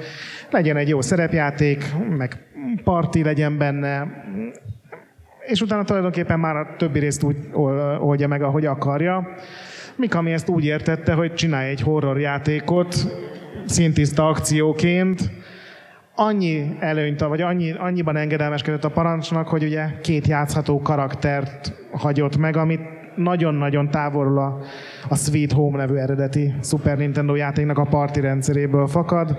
legyen 0.52 0.77
egy 0.77 0.90
jó 0.90 1.02
szerepjáték, 1.02 1.86
meg 2.18 2.38
parti 2.84 3.23
legyen 3.23 3.57
benne, 3.57 4.07
és 5.45 5.61
utána 5.61 5.84
tulajdonképpen 5.84 6.40
már 6.40 6.56
a 6.56 6.76
többi 6.77 6.99
részt 6.99 7.23
úgy 7.23 7.36
ol- 7.53 7.99
oldja 7.99 8.27
meg, 8.27 8.41
ahogy 8.41 8.65
akarja. 8.65 9.27
Mikami 9.95 10.32
ezt 10.32 10.49
úgy 10.49 10.65
értette, 10.65 11.14
hogy 11.14 11.34
csinálj 11.34 11.69
egy 11.69 11.82
horror 11.82 12.19
játékot, 12.19 12.95
szintiszta 13.65 14.27
akcióként, 14.27 15.32
annyi 16.15 16.76
előnyt, 16.80 17.19
vagy 17.19 17.41
annyi, 17.41 17.72
annyiban 17.72 18.15
engedelmeskedett 18.18 18.84
a 18.84 18.90
parancsnak, 18.90 19.48
hogy 19.48 19.64
ugye 19.64 19.86
két 20.02 20.27
játszható 20.27 20.82
karaktert 20.82 21.73
hagyott 21.91 22.38
meg, 22.38 22.57
amit 22.57 22.94
nagyon-nagyon 23.16 23.90
távolról 23.90 24.38
a, 24.38 24.60
a 25.10 25.16
Sweet 25.16 25.52
Home 25.52 25.78
nevű 25.78 25.96
eredeti 25.96 26.54
Super 26.62 26.98
Nintendo 26.98 27.36
játéknak 27.36 27.78
a 27.78 27.88
parti 27.90 28.20
rendszeréből 28.20 28.88
fakad. 28.88 29.38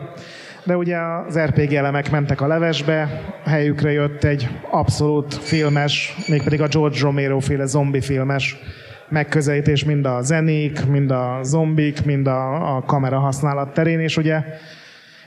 De 0.64 0.76
ugye 0.76 0.96
az 1.26 1.38
RPG 1.38 1.72
elemek 1.72 2.10
mentek 2.10 2.40
a 2.40 2.46
levesbe, 2.46 3.22
helyükre 3.44 3.92
jött 3.92 4.24
egy 4.24 4.48
abszolút 4.70 5.34
filmes, 5.34 6.16
mégpedig 6.28 6.60
a 6.60 6.68
George 6.68 6.98
Romero 7.00 7.38
féle 7.38 7.66
zombi 7.66 8.00
filmes 8.00 8.56
megközelítés 9.08 9.84
mind 9.84 10.06
a 10.06 10.22
zenék, 10.22 10.86
mind 10.86 11.10
a 11.10 11.38
zombik, 11.42 12.04
mind 12.04 12.26
a, 12.26 12.76
a 12.76 12.82
kamera 12.82 13.18
használat 13.18 13.72
terén, 13.72 14.00
és 14.00 14.16
ugye 14.16 14.44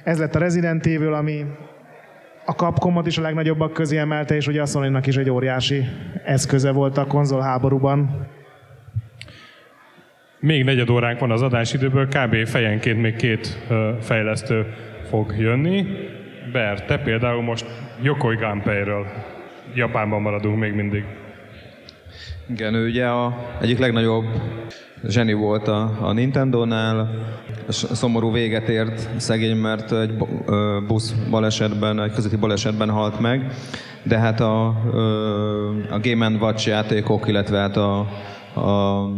ez 0.04 0.20
lett 0.20 0.36
a 0.36 0.40
Resident 0.40 0.86
Evil, 0.86 1.14
ami 1.14 1.46
a 2.46 2.52
Capcomot 2.52 3.08
is 3.08 3.18
a 3.18 3.22
legnagyobbak 3.22 3.74
közé 3.74 3.98
emelte, 3.98 4.36
és 4.36 4.48
ugye 4.48 4.62
a 4.62 4.66
sony 4.66 5.00
is 5.06 5.18
egy 5.18 5.30
óriási 5.30 5.86
eszköze 6.26 6.72
volt 6.72 6.98
a 6.98 7.06
konzolháborúban. 7.06 8.28
Még 10.41 10.64
negyed 10.64 10.90
óránk 10.90 11.20
van 11.20 11.32
az 11.32 11.41
adásidőből, 11.41 12.07
kb. 12.07 12.48
fejenként 12.48 13.02
még 13.02 13.16
két 13.16 13.66
fejlesztő 14.02 14.74
fog 15.10 15.34
jönni. 15.38 15.86
Ber, 16.52 16.86
te 16.86 16.98
például 16.98 17.41
most 17.41 17.66
Yokoi 18.02 18.36
Gunpei-ről. 18.36 19.06
Japánban 19.74 20.22
maradunk 20.22 20.60
még 20.60 20.74
mindig. 20.74 21.06
Igen, 22.49 22.74
ő 22.74 22.88
ugye 22.88 23.06
a 23.06 23.38
egyik 23.61 23.80
legnagyobb 23.80 24.26
zseni 25.07 25.34
volt 25.34 25.68
a, 25.68 25.98
a 26.02 26.11
Nintendo-nál. 26.11 27.10
Szomorú 27.68 28.32
véget 28.32 28.70
ért 28.70 29.10
szegény, 29.20 29.57
mert 29.57 29.91
egy 29.91 30.14
busz 30.88 31.11
balesetben, 31.30 32.02
egy 32.02 32.14
közötti 32.14 32.36
balesetben 32.36 32.90
halt 32.90 33.20
meg. 33.20 33.53
De 34.03 34.18
hát 34.18 34.40
a, 34.40 34.68
a 35.90 35.99
Game 36.02 36.30
Watch 36.40 36.68
játékok, 36.68 37.28
illetve 37.28 37.57
hát 37.57 37.78
a, 37.78 37.99
a 38.60 39.10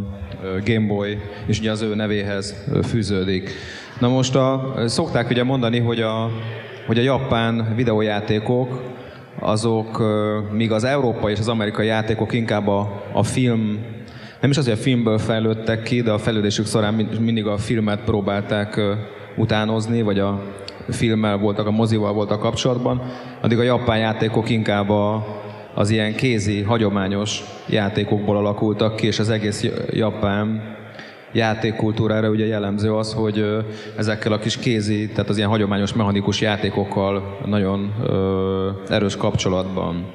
Game 0.63 0.87
Boy 0.87 1.17
is 1.47 1.59
ugye 1.59 1.71
az 1.71 1.81
ő 1.81 1.95
nevéhez 1.95 2.55
fűződik. 2.83 3.49
Na 3.99 4.07
most 4.07 4.35
a, 4.35 4.73
szokták 4.85 5.29
ugye 5.29 5.43
mondani, 5.43 5.79
hogy 5.79 6.01
a, 6.01 6.29
hogy 6.85 6.97
a 6.97 7.01
japán 7.01 7.73
videójátékok 7.75 8.81
azok, 9.39 10.03
míg 10.51 10.71
az 10.71 10.83
európai 10.83 11.31
és 11.31 11.39
az 11.39 11.47
amerikai 11.47 11.85
játékok 11.85 12.33
inkább 12.33 12.67
a, 12.67 13.03
a 13.13 13.23
film 13.23 13.79
nem 14.41 14.49
is 14.49 14.57
azért 14.57 14.77
a 14.77 14.81
filmből 14.81 15.17
fejlődtek 15.17 15.83
ki, 15.83 16.01
de 16.01 16.11
a 16.11 16.17
fejlődésük 16.17 16.67
során 16.67 16.93
mindig 17.19 17.45
a 17.45 17.57
filmet 17.57 18.03
próbálták 18.03 18.81
utánozni, 19.35 20.01
vagy 20.01 20.19
a 20.19 20.41
filmmel 20.89 21.37
voltak, 21.37 21.67
a 21.67 21.71
mozival 21.71 22.13
voltak 22.13 22.39
kapcsolatban, 22.39 23.01
addig 23.41 23.59
a 23.59 23.63
japán 23.63 23.97
játékok 23.97 24.49
inkább 24.49 24.89
a, 24.89 25.25
az 25.73 25.89
ilyen 25.89 26.15
kézi, 26.15 26.61
hagyományos 26.61 27.43
játékokból 27.69 28.37
alakultak 28.37 28.95
ki, 28.95 29.07
és 29.07 29.19
az 29.19 29.29
egész 29.29 29.65
japán 29.89 30.75
játékkultúrára 31.31 32.29
ugye 32.29 32.45
jellemző 32.45 32.93
az, 32.93 33.13
hogy 33.13 33.45
ezekkel 33.97 34.31
a 34.31 34.39
kis 34.39 34.57
kézi, 34.57 35.07
tehát 35.07 35.29
az 35.29 35.37
ilyen 35.37 35.49
hagyományos 35.49 35.93
mechanikus 35.93 36.41
játékokkal 36.41 37.37
nagyon 37.45 37.93
erős 38.89 39.15
kapcsolatban 39.15 40.13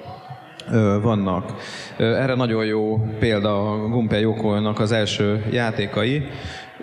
vannak. 1.02 1.54
Erre 1.96 2.34
nagyon 2.34 2.64
jó 2.64 3.06
példa 3.18 3.70
a 3.70 3.88
Gunpei 3.88 4.20
Yokoi-nak 4.20 4.80
az 4.80 4.92
első 4.92 5.44
játékai. 5.50 6.26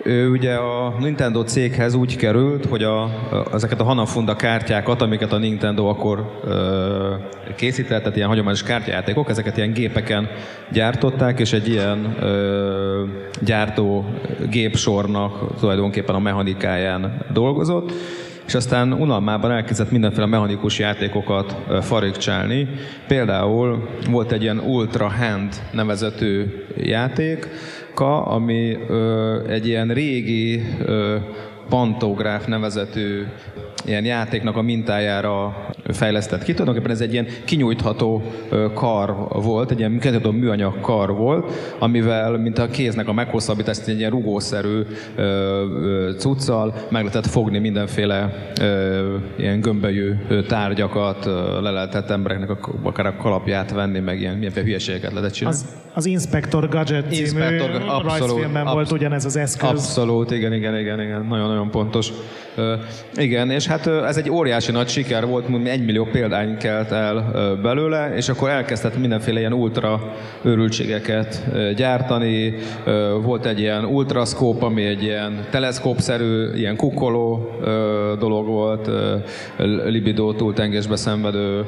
Ő 0.02 0.30
ugye 0.30 0.54
a 0.54 0.94
Nintendo 1.00 1.42
céghez 1.42 1.94
úgy 1.94 2.16
került, 2.16 2.64
hogy 2.64 2.82
a, 2.82 3.10
ezeket 3.52 3.80
a 3.80 3.84
Hanafunda 3.84 4.36
kártyákat, 4.36 5.02
amiket 5.02 5.32
a 5.32 5.38
Nintendo 5.38 5.86
akkor 5.86 6.40
ö, 6.44 7.14
készített, 7.56 7.98
tehát 7.98 8.16
ilyen 8.16 8.28
hagyományos 8.28 8.62
kártyajátékok, 8.62 9.28
ezeket 9.28 9.56
ilyen 9.56 9.72
gépeken 9.72 10.28
gyártották, 10.72 11.40
és 11.40 11.52
egy 11.52 11.68
ilyen 11.68 12.16
ö, 12.20 13.04
gyártó 13.40 14.04
gépsornak 14.50 15.58
tulajdonképpen 15.58 16.14
a 16.14 16.18
mechanikáján 16.18 17.24
dolgozott 17.32 17.92
és 18.46 18.54
aztán 18.54 18.92
unalmában 18.92 19.50
elkezdett 19.50 19.90
mindenféle 19.90 20.26
mechanikus 20.26 20.78
játékokat 20.78 21.56
farigcsálni. 21.82 22.68
Például 23.08 23.88
volt 24.10 24.32
egy 24.32 24.42
ilyen 24.42 24.58
Ultra 24.58 25.08
Hand 25.08 25.54
nevezetű 25.72 26.44
játék, 26.76 27.48
ami 28.00 28.78
ö, 28.88 29.38
egy 29.48 29.66
ilyen 29.66 29.88
régi 29.88 30.62
ö, 30.84 31.16
pantográf 31.68 32.46
nevezetű 32.46 33.24
ilyen 33.84 34.04
játéknak 34.04 34.56
a 34.56 34.62
mintájára 34.62 35.66
fejlesztett 35.88 36.42
ki. 36.42 36.52
Tulajdonképpen 36.52 36.90
ez 36.90 37.00
egy 37.00 37.12
ilyen 37.12 37.26
kinyújtható 37.44 38.22
kar 38.74 39.14
volt, 39.42 39.70
egy 39.70 39.78
ilyen 39.78 39.98
kinyújtható 39.98 40.36
műanyag 40.36 40.80
kar 40.80 41.16
volt, 41.16 41.52
amivel, 41.78 42.38
mint 42.38 42.58
a 42.58 42.66
kéznek 42.66 43.08
a 43.08 43.12
meghosszabbítást, 43.12 43.86
egy 43.86 43.98
ilyen 43.98 44.10
rugószerű 44.10 44.82
cuccal 46.18 46.74
meg 46.88 47.04
lehetett 47.04 47.26
fogni 47.26 47.58
mindenféle 47.58 48.50
ilyen 49.36 49.60
gömbölyű 49.60 50.14
tárgyakat, 50.48 51.24
le 51.62 51.70
lehetett 51.70 52.10
embereknek 52.10 52.50
akár 52.82 53.06
a 53.06 53.16
kalapját 53.16 53.72
venni, 53.72 53.98
meg 53.98 54.20
ilyen 54.20 54.32
mindenféle 54.32 54.66
hülyeségeket 54.66 55.12
lehetett 55.12 55.32
csinálni. 55.32 55.58
Az, 55.58 55.66
az 55.94 56.06
Inspector 56.06 56.68
Gadget 56.68 57.10
című 57.10 57.20
Inspector, 57.20 57.70
abszolút, 57.70 58.02
rajzfilmben 58.02 58.66
abszolút, 58.66 58.72
volt 58.72 58.92
ugyanez 58.92 59.24
az 59.24 59.36
eszköz. 59.36 59.68
Abszolút, 59.68 60.30
igen, 60.30 60.52
igen, 60.52 60.78
igen, 60.78 61.00
igen. 61.00 61.22
Nagyon-nagyon 61.54 61.70
pontos. 61.70 62.12
Igen, 63.14 63.50
és 63.50 63.66
hát 63.66 63.86
ez 63.86 64.16
egy 64.16 64.30
óriási 64.30 64.72
nagy 64.72 64.88
siker 64.88 65.26
volt, 65.26 65.46
egy 65.64 65.84
millió 65.84 66.04
példány 66.04 66.56
kelt 66.56 66.90
el 66.90 67.30
belőle, 67.62 68.14
és 68.16 68.28
akkor 68.28 68.48
elkezdett 68.48 68.98
mindenféle 68.98 69.38
ilyen 69.38 69.52
ultra 69.52 70.14
őrültségeket 70.42 71.44
gyártani. 71.76 72.54
Volt 73.22 73.46
egy 73.46 73.58
ilyen 73.60 73.84
ultraszkóp, 73.84 74.62
ami 74.62 74.84
egy 74.84 75.02
ilyen 75.02 75.46
teleszkópszerű, 75.50 76.52
ilyen 76.54 76.76
kukkoló 76.76 77.50
dolog 78.18 78.46
volt, 78.46 78.90
libidó 79.86 80.32
túltengésbe 80.32 80.96
szenvedő 80.96 81.66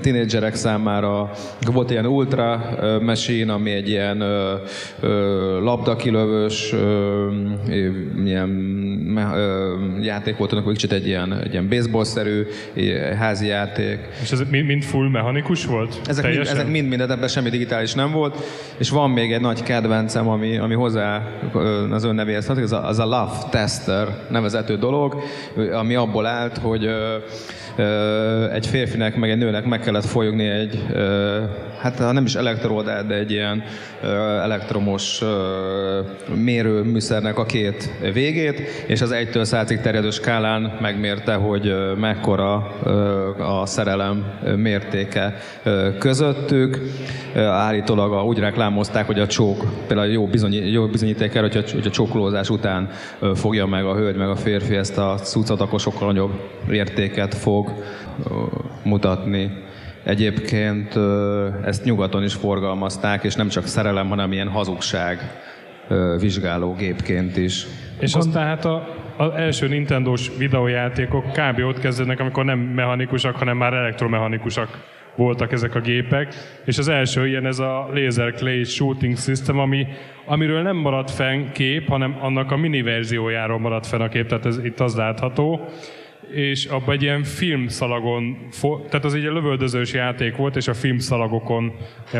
tínédzserek 0.00 0.54
számára. 0.54 1.30
Volt 1.72 1.90
ilyen 1.90 2.06
ultra 2.06 2.64
machine, 3.00 3.52
ami 3.52 3.70
egy 3.70 3.88
ilyen 3.88 4.24
labdakilövős, 5.62 6.72
uh, 6.72 6.78
ilyen 8.38 8.56
játék 10.00 10.36
volt, 10.36 10.52
akkor 10.52 10.72
kicsit 10.72 10.92
egy 10.92 11.06
ilyen, 11.06 11.40
egy 11.42 11.52
ilyen 11.52 11.68
baseball-szerű 11.68 12.46
házi 13.18 13.46
játék. 13.46 13.98
És 14.22 14.32
ez 14.32 14.42
mind, 14.50 14.82
full 14.82 15.08
mechanikus 15.08 15.64
volt? 15.64 16.00
Ezek 16.06 16.24
mind, 16.24 16.38
ezek 16.38 16.68
mind, 16.68 16.88
mind, 16.88 17.00
ebben 17.00 17.28
semmi 17.28 17.48
digitális 17.48 17.94
nem 17.94 18.12
volt. 18.12 18.36
És 18.78 18.90
van 18.90 19.10
még 19.10 19.32
egy 19.32 19.40
nagy 19.40 19.62
kedvencem, 19.62 20.28
ami, 20.28 20.58
ami 20.58 20.74
hozzá 20.74 21.22
az 21.90 22.04
ön 22.04 22.14
nevéhez 22.14 22.44
tartozik, 22.44 22.72
az 22.72 22.82
a, 22.82 22.88
az 22.88 22.98
a 22.98 23.04
Love 23.04 23.48
Tester 23.50 24.08
nevezető 24.30 24.76
dolog, 24.76 25.22
ami 25.72 25.94
abból 25.94 26.26
állt, 26.26 26.58
hogy 26.58 26.88
egy 28.52 28.66
férfinek 28.66 29.16
meg 29.16 29.30
egy 29.30 29.38
nőnek 29.38 29.64
meg 29.64 29.80
kellett 29.80 30.04
folyogni 30.04 30.46
egy, 30.46 30.84
hát 31.80 32.12
nem 32.12 32.24
is 32.24 32.34
elektródát, 32.34 33.06
de 33.06 33.14
egy 33.14 33.30
ilyen 33.30 33.62
elektromos 34.42 35.20
mérőműszernek 36.34 37.38
a 37.38 37.44
két 37.44 37.90
végét, 38.12 38.60
és 38.86 38.97
az 39.00 39.14
1-től 39.14 39.44
100-ig 39.44 39.80
terjedő 39.80 40.10
skálán 40.10 40.78
megmérte, 40.80 41.34
hogy 41.34 41.74
mekkora 41.96 42.54
a 43.38 43.66
szerelem 43.66 44.24
mértéke 44.56 45.34
közöttük. 45.98 46.78
Állítólag 47.36 48.26
úgy 48.26 48.38
reklámozták, 48.38 49.06
hogy 49.06 49.18
a 49.18 49.26
csók, 49.26 49.64
például 49.86 50.08
jó, 50.08 50.26
bizony, 50.26 50.52
jó 50.52 50.86
bizonyíték 50.86 51.36
a, 51.36 51.40
hogy 51.40 51.86
a 51.86 51.90
csókolózás 51.90 52.50
után 52.50 52.90
fogja 53.34 53.66
meg 53.66 53.84
a 53.84 53.94
hölgy, 53.94 54.16
meg 54.16 54.28
a 54.28 54.36
férfi 54.36 54.76
ezt 54.76 54.98
a 54.98 55.14
cuccot, 55.22 55.60
akkor 55.60 55.80
sokkal 55.80 56.06
nagyobb 56.06 56.40
értéket 56.70 57.34
fog 57.34 57.72
mutatni. 58.82 59.66
Egyébként 60.04 60.98
ezt 61.64 61.84
nyugaton 61.84 62.22
is 62.22 62.34
forgalmazták, 62.34 63.24
és 63.24 63.34
nem 63.34 63.48
csak 63.48 63.66
szerelem, 63.66 64.08
hanem 64.08 64.32
ilyen 64.32 64.48
hazugság 64.48 65.40
vizsgálógépként 66.18 67.36
is. 67.36 67.66
És 68.00 68.14
aztán 68.14 68.46
hát 68.46 68.64
a, 68.64 68.88
az 69.16 69.32
első 69.32 69.68
Nintendo-s 69.68 70.30
videójátékok 70.38 71.24
kb. 71.24 71.60
ott 71.64 71.78
kezdődnek, 71.78 72.20
amikor 72.20 72.44
nem 72.44 72.58
mechanikusak, 72.58 73.36
hanem 73.36 73.56
már 73.56 73.72
elektromechanikusak 73.72 74.96
voltak 75.16 75.52
ezek 75.52 75.74
a 75.74 75.80
gépek, 75.80 76.34
és 76.64 76.78
az 76.78 76.88
első 76.88 77.26
ilyen 77.26 77.46
ez 77.46 77.58
a 77.58 77.88
Laser 77.92 78.32
Clay 78.32 78.64
Shooting 78.64 79.16
System, 79.16 79.58
ami, 79.58 79.86
amiről 80.24 80.62
nem 80.62 80.76
maradt 80.76 81.10
fenn 81.10 81.52
kép, 81.52 81.88
hanem 81.88 82.16
annak 82.20 82.50
a 82.50 82.56
mini 82.56 82.82
verziójáról 82.82 83.58
maradt 83.58 83.86
fenn 83.86 84.00
a 84.00 84.08
kép, 84.08 84.26
tehát 84.26 84.46
ez 84.46 84.64
itt 84.64 84.80
az 84.80 84.96
látható. 84.96 85.68
És 86.32 86.64
abban 86.64 86.94
egy 86.94 87.02
ilyen 87.02 87.22
filmszalagon, 87.22 88.36
tehát 88.60 89.04
az 89.04 89.14
egy 89.14 89.22
lövöldözős 89.22 89.92
játék 89.92 90.36
volt, 90.36 90.56
és 90.56 90.68
a 90.68 90.74
filmszalagokon, 90.74 91.72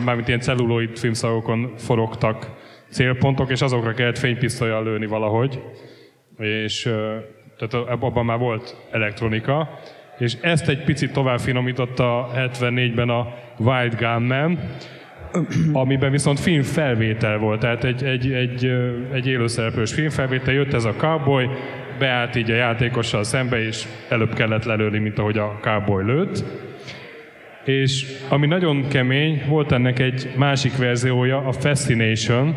mármint 0.04 0.28
ilyen 0.28 0.40
celluloid 0.40 0.98
filmszalagokon 0.98 1.72
forogtak 1.76 2.50
célpontok, 2.90 3.50
és 3.50 3.60
azokra 3.60 3.94
kellett 3.94 4.18
fénypisztolyjal 4.18 4.84
lőni 4.84 5.06
valahogy. 5.06 5.62
És 6.38 6.82
tehát 7.58 7.88
abban 7.88 8.24
már 8.24 8.38
volt 8.38 8.76
elektronika. 8.90 9.80
És 10.18 10.36
ezt 10.40 10.68
egy 10.68 10.84
picit 10.84 11.12
tovább 11.12 11.38
finomította 11.38 12.30
74-ben 12.34 13.08
a 13.08 13.34
Wild 13.58 13.94
Gunman, 13.94 14.58
amiben 15.72 16.10
viszont 16.10 16.40
filmfelvétel 16.40 17.38
volt, 17.38 17.60
tehát 17.60 17.84
egy, 17.84 18.04
egy, 18.04 18.32
egy, 18.32 18.64
egy 19.12 19.26
élőszereplős 19.26 19.92
filmfelvétel, 19.92 20.54
jött 20.54 20.72
ez 20.72 20.84
a 20.84 20.94
cowboy, 20.96 21.48
beállt 21.98 22.36
így 22.36 22.50
a 22.50 22.54
játékossal 22.54 23.24
szembe, 23.24 23.58
és 23.66 23.86
előbb 24.08 24.34
kellett 24.34 24.64
lelőni, 24.64 24.98
mint 24.98 25.18
ahogy 25.18 25.38
a 25.38 25.58
cowboy 25.60 26.04
lőtt. 26.04 26.44
És 27.68 28.06
ami 28.28 28.46
nagyon 28.46 28.88
kemény, 28.88 29.42
volt 29.48 29.72
ennek 29.72 29.98
egy 29.98 30.30
másik 30.36 30.76
verziója, 30.76 31.36
a 31.46 31.52
Fascination, 31.52 32.54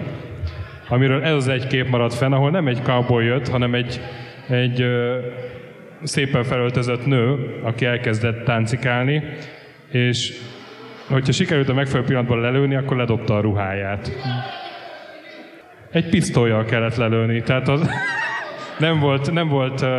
amiről 0.87 1.23
ez 1.23 1.33
az 1.33 1.47
egy 1.47 1.67
kép 1.67 1.89
maradt 1.89 2.13
fenn, 2.13 2.31
ahol 2.31 2.51
nem 2.51 2.67
egy 2.67 2.81
cowboy 2.83 3.25
jött, 3.25 3.47
hanem 3.47 3.73
egy, 3.73 4.01
egy 4.47 4.81
ö, 4.81 5.17
szépen 6.03 6.43
felöltözött 6.43 7.05
nő, 7.05 7.35
aki 7.61 7.85
elkezdett 7.85 8.43
táncikálni, 8.43 9.23
és 9.91 10.33
hogyha 11.07 11.31
sikerült 11.31 11.69
a 11.69 11.73
megfelelő 11.73 12.05
pillanatban 12.05 12.39
lelőni, 12.39 12.75
akkor 12.75 12.97
ledobta 12.97 13.37
a 13.37 13.41
ruháját. 13.41 14.11
Egy 15.91 16.09
pisztolyjal 16.09 16.65
kellett 16.65 16.95
lelőni, 16.95 17.41
tehát 17.41 17.67
az 17.67 17.89
nem 18.81 18.99
volt, 18.99 19.31
nem 19.31 19.47
volt 19.47 19.81
uh, 19.81 19.89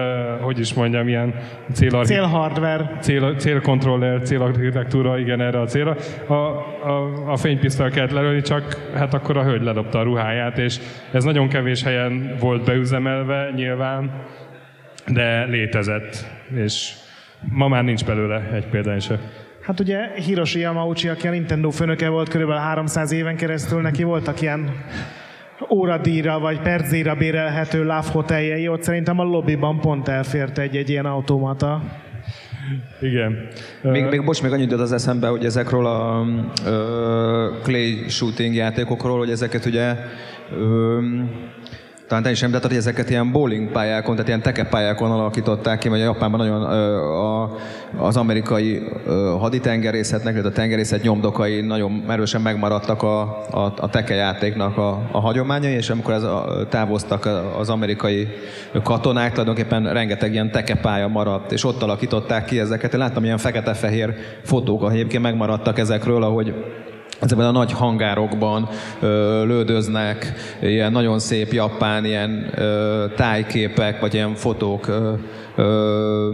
hogy 0.40 0.58
is 0.58 0.74
mondjam, 0.74 1.08
ilyen 1.08 1.34
célarchi... 1.72 2.12
Célhardware. 2.12 2.96
Cél, 3.00 3.34
célkontroller, 3.36 4.22
célarchitektúra, 4.22 5.18
igen, 5.18 5.40
erre 5.40 5.60
a 5.60 5.66
célra. 5.66 5.96
A, 6.26 6.34
a, 6.34 7.22
a 7.26 7.36
fénypisztoly 7.36 7.90
kellett 7.90 8.10
lelőni, 8.10 8.40
csak 8.40 8.90
hát 8.94 9.14
akkor 9.14 9.36
a 9.36 9.42
hölgy 9.42 9.62
ledobta 9.62 9.98
a 9.98 10.02
ruháját, 10.02 10.58
és 10.58 10.78
ez 11.12 11.24
nagyon 11.24 11.48
kevés 11.48 11.82
helyen 11.82 12.36
volt 12.40 12.64
beüzemelve 12.64 13.50
nyilván, 13.54 14.10
de 15.06 15.44
létezett, 15.44 16.26
és 16.54 16.92
ma 17.40 17.68
már 17.68 17.84
nincs 17.84 18.04
belőle 18.04 18.48
egy 18.52 18.66
példány 18.66 19.00
se. 19.00 19.18
Hát 19.62 19.80
ugye 19.80 20.10
Hiroshi 20.14 20.58
Yamauchi, 20.58 21.08
aki 21.08 21.26
a 21.26 21.30
Nintendo 21.30 21.70
főnöke 21.70 22.08
volt 22.08 22.28
körülbelül 22.28 22.62
300 22.62 23.12
éven 23.12 23.36
keresztül, 23.36 23.80
neki 23.80 24.02
voltak 24.02 24.40
ilyen 24.40 24.70
óradíjra 25.70 26.38
vagy 26.38 26.60
percdíjra 26.60 27.14
bérelhető 27.14 27.78
Love 27.78 28.10
hoteljei, 28.12 28.68
ott 28.68 28.82
szerintem 28.82 29.18
a 29.18 29.22
lobbyban 29.22 29.80
pont 29.80 30.08
elfért 30.08 30.58
egy, 30.58 30.76
egy 30.76 30.88
ilyen 30.88 31.06
automata. 31.06 31.82
Igen. 33.00 33.48
Még, 33.82 34.04
még 34.04 34.24
bocs, 34.24 34.42
még 34.42 34.52
annyit 34.52 34.70
jutott 34.70 34.84
az 34.84 34.92
eszembe, 34.92 35.28
hogy 35.28 35.44
ezekről 35.44 35.86
a 35.86 36.26
ö, 36.66 37.50
clay 37.62 38.08
shooting 38.08 38.54
játékokról, 38.54 39.18
hogy 39.18 39.30
ezeket 39.30 39.64
ugye 39.64 39.96
ö, 40.52 40.98
talán 42.12 42.26
te 42.26 42.32
is 42.32 42.42
említetted, 42.42 42.70
hogy 42.70 42.80
ezeket 42.80 43.10
ilyen 43.10 43.32
bowling 43.32 43.70
pályákon, 43.70 44.12
tehát 44.12 44.28
ilyen 44.28 44.42
tekepályákon 44.42 45.10
alakították 45.10 45.78
ki, 45.78 45.88
vagy 45.88 46.00
a 46.00 46.04
Japánban 46.04 46.46
nagyon 46.46 46.62
a, 47.02 47.56
az 47.96 48.16
amerikai 48.16 48.82
haditengerészetnek, 49.38 50.34
vagy 50.34 50.46
a 50.46 50.52
tengerészet 50.52 51.02
nyomdokai 51.02 51.60
nagyon 51.60 52.04
erősen 52.08 52.40
megmaradtak 52.40 53.02
a, 53.02 53.20
a, 53.50 53.72
a 53.76 53.88
tekejátéknak 53.88 54.78
a, 54.78 55.08
a 55.12 55.20
hagyományai, 55.20 55.72
és 55.72 55.90
amikor 55.90 56.14
ez 56.14 56.22
a, 56.22 56.66
távoztak 56.68 57.28
az 57.58 57.68
amerikai 57.68 58.28
katonák, 58.82 59.30
tulajdonképpen 59.30 59.92
rengeteg 59.92 60.32
ilyen 60.32 60.50
tekepálya 60.50 61.08
maradt, 61.08 61.52
és 61.52 61.64
ott 61.64 61.82
alakították 61.82 62.44
ki 62.44 62.58
ezeket. 62.58 62.92
Én 62.92 63.00
láttam 63.00 63.24
ilyen 63.24 63.38
fekete-fehér 63.38 64.14
fotók, 64.42 64.80
ahol 64.80 64.92
egyébként 64.92 65.22
megmaradtak 65.22 65.78
ezekről, 65.78 66.22
ahogy 66.22 66.54
ezekben 67.22 67.46
a 67.46 67.50
nagy 67.50 67.72
hangárokban 67.72 68.68
ö, 69.00 69.44
lődöznek, 69.46 70.32
ilyen 70.62 70.92
nagyon 70.92 71.18
szép 71.18 71.52
japán 71.52 72.04
ilyen 72.04 72.50
ö, 72.54 73.04
tájképek, 73.16 74.00
vagy 74.00 74.14
ilyen 74.14 74.34
fotók 74.34 74.86
ö, 74.88 75.12
ö, 75.56 76.28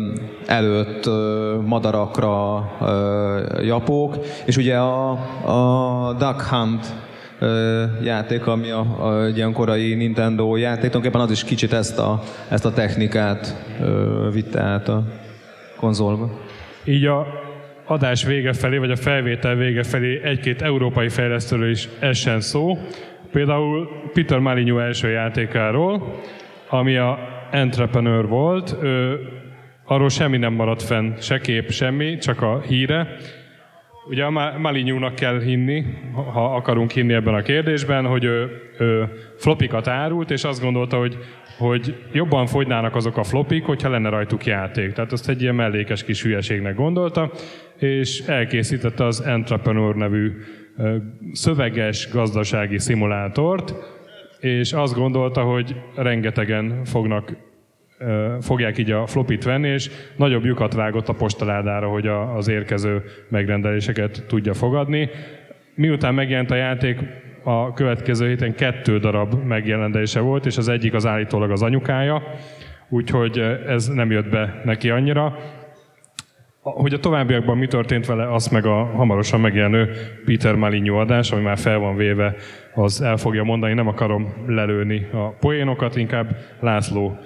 előtt 0.46 1.06
ö, 1.06 1.56
madarakra 1.66 2.64
ö, 2.80 3.62
japók, 3.62 4.16
és 4.44 4.56
ugye 4.56 4.76
a, 4.76 5.10
a 5.46 6.12
Duck 6.12 6.42
Hunt 6.42 6.94
ö, 7.38 7.84
játék, 8.02 8.46
ami 8.46 8.70
a, 8.70 8.86
a, 9.00 9.24
egy 9.24 9.36
ilyen 9.36 9.52
korai 9.52 9.94
Nintendo 9.94 10.56
játék, 10.56 10.90
tulajdonképpen 10.90 11.20
az 11.20 11.30
is 11.30 11.44
kicsit 11.44 11.72
ezt 11.72 11.98
a, 11.98 12.22
ezt 12.48 12.64
a 12.64 12.72
technikát 12.72 13.64
ö, 13.80 14.28
vitte 14.32 14.60
át 14.60 14.88
a 14.88 15.02
konzolba. 15.76 16.30
Így 16.84 17.04
a 17.04 17.26
adás 17.88 18.24
vége 18.24 18.52
felé, 18.52 18.76
vagy 18.76 18.90
a 18.90 18.96
felvétel 18.96 19.54
vége 19.54 19.82
felé 19.82 20.20
egy-két 20.22 20.62
európai 20.62 21.08
fejlesztőről 21.08 21.70
is 21.70 21.88
essen 21.98 22.40
szó. 22.40 22.78
Például 23.32 23.88
Peter 24.12 24.38
Malignu 24.38 24.78
első 24.78 25.08
játékáról, 25.08 26.20
ami 26.68 26.96
a 26.96 27.18
Entrepreneur 27.50 28.28
volt. 28.28 28.76
Ő, 28.82 29.18
arról 29.84 30.08
semmi 30.08 30.36
nem 30.36 30.52
maradt 30.52 30.82
fenn, 30.82 31.16
se 31.20 31.38
kép, 31.38 31.70
semmi, 31.70 32.18
csak 32.18 32.42
a 32.42 32.60
híre. 32.60 33.16
Ugye 34.08 34.24
a 34.24 34.58
Malinyúnak 34.58 35.14
kell 35.14 35.40
hinni, 35.40 35.84
ha 36.32 36.54
akarunk 36.54 36.90
hinni 36.90 37.12
ebben 37.12 37.34
a 37.34 37.42
kérdésben, 37.42 38.06
hogy 38.06 38.24
ő, 38.24 38.50
ő 38.78 39.08
flopikat 39.36 39.88
árult, 39.88 40.30
és 40.30 40.44
azt 40.44 40.62
gondolta, 40.62 40.96
hogy, 40.98 41.18
hogy 41.58 41.94
jobban 42.12 42.46
fogynának 42.46 42.94
azok 42.94 43.16
a 43.16 43.22
flopik, 43.22 43.64
hogyha 43.64 43.88
lenne 43.88 44.08
rajtuk 44.08 44.46
játék. 44.46 44.92
Tehát 44.92 45.12
azt 45.12 45.28
egy 45.28 45.42
ilyen 45.42 45.54
mellékes 45.54 46.04
kis 46.04 46.22
hülyeségnek 46.22 46.74
gondolta, 46.74 47.30
és 47.78 48.20
elkészítette 48.26 49.04
az 49.04 49.20
Entrepreneur 49.20 49.94
nevű 49.94 50.32
szöveges 51.32 52.08
gazdasági 52.12 52.78
szimulátort, 52.78 53.74
és 54.40 54.72
azt 54.72 54.94
gondolta, 54.94 55.42
hogy 55.42 55.76
rengetegen 55.94 56.84
fognak 56.84 57.36
fogják 58.40 58.78
így 58.78 58.90
a 58.90 59.06
flopit 59.06 59.44
venni, 59.44 59.68
és 59.68 59.90
nagyobb 60.16 60.44
lyukat 60.44 60.74
vágott 60.74 61.08
a 61.08 61.12
postaládára, 61.12 61.88
hogy 61.88 62.06
az 62.06 62.48
érkező 62.48 63.02
megrendeléseket 63.28 64.24
tudja 64.28 64.54
fogadni. 64.54 65.10
Miután 65.74 66.14
megjelent 66.14 66.50
a 66.50 66.54
játék, 66.54 66.98
a 67.42 67.72
következő 67.72 68.28
héten 68.28 68.54
kettő 68.54 68.98
darab 68.98 69.44
megjelenése 69.44 70.20
volt, 70.20 70.46
és 70.46 70.56
az 70.56 70.68
egyik 70.68 70.94
az 70.94 71.06
állítólag 71.06 71.50
az 71.50 71.62
anyukája, 71.62 72.22
úgyhogy 72.88 73.38
ez 73.66 73.88
nem 73.88 74.10
jött 74.10 74.28
be 74.28 74.60
neki 74.64 74.90
annyira. 74.90 75.38
Hogy 76.60 76.92
a 76.92 77.00
továbbiakban 77.00 77.58
mi 77.58 77.66
történt 77.66 78.06
vele, 78.06 78.32
azt 78.32 78.50
meg 78.50 78.66
a 78.66 78.84
hamarosan 78.84 79.40
megjelenő 79.40 79.90
Peter 80.24 80.54
Maligno 80.54 81.00
adás, 81.00 81.30
ami 81.30 81.42
már 81.42 81.58
fel 81.58 81.78
van 81.78 81.96
véve, 81.96 82.34
az 82.74 83.02
el 83.02 83.16
fogja 83.16 83.42
mondani, 83.44 83.74
nem 83.74 83.88
akarom 83.88 84.32
lelőni 84.46 85.06
a 85.12 85.28
poénokat, 85.28 85.96
inkább 85.96 86.36
László. 86.60 87.18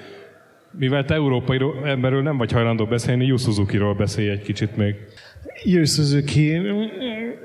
Mivel 0.78 1.04
te 1.04 1.14
európai 1.14 1.59
emberről 1.84 2.22
nem 2.22 2.36
vagy 2.36 2.52
hajlandó 2.52 2.84
beszélni, 2.84 3.26
Yu 3.26 3.36
Suzuki-ról 3.36 3.94
beszélj 3.94 4.28
egy 4.28 4.42
kicsit 4.42 4.76
még. 4.76 4.94
Yu 5.64 5.84
Suzuki. 5.84 6.60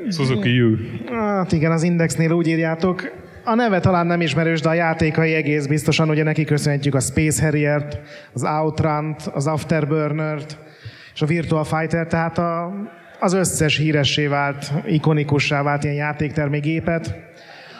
Suzuki 0.09 0.53
Yu. 0.53 0.75
Hát 1.11 1.51
igen, 1.51 1.71
az 1.71 1.83
Indexnél 1.83 2.31
úgy 2.31 2.47
írjátok. 2.47 3.01
A 3.43 3.55
neve 3.55 3.79
talán 3.79 4.05
nem 4.05 4.21
ismerős, 4.21 4.61
de 4.61 4.69
a 4.69 4.73
játékai 4.73 5.33
egész 5.33 5.67
biztosan, 5.67 6.09
ugye 6.09 6.23
neki 6.23 6.43
köszönhetjük 6.43 6.95
a 6.95 6.99
Space 6.99 7.43
Harrier-t, 7.43 8.01
az 8.33 8.43
Outrun-t, 8.43 9.21
az 9.33 9.47
Afterburner-t, 9.47 10.57
és 11.17 11.23
a 11.23 11.25
Virtual 11.25 11.63
Fighter, 11.63 12.07
tehát 12.07 12.37
a, 12.37 12.73
az 13.19 13.33
összes 13.33 13.77
híressé 13.77 14.27
vált, 14.27 14.71
ikonikussá 14.85 15.63
vált 15.63 15.83
ilyen 15.83 15.95
játéktermékgépet, 15.95 17.15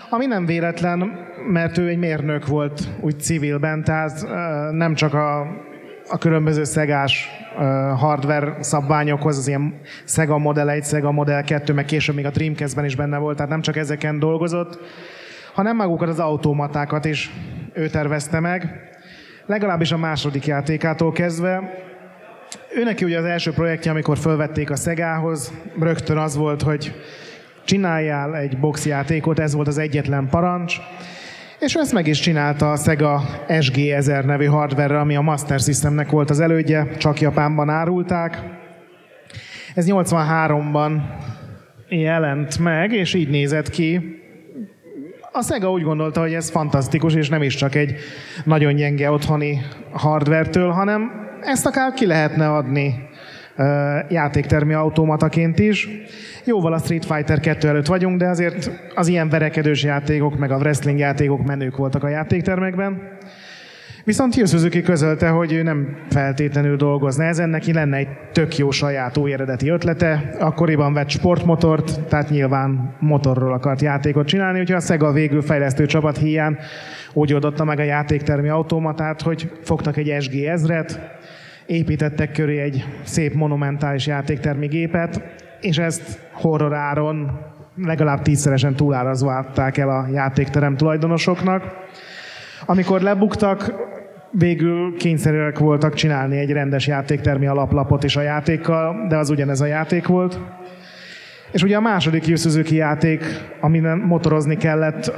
ami 0.10 0.26
nem 0.26 0.46
véletlen, 0.46 1.12
mert 1.52 1.78
ő 1.78 1.88
egy 1.88 1.98
mérnök 1.98 2.48
volt 2.48 2.88
úgy 3.02 3.20
civilben, 3.20 3.84
tehát 3.84 4.28
nem 4.72 4.94
csak 4.94 5.14
a, 5.14 5.40
a 6.08 6.18
különböző 6.18 6.64
szegás 6.64 7.30
hardware 7.96 8.58
szabványokhoz, 8.60 9.38
az 9.38 9.48
ilyen 9.48 9.80
Sega 10.06 10.38
Model 10.38 10.70
1, 10.70 10.84
Sega 10.84 11.12
Model 11.12 11.44
2, 11.44 11.74
meg 11.74 11.86
később 11.86 12.16
még 12.16 12.26
a 12.26 12.30
Dreamcast-ben 12.30 12.86
is 12.86 12.96
benne 12.96 13.18
volt, 13.18 13.36
tehát 13.36 13.52
nem 13.52 13.62
csak 13.62 13.78
ezeken 13.78 14.20
dolgozott, 14.20 14.80
hanem 15.54 15.76
magukat 15.76 16.10
az 16.10 16.20
automatákat 16.20 17.06
is 17.06 17.32
ő 17.74 17.88
tervezte 17.88 18.40
meg, 18.40 18.90
legalábbis 19.46 19.92
a 19.92 19.98
második 19.98 20.46
játékától 20.46 21.12
kezdve, 21.12 21.86
ő 22.76 22.84
neki 22.84 23.06
ugye 23.06 23.18
az 23.18 23.26
első 23.26 23.52
projektje, 23.52 23.92
amikor 23.92 24.18
felvették 24.18 24.70
a 24.70 24.76
Szegához, 24.76 25.54
rögtön 25.80 26.18
az 26.18 26.36
volt, 26.36 26.62
hogy 26.62 26.96
csináljál 27.66 28.36
egy 28.36 28.58
boxjátékot, 28.58 29.40
ez 29.40 29.54
volt 29.54 29.68
az 29.68 29.78
egyetlen 29.78 30.28
parancs, 30.30 30.76
és 31.60 31.74
ezt 31.74 31.94
meg 31.94 32.08
is 32.08 32.20
csinálta 32.20 32.72
a 32.72 32.76
Sega 32.76 33.22
SG1000 33.48 34.26
nevű 34.26 34.46
hardware 34.46 35.00
ami 35.00 35.16
a 35.16 35.22
Master 35.22 35.60
Systemnek 35.60 36.10
volt 36.10 36.30
az 36.30 36.40
elődje, 36.40 36.88
csak 36.98 37.20
Japánban 37.20 37.70
árulták. 37.70 38.40
Ez 39.76 39.86
83-ban 39.90 41.02
jelent 41.90 42.60
meg, 42.60 42.92
és 42.92 43.14
így 43.14 43.30
nézett 43.30 43.70
ki. 43.70 44.22
A 45.32 45.44
Sega 45.44 45.72
úgy 45.72 45.84
gondolta, 45.84 46.22
hogy 46.22 46.34
ez 46.34 46.50
fantasztikus, 46.50 47.16
és 47.16 47.30
nem 47.30 47.42
is 47.42 47.56
csak 47.56 47.76
egy 47.76 47.96
nagyon 48.44 48.76
gyenge 48.76 49.12
otthoni 49.12 49.62
hardvertől, 49.92 50.70
hanem 50.70 51.27
ezt 51.42 51.66
akár 51.66 51.94
ki 51.94 52.06
lehetne 52.06 52.52
adni 52.52 53.10
játéktermi 54.10 54.74
automataként 54.74 55.60
is. 55.60 55.90
Jóval 56.46 56.74
a 56.74 56.78
Street 56.78 57.06
Fighter 57.06 57.40
2 57.40 57.68
előtt 57.68 57.86
vagyunk, 57.86 58.20
de 58.20 58.28
azért 58.28 58.72
az 58.96 59.08
ilyen 59.08 59.30
verekedős 59.30 59.84
játékok, 59.84 60.38
meg 60.38 60.52
a 60.52 60.58
wrestling 60.58 61.00
játékok 61.00 61.46
menők 61.46 61.78
voltak 61.78 62.04
a 62.04 62.08
játéktermekben. 62.08 63.02
Viszont 64.04 64.36
Yu 64.36 64.46
Suzuki 64.46 64.82
közölte, 64.82 65.30
hogy 65.30 65.54
ő 65.54 65.64
nem 65.64 65.98
feltétlenül 66.10 66.76
dolgozna 66.76 67.24
ezen, 67.24 67.50
neki 67.50 67.74
lenne 67.74 67.98
egy 67.98 68.08
tök 68.32 68.58
jó 68.58 68.72
saját 68.72 69.18
új 69.18 69.34
eredeti 69.34 69.70
ötlete. 69.70 70.36
Akkoriban 70.40 70.94
vett 70.94 71.10
sportmotort, 71.10 72.00
tehát 72.02 72.30
nyilván 72.30 72.96
motorról 73.00 73.54
akart 73.54 73.82
játékot 73.82 74.28
csinálni, 74.28 74.60
úgyhogy 74.60 74.76
a 74.76 74.80
Sega 74.80 75.12
végül 75.12 75.42
fejlesztő 75.42 75.86
csapat 75.86 76.18
hiány 76.18 76.58
úgy 77.14 77.34
oldotta 77.34 77.64
meg 77.64 77.80
a 77.80 77.84
játéktermi 77.84 78.50
automatát, 78.50 79.22
hogy 79.22 79.52
fogtak 79.64 79.98
egy 79.98 80.16
SG 80.20 80.36
ezret, 80.36 81.17
építettek 81.68 82.32
köré 82.32 82.60
egy 82.60 82.86
szép 83.04 83.34
monumentális 83.34 84.08
játéktermi 84.08 84.68
gépet, 84.68 85.22
és 85.62 85.78
ezt 85.78 86.20
horror 86.32 86.74
áron 86.74 87.32
legalább 87.76 88.22
tízszeresen 88.22 88.76
túlárazva 88.76 89.38
adták 89.38 89.78
el 89.78 89.90
a 89.90 90.08
játékterem 90.14 90.78
tulajdonosoknak. 90.78 91.64
Amikor 92.66 93.02
lebuktak, 93.02 93.74
végül 94.32 94.98
kényszerűek 94.98 95.60
voltak 95.60 95.94
csinálni 95.94 96.38
egy 96.38 96.52
rendes 96.52 96.88
játéktermi 96.88 97.48
alaplapot 97.48 98.04
is 98.04 98.16
a 98.16 98.22
játékkal, 98.22 99.06
de 99.08 99.18
az 99.18 99.30
ugyanez 99.30 99.62
a 99.62 99.66
játék 99.66 100.08
volt. 100.08 100.40
És 101.58 101.64
ugye 101.64 101.76
a 101.76 101.82
második 101.82 102.28
Yu 102.28 102.36
Suzuki 102.36 102.76
játék, 102.76 103.24
amin 103.60 103.84
motorozni 103.84 104.58
kellett, 104.58 105.12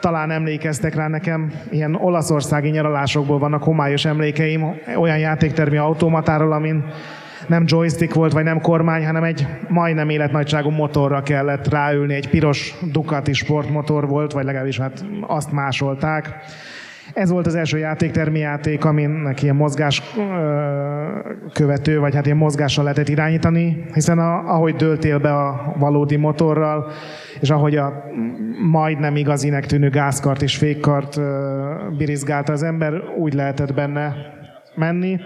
talán 0.00 0.30
emlékeztek 0.30 0.94
rá 0.94 1.08
nekem, 1.08 1.52
ilyen 1.70 1.94
olaszországi 1.94 2.68
nyaralásokból 2.68 3.38
vannak 3.38 3.62
homályos 3.62 4.04
emlékeim, 4.04 4.80
olyan 4.96 5.18
játéktermi 5.18 5.76
automatáról, 5.76 6.52
amin 6.52 6.84
nem 7.46 7.64
joystick 7.66 8.14
volt, 8.14 8.32
vagy 8.32 8.44
nem 8.44 8.60
kormány, 8.60 9.06
hanem 9.06 9.24
egy 9.24 9.46
majdnem 9.68 10.08
életnagyságú 10.08 10.70
motorra 10.70 11.22
kellett 11.22 11.68
ráülni, 11.68 12.14
egy 12.14 12.28
piros 12.28 12.74
Ducati 12.92 13.32
sportmotor 13.32 14.08
volt, 14.08 14.32
vagy 14.32 14.44
legalábbis 14.44 14.78
hát 14.78 15.04
azt 15.26 15.52
másolták 15.52 16.34
ez 17.14 17.30
volt 17.30 17.46
az 17.46 17.54
első 17.54 17.78
játéktermi 17.78 18.38
játék, 18.38 18.84
aminek 18.84 19.42
ilyen 19.42 19.56
mozgás 19.56 20.02
követő, 21.52 21.98
vagy 21.98 22.14
hát 22.14 22.26
ilyen 22.26 22.38
mozgással 22.38 22.84
lehetett 22.84 23.08
irányítani, 23.08 23.84
hiszen 23.94 24.18
a, 24.18 24.54
ahogy 24.54 24.74
döltél 24.74 25.18
be 25.18 25.32
a 25.32 25.74
valódi 25.78 26.16
motorral, 26.16 26.90
és 27.40 27.50
ahogy 27.50 27.76
a 27.76 28.04
majdnem 28.70 29.16
igazinek 29.16 29.66
tűnő 29.66 29.90
gázkart 29.90 30.42
és 30.42 30.56
fékkart 30.56 31.20
birizgálta 31.96 32.52
az 32.52 32.62
ember, 32.62 32.92
úgy 33.18 33.34
lehetett 33.34 33.74
benne 33.74 34.14
menni. 34.74 35.20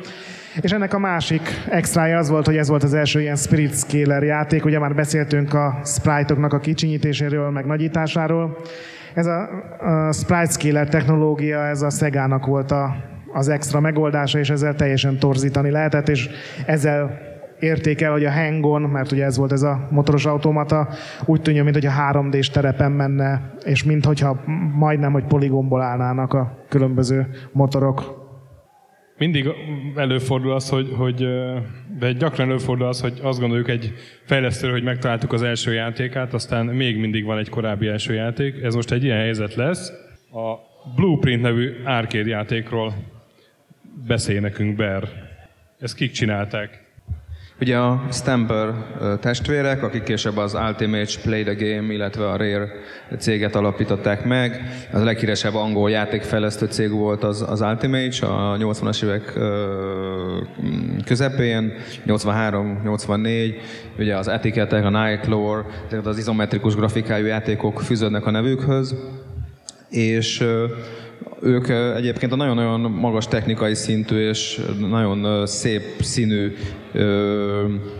És 0.61 0.70
ennek 0.73 0.94
a 0.94 0.98
másik 0.98 1.43
extrája 1.70 2.19
az 2.19 2.28
volt, 2.28 2.47
hogy 2.47 2.56
ez 2.56 2.69
volt 2.69 2.82
az 2.82 2.94
első 2.94 3.20
ilyen 3.20 3.36
Spirit 3.36 3.74
Scaler 3.74 4.23
játék, 4.23 4.65
ugye 4.65 4.78
már 4.78 4.94
beszéltünk 4.94 5.55
a 5.55 5.81
sprite-oknak 5.85 6.52
a 6.52 6.59
kicsinyítéséről, 6.59 7.51
meg 7.51 7.66
nagyításáról. 7.66 8.59
Ez 9.15 9.27
a, 9.27 9.49
a 9.78 10.12
Sprite 10.12 10.51
Scaler 10.51 10.89
technológia, 10.89 11.66
ez 11.66 11.82
a 11.82 11.91
Sega-nak 11.91 12.47
volt 12.47 12.70
a, 12.70 12.97
az 13.32 13.49
extra 13.49 13.81
megoldása, 13.81 14.39
és 14.39 14.51
ezzel 14.51 14.74
teljesen 14.74 15.19
torzítani 15.19 15.70
lehetett, 15.70 16.09
és 16.09 16.28
ezzel 16.66 17.19
érték 17.59 18.01
el, 18.01 18.12
hogy 18.12 18.24
a 18.24 18.32
hangon, 18.32 18.82
mert 18.82 19.12
ugye 19.12 19.24
ez 19.24 19.36
volt 19.36 19.53
ez 19.53 19.62
a 19.62 19.89
motoros 19.91 20.27
automata, 20.27 20.89
úgy 21.24 21.43
tűnjön, 21.43 21.65
mintha 21.65 22.12
3D-s 22.12 22.51
terepen 22.51 22.93
menne, 22.93 23.53
és 23.65 23.85
mintha 23.85 24.41
majdnem, 24.74 25.12
hogy 25.12 25.24
poligomból 25.24 25.82
állnának 25.82 26.32
a 26.32 26.65
különböző 26.69 27.28
motorok. 27.53 28.24
Mindig 29.19 29.49
előfordul 29.97 30.53
az, 30.53 30.69
hogy, 30.69 30.89
hogy 30.97 31.28
de 31.99 32.12
gyakran 32.12 32.49
előfordul 32.49 32.86
az, 32.86 33.01
hogy 33.01 33.19
azt 33.23 33.41
gondoljuk 33.41 33.69
egy 33.69 33.93
fejlesztő, 34.24 34.70
hogy 34.70 34.82
megtaláltuk 34.82 35.32
az 35.32 35.43
első 35.43 35.73
játékát, 35.73 36.35
aztán 36.35 36.66
még 36.66 36.97
mindig 36.97 37.24
van 37.24 37.39
egy 37.39 37.49
korábbi 37.49 37.86
első 37.86 38.15
játék. 38.15 38.62
Ez 38.62 38.74
most 38.74 38.91
egy 38.91 39.05
ilyen 39.05 39.19
helyzet 39.19 39.55
lesz. 39.55 39.93
A 40.32 40.55
Blueprint 40.95 41.43
nevű 41.43 41.82
arcade 41.85 42.28
játékról 42.28 42.95
beszél 44.07 44.41
nekünk 44.41 44.77
Ber. 44.77 45.09
Ezt 45.78 45.95
kik 45.95 46.11
csinálták? 46.11 46.84
Ugye 47.60 47.76
a 47.76 48.02
Stamper 48.10 48.74
testvérek, 49.20 49.82
akik 49.82 50.02
később 50.02 50.36
az 50.36 50.55
Ultimate 50.55 51.12
Play 51.22 51.43
the 51.43 51.55
Game, 51.55 51.93
illetve 51.93 52.31
a 52.31 52.36
Rare 52.36 52.68
céget 53.18 53.55
alapították 53.55 54.24
meg. 54.24 54.62
Az 54.93 55.01
a 55.01 55.05
leghíresebb 55.05 55.55
angol 55.55 55.90
játékfejlesztő 55.90 56.66
cég 56.66 56.90
volt 56.90 57.24
az, 57.24 57.44
az 57.48 57.60
Ultimate 57.60 58.26
a 58.26 58.56
80-as 58.56 59.05
évek 59.05 59.32
közepén, 61.05 61.72
83-84, 62.06 63.55
ugye 63.98 64.16
az 64.16 64.28
etiketek, 64.28 64.85
a 64.85 65.05
Night 65.05 65.26
Lore, 65.26 65.64
tehát 65.89 66.06
az 66.06 66.18
izometrikus 66.18 66.74
grafikájú 66.74 67.26
játékok 67.26 67.81
fűződnek 67.81 68.26
a 68.26 68.31
nevükhöz, 68.31 68.94
és 69.90 70.44
ők 71.45 71.69
egyébként 71.97 72.32
a 72.32 72.36
nagyon-nagyon 72.36 72.81
magas 72.81 73.27
technikai 73.27 73.74
szintű 73.74 74.28
és 74.28 74.61
nagyon 74.89 75.47
szép 75.47 75.82
színű, 76.01 76.55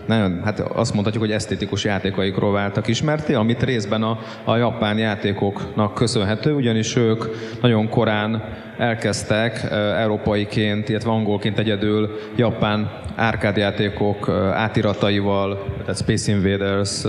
nagyon, 0.07 0.41
hát 0.45 0.61
azt 0.61 0.93
mondhatjuk, 0.93 1.25
hogy 1.25 1.33
esztétikus 1.33 1.85
játékaikról 1.85 2.53
váltak 2.53 2.89
ismerté, 2.89 3.35
amit 3.35 3.63
részben 3.63 4.03
a, 4.03 4.19
a 4.45 4.57
japán 4.57 4.99
játékoknak 4.99 5.95
köszönhető, 5.95 6.55
ugyanis 6.55 6.97
ők 6.97 7.25
nagyon 7.61 7.89
korán 7.89 8.43
elkezdtek 8.79 9.67
európaiként, 9.97 10.89
illetve 10.89 11.11
angolként 11.11 11.59
egyedül 11.59 12.19
japán 12.37 12.91
árkádjátékok 13.17 14.29
átirataival, 14.53 15.65
tehát 15.81 16.01
Space 16.01 16.33
Invaders, 16.33 17.03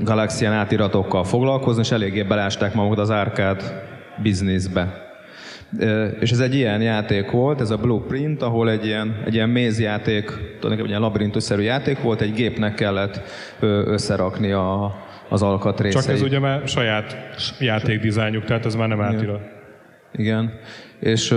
Galaxian 0.00 0.52
átiratokkal 0.52 1.24
foglalkozni, 1.24 1.82
és 1.82 1.90
eléggé 1.90 2.22
belásták 2.22 2.74
magukat 2.74 2.98
az 2.98 3.10
árkád 3.10 3.92
bizniszbe. 4.22 5.02
És 6.20 6.30
ez 6.30 6.40
egy 6.40 6.54
ilyen 6.54 6.82
játék 6.82 7.30
volt, 7.30 7.60
ez 7.60 7.70
a 7.70 7.76
Blueprint, 7.76 8.42
ahol 8.42 8.70
egy 8.70 8.86
ilyen, 8.86 9.22
egy 9.26 9.34
ilyen 9.34 9.48
mézjáték, 9.48 10.24
tulajdonképpen 10.26 10.88
ilyen 10.88 11.00
labirintusszerű 11.00 11.62
játék 11.62 12.00
volt, 12.00 12.20
egy 12.20 12.32
gépnek 12.32 12.74
kellett 12.74 13.20
összerakni 13.60 14.52
a, 14.52 14.96
az 15.28 15.42
alkatrészeit. 15.42 16.04
Csak 16.04 16.14
ez 16.14 16.22
ugye 16.22 16.38
már 16.38 16.68
saját 16.68 17.16
játékdizájnjuk, 17.60 18.44
tehát 18.44 18.66
ez 18.66 18.74
már 18.74 18.88
nem 18.88 19.00
átirat. 19.00 19.40
Igen. 20.12 20.52
És 21.04 21.34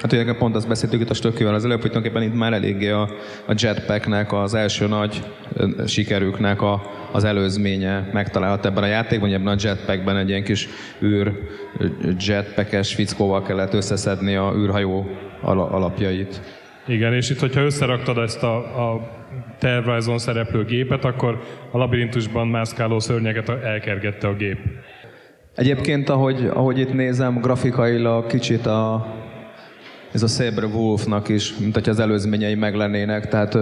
hát 0.00 0.12
ugye 0.12 0.34
pont 0.34 0.56
azt 0.56 0.68
beszéltük 0.68 1.00
itt 1.00 1.10
a 1.10 1.14
stökkivel 1.14 1.54
az 1.54 1.64
előbb, 1.64 1.80
hogy 1.80 1.90
tulajdonképpen 1.90 2.32
itt 2.32 2.38
már 2.38 2.52
eléggé 2.52 2.90
a, 2.90 3.02
a 3.46 3.54
jetpacknek, 3.56 4.32
az 4.32 4.54
első 4.54 4.86
nagy 4.86 5.22
sikerüknek 5.86 6.62
a, 6.62 6.82
az 7.12 7.24
előzménye 7.24 8.08
megtalálhat 8.12 8.66
ebben 8.66 8.82
a 8.82 8.86
játékban, 8.86 9.32
ebben 9.32 9.56
a 9.56 9.60
jetpackben 9.62 10.16
egy 10.16 10.28
ilyen 10.28 10.44
kis 10.44 10.68
űr 11.02 11.32
jetpackes 12.18 12.94
fickóval 12.94 13.42
kellett 13.42 13.74
összeszedni 13.74 14.34
a 14.34 14.52
űrhajó 14.56 15.10
alapjait. 15.42 16.40
Igen, 16.86 17.12
és 17.12 17.30
itt, 17.30 17.38
hogyha 17.38 17.60
összeraktad 17.60 18.18
ezt 18.18 18.42
a, 18.42 18.56
a 18.92 19.10
tervrajzon 19.58 20.18
szereplő 20.18 20.64
gépet, 20.64 21.04
akkor 21.04 21.42
a 21.70 21.78
labirintusban 21.78 22.48
mászkáló 22.48 22.98
szörnyeget 22.98 23.48
elkergette 23.48 24.28
a 24.28 24.34
gép. 24.34 24.58
Egyébként, 25.54 26.08
ahogy, 26.08 26.50
ahogy 26.54 26.78
itt 26.78 26.92
nézem, 26.92 27.40
grafikailag 27.40 28.26
kicsit 28.26 28.66
a, 28.66 29.06
ez 30.12 30.22
a 30.22 30.26
Sabre 30.26 30.66
Wolfnak 30.66 31.28
is, 31.28 31.56
mint 31.56 31.74
hogy 31.74 31.88
az 31.88 31.98
előzményei 31.98 32.54
meglennének, 32.54 33.28
tehát 33.28 33.54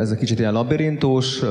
ez 0.00 0.10
egy 0.10 0.18
kicsit 0.18 0.38
ilyen 0.38 0.52
labirintus, 0.52 1.42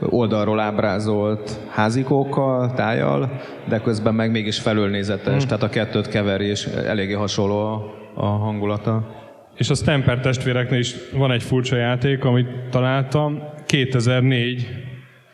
oldalról 0.00 0.60
ábrázolt 0.60 1.58
házikókkal, 1.68 2.72
tájjal, 2.72 3.40
de 3.68 3.80
közben 3.80 4.14
meg 4.14 4.30
mégis 4.30 4.58
felülnézetes, 4.58 5.38
hmm. 5.38 5.46
tehát 5.46 5.62
a 5.62 5.68
kettőt 5.68 6.08
keveri, 6.08 6.46
és 6.46 6.64
eléggé 6.64 7.12
hasonló 7.12 7.58
a, 7.58 7.94
a 8.14 8.26
hangulata. 8.26 9.24
És 9.56 9.70
a 9.70 9.74
Stamper 9.74 10.20
testvéreknél 10.20 10.78
is 10.78 10.94
van 11.12 11.30
egy 11.30 11.42
furcsa 11.42 11.76
játék, 11.76 12.24
amit 12.24 12.48
találtam. 12.70 13.42
2004 13.66 14.68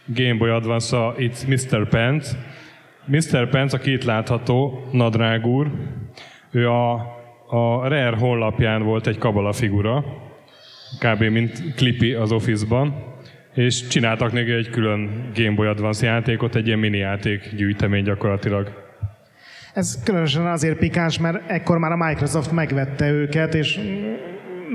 Game 0.06 0.34
Boy 0.34 0.50
Advance-a 0.50 1.14
It's 1.18 1.46
Mr. 1.46 1.88
Pants, 1.88 2.26
Mr. 3.06 3.48
Pence, 3.48 3.76
aki 3.76 3.92
itt 3.92 4.04
látható, 4.04 4.88
nadrág 4.92 5.46
úr, 5.46 5.70
ő 6.50 6.68
a, 6.68 6.92
a 7.48 7.88
Rare 7.88 8.16
honlapján 8.16 8.82
volt 8.82 9.06
egy 9.06 9.18
kabala 9.18 9.52
figura, 9.52 10.04
kb. 10.98 11.22
mint 11.22 11.74
Clippy 11.76 12.12
az 12.12 12.32
Office-ban, 12.32 12.94
és 13.54 13.86
csináltak 13.86 14.32
neki 14.32 14.50
egy 14.50 14.70
külön 14.70 15.30
Game 15.34 15.54
Boy 15.54 15.66
Advance 15.66 16.06
játékot, 16.06 16.54
egy 16.54 16.66
ilyen 16.66 16.78
mini 16.78 16.98
játék 16.98 17.54
gyűjtemény 17.54 18.04
gyakorlatilag. 18.04 18.72
Ez 19.74 20.02
különösen 20.04 20.46
azért 20.46 20.78
pikáns, 20.78 21.18
mert 21.18 21.50
ekkor 21.50 21.78
már 21.78 21.92
a 21.92 22.06
Microsoft 22.06 22.52
megvette 22.52 23.10
őket, 23.10 23.54
és 23.54 23.80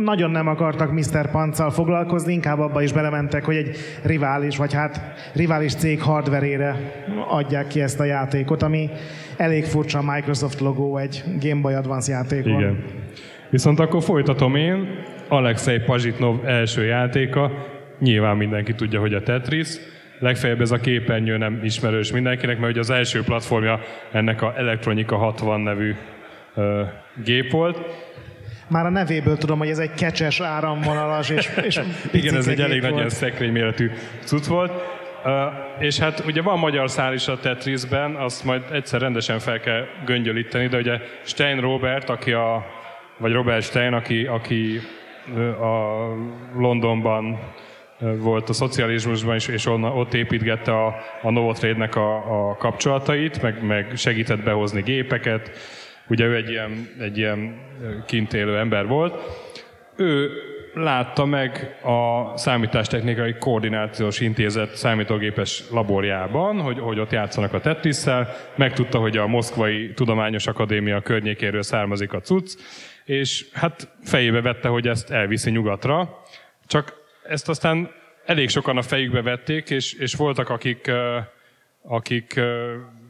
nagyon 0.03 0.31
nem 0.31 0.47
akartak 0.47 0.91
Mr. 0.91 1.31
Panccal 1.31 1.69
foglalkozni, 1.69 2.33
inkább 2.33 2.59
abba 2.59 2.81
is 2.81 2.91
belementek, 2.91 3.45
hogy 3.45 3.55
egy 3.55 3.77
rivális, 4.03 4.57
vagy 4.57 4.73
hát 4.73 5.01
rivális 5.33 5.75
cég 5.75 6.01
hardverére 6.01 6.75
adják 7.27 7.67
ki 7.67 7.81
ezt 7.81 7.99
a 7.99 8.03
játékot, 8.03 8.63
ami 8.63 8.89
elég 9.37 9.65
furcsa 9.65 10.01
Microsoft 10.01 10.59
logó 10.59 10.97
egy 10.97 11.23
Game 11.41 11.61
Boy 11.61 11.73
Advance 11.73 12.11
játékon. 12.11 12.59
Igen. 12.59 12.83
Viszont 13.49 13.79
akkor 13.79 14.03
folytatom 14.03 14.55
én, 14.55 14.87
Alexei 15.27 15.79
Pazsitnov 15.79 16.45
első 16.45 16.85
játéka, 16.85 17.51
nyilván 17.99 18.37
mindenki 18.37 18.73
tudja, 18.73 18.99
hogy 18.99 19.13
a 19.13 19.23
Tetris, 19.23 19.67
legfeljebb 20.19 20.61
ez 20.61 20.71
a 20.71 20.77
képernyő 20.77 21.37
nem 21.37 21.59
ismerős 21.63 22.11
mindenkinek, 22.11 22.59
mert 22.59 22.71
ugye 22.71 22.79
az 22.79 22.89
első 22.89 23.23
platformja 23.23 23.79
ennek 24.11 24.41
a 24.41 24.53
Electronica 24.57 25.15
60 25.15 25.59
nevű 25.59 25.95
ö, 26.55 26.83
gép 27.23 27.51
volt, 27.51 27.79
már 28.67 28.85
a 28.85 28.89
nevéből 28.89 29.37
tudom, 29.37 29.57
hogy 29.57 29.69
ez 29.69 29.79
egy 29.79 29.93
kecses, 29.93 30.39
áramvonalas 30.39 31.29
és, 31.29 31.49
és 31.61 31.79
Igen, 32.11 32.35
ez 32.35 32.47
egy 32.47 32.61
elég 32.61 32.81
nagy 32.81 32.95
ilyen 32.95 33.09
szekrényméretű 33.09 33.91
cucc 34.23 34.45
volt. 34.45 34.71
Uh, 35.25 35.33
és 35.79 35.99
hát 35.99 36.23
ugye 36.25 36.41
van 36.41 36.59
magyar 36.59 36.89
szál 36.89 37.13
is 37.13 37.27
a 37.27 37.39
Tetrisben, 37.39 38.15
azt 38.15 38.43
majd 38.43 38.63
egyszer 38.71 39.01
rendesen 39.01 39.39
fel 39.39 39.59
kell 39.59 39.85
göngyölíteni, 40.05 40.67
de 40.67 40.77
ugye 40.77 40.99
Stein 41.23 41.59
Robert, 41.59 42.09
aki 42.09 42.31
a, 42.31 42.65
vagy 43.17 43.31
Robert 43.31 43.63
Stein, 43.63 43.93
aki, 43.93 44.25
aki 44.25 44.79
a 45.59 46.07
Londonban 46.55 47.39
volt 47.99 48.49
a 48.49 48.53
szocializmusban 48.53 49.35
is, 49.35 49.47
és 49.47 49.65
onna, 49.65 49.93
ott 49.93 50.13
építgette 50.13 50.71
a, 50.71 50.95
a 51.21 51.31
Novotrade-nek 51.31 51.95
a, 51.95 52.49
a 52.49 52.55
kapcsolatait, 52.55 53.41
meg, 53.41 53.63
meg 53.63 53.91
segített 53.95 54.43
behozni 54.43 54.81
gépeket, 54.81 55.51
Ugye 56.09 56.25
ő 56.25 56.35
egy 56.35 56.49
ilyen, 56.49 56.89
egy 56.99 57.17
ilyen 57.17 57.61
kint 58.05 58.33
élő 58.33 58.57
ember 58.57 58.87
volt. 58.87 59.15
Ő 59.95 60.29
látta 60.73 61.25
meg 61.25 61.77
a 61.83 62.31
Számítástechnikai 62.37 63.35
Koordinációs 63.39 64.19
Intézet 64.19 64.75
számítógépes 64.75 65.63
laborjában, 65.71 66.61
hogy, 66.61 66.79
hogy 66.79 66.99
ott 66.99 67.11
játszanak 67.11 67.53
a 67.53 67.59
Tetrisszel, 67.59 68.35
megtudta, 68.55 68.99
hogy 68.99 69.17
a 69.17 69.27
Moszkvai 69.27 69.93
Tudományos 69.93 70.47
Akadémia 70.47 71.01
környékéről 71.01 71.61
származik 71.61 72.13
a 72.13 72.19
cucc, 72.19 72.57
és 73.05 73.45
hát 73.53 73.89
fejébe 74.03 74.41
vette, 74.41 74.67
hogy 74.67 74.87
ezt 74.87 75.11
elviszi 75.11 75.49
nyugatra, 75.49 76.21
csak 76.67 76.93
ezt 77.23 77.49
aztán 77.49 77.89
elég 78.25 78.49
sokan 78.49 78.77
a 78.77 78.81
fejükbe 78.81 79.21
vették, 79.21 79.69
és, 79.69 79.93
és 79.93 80.13
voltak, 80.13 80.49
akik, 80.49 80.91
akik 81.81 82.39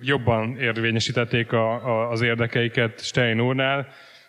jobban 0.02 0.58
érvényesítették 0.60 1.52
a, 1.52 1.86
a, 1.86 2.10
az 2.10 2.22
érdekeiket 2.22 3.04
Stein 3.04 3.42
úrnál, 3.42 3.88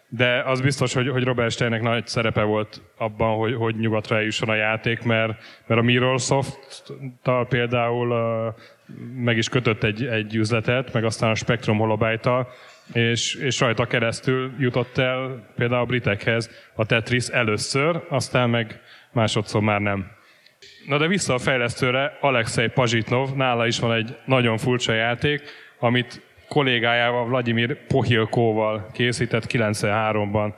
de 0.08 0.42
az 0.42 0.60
biztos, 0.60 0.94
hogy, 0.94 1.08
hogy 1.08 1.24
Robert 1.24 1.52
Steinnek 1.52 1.82
nagy 1.82 2.06
szerepe 2.06 2.42
volt 2.42 2.82
abban, 2.96 3.36
hogy, 3.36 3.54
hogy 3.54 3.76
nyugatra 3.76 4.16
eljusson 4.16 4.48
a 4.48 4.54
játék, 4.54 5.02
mert, 5.02 5.32
mert 5.66 5.80
a 5.80 5.84
Mirrorsoft-tal 5.84 7.46
például 7.46 8.10
uh, 8.10 8.54
meg 9.14 9.36
is 9.36 9.48
kötött 9.48 9.82
egy, 9.82 10.06
egy 10.06 10.34
üzletet, 10.34 10.92
meg 10.92 11.04
aztán 11.04 11.30
a 11.30 11.34
Spectrum 11.34 11.78
holobyte 11.78 12.46
és, 12.92 13.34
és 13.34 13.60
rajta 13.60 13.86
keresztül 13.86 14.52
jutott 14.58 14.98
el 14.98 15.46
például 15.56 15.80
a 15.80 15.86
britekhez 15.86 16.50
a 16.74 16.86
Tetris 16.86 17.26
először, 17.26 18.04
aztán 18.08 18.50
meg 18.50 18.80
másodszor 19.12 19.60
már 19.62 19.80
nem. 19.80 20.16
Na 20.88 20.98
de 20.98 21.06
vissza 21.06 21.34
a 21.34 21.38
fejlesztőre, 21.38 22.16
Alexei 22.20 22.68
Pazsitnov, 22.68 23.30
nála 23.34 23.66
is 23.66 23.78
van 23.78 23.92
egy 23.92 24.16
nagyon 24.24 24.58
furcsa 24.58 24.92
játék, 24.92 25.42
amit 25.78 26.22
kollégájával, 26.48 27.26
Vladimir 27.26 27.86
Pohilkóval 27.86 28.90
készített 28.92 29.44
93-ban 29.48 30.52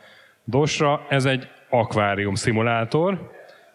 DOS-ra. 0.44 1.06
Ez 1.08 1.24
egy 1.24 1.48
akvárium 1.68 2.34
szimulátor, 2.34 3.30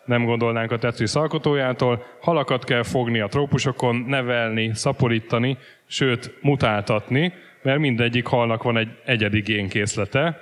nem 0.05 0.25
gondolnánk 0.25 0.71
a 0.71 0.77
Tetris 0.77 1.13
alkotójától. 1.13 2.05
Halakat 2.21 2.63
kell 2.63 2.83
fogni 2.83 3.19
a 3.19 3.27
trópusokon, 3.27 3.95
nevelni, 3.95 4.73
szaporítani, 4.73 5.57
sőt 5.87 6.33
mutáltatni, 6.41 7.33
mert 7.61 7.79
mindegyik 7.79 8.25
halnak 8.25 8.63
van 8.63 8.77
egy 8.77 8.89
egyedi 9.05 9.39
génkészlete. 9.39 10.39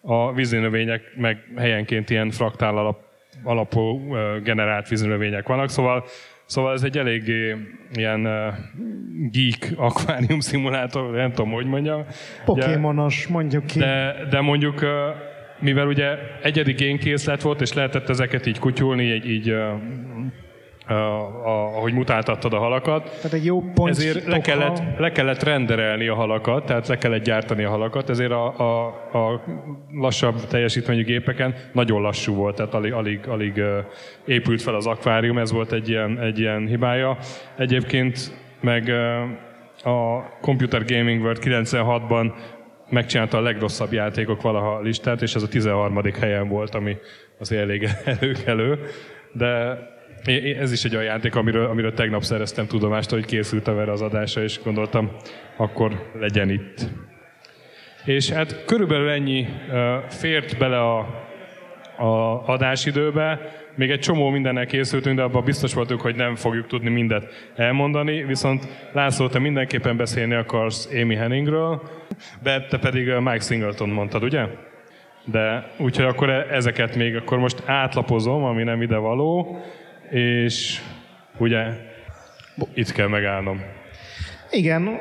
A 0.00 0.32
vízinövények 0.32 1.02
meg 1.16 1.52
helyenként 1.56 2.10
ilyen 2.10 2.30
fraktál 2.30 2.76
alap, 2.76 3.07
alapú 3.42 4.14
generált 4.42 4.88
vízinövények 4.88 5.48
vannak, 5.48 5.68
szóval 5.68 6.04
Szóval 6.48 6.72
ez 6.72 6.82
egy 6.82 6.98
eléggé 6.98 7.56
ilyen 7.94 8.26
uh, 8.26 8.54
geek 9.30 9.72
akvárium 9.76 10.40
szimulátor, 10.40 11.10
nem 11.10 11.32
tudom, 11.32 11.50
hogy 11.50 11.66
mondjam. 11.66 12.04
Pokémonos, 12.44 13.26
mondjuk 13.26 13.66
ki. 13.66 13.78
De, 13.78 14.14
de 14.30 14.40
mondjuk, 14.40 14.82
uh, 14.82 14.88
mivel 15.58 15.86
ugye 15.86 16.18
egyedi 16.42 16.72
génkészlet 16.72 17.42
volt, 17.42 17.60
és 17.60 17.72
lehetett 17.72 18.08
ezeket 18.08 18.46
így 18.46 18.58
kutyulni, 18.58 19.02
így, 19.02 19.30
így 19.30 19.50
uh, 19.50 19.58
ahogy 20.94 21.92
mutáltattad 21.92 22.52
a 22.52 22.58
halakat. 22.58 23.02
Tehát 23.02 23.32
egy 23.32 23.44
jó 23.44 23.60
pont 23.74 23.90
Ezért 23.90 24.26
le 24.26 24.40
kellett, 24.40 24.82
le 24.98 25.12
kellett 25.12 25.42
renderelni 25.42 26.08
a 26.08 26.14
halakat, 26.14 26.64
tehát 26.64 26.88
le 26.88 26.98
kellett 26.98 27.24
gyártani 27.24 27.64
a 27.64 27.70
halakat, 27.70 28.10
ezért 28.10 28.30
a, 28.30 28.58
a, 28.58 28.86
a 29.18 29.44
lassabb 29.92 30.46
teljesítményű 30.46 31.04
gépeken 31.04 31.54
nagyon 31.72 32.02
lassú 32.02 32.34
volt, 32.34 32.56
tehát 32.56 32.74
alig, 32.74 32.92
alig, 32.92 33.28
alig 33.28 33.62
épült 34.24 34.62
fel 34.62 34.74
az 34.74 34.86
akvárium, 34.86 35.38
ez 35.38 35.52
volt 35.52 35.72
egy 35.72 35.88
ilyen, 35.88 36.20
egy 36.20 36.38
ilyen 36.38 36.66
hibája. 36.66 37.16
Egyébként 37.56 38.32
meg 38.60 38.88
a 39.84 40.28
Computer 40.40 40.84
Gaming 40.84 41.22
World 41.22 41.38
96-ban 41.42 42.32
megcsinálta 42.90 43.38
a 43.38 43.40
legrosszabb 43.40 43.92
játékok 43.92 44.42
valaha 44.42 44.80
listát, 44.80 45.22
és 45.22 45.34
ez 45.34 45.42
a 45.42 45.48
13. 45.48 46.00
helyen 46.20 46.48
volt, 46.48 46.74
ami 46.74 46.96
azért 47.38 47.62
elég 47.62 47.88
előkelő. 48.20 48.78
De 49.32 49.78
ez 50.58 50.72
is 50.72 50.84
egy 50.84 50.94
olyan 50.94 51.04
játék, 51.04 51.34
amiről, 51.34 51.66
amiről 51.66 51.94
tegnap 51.94 52.22
szereztem 52.22 52.66
tudomást, 52.66 53.10
hogy 53.10 53.24
készültem 53.24 53.78
erre 53.78 53.92
az 53.92 54.02
adásra, 54.02 54.42
és 54.42 54.60
gondoltam, 54.64 55.10
akkor 55.56 56.10
legyen 56.18 56.50
itt. 56.50 56.88
És 58.04 58.30
hát 58.30 58.64
körülbelül 58.64 59.08
ennyi 59.08 59.48
fért 60.08 60.58
bele 60.58 60.80
a, 60.80 60.98
a 61.96 62.42
adásidőbe. 62.46 63.40
Még 63.74 63.90
egy 63.90 64.00
csomó 64.00 64.28
mindennel 64.28 64.66
készültünk, 64.66 65.16
de 65.16 65.22
abban 65.22 65.44
biztos 65.44 65.74
voltunk, 65.74 66.00
hogy 66.00 66.16
nem 66.16 66.34
fogjuk 66.34 66.66
tudni 66.66 66.88
mindet 66.88 67.52
elmondani, 67.56 68.24
viszont 68.24 68.68
László, 68.92 69.28
te 69.28 69.38
mindenképpen 69.38 69.96
beszélni 69.96 70.34
akarsz 70.34 70.88
Amy 71.02 71.14
Henningről, 71.14 71.82
de 72.42 72.66
te 72.66 72.78
pedig 72.78 73.08
Mike 73.08 73.40
Singleton 73.40 73.88
mondtad, 73.88 74.22
ugye? 74.22 74.46
De 75.24 75.70
úgyhogy 75.78 76.04
akkor 76.04 76.30
e- 76.30 76.46
ezeket 76.50 76.96
még 76.96 77.16
akkor 77.16 77.38
most 77.38 77.62
átlapozom, 77.66 78.44
ami 78.44 78.62
nem 78.62 78.82
ide 78.82 78.96
való 78.96 79.60
és 80.10 80.80
ugye 81.38 81.66
itt 82.74 82.92
kell 82.92 83.08
megállnom. 83.08 83.62
Igen, 84.50 84.98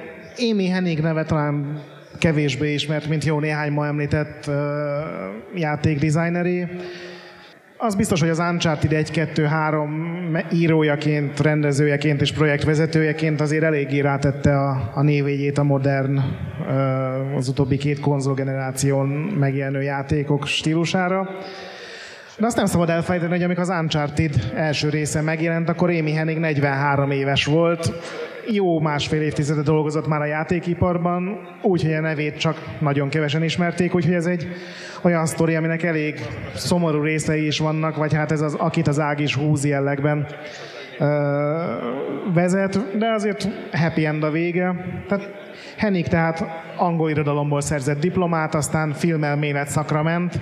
Amy 0.51 0.67
Hennig 0.67 0.99
neve 0.99 1.23
talán 1.23 1.83
kevésbé 2.19 2.73
ismert, 2.73 3.07
mint 3.07 3.23
jó 3.23 3.39
néhány 3.39 3.71
ma 3.71 3.85
említett 3.85 4.45
uh, 4.47 4.55
játékdesigneré. 5.55 6.67
Az 7.79 7.95
biztos, 7.95 8.19
hogy 8.19 8.29
az 8.29 8.39
Uncharted 8.39 8.91
1-2-3 8.93 10.43
írójaként, 10.53 11.39
rendezőjeként 11.39 12.21
és 12.21 12.31
projektvezetőjeként 12.31 13.41
azért 13.41 13.63
eléggé 13.63 13.99
rátette 13.99 14.59
a, 14.59 14.91
a 14.93 15.01
névjegyét 15.01 15.57
a 15.57 15.63
modern, 15.63 16.19
az 17.35 17.47
utóbbi 17.47 17.77
két 17.77 17.99
konzolgeneráción 17.99 19.07
megjelenő 19.39 19.81
játékok 19.81 20.45
stílusára. 20.45 21.29
De 22.39 22.45
azt 22.45 22.55
nem 22.55 22.65
szabad 22.65 22.89
elfelejteni, 22.89 23.33
hogy 23.33 23.43
amikor 23.43 23.63
az 23.63 23.79
Uncharted 23.79 24.51
első 24.55 24.89
része 24.89 25.21
megjelent, 25.21 25.69
akkor 25.69 25.89
Amy 25.89 26.11
Hennig 26.11 26.37
43 26.37 27.11
éves 27.11 27.45
volt. 27.45 27.91
Jó 28.47 28.79
másfél 28.79 29.21
évtizede 29.21 29.61
dolgozott 29.61 30.07
már 30.07 30.21
a 30.21 30.25
játékiparban, 30.25 31.39
úgyhogy 31.61 31.93
a 31.93 31.99
nevét 31.99 32.37
csak 32.37 32.61
nagyon 32.79 33.09
kevesen 33.09 33.43
ismerték, 33.43 33.95
úgyhogy 33.95 34.13
ez 34.13 34.25
egy 34.25 34.47
olyan 35.01 35.25
sztori, 35.25 35.55
aminek 35.55 35.83
elég 35.83 36.19
szomorú 36.55 37.01
részei 37.01 37.45
is 37.45 37.59
vannak, 37.59 37.95
vagy 37.95 38.13
hát 38.13 38.31
ez 38.31 38.41
az 38.41 38.53
akit 38.53 38.87
az 38.87 38.99
ág 38.99 39.19
is 39.19 39.35
húz 39.35 39.65
jellegben 39.65 40.27
vezet, 42.33 42.97
de 42.97 43.11
azért 43.11 43.49
happy 43.71 44.05
end 44.05 44.23
a 44.23 44.31
vége. 44.31 44.75
Tehát 45.07 45.29
Hennig 45.77 46.07
tehát 46.07 46.43
angol 46.77 47.09
irodalomból 47.09 47.61
szerzett 47.61 47.99
diplomát, 47.99 48.55
aztán 48.55 48.93
filmelmélet 48.93 49.67
szakra 49.67 50.03
ment, 50.03 50.39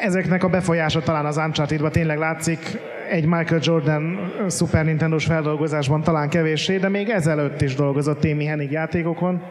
ezeknek 0.00 0.44
a 0.44 0.48
befolyása 0.48 1.00
talán 1.00 1.26
az 1.26 1.36
uncharted 1.36 1.90
tényleg 1.90 2.18
látszik, 2.18 2.78
egy 3.10 3.24
Michael 3.24 3.60
Jordan 3.62 4.32
Super 4.48 4.84
Nintendo-s 4.84 5.24
feldolgozásban 5.24 6.02
talán 6.02 6.28
kevéssé, 6.28 6.76
de 6.76 6.88
még 6.88 7.08
ezelőtt 7.08 7.60
is 7.60 7.74
dolgozott 7.74 8.24
Amy 8.24 8.44
Hennig 8.44 8.70
játékokon. 8.70 9.42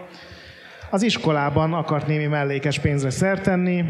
Az 0.90 1.03
iskolában 1.03 1.74
akart 1.74 2.07
némi 2.07 2.26
mellékes 2.26 2.80
pénzre 2.80 3.10
szert 3.10 3.44
tenni, 3.44 3.84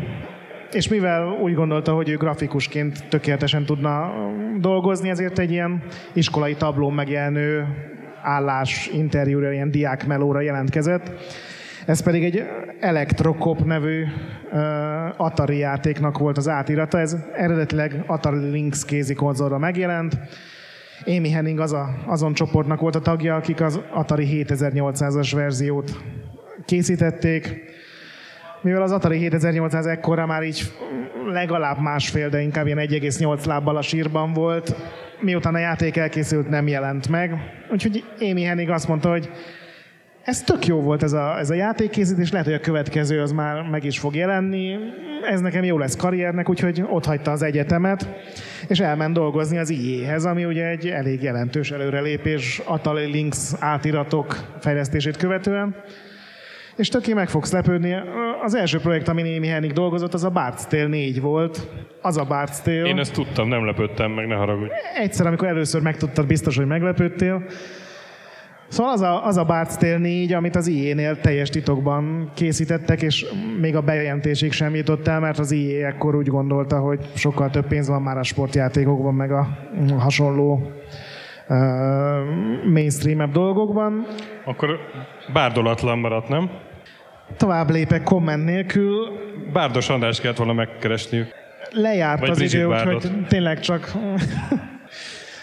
és 0.72 0.88
mivel 0.88 1.28
úgy 1.28 1.54
gondolta, 1.54 1.94
hogy 1.94 2.10
ő 2.10 2.18
grafikusként 2.18 3.08
tökéletesen 3.10 3.66
tudna 3.66 4.14
dolgozni, 4.60 5.10
ezért 5.10 5.40
egy 5.40 5.52
ilyen 5.52 5.84
iskolai 6.14 6.56
tablón 6.56 6.94
megjelenő 6.94 7.66
állás 8.22 8.90
interjúra, 8.94 9.52
ilyen 9.52 9.72
diákmelóra 9.72 10.42
jelentkezett, 10.42 11.12
ez 11.88 12.00
pedig 12.00 12.24
egy 12.24 12.44
Electrocop 12.80 13.66
nevű 13.66 14.04
uh, 14.04 15.22
Atari 15.22 15.58
játéknak 15.58 16.18
volt 16.18 16.38
az 16.38 16.48
átirata. 16.48 17.00
Ez 17.00 17.18
eredetileg 17.34 18.04
Atari 18.06 18.50
Lynx 18.50 18.86
kézi 18.86 19.14
konzolra 19.14 19.58
megjelent. 19.58 20.20
Amy 21.06 21.30
Henning 21.30 21.60
az 21.60 21.74
a, 21.74 21.90
azon 22.06 22.34
csoportnak 22.34 22.80
volt 22.80 22.96
a 22.96 23.00
tagja, 23.00 23.36
akik 23.36 23.62
az 23.62 23.80
Atari 23.94 24.46
7800-as 24.46 25.32
verziót 25.36 26.04
készítették. 26.66 27.62
Mivel 28.62 28.82
az 28.82 28.92
Atari 28.92 29.18
7800 29.18 29.86
ekkora 29.86 30.26
már 30.26 30.44
így 30.44 30.72
legalább 31.26 31.80
másfél, 31.80 32.30
de 32.30 32.42
inkább 32.42 32.66
ilyen 32.66 32.78
1,8 32.78 33.46
lábbal 33.46 33.78
a 33.78 33.82
sírban 33.82 34.34
volt, 34.34 34.76
miután 35.20 35.56
a 35.56 35.60
játék 35.60 35.98
elkészült, 35.98 36.50
nem 36.50 36.68
jelent 36.68 37.10
meg. 37.10 37.32
Úgyhogy 37.72 38.04
Amy 38.20 38.42
Henning 38.42 38.70
azt 38.70 38.88
mondta, 38.88 39.10
hogy 39.10 39.30
ez 40.28 40.44
tök 40.44 40.66
jó 40.66 40.82
volt 40.82 41.04
ez 41.04 41.14
a, 41.14 41.38
ez 41.40 41.50
a 41.50 41.54
játékkészítés, 41.54 42.32
lehet, 42.32 42.48
hogy 42.48 42.56
a 42.56 42.60
következő 42.60 43.22
az 43.22 43.32
már 43.32 43.62
meg 43.62 43.84
is 43.84 44.00
fog 44.00 44.16
jelenni. 44.16 44.76
Ez 45.30 45.40
nekem 45.42 45.64
jó 45.64 45.78
lesz 45.78 45.96
karriernek, 45.96 46.50
úgyhogy 46.50 46.84
ott 46.90 47.06
hagyta 47.06 47.32
az 47.32 47.42
egyetemet, 47.42 48.08
és 48.68 48.80
elment 48.80 49.14
dolgozni 49.14 49.58
az 49.58 49.70
IE-hez, 49.70 50.26
ami 50.26 50.46
ugye 50.46 50.68
egy 50.68 50.88
elég 50.88 51.24
jelentős 51.24 51.72
előrelépés 51.72 52.62
Atari 52.66 53.06
Lynx 53.06 53.56
átiratok 53.60 54.58
fejlesztését 54.60 55.18
követően. 55.18 55.76
És 56.76 56.90
töké 56.90 57.14
meg 57.14 57.30
fogsz 57.30 57.52
lepődni. 57.52 57.96
Az 58.44 58.56
első 58.56 58.80
projekt, 58.80 59.08
ami 59.08 59.22
Némi 59.22 59.48
Hennig 59.48 59.72
dolgozott, 59.72 60.14
az 60.14 60.24
a 60.24 60.32
Bart's 60.32 60.68
Tale 60.70 60.88
4 60.88 61.22
volt. 61.22 61.68
Az 62.02 62.18
a 62.18 62.28
Bart's 62.30 62.62
Tale. 62.64 62.88
Én 62.88 63.00
ezt 63.00 63.14
tudtam, 63.14 63.48
nem 63.48 63.66
lepődtem 63.66 64.12
meg, 64.12 64.28
ne 64.28 64.36
haragudj. 64.36 64.72
Egyszer, 64.96 65.28
amikor 65.28 65.48
először 65.48 65.82
megtudtad, 65.82 66.28
biztos, 66.28 66.58
hogy 66.58 66.68
meglepődtél. 66.68 67.46
Szóval 68.68 68.92
az 68.92 69.02
a, 69.02 69.26
az 69.26 69.38
a 69.38 69.46
Bart's 69.46 69.76
Tale 69.76 69.98
4, 69.98 70.34
amit 70.34 70.56
az 70.56 70.68
IE-nél 70.68 71.20
teljes 71.20 71.50
titokban 71.50 72.32
készítettek, 72.34 73.02
és 73.02 73.26
még 73.60 73.76
a 73.76 73.82
bejelentésig 73.82 74.52
sem 74.52 74.76
jutott 74.76 75.08
el, 75.08 75.20
mert 75.20 75.40
az 75.40 75.52
IE 75.52 75.88
ekkor 75.88 76.16
úgy 76.16 76.28
gondolta, 76.28 76.80
hogy 76.80 77.00
sokkal 77.16 77.50
több 77.50 77.68
pénz 77.68 77.88
van 77.88 78.02
már 78.02 78.18
a 78.18 78.24
sportjátékokban, 78.24 79.14
meg 79.14 79.32
a 79.32 79.48
hasonló 79.98 80.72
uh, 81.48 81.58
mainstream 82.72 83.32
dolgokban. 83.32 84.06
Akkor 84.46 84.80
bárdolatlan 85.34 85.98
maradt, 85.98 86.30
nem? 86.30 86.50
Tovább 87.38 87.70
lépek 87.70 88.04
komment 88.04 88.46
nélkül. 88.46 89.08
Bárdos 89.54 89.90
András 89.90 90.22
kellett 90.22 90.38
volna 90.38 90.54
megkeresni. 90.54 91.26
Lejárt 91.72 92.20
Vagy 92.20 92.30
az 92.30 92.38
Bridget 92.38 92.62
idő, 92.62 92.68
úgyhogy 92.68 93.28
tényleg 93.28 93.60
csak 93.60 93.92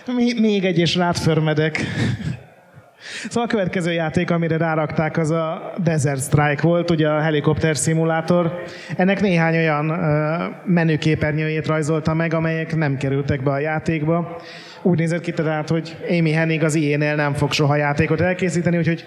még 0.40 0.64
egy 0.64 0.78
és 0.78 0.96
rátförmedek. 0.96 1.80
Szóval 3.28 3.44
a 3.44 3.46
következő 3.46 3.92
játék, 3.92 4.30
amire 4.30 4.56
rárakták, 4.56 5.16
az 5.16 5.30
a 5.30 5.72
Desert 5.82 6.20
Strike 6.20 6.62
volt, 6.62 6.90
ugye 6.90 7.08
a 7.08 7.20
helikopter 7.20 7.76
szimulátor. 7.76 8.62
Ennek 8.96 9.20
néhány 9.20 9.56
olyan 9.56 9.84
menüképernyőjét 10.64 11.66
rajzolta 11.66 12.14
meg, 12.14 12.34
amelyek 12.34 12.76
nem 12.76 12.96
kerültek 12.96 13.42
be 13.42 13.50
a 13.50 13.58
játékba. 13.58 14.40
Úgy 14.82 14.98
nézett 14.98 15.20
ki 15.20 15.32
tehát, 15.32 15.68
hogy 15.68 15.96
Amy 16.10 16.32
Hennig 16.32 16.64
az 16.64 16.74
ilyen 16.74 17.16
nem 17.16 17.34
fog 17.34 17.52
soha 17.52 17.76
játékot 17.76 18.20
elkészíteni, 18.20 18.76
úgyhogy 18.76 19.04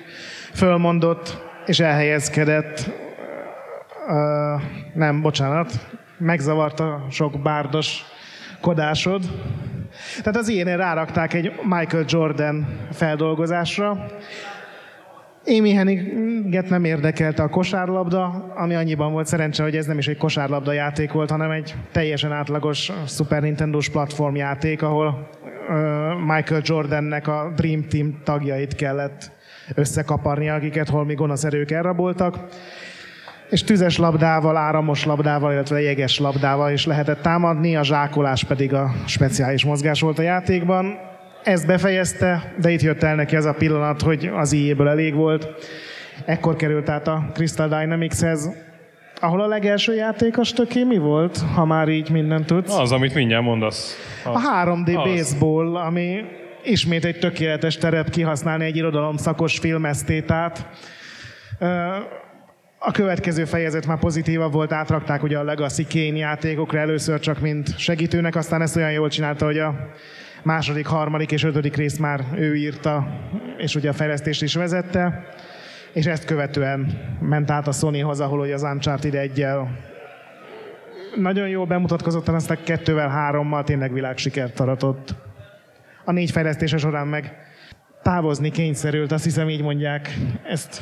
fölmondott 0.53 1.37
és 1.65 1.79
elhelyezkedett, 1.79 2.89
uh, 4.07 4.61
nem, 4.93 5.21
bocsánat, 5.21 5.71
megzavarta 6.17 7.05
sok 7.09 7.41
bárdos 7.41 8.05
kodásod. 8.61 9.21
Tehát 10.17 10.39
az 10.39 10.47
ilyenre 10.47 10.75
rárakták 10.75 11.33
egy 11.33 11.51
Michael 11.63 12.05
Jordan 12.07 12.67
feldolgozásra. 12.91 14.05
Amy 15.45 15.71
Henniget 15.71 16.69
nem 16.69 16.83
érdekelte 16.83 17.43
a 17.43 17.49
kosárlabda, 17.49 18.53
ami 18.55 18.75
annyiban 18.75 19.11
volt 19.11 19.27
szerencse, 19.27 19.63
hogy 19.63 19.75
ez 19.75 19.85
nem 19.85 19.97
is 19.97 20.07
egy 20.07 20.17
kosárlabda 20.17 20.71
játék 20.71 21.11
volt, 21.11 21.29
hanem 21.29 21.51
egy 21.51 21.75
teljesen 21.91 22.31
átlagos 22.31 22.91
Super 23.07 23.41
Nintendo-s 23.41 23.89
platformjáték, 23.89 24.81
ahol 24.81 25.29
Michael 26.25 26.61
Jordannek 26.63 27.27
a 27.27 27.51
Dream 27.55 27.87
Team 27.87 28.19
tagjait 28.23 28.75
kellett 28.75 29.31
összekaparni, 29.75 30.49
akiket 30.49 30.89
holmi 30.89 31.13
gonosz 31.13 31.43
erők 31.43 31.71
elraboltak 31.71 32.37
és 33.49 33.63
tüzes 33.63 33.97
labdával, 33.97 34.57
áramos 34.57 35.05
labdával, 35.05 35.51
illetve 35.51 35.81
jeges 35.81 36.19
labdával 36.19 36.71
is 36.71 36.85
lehetett 36.85 37.21
támadni, 37.21 37.75
a 37.75 37.83
zsákolás 37.83 38.43
pedig 38.43 38.73
a 38.73 38.91
speciális 39.05 39.65
mozgás 39.65 40.01
volt 40.01 40.19
a 40.19 40.21
játékban. 40.21 40.97
Ezt 41.43 41.67
befejezte, 41.67 42.53
de 42.61 42.69
itt 42.69 42.81
jött 42.81 43.03
el 43.03 43.15
neki 43.15 43.35
az 43.35 43.45
a 43.45 43.53
pillanat, 43.53 44.01
hogy 44.01 44.31
az 44.35 44.51
ijéből 44.51 44.87
elég 44.87 45.13
volt. 45.13 45.47
Ekkor 46.25 46.55
került 46.55 46.89
át 46.89 47.07
a 47.07 47.25
Crystal 47.33 47.67
Dynamics-hez, 47.67 48.49
ahol 49.19 49.41
a 49.41 49.47
legelső 49.47 49.95
játékos 49.95 50.53
töké 50.53 50.83
mi 50.83 50.97
volt, 50.97 51.39
ha 51.55 51.65
már 51.65 51.89
így 51.89 52.09
mindent 52.09 52.45
tudsz? 52.45 52.77
Az, 52.77 52.91
amit 52.91 53.13
mindjárt 53.13 53.43
mondasz. 53.43 53.95
Az. 54.25 54.35
A 54.35 54.65
3D 54.65 54.97
az. 54.97 55.09
baseball, 55.09 55.75
ami 55.75 56.19
ismét 56.63 57.05
egy 57.05 57.19
tökéletes 57.19 57.77
terep 57.77 58.09
kihasználni 58.09 58.65
egy 58.65 58.75
irodalom 58.75 59.17
szakos 59.17 59.59
filmesztétát. 59.59 60.65
A 62.87 62.91
következő 62.91 63.45
fejezet 63.45 63.85
már 63.85 63.99
pozitívabb 63.99 64.51
volt, 64.51 64.71
átrakták 64.71 65.23
ugye 65.23 65.37
a 65.37 65.43
Legacy 65.43 65.85
Kane 65.89 66.17
játékokra 66.17 66.79
először 66.79 67.19
csak 67.19 67.39
mint 67.39 67.77
segítőnek, 67.77 68.35
aztán 68.35 68.61
ezt 68.61 68.75
olyan 68.75 68.91
jól 68.91 69.09
csinálta, 69.09 69.45
hogy 69.45 69.57
a 69.57 69.89
második, 70.43 70.85
harmadik 70.85 71.31
és 71.31 71.43
ötödik 71.43 71.75
részt 71.75 71.99
már 71.99 72.23
ő 72.35 72.55
írta, 72.55 73.07
és 73.57 73.75
ugye 73.75 73.89
a 73.89 73.93
fejlesztést 73.93 74.41
is 74.41 74.55
vezette, 74.55 75.25
és 75.93 76.05
ezt 76.05 76.25
követően 76.25 77.01
ment 77.19 77.51
át 77.51 77.67
a 77.67 77.71
Sonyhoz, 77.71 78.19
ahol 78.19 78.39
ugye 78.39 78.53
az 78.53 78.63
Uncharted 78.63 79.15
1 79.15 79.45
nagyon 81.15 81.47
jól 81.47 81.65
bemutatkozott, 81.65 82.27
aztán 82.27 82.57
kettővel, 82.63 83.09
hárommal 83.09 83.63
tényleg 83.63 83.93
világsikert 83.93 84.59
aratott. 84.59 85.15
A 86.05 86.11
négy 86.11 86.31
fejlesztése 86.31 86.77
során 86.77 87.07
meg 87.07 87.35
távozni 88.01 88.51
kényszerült, 88.51 89.11
azt 89.11 89.23
hiszem 89.23 89.49
így 89.49 89.61
mondják. 89.61 90.17
Ezt 90.43 90.81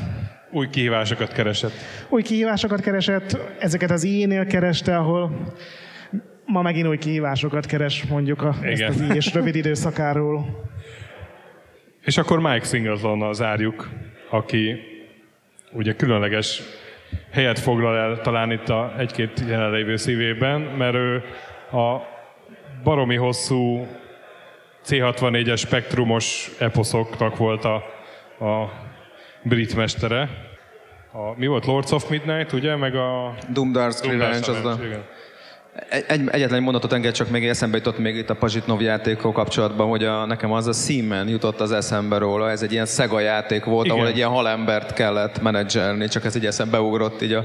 új 0.56 0.70
kihívásokat 0.70 1.32
keresett. 1.32 1.74
Új 2.10 2.22
kihívásokat 2.22 2.82
keresett, 2.82 3.38
ezeket 3.60 3.92
az 3.92 4.04
i 4.04 4.46
kereste, 4.48 4.98
ahol 4.98 5.54
ma 6.46 6.62
megint 6.62 6.88
új 6.88 6.98
kihívásokat 6.98 7.66
keres 7.66 8.04
mondjuk 8.04 8.42
a, 8.42 8.56
ezt 8.62 8.84
az 8.84 9.02
és 9.14 9.34
rövid 9.34 9.56
időszakáról. 9.56 10.64
És 12.02 12.18
akkor 12.18 12.40
Mike 12.40 12.66
Singletonnal 12.66 13.34
zárjuk, 13.34 13.90
aki 14.30 14.80
ugye 15.72 15.94
különleges 15.94 16.62
helyet 17.32 17.60
foglal 17.60 17.98
el 17.98 18.22
talán 18.22 18.52
itt 18.52 18.70
a 18.70 18.94
egy-két 18.98 19.44
jelenlévő 19.48 19.96
szívében, 19.96 20.62
mert 20.62 20.96
ő 20.96 21.24
a 21.72 22.02
baromi 22.84 23.16
hosszú 23.16 23.88
C64-es 24.86 25.58
spektrumos 25.58 26.50
eposzoknak 26.60 27.38
volt 27.38 27.66
a, 27.66 27.76
a 28.46 28.72
brit 29.44 29.76
mestere. 29.76 30.45
A, 31.18 31.34
mi 31.36 31.48
volt? 31.48 31.66
Lords 31.66 31.92
of 31.92 32.10
Midnight, 32.10 32.54
ugye? 32.54 32.76
Meg 32.76 32.96
a... 32.96 33.34
Doom 33.50 33.72
Dark 33.72 34.06
Revenge, 34.06 34.52
az 34.52 34.66
a... 34.66 34.80
Egy, 36.08 36.22
egyetlen 36.28 36.64
mondatot 36.64 36.94
enged 36.94 37.14
csak 37.14 37.30
még 37.30 37.48
eszembe 37.48 37.78
jutott 37.78 37.98
még 37.98 38.16
itt 38.16 38.30
a 38.30 38.36
Pazsitnov 38.36 38.82
játékkal 38.82 39.32
kapcsolatban, 39.32 39.88
hogy 39.88 40.04
a, 40.04 40.26
nekem 40.26 40.52
az 40.52 40.68
a 40.68 40.74
Seaman 40.74 41.28
jutott 41.28 41.60
az 41.60 41.72
eszembe 41.72 42.18
róla. 42.18 42.50
Ez 42.50 42.62
egy 42.62 42.72
ilyen 42.72 42.86
Sega 42.86 43.20
játék 43.20 43.64
volt, 43.64 43.86
Igen. 43.86 43.98
ahol 43.98 44.10
egy 44.10 44.18
ilyen 44.18 44.30
halembert 44.30 44.94
kellett 44.94 45.42
menedzselni, 45.42 46.08
csak 46.08 46.26
ez 46.26 46.36
így 46.36 46.46
eszembe 46.46 46.80
ugrott 46.80 47.22
így 47.22 47.34
a, 47.34 47.44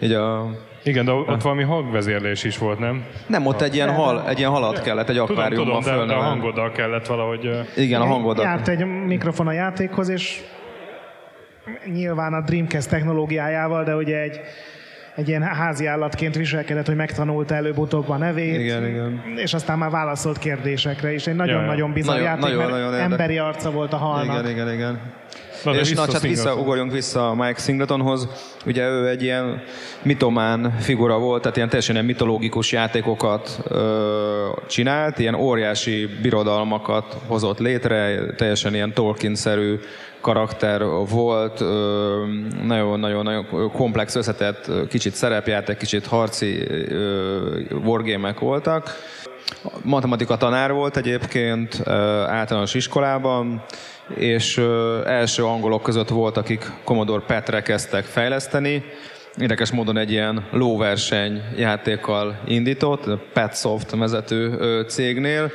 így 0.00 0.12
a 0.12 0.46
igen, 0.82 1.04
de 1.04 1.12
ott 1.12 1.42
valami 1.42 1.62
hangvezérlés 1.62 2.44
is 2.44 2.58
volt, 2.58 2.78
nem? 2.78 3.04
Nem, 3.26 3.46
ott 3.46 3.60
egy 3.60 3.74
ilyen, 3.74 3.94
hal, 3.94 4.28
egy 4.28 4.38
ilyen 4.38 4.50
halat 4.50 4.82
kellett, 4.82 5.08
egy 5.08 5.18
akváriumban 5.18 5.82
tudom, 5.82 5.98
de, 5.98 6.06
de 6.06 6.14
a 6.14 6.22
hangoddal 6.22 6.70
kellett 6.70 7.06
valahogy... 7.06 7.50
Igen, 7.76 8.00
a 8.00 8.06
hangoddal. 8.06 8.44
Járt 8.44 8.68
egy 8.68 8.84
mikrofon 9.06 9.46
a 9.46 9.52
játékhoz, 9.52 10.08
és 10.08 10.42
nyilván 11.92 12.32
a 12.32 12.40
Dreamcast 12.40 12.88
technológiájával, 12.88 13.84
de 13.84 13.96
ugye 13.96 14.20
egy, 14.20 14.40
egy 15.14 15.28
ilyen 15.28 15.42
házi 15.42 15.86
állatként 15.86 16.36
viselkedett, 16.36 16.86
hogy 16.86 16.96
megtanulta 16.96 17.54
előbb-utóbb 17.54 18.08
a 18.08 18.16
nevét, 18.16 18.60
igen, 18.60 18.86
igen. 18.86 19.22
és 19.36 19.54
aztán 19.54 19.78
már 19.78 19.90
válaszolt 19.90 20.38
kérdésekre 20.38 21.12
is. 21.12 21.26
Egy 21.26 21.36
nagyon-nagyon 21.36 21.92
bizarr 21.92 22.14
nagyon, 22.14 22.28
játék, 22.28 22.42
nagyon, 22.42 22.58
mert 22.58 22.70
nagyon 22.70 22.94
emberi 22.94 23.38
arca 23.38 23.70
volt 23.70 23.92
a 23.92 23.96
halnak. 23.96 24.40
Igen, 24.40 24.50
igen, 24.50 24.72
igen. 24.72 25.00
Na, 25.64 25.74
és 25.74 25.92
na, 25.92 26.00
hát 26.00 26.20
visszaugorjunk 26.20 26.92
vissza 26.92 27.34
Mike 27.34 27.60
Singletonhoz. 27.60 28.28
Ugye 28.66 28.88
ő 28.88 29.08
egy 29.08 29.22
ilyen 29.22 29.62
mitomán 30.02 30.76
figura 30.78 31.18
volt, 31.18 31.40
tehát 31.42 31.56
ilyen 31.56 31.68
teljesen 31.68 31.94
ilyen 31.94 32.06
mitológikus 32.06 32.72
játékokat 32.72 33.58
ö, 33.68 34.48
csinált, 34.66 35.18
ilyen 35.18 35.34
óriási 35.34 36.08
birodalmakat 36.22 37.16
hozott 37.26 37.58
létre, 37.58 38.26
teljesen 38.36 38.74
ilyen 38.74 38.92
Tolkien-szerű 38.94 39.78
karakter 40.20 40.82
volt, 41.10 41.60
nagyon-nagyon 42.66 43.46
komplex, 43.72 44.14
összetett, 44.14 44.70
kicsit 44.88 45.14
szerepjáték, 45.14 45.76
kicsit 45.76 46.06
harci 46.06 46.66
wargamek 47.84 48.38
voltak. 48.38 48.94
Matematika 49.82 50.36
tanár 50.36 50.72
volt 50.72 50.96
egyébként 50.96 51.88
általános 52.26 52.74
iskolában, 52.74 53.64
és 54.14 54.58
első 55.06 55.44
angolok 55.44 55.82
között 55.82 56.08
volt, 56.08 56.36
akik 56.36 56.72
Commodore 56.84 57.24
Petre 57.26 57.62
kezdtek 57.62 58.04
fejleszteni, 58.04 58.84
érdekes 59.38 59.70
módon 59.70 59.96
egy 59.96 60.10
ilyen 60.10 60.44
lóverseny 60.50 61.42
játékkal 61.56 62.40
indított, 62.46 63.04
Petsoft 63.32 63.90
vezető 63.90 64.58
cégnél, 64.88 65.50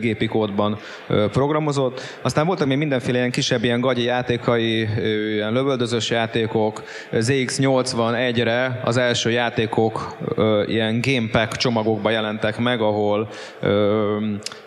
gépi 0.00 0.26
kódban 0.26 0.78
programozott. 1.06 2.00
Aztán 2.22 2.46
voltak 2.46 2.66
még 2.66 2.78
mindenféle 2.78 3.18
ilyen 3.18 3.30
kisebb 3.30 3.64
ilyen 3.64 3.80
gagyi 3.80 4.02
játékai, 4.02 4.88
ilyen 5.32 5.52
lövöldözős 5.52 6.10
játékok. 6.10 6.82
ZX81-re 7.12 8.80
az 8.84 8.96
első 8.96 9.30
játékok 9.30 10.16
ilyen 10.66 11.00
gamepack 11.00 11.56
csomagokba 11.56 12.10
jelentek 12.10 12.58
meg, 12.58 12.80
ahol 12.80 13.28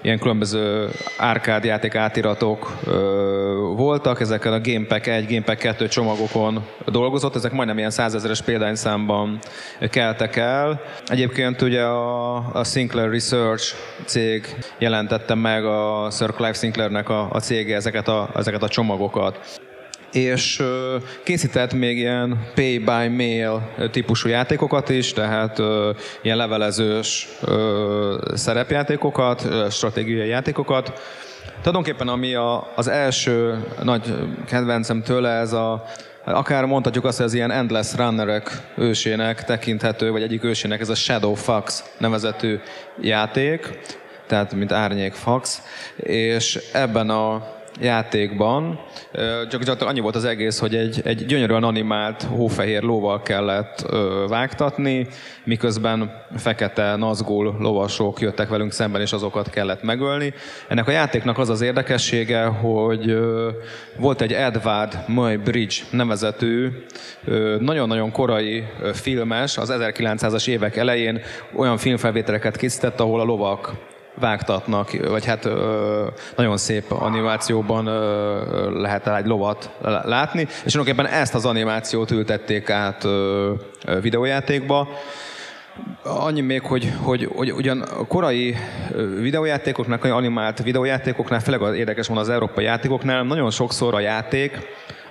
ilyen 0.02 0.20
különböző 0.20 0.90
árkád 1.18 1.64
játék 1.64 1.96
átiratok 1.96 2.72
voltak. 3.76 4.20
Ezeken 4.22 4.54
a 4.54 4.62
Gamepack 4.62 5.08
1, 5.08 5.28
Gamepack 5.28 5.60
2 5.60 5.88
csomagokon 5.88 6.66
dolgozott. 6.86 7.36
Ezek 7.36 7.52
majdnem 7.52 7.78
ilyen 7.78 7.90
százezeres 8.22 8.42
példányszámban 8.42 9.40
keltek 9.90 10.36
el. 10.36 10.82
Egyébként 11.06 11.62
ugye 11.62 11.82
a, 11.84 12.36
a 12.36 12.64
Sinclair 12.64 13.10
Research 13.10 13.74
cég 14.06 14.56
jelentette 14.78 15.36
meg 15.36 15.66
a 15.66 16.10
Sir 16.12 16.34
Clive 16.34 16.54
Sinclairnek 16.54 17.10
a, 17.10 17.28
a 17.32 17.40
cége 17.40 17.76
ezeket 17.76 18.08
a, 18.08 18.30
ezeket 18.36 18.64
a 18.64 18.68
csomagokat 18.68 19.60
és 20.12 20.64
készített 21.24 21.74
még 21.74 21.98
ilyen 21.98 22.48
pay 22.56 22.78
by 22.78 23.08
mail 23.08 23.70
típusú 23.92 24.30
játékokat 24.30 24.90
is, 24.90 25.14
tehát 25.14 25.62
ilyen 26.22 26.38
levelezős 26.38 27.28
szerepjátékokat, 28.34 29.48
stratégiai 29.70 30.28
játékokat. 30.28 31.02
Tulajdonképpen 31.62 32.08
ami 32.08 32.34
a, 32.34 32.72
az 32.76 32.88
első 32.88 33.64
nagy 33.84 34.14
kedvencem 34.46 35.02
tőle, 35.02 35.30
ez 35.30 35.54
a 35.54 35.84
akár 36.26 36.66
mondhatjuk 36.66 37.06
azt, 37.06 37.18
hogy 37.18 37.26
az 37.26 37.34
ilyen 37.34 37.52
Endless 37.52 37.96
Runnerek 37.96 38.52
ősének 38.78 39.44
tekinthető, 39.44 40.12
vagy 40.12 40.24
egyik 40.24 40.44
ősének 40.44 40.80
ez 40.80 40.90
a 40.90 40.96
Shadow 40.96 41.34
Fox 41.34 41.84
nevezetű 41.98 42.60
játék, 43.02 43.80
tehát 44.28 44.54
mint 44.54 44.72
árnyék 44.72 45.14
fax, 45.14 45.62
és 45.96 46.60
ebben 46.74 47.10
a 47.10 47.60
játékban. 47.82 48.80
Gyakorlatilag 49.50 49.90
annyi 49.90 50.00
volt 50.00 50.16
az 50.16 50.26
egész, 50.26 50.60
hogy 50.60 50.76
egy, 50.76 51.02
egy 51.04 51.26
gyönyörűen 51.26 51.64
animált 51.64 52.24
hófehér 52.24 52.84
lóval 52.84 53.22
kellett 53.22 53.86
ö, 53.90 54.26
vágtatni, 54.28 55.08
miközben 55.44 56.12
fekete 56.36 56.96
nazgul 56.96 57.56
lovasok 57.60 58.20
jöttek 58.20 58.50
velünk 58.50 58.72
szemben, 58.72 59.02
és 59.02 59.14
azokat 59.14 59.50
kellett 59.50 59.84
megölni. 59.84 60.34
Ennek 60.68 60.88
a 60.88 60.92
játéknak 60.92 61.38
az 61.38 61.50
az 61.50 61.62
érdekessége, 61.62 62.46
hogy 62.46 63.10
ö, 63.10 63.50
volt 63.98 64.22
egy 64.22 64.34
Edward 64.34 64.98
Moy 65.08 65.36
Bridge 65.36 65.76
nevezetű, 65.92 66.70
ö, 67.26 67.56
nagyon-nagyon 67.60 68.12
korai 68.12 68.64
filmes, 68.94 69.58
az 69.58 69.74
1900-as 69.78 70.48
évek 70.48 70.76
elején 70.76 71.22
olyan 71.56 71.78
filmfelvételeket 71.78 72.58
készített, 72.58 73.00
ahol 73.00 73.20
a 73.20 73.24
lovak 73.24 73.91
vágtatnak, 74.20 75.08
vagy 75.08 75.26
hát 75.26 75.46
ö, 75.46 76.08
nagyon 76.36 76.58
szép 76.58 76.92
animációban 76.92 77.86
ö, 77.86 78.80
lehet 78.82 79.08
egy 79.08 79.26
lovat 79.26 79.72
látni, 80.04 80.48
és 80.66 80.72
tulajdonképpen 80.72 81.20
ezt 81.20 81.36
az 81.36 81.46
animációt 81.46 82.12
ültették 82.12 82.70
át 82.70 83.04
ö, 83.04 83.54
videójátékba. 84.02 84.88
Annyi 86.04 86.42
még, 86.42 86.62
hogy, 86.62 86.94
hogy, 87.02 87.30
hogy 87.36 87.52
ugyan 87.52 87.82
a 87.82 88.08
korai 88.08 88.56
videójátékoknak, 89.20 90.04
animált 90.04 90.64
videójátékoknál, 90.64 91.40
főleg 91.40 91.76
érdekes 91.76 92.08
van 92.08 92.18
az 92.18 92.30
európai 92.30 92.64
játékoknál, 92.64 93.24
nagyon 93.24 93.52
sokszor 93.52 93.94
a 93.94 94.00
játék 94.00 94.60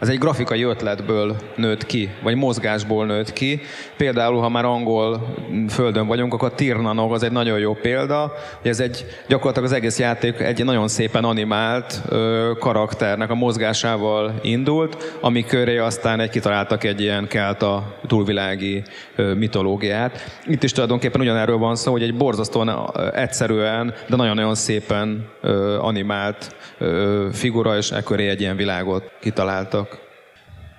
az 0.00 0.08
egy 0.08 0.18
grafikai 0.18 0.62
ötletből 0.62 1.36
nőtt 1.56 1.86
ki, 1.86 2.10
vagy 2.22 2.34
mozgásból 2.34 3.06
nőtt 3.06 3.32
ki. 3.32 3.60
Például, 3.96 4.40
ha 4.40 4.48
már 4.48 4.64
angol 4.64 5.36
földön 5.68 6.06
vagyunk, 6.06 6.34
akkor 6.34 6.50
a 6.52 6.54
Tirnanog 6.54 7.12
az 7.12 7.22
egy 7.22 7.32
nagyon 7.32 7.58
jó 7.58 7.74
példa, 7.74 8.32
hogy 8.60 8.70
ez 8.70 8.80
egy 8.80 9.04
gyakorlatilag 9.28 9.68
az 9.68 9.74
egész 9.74 9.98
játék 9.98 10.38
egy 10.38 10.64
nagyon 10.64 10.88
szépen 10.88 11.24
animált 11.24 12.02
ö, 12.08 12.50
karakternek 12.58 13.30
a 13.30 13.34
mozgásával 13.34 14.34
indult, 14.42 15.18
ami 15.20 15.44
köré 15.44 15.78
aztán 15.78 16.20
egy 16.20 16.30
kitaláltak 16.30 16.84
egy 16.84 17.00
ilyen 17.00 17.28
kelta 17.28 17.96
túlvilági 18.06 18.82
ö, 19.16 19.34
mitológiát. 19.34 20.40
Itt 20.46 20.62
is 20.62 20.72
tulajdonképpen 20.72 21.20
ugyanerről 21.20 21.58
van 21.58 21.76
szó, 21.76 21.92
hogy 21.92 22.02
egy 22.02 22.16
borzasztóan 22.16 22.90
egyszerűen, 23.14 23.94
de 24.08 24.16
nagyon-nagyon 24.16 24.54
szépen 24.54 25.28
ö, 25.40 25.78
animált 25.78 26.54
ö, 26.78 27.26
figura, 27.32 27.76
és 27.76 27.90
ekköré 27.90 28.28
egy 28.28 28.40
ilyen 28.40 28.56
világot 28.56 29.10
kitaláltak. 29.20 29.89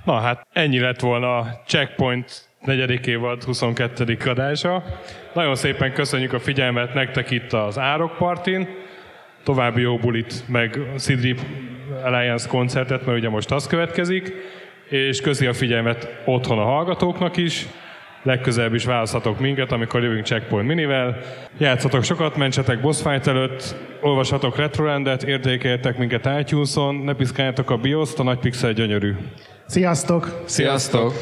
Na 0.04 0.20
hát 0.20 0.48
ennyi 0.54 0.80
lett 0.80 1.00
volna 1.00 1.38
a 1.38 1.62
Checkpoint 1.68 2.50
negyedik 2.62 3.08
évad 3.08 3.44
22. 3.44 4.18
adása. 4.26 4.84
Nagyon 5.34 5.56
szépen 5.56 5.94
köszönjük 5.94 6.34
a 6.34 6.40
figyelmet 6.40 6.94
nektek 6.94 7.32
itt 7.32 7.54
az 7.54 7.78
Árok 7.78 8.18
Partin. 8.18 8.68
További 9.44 9.82
jó 9.82 9.98
bulit, 9.98 10.44
meg 10.48 10.80
Sidrip 10.98 11.40
Alliance 12.04 12.48
koncertet, 12.48 13.06
mert 13.06 13.18
ugye 13.18 13.30
most 13.30 13.52
az 13.52 13.68
következik. 13.68 14.34
És 14.90 15.22
köszi 15.22 15.46
a 15.46 15.54
figyelmet 15.54 16.22
otthon 16.26 16.60
a 16.60 16.64
hallgatóknak 16.64 17.38
is. 17.38 17.68
Legközelebb 18.24 18.74
is 18.74 18.86
választhatok 18.86 19.40
minket, 19.40 19.72
amikor 19.72 20.04
jövünk 20.04 20.26
Checkpoint 20.26 20.68
Minivel. 20.68 21.18
Játszatok 21.58 22.04
sokat, 22.04 22.36
mentsetek 22.36 22.82
boss 22.82 23.02
fight 23.02 23.28
előtt, 23.28 23.76
olvashatok 24.02 24.58
Retrolandet, 24.58 25.24
értékeljetek 25.24 25.98
minket 25.98 26.30
iTunes-on, 26.40 26.96
ne 26.96 27.14
piszkáljátok 27.14 27.70
a 27.70 27.78
BIOS-t, 27.78 28.20
a 28.20 28.24
nagy 28.24 28.40
pixel 28.40 28.74
gyönyörű. 28.74 29.16
Sziasztok! 29.72 30.42
Sziasztok! 30.46 31.14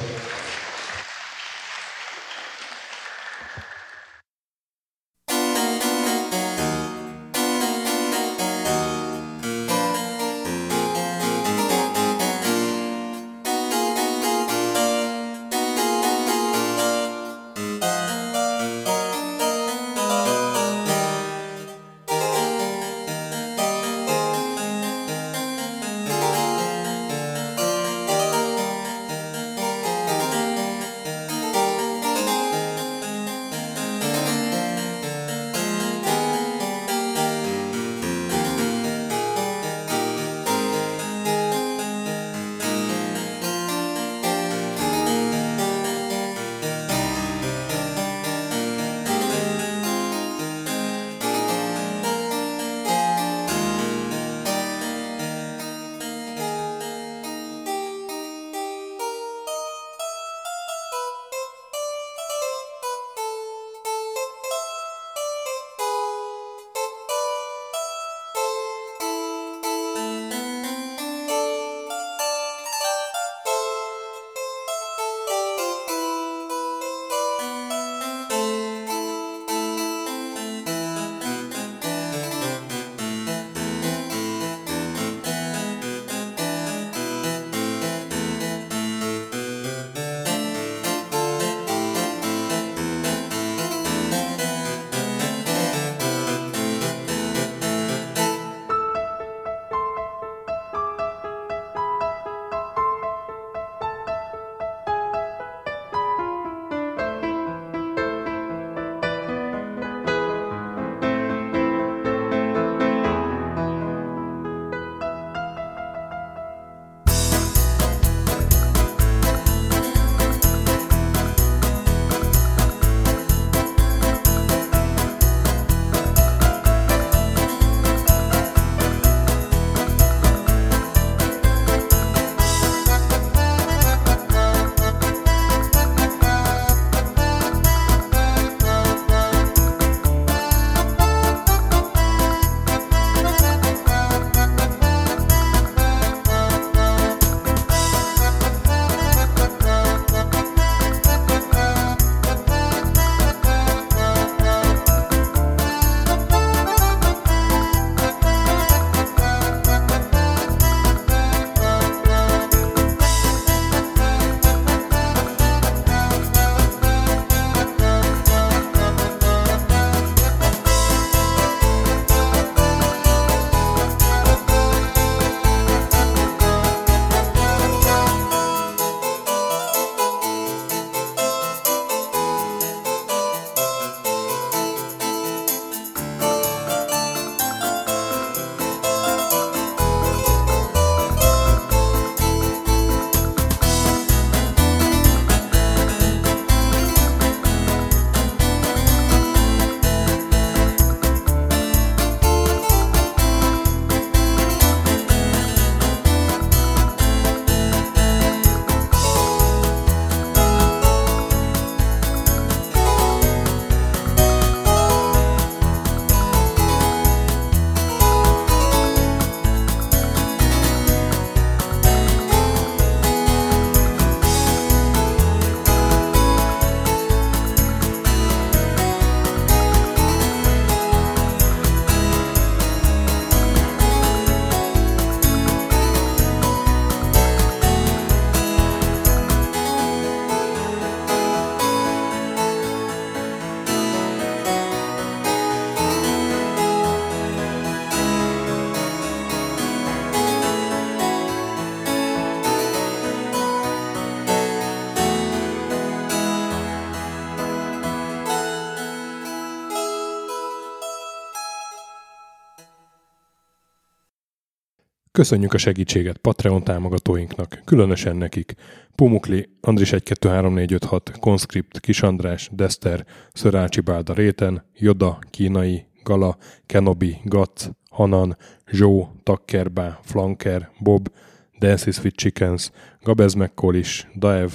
Köszönjük 265.20 265.54
a 265.54 265.58
segítséget 265.58 266.18
Patreon 266.18 266.64
támogatóinknak, 266.64 267.62
különösen 267.66 268.16
nekik. 268.16 268.54
Pumukli, 268.96 269.50
Andris 269.62 269.90
123456, 269.90 271.12
Conscript, 271.20 271.80
Kis 271.80 272.02
András, 272.02 272.50
Dester, 272.52 273.06
Szörácsi 273.34 273.82
Bálda 273.82 274.14
Réten, 274.14 274.66
Joda, 274.78 275.20
Kínai, 275.30 275.86
Gala, 276.04 276.38
Kenobi, 276.66 277.18
Gac, 277.24 277.70
Hanan, 277.90 278.38
Zsó, 278.66 279.12
Takkerbá, 279.24 280.00
Flanker, 280.04 280.70
Bob, 280.80 281.12
Dances 281.60 282.04
with 282.04 282.16
Chickens, 282.16 282.72
Gabez 283.02 283.34
Mekkolis, 283.34 284.08
Daev, 284.16 284.52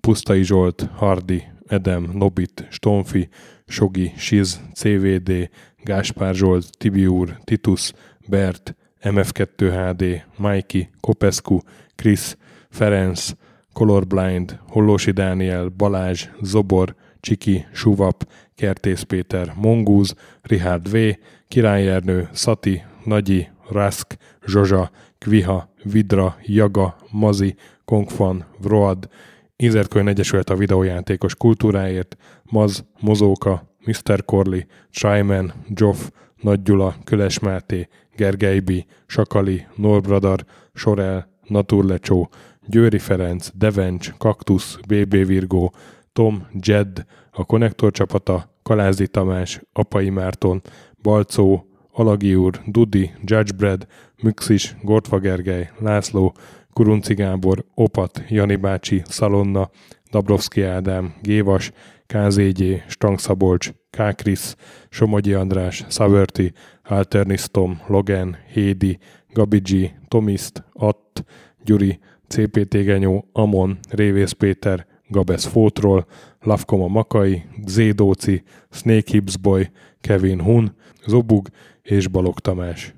Pusztai 0.00 0.42
Zsolt, 0.42 0.88
Hardi, 0.94 1.42
Edem, 1.66 2.10
Nobit, 2.12 2.66
Stonfi, 2.70 3.28
Sogi, 3.66 4.12
Siz, 4.16 4.60
CVD, 4.74 5.50
Gáspár 5.82 6.34
Zsolt, 6.34 6.78
Tibiúr, 6.78 7.38
Titus, 7.44 7.92
Bert, 8.28 8.76
MF2HD, 9.02 10.22
Mikey, 10.36 10.88
Kopescu, 11.00 11.58
Chris, 11.96 12.36
Ferenc, 12.70 13.30
Colorblind, 13.72 14.58
Hollósi 14.68 15.10
Dániel, 15.10 15.68
Balázs, 15.68 16.28
Zobor, 16.42 16.94
Csiki, 17.20 17.66
Suvap, 17.72 18.28
Kertész 18.54 19.02
Péter, 19.02 19.52
Mongúz, 19.56 20.14
Richard 20.42 20.90
V, 20.90 20.96
Király 21.48 21.88
Ernő, 21.88 22.28
Szati, 22.32 22.82
Nagyi, 23.04 23.48
Rask, 23.70 24.16
Zsozsa, 24.46 24.90
Kviha, 25.18 25.72
Vidra, 25.82 26.36
Jaga, 26.42 26.96
Mazi, 27.10 27.54
Kongfan, 27.84 28.44
Vroad, 28.58 29.08
Inzertkönyv 29.56 30.08
Egyesület 30.08 30.50
a 30.50 30.56
videójátékos 30.56 31.34
kultúráért, 31.34 32.16
Maz, 32.42 32.84
Mozóka, 33.00 33.68
Mr. 33.84 34.24
Corley, 34.24 34.60
Tryman, 34.90 35.52
Joff, 35.68 36.08
Nagy 36.36 36.62
Gyula, 36.62 36.94
Köles 37.04 37.38
Máté, 37.38 37.88
Gergely 38.18 38.60
B., 38.60 38.70
Sakali, 39.06 39.66
Norbradar, 39.74 40.44
Sorel, 40.74 41.28
Naturlecsó, 41.46 42.28
Győri 42.66 42.98
Ferenc, 42.98 43.50
Devencs, 43.54 44.12
Kaktusz, 44.18 44.78
BB 44.88 45.26
Virgó, 45.26 45.72
Tom, 46.12 46.46
Jed, 46.60 47.04
a 47.30 47.44
Konnektor 47.44 47.92
csapata, 47.92 48.50
Kalázi 48.62 49.06
Tamás, 49.06 49.60
Apai 49.72 50.10
Márton, 50.10 50.62
Balcó, 51.02 51.66
Alagi 51.92 52.34
úr, 52.34 52.60
Dudi, 52.66 53.10
Judgebred, 53.24 53.86
Müxis, 54.22 54.76
Gortva 54.82 55.18
Gergely, 55.18 55.70
László, 55.78 56.34
Kurunci 56.72 57.14
Gábor, 57.14 57.64
Opat, 57.74 58.22
Jani 58.28 58.56
bácsi, 58.56 59.02
Szalonna, 59.04 59.70
Dabrowski 60.10 60.62
Ádám, 60.62 61.14
Gévas, 61.22 61.72
KZG, 62.08 62.82
Stang 62.86 63.18
Szabolcs, 63.18 63.72
K. 63.90 64.14
Krisz, 64.14 64.56
Somogyi 64.90 65.32
András, 65.34 65.84
Szaverti, 65.88 66.52
Alternisztom, 66.82 67.80
Logan, 67.86 68.36
Hédi, 68.52 68.98
Gabigi, 69.32 69.92
Tomiszt, 70.08 70.64
Att, 70.72 71.24
Gyuri, 71.64 71.98
CPT 72.28 72.74
Genyó, 72.84 73.28
Amon, 73.32 73.78
Révész 73.90 74.32
Péter, 74.32 74.86
Gabesz 75.08 75.44
Fótról, 75.44 76.06
Lavkoma 76.40 76.86
Makai, 76.86 77.42
Zédóci, 77.66 78.42
Snake 78.70 79.10
Hips 79.10 79.36
Boy, 79.36 79.70
Kevin 80.00 80.40
Hun, 80.40 80.76
Zobug 81.06 81.48
és 81.82 82.08
Balog 82.08 82.40
Tamás. 82.40 82.97